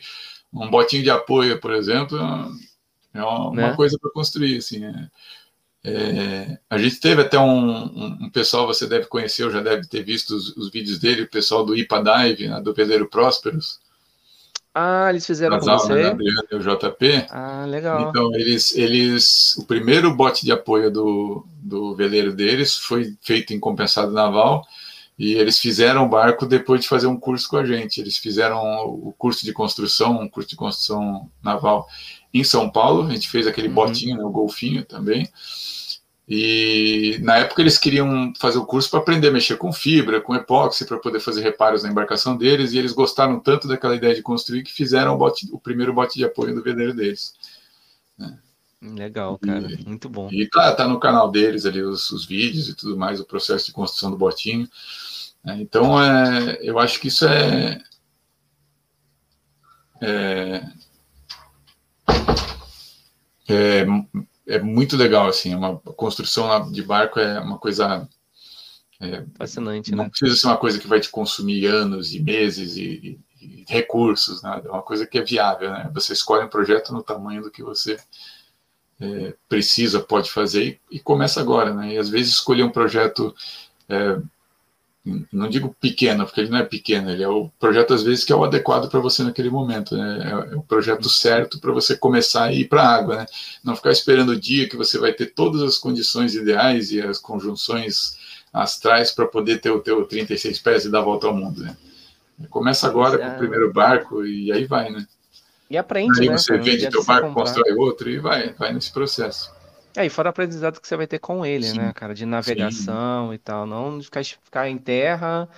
um 0.54 0.70
botinho 0.70 1.02
de 1.02 1.10
apoio, 1.10 1.60
por 1.60 1.74
exemplo, 1.74 2.20
é 3.20 3.24
uma, 3.24 3.52
né? 3.52 3.76
coisa 3.76 3.98
para 4.00 4.12
construir, 4.12 4.58
assim. 4.58 4.86
É, 4.86 5.10
é, 5.84 6.60
a 6.70 6.78
gente 6.78 7.00
teve 7.00 7.22
até 7.22 7.40
um, 7.40 7.70
um, 7.70 8.18
um, 8.22 8.30
pessoal, 8.30 8.68
você 8.68 8.86
deve 8.86 9.06
conhecer, 9.06 9.44
ou 9.44 9.52
já 9.52 9.62
deve 9.62 9.88
ter 9.88 10.04
visto 10.04 10.32
os, 10.32 10.56
os 10.58 10.70
vídeos 10.70 11.00
dele, 11.00 11.24
o 11.24 11.30
pessoal 11.30 11.66
do 11.66 11.76
IPA 11.76 12.04
Dive, 12.04 12.48
né, 12.50 12.62
do 12.62 12.74
Veleiro 12.74 13.10
Prósperos. 13.10 13.80
Ah, 14.74 15.10
eles 15.10 15.26
fizeram 15.26 15.58
com 15.60 15.66
você? 15.66 15.94
Né, 15.94 16.10
Adriano 16.10 16.48
e 16.52 16.56
o 16.56 16.60
JP. 16.60 17.28
Ah, 17.30 17.66
legal. 17.66 18.10
Então, 18.10 18.34
eles, 18.36 18.76
eles, 18.76 19.58
o 19.58 19.66
primeiro 19.66 20.14
bote 20.14 20.46
de 20.46 20.52
apoio 20.52 20.92
do, 20.92 21.46
do 21.62 21.96
veleiro 21.96 22.34
deles 22.34 22.76
foi 22.76 23.16
feito 23.22 23.54
em 23.54 23.60
compensado 23.60 24.12
naval, 24.12 24.66
e 25.18 25.34
eles 25.34 25.60
fizeram 25.60 26.06
o 26.06 26.10
barco 26.10 26.46
depois 26.46 26.82
de 26.82 26.88
fazer 26.88 27.08
um 27.08 27.20
curso 27.20 27.50
com 27.50 27.58
a 27.58 27.66
gente. 27.66 28.00
Eles 28.00 28.18
fizeram 28.18 28.62
o 28.86 29.14
curso 29.18 29.44
de 29.44 29.52
construção, 29.52 30.22
um 30.22 30.30
curso 30.30 30.50
de 30.50 30.56
construção 30.56 31.30
naval 31.44 31.88
em 32.34 32.44
São 32.44 32.70
Paulo. 32.70 33.08
A 33.08 33.12
gente 33.12 33.30
fez 33.30 33.48
aquele 33.48 33.68
uhum. 33.68 33.74
botinho, 33.74 34.18
né, 34.18 34.24
o 34.24 34.30
golfinho 34.30 34.84
também. 34.86 35.30
E 36.28 37.18
na 37.24 37.38
época 37.38 37.62
eles 37.62 37.80
queriam 37.80 38.32
fazer 38.40 38.60
o 38.60 38.66
curso 38.66 38.90
para 38.92 39.00
aprender 39.00 39.30
a 39.30 39.32
mexer 39.32 39.58
com 39.58 39.74
fibra, 39.74 40.22
com 40.22 40.36
epóxi, 40.36 40.86
para 40.86 41.00
poder 41.00 41.20
fazer 41.20 41.42
reparos 41.42 41.82
na 41.82 41.90
embarcação 41.90 42.38
deles. 42.38 42.72
E 42.72 42.78
eles 42.78 42.92
gostaram 42.92 43.40
tanto 43.40 43.68
daquela 43.68 43.96
ideia 43.96 44.14
de 44.14 44.22
construir 44.22 44.64
que 44.64 44.72
fizeram 44.72 45.16
o, 45.16 45.18
bote, 45.18 45.48
o 45.52 45.60
primeiro 45.60 45.92
bote 45.92 46.20
de 46.20 46.26
apoio 46.26 46.54
do 46.54 46.62
veleiro 46.62 46.94
deles. 46.94 47.34
Né. 48.16 48.38
Legal, 48.82 49.38
cara, 49.40 49.72
e, 49.72 49.84
muito 49.86 50.08
bom. 50.08 50.30
E 50.32 50.48
claro, 50.48 50.78
tá 50.78 50.88
no 50.88 51.00
canal 51.00 51.30
deles 51.30 51.66
ali 51.66 51.82
os, 51.82 52.12
os, 52.12 52.26
vídeos 52.26 52.70
e 52.70 52.76
tudo 52.76 52.96
mais, 52.96 53.20
o 53.20 53.26
processo 53.26 53.66
de 53.66 53.74
construção 53.74 54.12
do 54.12 54.18
botinho. 54.18 54.70
É, 55.46 55.56
então, 55.56 56.02
é, 56.02 56.60
eu 56.62 56.80
acho 56.80 57.00
que 57.00 57.10
isso 57.10 57.28
é, 57.28 57.82
é, 60.02 60.64
é, 63.48 63.86
é 64.48 64.60
muito 64.60 64.98
legal, 64.98 65.28
assim, 65.28 65.54
uma 65.56 65.78
construção 65.78 66.72
de 66.72 66.84
barco 66.84 67.20
é 67.20 67.40
uma 67.40 67.58
coisa 67.58 68.08
é, 69.00 69.24
fascinante, 69.38 69.92
não 69.92 70.04
né? 70.04 70.10
precisa 70.10 70.36
ser 70.36 70.48
uma 70.48 70.58
coisa 70.58 70.80
que 70.80 70.88
vai 70.88 71.00
te 71.00 71.10
consumir 71.10 71.66
anos 71.66 72.14
e 72.14 72.20
meses 72.20 72.76
e, 72.76 73.20
e, 73.42 73.46
e 73.46 73.66
recursos, 73.68 74.44
né? 74.44 74.62
É 74.66 74.70
uma 74.70 74.82
coisa 74.82 75.08
que 75.08 75.18
é 75.18 75.24
viável, 75.24 75.72
né? 75.72 75.90
Você 75.94 76.14
escolhe 76.14 76.44
um 76.44 76.50
projeto 76.50 76.92
no 76.92 77.02
tamanho 77.02 77.44
do 77.44 77.52
que 77.52 77.64
você 77.64 77.98
é, 79.00 79.34
precisa, 79.48 80.02
pode 80.02 80.30
fazer 80.30 80.82
e, 80.92 80.98
e, 80.98 81.00
começa 81.00 81.40
agora, 81.40 81.74
né? 81.74 81.94
E 81.94 81.98
às 81.98 82.10
vezes 82.10 82.34
escolher 82.34 82.64
um 82.64 82.72
projeto 82.72 83.34
é, 83.88 84.20
não 85.32 85.50
digo 85.50 85.76
pequeno, 85.80 86.26
porque 86.26 86.42
ele 86.42 86.50
não 86.50 86.58
é 86.58 86.64
pequeno, 86.64 87.10
ele 87.10 87.24
é 87.24 87.28
o 87.28 87.50
projeto, 87.60 87.94
às 87.94 88.04
vezes, 88.04 88.24
que 88.24 88.34
é 88.34 88.36
o 88.36 88.44
adequado 88.44 88.90
para 88.90 89.00
você 89.00 89.24
naquele 89.24 89.50
momento, 89.50 89.98
né? 89.98 90.20
É, 90.24 90.54
é 90.54 90.56
o 90.56 90.62
projeto 90.62 91.10
certo 91.10 91.60
para 91.60 91.72
você 91.72 91.96
começar 91.96 92.46
a 92.46 92.54
ir 92.54 92.68
para 92.68 92.84
a 92.84 92.96
água, 92.96 93.16
né? 93.18 93.26
Não 93.64 93.76
ficar 93.76 93.92
esperando 93.92 94.30
o 94.30 94.40
dia 94.40 94.68
que 94.68 94.76
você 94.76 94.98
vai 94.98 95.14
ter 95.14 95.28
todas 95.28 95.62
as 95.62 95.78
condições 95.78 96.36
ideais 96.36 96.92
e 96.92 97.02
as 97.02 97.18
conjunções 97.18 98.18
astrais 98.54 99.12
para 99.12 99.26
poder 99.26 99.62
ter 99.62 99.72
o 99.72 99.80
teu 99.80 100.06
36 100.06 100.60
pés 100.60 100.86
e 100.86 100.92
dar 100.92 101.00
a 101.00 101.04
volta 101.04 101.28
ao 101.28 101.36
mundo, 101.36 101.62
né? 101.62 101.76
Começa 102.50 102.88
agora 102.88 103.18
com 103.18 103.36
o 103.36 103.38
primeiro 103.38 103.72
barco 103.74 104.26
e 104.26 104.52
aí 104.52 104.66
vai, 104.66 104.90
né? 104.90 105.06
E 105.70 105.78
aprende, 105.78 106.22
aí 106.22 106.30
né? 106.30 106.38
você 106.38 106.58
vende 106.58 106.90
teu 106.90 107.04
barco, 107.04 107.34
constrói 107.34 107.74
outro 107.74 108.10
e 108.10 108.18
vai, 108.18 108.54
vai 108.54 108.74
nesse 108.74 108.92
processo. 108.92 109.52
É, 109.96 110.06
e 110.06 110.10
fora 110.10 110.28
o 110.28 110.32
aprendizado 110.32 110.80
que 110.80 110.88
você 110.88 110.96
vai 110.96 111.08
ter 111.08 111.20
com 111.20 111.46
ele, 111.46 111.66
Sim. 111.66 111.78
né, 111.78 111.94
cara, 111.94 112.14
de 112.14 112.26
navegação 112.26 113.30
Sim. 113.30 113.34
e 113.34 113.38
tal, 113.38 113.66
não 113.66 114.02
ficar, 114.02 114.24
ficar 114.24 114.70
em 114.70 114.78
terra 114.78 115.50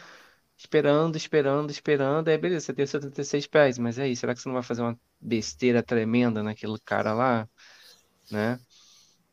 esperando, 0.61 1.15
esperando, 1.15 1.71
esperando, 1.71 2.27
aí 2.27 2.37
beleza, 2.37 2.67
você 2.67 2.73
tem 2.73 2.85
76 2.85 3.47
pés, 3.47 3.77
mas 3.79 3.97
aí, 3.97 4.15
será 4.15 4.33
que 4.35 4.41
você 4.41 4.47
não 4.47 4.53
vai 4.53 4.63
fazer 4.63 4.83
uma 4.83 4.97
besteira 5.19 5.81
tremenda 5.81 6.43
naquele 6.43 6.77
cara 6.85 7.13
lá, 7.13 7.47
né? 8.29 8.59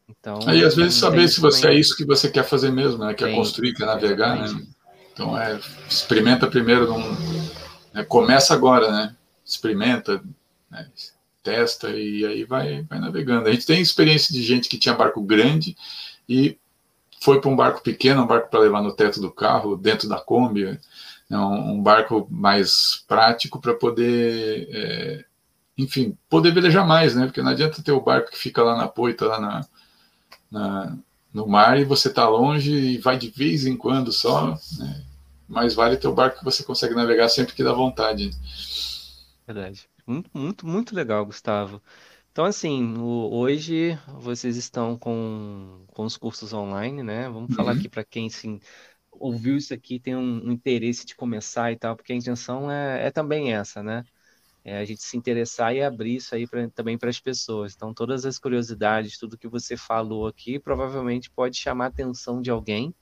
Então, 0.08 0.38
aí 0.46 0.64
às 0.64 0.74
vezes 0.74 0.94
saber 0.94 1.28
se 1.28 1.38
você 1.38 1.68
é 1.68 1.74
isso 1.74 1.94
que 1.94 2.04
você 2.04 2.30
quer 2.30 2.44
fazer 2.44 2.72
mesmo, 2.72 3.04
né? 3.04 3.12
Quer 3.12 3.26
tem, 3.26 3.36
construir, 3.36 3.74
quer 3.74 3.84
navegar, 3.84 4.36
né? 4.36 4.66
Então 5.12 5.38
é, 5.38 5.60
experimenta 5.86 6.46
primeiro, 6.46 6.86
num, 6.86 7.14
né? 7.92 8.04
começa 8.04 8.54
agora, 8.54 8.90
né? 8.90 9.14
Experimenta, 9.44 10.22
né? 10.70 10.90
Testa 11.48 11.88
e 11.88 12.26
aí 12.26 12.44
vai, 12.44 12.82
vai 12.82 13.00
navegando. 13.00 13.48
A 13.48 13.52
gente 13.52 13.64
tem 13.64 13.80
experiência 13.80 14.34
de 14.34 14.42
gente 14.42 14.68
que 14.68 14.78
tinha 14.78 14.94
barco 14.94 15.22
grande 15.22 15.74
e 16.28 16.58
foi 17.20 17.40
para 17.40 17.50
um 17.50 17.56
barco 17.56 17.82
pequeno, 17.82 18.22
um 18.22 18.26
barco 18.26 18.50
para 18.50 18.60
levar 18.60 18.82
no 18.82 18.92
teto 18.92 19.18
do 19.18 19.30
carro, 19.30 19.76
dentro 19.76 20.08
da 20.08 20.20
Kombi, 20.20 20.78
né, 21.28 21.38
um, 21.38 21.82
barco 21.82 22.28
mais 22.30 23.02
prático 23.08 23.60
para 23.60 23.74
poder, 23.74 24.68
é, 24.70 25.24
enfim, 25.76 26.16
poder 26.28 26.52
velejar 26.52 26.86
mais, 26.86 27.14
né? 27.14 27.24
Porque 27.26 27.42
não 27.42 27.50
adianta 27.50 27.82
ter 27.82 27.92
o 27.92 28.00
barco 28.00 28.30
que 28.30 28.38
fica 28.38 28.62
lá 28.62 28.76
na 28.76 28.86
poita, 28.86 29.26
lá 29.26 29.40
na, 29.40 29.66
na 30.50 30.98
no 31.32 31.46
mar 31.46 31.78
e 31.78 31.84
você 31.84 32.08
está 32.08 32.28
longe 32.28 32.72
e 32.72 32.98
vai 32.98 33.18
de 33.18 33.28
vez 33.30 33.66
em 33.66 33.76
quando 33.76 34.12
só, 34.12 34.58
né? 34.78 35.04
Mas 35.48 35.74
vale 35.74 35.96
ter 35.96 36.08
o 36.08 36.14
barco 36.14 36.38
que 36.38 36.44
você 36.44 36.62
consegue 36.62 36.94
navegar 36.94 37.28
sempre 37.28 37.54
que 37.54 37.64
dá 37.64 37.72
vontade. 37.72 38.30
Verdade. 39.46 39.88
Muito, 40.09 40.30
muito, 40.35 40.66
muito 40.66 40.94
legal, 40.94 41.24
Gustavo. 41.26 41.82
Então, 42.32 42.44
assim, 42.47 42.94
o- 42.98 43.30
hoje 43.36 43.97
vocês 44.20 44.56
estão 44.56 44.98
com, 44.98 45.85
com 45.93 46.05
os 46.05 46.16
cursos 46.16 46.52
online, 46.52 47.02
né? 47.02 47.28
Vamos 47.28 47.55
falar 47.55 47.72
Uhum. 47.72 47.74
aqui 47.74 47.89
para 47.90 48.05
quem 48.05 48.26
assim, 48.28 48.60
ouviu 49.12 49.56
isso 49.56 49.74
aqui, 49.74 50.01
tem 50.01 50.16
um, 50.16 50.47
um 50.48 50.52
interesse 50.52 51.06
de 51.06 51.16
começar 51.16 51.72
e 51.72 51.78
tal, 51.78 51.97
porque 51.97 52.12
a 52.12 52.16
intenção 52.16 52.70
é, 52.70 53.06
é 53.09 53.10
também 53.10 53.52
essa, 53.55 53.82
né? 53.82 54.06
É 54.64 54.78
a 54.78 54.85
gente 54.86 55.02
se 55.02 55.16
interessar 55.16 55.74
e 55.76 55.82
abrir 55.82 56.16
isso 56.16 56.35
aí 56.35 56.47
pra, 56.48 56.68
também 56.70 56.98
para 56.98 57.10
as 57.10 57.20
pessoas. 57.20 57.74
Então, 57.74 57.94
todas 57.94 58.26
as 58.26 58.39
curiosidades, 58.39 59.18
tudo 59.18 59.39
que 59.39 59.48
você 59.48 59.76
falou 59.76 60.26
aqui, 60.28 60.59
provavelmente 60.60 61.30
pode 61.30 61.56
chamar 61.59 61.86
a 61.86 61.89
atenção 61.89 62.43
de 62.43 62.51
alguém 62.51 62.94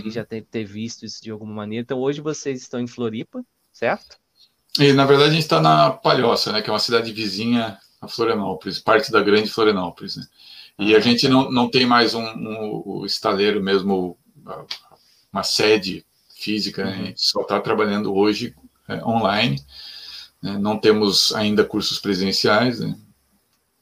que 0.00 0.10
Uhum. 0.10 0.10
já 0.10 0.24
tem 0.26 0.44
ter 0.44 0.64
visto 0.64 1.04
isso 1.06 1.22
de 1.22 1.30
alguma 1.32 1.54
maneira. 1.54 1.82
Então, 1.84 2.00
hoje 2.00 2.20
vocês 2.22 2.62
estão 2.62 2.80
em 2.80 2.86
Floripa, 2.88 3.44
certo? 3.72 4.18
E, 4.78 4.92
na 4.92 5.04
verdade, 5.04 5.30
a 5.30 5.34
gente 5.34 5.42
está 5.42 5.60
na 5.60 5.90
Palhoça, 5.90 6.52
né, 6.52 6.62
que 6.62 6.70
é 6.70 6.72
uma 6.72 6.78
cidade 6.78 7.12
vizinha 7.12 7.78
a 8.00 8.08
Florianópolis, 8.08 8.78
parte 8.78 9.10
da 9.10 9.20
grande 9.20 9.50
Florianópolis. 9.50 10.16
Né? 10.16 10.24
E 10.78 10.94
a 10.94 10.98
ah, 10.98 11.00
gente 11.00 11.28
não, 11.28 11.50
não 11.50 11.68
tem 11.68 11.84
mais 11.84 12.14
um, 12.14 12.22
um, 12.22 12.82
um 12.86 13.04
estaleiro 13.04 13.62
mesmo, 13.62 14.16
uma 15.32 15.42
sede 15.42 16.04
física, 16.34 16.84
né? 16.84 16.92
a 16.92 17.04
gente 17.06 17.20
só 17.20 17.42
está 17.42 17.60
trabalhando 17.60 18.14
hoje 18.14 18.54
é, 18.88 19.04
online. 19.04 19.62
Né? 20.42 20.56
Não 20.58 20.78
temos 20.78 21.34
ainda 21.34 21.64
cursos 21.64 21.98
presenciais. 21.98 22.80
Né? 22.80 22.96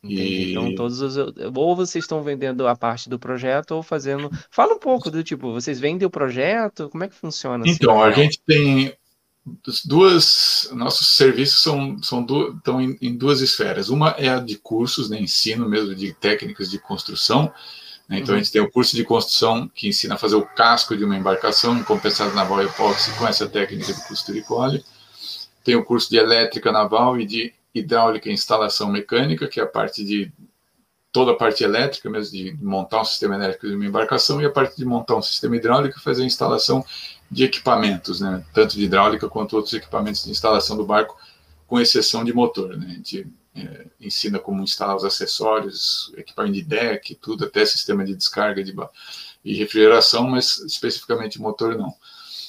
E... 0.02 0.50
Então, 0.50 0.74
todos 0.74 1.00
os. 1.00 1.16
Ou 1.16 1.76
vocês 1.76 2.04
estão 2.04 2.22
vendendo 2.22 2.66
a 2.66 2.74
parte 2.74 3.08
do 3.08 3.18
projeto, 3.18 3.72
ou 3.72 3.82
fazendo. 3.82 4.30
Fala 4.50 4.74
um 4.74 4.78
pouco 4.78 5.10
do 5.10 5.22
tipo, 5.22 5.52
vocês 5.52 5.78
vendem 5.78 6.06
o 6.06 6.10
projeto? 6.10 6.88
Como 6.88 7.04
é 7.04 7.08
que 7.08 7.14
funciona? 7.14 7.64
Assim, 7.64 7.74
então, 7.74 8.02
a 8.02 8.10
gente 8.10 8.40
tem 8.46 8.92
duas 9.84 10.68
nossos 10.72 11.16
serviços 11.16 11.62
são, 11.62 12.02
são 12.02 12.22
do, 12.22 12.56
estão 12.56 12.80
em, 12.80 12.96
em, 13.00 13.16
duas 13.16 13.40
esferas. 13.40 13.88
Uma 13.88 14.10
é 14.18 14.28
a 14.28 14.38
de 14.38 14.56
cursos, 14.56 15.08
né, 15.08 15.20
ensino 15.20 15.68
mesmo 15.68 15.94
de 15.94 16.12
técnicas 16.12 16.70
de 16.70 16.78
construção. 16.78 17.52
Né, 18.08 18.18
então 18.18 18.34
uhum. 18.34 18.40
a 18.40 18.42
gente 18.42 18.52
tem 18.52 18.60
o 18.60 18.70
curso 18.70 18.94
de 18.94 19.04
construção 19.04 19.68
que 19.68 19.88
ensina 19.88 20.14
a 20.14 20.18
fazer 20.18 20.36
o 20.36 20.46
casco 20.46 20.96
de 20.96 21.04
uma 21.04 21.16
embarcação 21.16 21.82
compensado 21.84 22.34
naval 22.34 22.62
epóxi 22.62 23.10
com 23.12 23.26
essa 23.26 23.48
técnica 23.48 23.92
de 23.92 24.06
costura 24.06 24.38
e 24.38 24.42
cole. 24.42 24.84
Tem 25.64 25.76
o 25.76 25.84
curso 25.84 26.08
de 26.10 26.16
elétrica 26.16 26.72
naval 26.72 27.20
e 27.20 27.26
de 27.26 27.52
hidráulica 27.74 28.28
e 28.28 28.32
instalação 28.32 28.90
mecânica, 28.90 29.46
que 29.46 29.60
é 29.60 29.62
a 29.62 29.66
parte 29.66 30.04
de 30.04 30.32
toda 31.12 31.32
a 31.32 31.36
parte 31.36 31.64
elétrica 31.64 32.08
mesmo 32.10 32.36
de 32.36 32.56
montar 32.60 33.00
um 33.00 33.04
sistema 33.04 33.34
elétrico 33.34 33.66
de 33.66 33.74
uma 33.74 33.86
embarcação 33.86 34.40
e 34.40 34.44
a 34.44 34.50
parte 34.50 34.76
de 34.76 34.84
montar 34.84 35.16
um 35.16 35.22
sistema 35.22 35.56
hidráulico 35.56 35.98
e 35.98 36.02
fazer 36.02 36.22
a 36.22 36.26
instalação 36.26 36.84
de 37.30 37.44
equipamentos, 37.44 38.20
né, 38.20 38.44
tanto 38.52 38.76
de 38.76 38.84
hidráulica 38.84 39.28
quanto 39.28 39.56
outros 39.56 39.74
equipamentos 39.74 40.24
de 40.24 40.30
instalação 40.30 40.76
do 40.76 40.84
barco, 40.84 41.18
com 41.66 41.80
exceção 41.80 42.24
de 42.24 42.32
motor. 42.32 42.76
Né, 42.76 42.86
a 42.86 42.94
gente 42.94 43.26
é, 43.54 43.86
ensina 44.00 44.38
como 44.38 44.62
instalar 44.62 44.96
os 44.96 45.04
acessórios, 45.04 46.12
equipamento 46.16 46.54
de 46.54 46.62
deck, 46.62 47.14
tudo, 47.16 47.44
até 47.44 47.64
sistema 47.64 48.04
de 48.04 48.14
descarga 48.14 48.62
de, 48.62 48.74
e 49.44 49.54
refrigeração, 49.54 50.28
mas 50.28 50.58
especificamente 50.58 51.40
motor 51.40 51.76
não. 51.76 51.94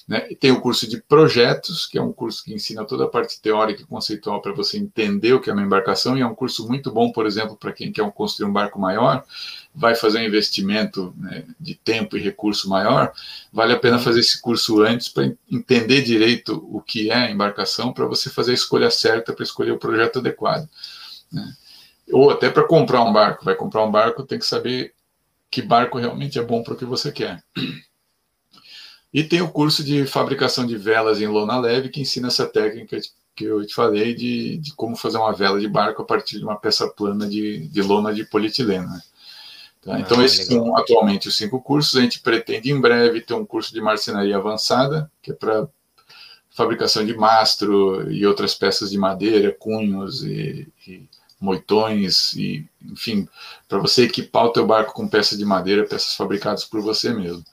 Né? 0.10 0.26
E 0.28 0.36
tem 0.36 0.52
o 0.52 0.60
curso 0.60 0.90
de 0.90 1.00
projetos, 1.04 1.86
que 1.86 1.96
é 1.96 2.02
um 2.02 2.12
curso 2.12 2.44
que 2.44 2.52
ensina 2.52 2.84
toda 2.84 3.04
a 3.04 3.08
parte 3.08 3.40
teórica 3.40 3.84
e 3.84 3.86
conceitual 3.86 4.42
para 4.42 4.52
você 4.52 4.76
entender 4.80 5.34
o 5.34 5.40
que 5.40 5.52
é 5.52 5.54
uma 5.54 5.62
embarcação, 5.62 6.18
e 6.18 6.22
é 6.22 6.26
um 6.26 6.34
curso 6.34 6.68
muito 6.68 6.92
bom, 6.92 7.12
por 7.12 7.28
exemplo, 7.28 7.56
para 7.56 7.72
quem 7.72 7.92
quer 7.92 8.12
construir 8.12 8.50
um 8.50 8.52
barco 8.52 8.80
maior, 8.80 9.24
vai 9.74 9.94
fazer 9.94 10.18
um 10.18 10.24
investimento 10.24 11.14
né, 11.16 11.46
de 11.60 11.76
tempo 11.76 12.18
e 12.18 12.22
recurso 12.22 12.68
maior, 12.68 13.14
vale 13.54 13.72
a 13.72 13.80
pena 13.80 14.00
fazer 14.00 14.22
esse 14.22 14.42
curso 14.42 14.82
antes 14.82 15.10
para 15.10 15.32
entender 15.50 16.02
direito 16.02 16.56
o 16.72 16.82
que 16.82 17.12
é 17.12 17.14
a 17.28 17.30
embarcação, 17.30 17.94
para 17.94 18.08
você 18.08 18.32
fazer 18.32 18.50
a 18.50 18.56
escolha 18.56 18.90
certa 18.90 19.32
para 19.32 19.44
escolher 19.44 19.74
o 19.74 19.78
projeto 19.78 20.18
adequado. 20.18 20.68
Né? 21.32 21.54
Ou 22.12 22.32
até 22.32 22.50
para 22.50 22.64
comprar 22.64 23.04
um 23.04 23.14
barco. 23.14 23.46
Vai 23.46 23.54
comprar 23.54 23.86
um 23.86 23.92
barco, 23.92 24.24
tem 24.24 24.40
que 24.40 24.46
saber 24.48 24.92
que 25.52 25.62
barco 25.62 26.00
realmente 26.00 26.40
é 26.40 26.44
bom 26.44 26.64
para 26.64 26.74
o 26.74 26.78
que 26.78 26.86
você 26.86 27.12
quer. 27.12 27.44
E 29.14 29.24
tem 29.24 29.42
o 29.42 29.50
curso 29.50 29.84
de 29.84 30.06
fabricação 30.06 30.66
de 30.66 30.78
velas 30.78 31.20
em 31.20 31.28
lona 31.28 31.60
leve, 31.60 31.90
que 31.90 32.02
ensina 32.02 32.28
essa 32.28 32.46
técnica 32.46 33.00
que 33.36 33.46
eu 33.46 33.66
te 33.66 33.74
falei 33.74 34.14
de, 34.14 34.58
de 34.58 34.74
como 34.76 34.96
fazer 34.96 35.18
uma 35.18 35.34
vela 35.34 35.60
de 35.60 35.68
barco 35.68 36.02
a 36.02 36.06
partir 36.06 36.38
de 36.38 36.44
uma 36.44 36.60
peça 36.60 36.88
plana 36.88 37.28
de, 37.28 37.68
de 37.68 37.82
lona 37.82 38.14
de 38.14 38.26
polietileno. 38.26 38.88
Né? 38.88 39.02
Tá? 39.82 39.96
Ah, 39.96 40.00
então, 40.00 40.24
esses 40.24 40.50
legal. 40.50 40.66
são 40.66 40.78
atualmente 40.78 41.28
os 41.28 41.38
cinco 41.38 41.62
cursos. 41.62 41.96
A 41.96 42.02
gente 42.02 42.20
pretende 42.20 42.72
em 42.72 42.80
breve 42.80 43.22
ter 43.22 43.34
um 43.34 43.46
curso 43.46 43.74
de 43.74 43.82
marcenaria 43.82 44.38
avançada, 44.38 45.10
que 45.22 45.32
é 45.32 45.34
para 45.34 45.68
fabricação 46.52 47.06
de 47.06 47.16
mastro 47.16 48.12
e 48.12 48.26
outras 48.26 48.54
peças 48.54 48.92
de 48.92 48.98
madeira, 48.98 49.56
cunhos 49.58 50.24
e, 50.24 50.68
e 50.86 51.08
moitões, 51.40 52.34
e, 52.34 52.68
enfim, 52.84 53.28
para 53.68 53.80
você 53.80 54.04
equipar 54.04 54.46
o 54.46 54.52
teu 54.52 54.68
barco 54.68 54.94
com 54.94 55.08
peças 55.08 55.38
de 55.38 55.46
madeira, 55.46 55.88
peças 55.88 56.14
fabricadas 56.16 56.66
por 56.66 56.82
você 56.82 57.14
mesmo. 57.14 57.44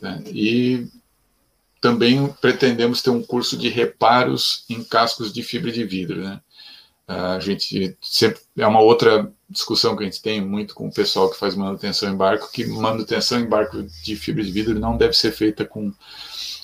Né? 0.00 0.22
E 0.26 0.88
também 1.80 2.26
pretendemos 2.40 3.02
ter 3.02 3.10
um 3.10 3.22
curso 3.22 3.56
de 3.56 3.68
reparos 3.68 4.64
em 4.68 4.82
cascos 4.82 5.32
de 5.32 5.42
fibra 5.42 5.70
de 5.70 5.84
vidro. 5.84 6.22
Né? 6.22 6.40
A 7.06 7.38
gente 7.38 7.96
sempre 8.02 8.40
é 8.56 8.66
uma 8.66 8.80
outra 8.80 9.32
discussão 9.48 9.96
que 9.96 10.02
a 10.02 10.06
gente 10.06 10.20
tem 10.20 10.40
muito 10.40 10.74
com 10.74 10.88
o 10.88 10.92
pessoal 10.92 11.30
que 11.30 11.38
faz 11.38 11.54
manutenção 11.54 12.12
em 12.12 12.16
barco, 12.16 12.50
que 12.50 12.66
manutenção 12.66 13.38
em 13.38 13.48
barco 13.48 13.82
de 14.02 14.16
fibra 14.16 14.42
de 14.42 14.50
vidro 14.50 14.78
não 14.78 14.96
deve 14.96 15.14
ser 15.14 15.30
feita 15.30 15.64
com 15.64 15.92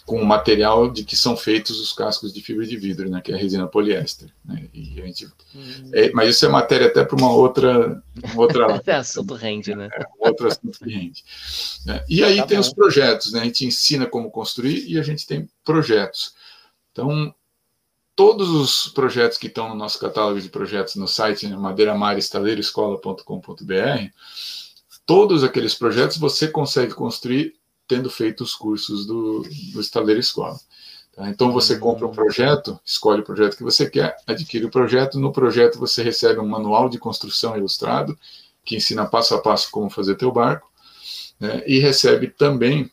com 0.05 0.21
o 0.21 0.27
material 0.27 0.91
de 0.91 1.05
que 1.05 1.17
são 1.17 1.37
feitos 1.37 1.81
os 1.81 1.93
cascos 1.93 2.33
de 2.33 2.43
fibra 2.43 2.67
de 2.67 2.77
vidro, 2.77 3.09
né, 3.09 3.21
que 3.21 3.31
é 3.31 3.35
a 3.35 3.39
resina 3.39 3.67
poliéster. 3.67 4.29
Né, 4.45 4.69
e 4.75 5.01
a 5.01 5.07
gente, 5.07 5.27
hum. 5.55 5.91
é, 5.93 6.11
mas 6.13 6.31
isso 6.31 6.45
é 6.45 6.49
matéria 6.49 6.89
até 6.89 7.05
para 7.05 7.17
uma 7.17 7.33
outra, 7.33 8.03
uma 8.33 8.43
outra 8.43 8.83
é 8.87 8.93
assunto 8.93 9.35
rende, 9.35 9.75
né? 9.75 9.89
É, 9.93 10.07
um 10.21 10.29
outro 10.29 10.49
assunto 10.49 10.79
que 10.79 10.91
rende. 10.91 11.25
É, 11.89 12.05
e 12.09 12.25
aí 12.25 12.39
tá 12.39 12.47
tem 12.47 12.57
bom. 12.57 12.63
os 12.63 12.73
projetos, 12.73 13.33
né? 13.33 13.41
A 13.41 13.45
gente 13.45 13.65
ensina 13.65 14.07
como 14.07 14.31
construir 14.31 14.85
e 14.89 14.99
a 14.99 15.03
gente 15.03 15.27
tem 15.27 15.49
projetos. 15.65 16.35
Então, 16.91 17.33
todos 18.17 18.49
os 18.51 18.89
projetos 18.89 19.39
que 19.39 19.47
estão 19.47 19.69
no 19.69 19.75
nosso 19.75 19.99
catálogo 19.99 20.41
de 20.41 20.49
projetos 20.49 20.97
no 20.97 21.09
site 21.09 21.47
né, 21.47 21.57
madeiramarestaleiroescola.com.br, 21.57 24.11
todos 25.07 25.45
aqueles 25.45 25.75
projetos 25.75 26.19
você 26.19 26.49
consegue 26.49 26.95
construir 26.95 27.55
tendo 27.87 28.11
feito 28.11 28.43
os 28.43 28.55
cursos 28.55 29.07
do, 29.07 29.43
do 29.73 29.81
Estaleiro 29.81 30.21
Escola. 30.21 30.59
Tá? 31.15 31.29
Então 31.29 31.53
você 31.53 31.79
compra 31.79 32.07
um 32.07 32.13
projeto, 32.13 32.79
escolhe 32.85 33.21
o 33.21 33.25
projeto 33.25 33.57
que 33.57 33.63
você 33.63 33.89
quer, 33.89 34.17
adquire 34.27 34.65
o 34.65 34.71
projeto. 34.71 35.19
No 35.21 35.33
projeto 35.33 35.79
você 35.79 36.03
recebe 36.03 36.41
um 36.41 36.47
manual 36.47 36.89
de 36.89 36.99
construção 36.99 37.57
ilustrado 37.57 38.19
que 38.65 38.77
ensina 38.77 39.07
passo 39.07 39.35
a 39.35 39.41
passo 39.41 39.71
como 39.71 39.91
fazer 39.91 40.15
teu 40.15 40.31
barco, 40.31 40.71
né? 41.39 41.63
e 41.67 41.79
recebe 41.79 42.29
também 42.29 42.91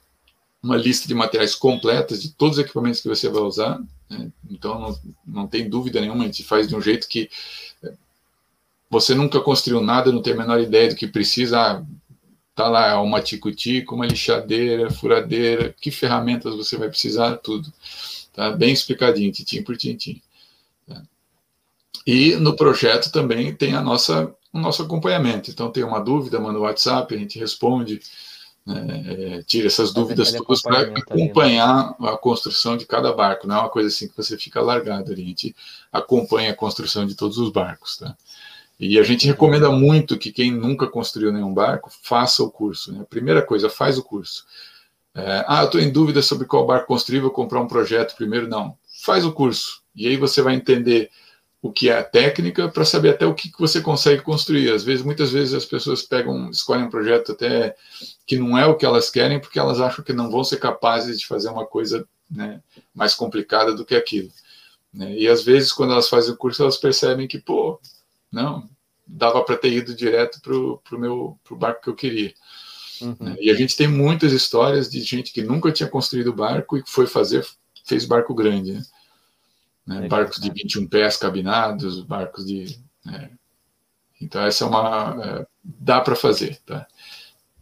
uma 0.62 0.76
lista 0.76 1.08
de 1.08 1.14
materiais 1.14 1.56
completas 1.56 2.22
de 2.22 2.32
todos 2.32 2.58
os 2.58 2.64
equipamentos 2.64 3.02
que 3.02 3.08
você 3.08 3.30
vai 3.30 3.42
usar. 3.42 3.80
Né? 4.10 4.32
Então 4.50 4.80
não, 4.80 5.00
não 5.26 5.48
tem 5.48 5.70
dúvida 5.70 6.02
nenhuma, 6.02 6.24
a 6.24 6.28
gente 6.28 6.44
faz 6.44 6.68
de 6.68 6.76
um 6.76 6.82
jeito 6.82 7.08
que 7.08 7.30
é, 7.84 7.94
você 8.90 9.14
nunca 9.14 9.40
construiu 9.40 9.82
nada, 9.82 10.12
não 10.12 10.22
tem 10.22 10.34
a 10.34 10.38
menor 10.38 10.60
ideia 10.60 10.90
do 10.90 10.96
que 10.96 11.08
precisa. 11.08 11.60
Ah, 11.60 11.84
tá 12.60 12.68
lá 12.68 13.02
uma 13.02 13.22
tico-tico, 13.22 13.96
uma 13.96 14.06
lixadeira, 14.06 14.92
furadeira, 14.92 15.74
que 15.80 15.90
ferramentas 15.90 16.54
você 16.54 16.76
vai 16.76 16.90
precisar, 16.90 17.38
tudo. 17.38 17.72
Tá 18.34 18.52
bem 18.52 18.74
explicadinho, 18.74 19.32
tintim 19.32 19.64
por 19.64 19.78
tintim. 19.78 20.22
Tá? 20.86 21.02
E 22.06 22.36
no 22.36 22.58
projeto 22.58 23.14
também 23.14 23.56
tem 23.56 23.76
a 23.76 23.82
nossa, 23.82 24.36
o 24.52 24.60
nosso 24.60 24.84
acompanhamento. 24.84 25.50
Então, 25.50 25.72
tem 25.72 25.86
uma 25.86 26.02
dúvida, 26.02 26.38
manda 26.38 26.60
o 26.60 26.64
WhatsApp, 26.64 27.16
a 27.16 27.18
gente 27.18 27.40
responde, 27.40 28.02
né, 28.66 29.06
é, 29.08 29.44
tira 29.44 29.68
essas 29.68 29.94
dúvidas 29.94 30.34
todas 30.34 30.62
para 30.62 30.82
acompanhar 30.82 31.96
ali, 31.98 32.08
né? 32.08 32.12
a 32.12 32.18
construção 32.18 32.76
de 32.76 32.86
cada 32.86 33.14
barco. 33.14 33.48
Não 33.48 33.56
é 33.56 33.60
uma 33.62 33.70
coisa 33.70 33.88
assim 33.88 34.10
que 34.10 34.18
você 34.18 34.38
fica 34.38 34.60
largado 34.60 35.14
ali, 35.14 35.24
a 35.24 35.28
gente 35.28 35.56
acompanha 35.94 36.52
a 36.52 36.56
construção 36.56 37.08
de 37.08 37.16
todos 37.16 37.38
os 37.38 37.54
barcos. 37.54 37.96
Tá? 37.96 38.18
E 38.80 38.98
a 38.98 39.04
gente 39.04 39.28
recomenda 39.28 39.70
muito 39.70 40.18
que 40.18 40.32
quem 40.32 40.52
nunca 40.52 40.88
construiu 40.88 41.34
nenhum 41.34 41.54
barco 41.54 41.92
faça 42.02 42.42
o 42.42 42.50
curso. 42.50 42.94
Né? 42.94 43.06
Primeira 43.10 43.42
coisa, 43.42 43.70
faz 43.70 43.98
o 43.98 44.04
curso. 44.04 44.46
É, 45.14 45.44
ah, 45.48 45.62
eu 45.62 45.66
estou 45.66 45.82
em 45.82 45.92
dúvida 45.92 46.22
sobre 46.22 46.48
qual 46.48 46.66
barco 46.66 46.88
construir, 46.88 47.20
vou 47.20 47.32
comprar 47.32 47.60
um 47.60 47.68
projeto 47.68 48.16
primeiro. 48.16 48.48
Não, 48.48 48.78
faz 49.04 49.26
o 49.26 49.34
curso. 49.34 49.82
E 49.94 50.08
aí 50.08 50.16
você 50.16 50.42
vai 50.42 50.56
entender 50.56 51.10
o 51.62 51.72
que 51.72 51.90
é 51.90 51.98
a 51.98 52.04
técnica 52.04 52.70
para 52.70 52.86
saber 52.86 53.10
até 53.10 53.26
o 53.26 53.36
que, 53.36 53.52
que 53.52 53.60
você 53.60 53.82
consegue 53.82 54.22
construir. 54.22 54.72
Às 54.72 54.84
vezes, 54.84 55.04
muitas 55.04 55.32
vezes 55.32 55.54
as 55.54 55.66
pessoas 55.66 56.02
pegam, 56.02 56.50
escolhem 56.50 56.86
um 56.86 56.90
projeto 56.90 57.34
até 57.34 57.76
que 58.26 58.38
não 58.38 58.58
é 58.58 58.66
o 58.66 58.78
que 58.78 58.86
elas 58.86 59.10
querem, 59.10 59.42
porque 59.42 59.60
elas 59.60 59.82
acham 59.82 60.04
que 60.06 60.14
não 60.14 60.32
vão 60.32 60.44
ser 60.44 60.58
capazes 60.58 61.20
de 61.20 61.28
fazer 61.28 61.50
uma 61.50 61.66
coisa 61.66 62.08
né, 62.32 62.62
mais 62.96 63.14
complicada 63.14 63.74
do 63.74 63.86
que 63.86 63.96
aquilo. 63.96 64.30
Né? 64.94 65.14
E 65.18 65.28
às 65.28 65.44
vezes, 65.44 65.74
quando 65.74 65.92
elas 65.92 66.08
fazem 66.08 66.34
o 66.34 66.38
curso, 66.38 66.62
elas 66.62 66.78
percebem 66.78 67.28
que, 67.28 67.40
pô, 67.40 67.78
não, 68.32 68.70
dava 69.06 69.44
para 69.44 69.58
ter 69.58 69.74
ido 69.74 69.96
direto 69.96 70.40
para 70.42 70.54
o 70.56 71.00
meu 71.00 71.40
pro 71.44 71.56
barco 71.56 71.82
que 71.82 71.90
eu 71.90 71.96
queria. 71.96 72.34
Uhum. 73.02 73.36
E 73.40 73.50
a 73.50 73.56
gente 73.56 73.76
tem 73.76 73.88
muitas 73.88 74.34
histórias 74.34 74.90
de 74.90 75.02
gente 75.02 75.32
que 75.32 75.42
nunca 75.42 75.72
tinha 75.72 75.90
construído 75.90 76.34
barco 76.34 76.78
e 76.78 76.84
foi 76.86 77.08
fazer, 77.08 77.46
fez 77.86 78.06
barco 78.06 78.34
grande. 78.34 78.74
Né? 78.74 80.02
né? 80.02 80.08
barcos 80.08 80.40
de 80.40 80.52
21 80.52 80.88
pés 80.88 81.18
cabinados, 81.18 82.02
barcos 82.02 82.46
de. 82.46 82.80
Né? 83.04 83.32
Então, 84.22 84.46
essa 84.46 84.64
é 84.64 84.68
uma. 84.68 85.18
É, 85.26 85.48
dá 85.64 86.02
para 86.02 86.16
fazer. 86.16 86.60
Tá? 86.66 86.86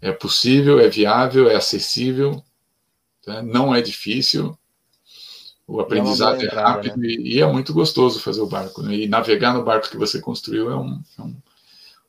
É 0.02 0.12
possível, 0.12 0.80
é 0.80 0.90
viável, 0.90 1.50
é 1.50 1.56
acessível, 1.56 2.44
tá? 3.24 3.42
não 3.42 3.74
é 3.74 3.82
difícil. 3.82 4.58
O 5.68 5.82
aprendizado 5.82 6.42
é, 6.42 6.46
é 6.46 6.50
rápido 6.50 6.98
né? 6.98 7.08
e, 7.08 7.36
e, 7.36 7.42
é 7.42 7.46
muito 7.46 7.74
gostoso 7.74 8.22
fazer 8.22 8.40
o 8.40 8.48
barco. 8.48 8.82
Né? 8.82 8.96
E 8.96 9.08
navegar 9.08 9.54
no 9.54 9.66
barco 9.66 9.90
que 9.90 9.98
você 9.98 10.22
construiu 10.22 10.72
é 10.72 10.78
um, 10.78 11.02
é 11.20 11.22
um 11.22 11.36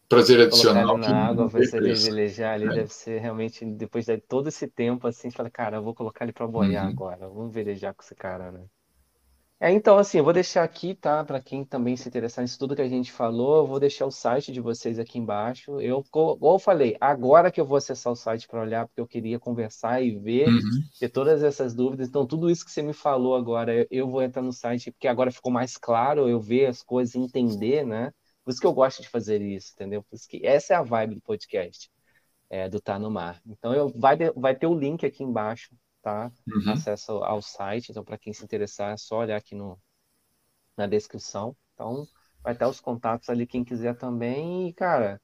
prazer 0.08 0.40
adicional. 0.40 0.86
Colocar 0.86 1.10
na 1.10 1.26
água, 1.26 1.48
você 1.48 1.80
velejar 1.80 2.54
ali, 2.54 2.66
é. 2.66 2.74
deve 2.74 2.92
ser 2.92 3.20
realmente, 3.20 3.64
depois 3.64 4.06
de 4.06 4.16
todo 4.18 4.48
esse 4.48 4.68
tempo, 4.68 5.08
assim, 5.08 5.30
fala, 5.30 5.50
cara, 5.50 5.78
eu 5.78 5.82
vou 5.82 5.92
colocar 5.92 6.24
ele 6.24 6.32
para 6.32 6.46
boiar 6.46 6.84
uhum. 6.84 6.90
agora, 6.90 7.28
vamos 7.28 7.52
velejar 7.52 7.92
com 7.94 8.02
esse 8.02 8.14
cara, 8.14 8.52
né? 8.52 8.60
É, 9.60 9.72
então, 9.72 9.98
assim, 9.98 10.18
eu 10.18 10.24
vou 10.24 10.32
deixar 10.32 10.62
aqui, 10.62 10.94
tá? 10.94 11.24
Para 11.24 11.40
quem 11.40 11.64
também 11.64 11.96
se 11.96 12.08
interessar 12.08 12.42
nisso 12.42 12.56
tudo 12.56 12.76
que 12.76 12.82
a 12.82 12.88
gente 12.88 13.10
falou, 13.10 13.56
eu 13.58 13.66
vou 13.66 13.80
deixar 13.80 14.06
o 14.06 14.10
site 14.10 14.52
de 14.52 14.60
vocês 14.60 15.00
aqui 15.00 15.18
embaixo. 15.18 15.80
Eu, 15.80 16.04
como 16.12 16.38
eu 16.40 16.58
falei, 16.60 16.96
agora 17.00 17.50
que 17.50 17.60
eu 17.60 17.64
vou 17.66 17.76
acessar 17.76 18.12
o 18.12 18.16
site 18.16 18.46
para 18.46 18.60
olhar, 18.60 18.86
porque 18.86 19.00
eu 19.00 19.06
queria 19.06 19.36
conversar 19.36 20.00
e 20.00 20.16
ver, 20.16 20.46
uhum. 20.48 20.82
ter 21.00 21.08
todas 21.08 21.42
essas 21.42 21.74
dúvidas. 21.74 22.08
Então, 22.08 22.24
tudo 22.24 22.48
isso 22.48 22.64
que 22.64 22.70
você 22.70 22.82
me 22.82 22.92
falou 22.92 23.34
agora, 23.34 23.84
eu 23.90 24.08
vou 24.08 24.22
entrar 24.22 24.42
no 24.42 24.52
site, 24.52 24.92
porque 24.92 25.08
agora 25.08 25.32
ficou 25.32 25.50
mais 25.50 25.76
claro 25.76 26.28
eu 26.28 26.40
ver 26.40 26.66
as 26.66 26.80
coisas, 26.80 27.16
entender, 27.16 27.84
né? 27.84 28.12
Por 28.44 28.52
isso 28.52 28.60
que 28.60 28.66
eu 28.66 28.72
gosto 28.72 29.02
de 29.02 29.08
fazer 29.08 29.42
isso, 29.42 29.72
entendeu? 29.74 30.04
Por 30.04 30.14
isso 30.14 30.28
que 30.28 30.46
essa 30.46 30.74
é 30.74 30.76
a 30.76 30.82
vibe 30.82 31.16
do 31.16 31.20
podcast, 31.20 31.90
é, 32.48 32.68
do 32.68 32.80
Tá 32.80 32.96
no 32.96 33.10
Mar. 33.10 33.42
Então, 33.44 33.74
eu, 33.74 33.88
vai, 33.88 34.16
vai 34.36 34.54
ter 34.54 34.68
o 34.68 34.78
link 34.78 35.04
aqui 35.04 35.24
embaixo 35.24 35.74
tá? 36.08 36.32
Uhum. 36.46 36.72
Acesso 36.72 37.12
ao 37.24 37.42
site. 37.42 37.90
Então, 37.90 38.02
para 38.04 38.18
quem 38.18 38.32
se 38.32 38.42
interessar, 38.44 38.92
é 38.94 38.96
só 38.96 39.18
olhar 39.18 39.36
aqui 39.36 39.54
no, 39.54 39.78
na 40.76 40.86
descrição. 40.86 41.56
Então, 41.74 42.06
vai 42.42 42.54
ter 42.56 42.66
os 42.66 42.80
contatos 42.80 43.28
ali, 43.30 43.46
quem 43.46 43.64
quiser 43.64 43.96
também. 43.96 44.68
E, 44.68 44.72
cara, 44.74 45.20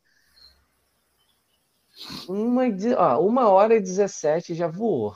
uma, 2.28 2.65
ó, 2.98 3.20
uma 3.27 3.48
hora 3.48 3.74
e 3.77 3.81
17 3.81 4.55
já 4.55 4.69
voou. 4.69 5.15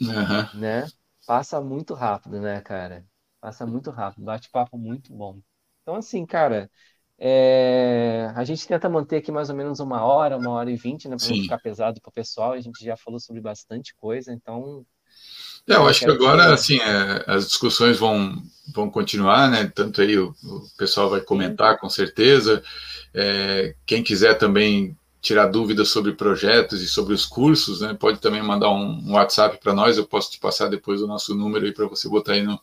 Uhum. 0.00 0.48
Né? 0.52 0.86
Passa 1.26 1.60
muito 1.60 1.94
rápido, 1.94 2.40
né, 2.40 2.60
cara? 2.60 3.06
Passa 3.40 3.66
muito 3.66 3.90
rápido. 3.90 4.24
Bate-papo 4.24 4.78
muito 4.78 5.12
bom. 5.14 5.40
Então, 5.82 5.94
assim, 5.96 6.24
cara, 6.26 6.70
é, 7.18 8.32
a 8.36 8.44
gente 8.44 8.66
tenta 8.66 8.88
manter 8.88 9.16
aqui 9.16 9.32
mais 9.32 9.50
ou 9.50 9.56
menos 9.56 9.80
uma 9.80 10.02
hora, 10.02 10.36
uma 10.36 10.50
hora 10.50 10.70
e 10.70 10.76
vinte, 10.76 11.08
né? 11.08 11.16
Para 11.16 11.28
não 11.28 11.42
ficar 11.42 11.58
pesado 11.58 12.00
para 12.00 12.10
o 12.10 12.12
pessoal. 12.12 12.52
A 12.52 12.60
gente 12.60 12.84
já 12.84 12.96
falou 12.96 13.18
sobre 13.18 13.40
bastante 13.40 13.94
coisa, 13.96 14.32
então. 14.32 14.86
É, 15.68 15.74
eu 15.74 15.86
acho 15.86 16.00
que 16.00 16.10
agora, 16.10 16.46
que... 16.46 16.52
assim, 16.52 16.78
é, 16.78 17.24
as 17.26 17.48
discussões 17.48 17.98
vão, 17.98 18.40
vão 18.72 18.88
continuar, 18.88 19.50
né? 19.50 19.70
Tanto 19.74 20.00
aí 20.00 20.16
o, 20.16 20.34
o 20.44 20.68
pessoal 20.78 21.10
vai 21.10 21.20
comentar, 21.20 21.74
Sim. 21.74 21.80
com 21.80 21.90
certeza. 21.90 22.62
É, 23.12 23.74
quem 23.84 24.02
quiser 24.02 24.34
também 24.34 24.96
tirar 25.20 25.46
dúvidas 25.46 25.88
sobre 25.88 26.12
projetos 26.12 26.80
e 26.80 26.86
sobre 26.86 27.12
os 27.12 27.26
cursos, 27.26 27.80
né? 27.80 27.92
Pode 27.92 28.20
também 28.20 28.40
mandar 28.40 28.70
um, 28.70 29.02
um 29.04 29.12
WhatsApp 29.14 29.58
para 29.58 29.74
nós. 29.74 29.98
Eu 29.98 30.06
posso 30.06 30.30
te 30.30 30.38
passar 30.38 30.68
depois 30.68 31.02
o 31.02 31.08
nosso 31.08 31.34
número 31.34 31.66
aí 31.66 31.72
para 31.72 31.86
você 31.86 32.08
botar 32.08 32.34
aí 32.34 32.42
no, 32.42 32.58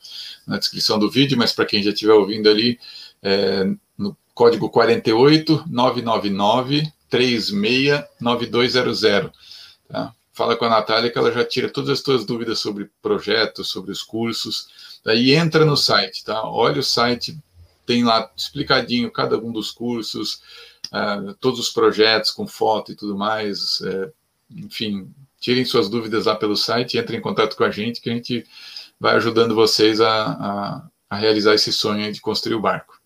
na 0.47 0.57
descrição 0.57 0.97
do 0.97 1.11
vídeo. 1.11 1.37
Mas 1.37 1.51
para 1.51 1.65
quem 1.65 1.83
já 1.83 1.91
estiver 1.91 2.13
ouvindo 2.13 2.49
ali, 2.49 2.79
é, 3.25 3.65
no 3.97 4.15
código 4.35 4.69
48 4.69 5.65
999 5.67 6.93
36 7.09 8.03
9200. 8.21 9.01
Tá? 9.89 10.13
Fala 10.31 10.55
com 10.55 10.65
a 10.65 10.69
Natália 10.69 11.09
que 11.09 11.17
ela 11.17 11.31
já 11.31 11.43
tira 11.43 11.69
todas 11.69 11.89
as 11.89 12.01
suas 12.01 12.23
dúvidas 12.23 12.59
sobre 12.59 12.89
projetos, 13.01 13.69
sobre 13.69 13.91
os 13.91 14.03
cursos. 14.03 14.99
Daí 15.03 15.33
entra 15.33 15.65
no 15.65 15.75
site, 15.75 16.23
tá? 16.23 16.43
Olha 16.43 16.79
o 16.79 16.83
site, 16.83 17.37
tem 17.85 18.03
lá 18.03 18.29
explicadinho 18.35 19.11
cada 19.11 19.39
um 19.39 19.51
dos 19.51 19.71
cursos, 19.71 20.41
uh, 20.87 21.33
todos 21.39 21.59
os 21.59 21.69
projetos 21.69 22.31
com 22.31 22.45
foto 22.45 22.91
e 22.91 22.95
tudo 22.95 23.15
mais. 23.15 23.79
Uh, 23.79 24.11
enfim, 24.51 25.09
tirem 25.39 25.65
suas 25.65 25.89
dúvidas 25.89 26.25
lá 26.25 26.35
pelo 26.35 26.55
site, 26.55 26.97
entrem 26.97 27.19
em 27.19 27.23
contato 27.23 27.55
com 27.55 27.63
a 27.63 27.71
gente, 27.71 28.01
que 28.01 28.09
a 28.09 28.13
gente 28.13 28.45
vai 28.99 29.15
ajudando 29.15 29.55
vocês 29.55 30.01
a, 30.01 30.25
a, 30.25 30.87
a 31.09 31.15
realizar 31.15 31.53
esse 31.53 31.71
sonho 31.71 32.11
de 32.11 32.19
construir 32.19 32.55
o 32.55 32.61
barco. 32.61 32.99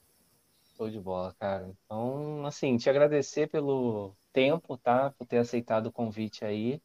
Show 0.80 0.90
de 0.90 0.98
bola, 0.98 1.36
cara. 1.38 1.70
Então, 1.84 2.46
assim, 2.46 2.78
te 2.78 2.90
agradecer 2.90 3.50
pelo 3.50 4.16
tempo, 4.32 4.78
tá? 4.78 5.12
Por 5.12 5.28
ter 5.28 5.40
aceitado 5.40 5.88
o 5.88 5.92
convite 5.92 6.46
aí. 6.46 6.82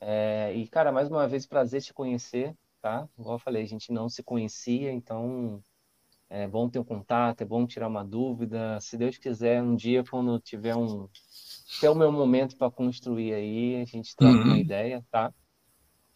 É, 0.00 0.54
e, 0.54 0.66
cara, 0.66 0.90
mais 0.90 1.10
uma 1.10 1.28
vez, 1.28 1.46
prazer 1.46 1.82
te 1.82 1.92
conhecer, 1.92 2.56
tá? 2.80 3.06
Igual 3.18 3.34
eu 3.34 3.38
falei, 3.38 3.62
a 3.62 3.66
gente 3.66 3.92
não 3.92 4.08
se 4.08 4.22
conhecia, 4.22 4.90
então 4.90 5.62
é 6.30 6.48
bom 6.48 6.70
ter 6.70 6.78
um 6.78 6.84
contato, 6.84 7.42
é 7.42 7.44
bom 7.44 7.66
tirar 7.66 7.88
uma 7.88 8.02
dúvida. 8.02 8.80
Se 8.80 8.96
Deus 8.96 9.18
quiser, 9.18 9.62
um 9.62 9.76
dia, 9.76 10.02
quando 10.02 10.40
tiver 10.40 10.74
um. 10.74 11.06
Tiver 11.66 11.90
o 11.90 11.94
meu 11.94 12.10
momento 12.10 12.56
para 12.56 12.70
construir 12.70 13.34
aí, 13.34 13.82
a 13.82 13.84
gente 13.84 14.16
troca 14.16 14.38
uhum. 14.38 14.44
uma 14.44 14.58
ideia, 14.58 15.04
tá? 15.10 15.34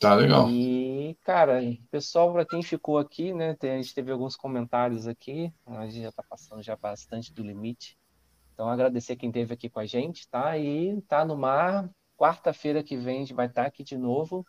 Tá 0.03 0.15
legal. 0.17 0.49
E, 0.49 1.17
cara, 1.23 1.61
pessoal, 1.89 2.33
para 2.33 2.45
quem 2.45 2.61
ficou 2.61 2.99
aqui, 2.99 3.33
né? 3.33 3.55
Tem, 3.55 3.71
a 3.71 3.77
gente 3.77 3.95
teve 3.95 4.11
alguns 4.11 4.35
comentários 4.35 5.07
aqui, 5.07 5.53
a 5.65 5.87
gente 5.87 6.03
já 6.03 6.11
tá 6.11 6.25
passando 6.29 6.61
já 6.61 6.75
bastante 6.75 7.33
do 7.33 7.43
limite. 7.45 7.97
Então, 8.53 8.69
agradecer 8.69 9.15
quem 9.15 9.29
esteve 9.29 9.55
aqui 9.55 9.71
com 9.71 9.79
a 9.79 9.87
gente, 9.87 10.29
tá? 10.29 10.59
E 10.59 11.01
tá 11.03 11.25
no 11.25 11.37
mar. 11.37 11.89
Quarta-feira 12.17 12.83
que 12.83 12.97
vem 12.97 13.19
a 13.19 13.21
gente 13.21 13.35
vai 13.35 13.47
estar 13.47 13.63
tá 13.63 13.69
aqui 13.69 13.85
de 13.85 13.97
novo. 13.97 14.45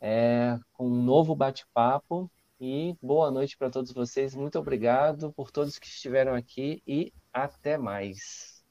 é, 0.00 0.58
com 0.72 0.86
um 0.86 1.02
novo 1.02 1.34
bate-papo. 1.34 2.30
E 2.60 2.96
boa 3.02 3.30
noite 3.30 3.56
para 3.58 3.68
todos 3.68 3.92
vocês. 3.92 4.34
Muito 4.34 4.58
obrigado 4.58 5.32
por 5.32 5.50
todos 5.50 5.78
que 5.78 5.86
estiveram 5.88 6.34
aqui 6.34 6.82
e 6.86 7.12
até 7.32 7.76
mais. 7.76 8.64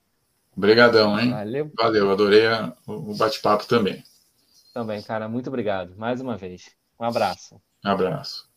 Obrigadão, 0.55 1.19
hein? 1.19 1.31
Valeu. 1.31 1.71
Valeu, 1.77 2.11
adorei 2.11 2.43
o 2.87 3.13
bate-papo 3.15 3.67
também. 3.67 4.01
Também, 4.75 5.01
cara, 5.01 5.29
muito 5.29 5.47
obrigado. 5.47 5.95
Mais 5.95 6.19
uma 6.19 6.35
vez. 6.35 6.75
Um 6.99 7.05
abraço. 7.05 7.61
Um 7.85 7.91
abraço. 7.91 8.49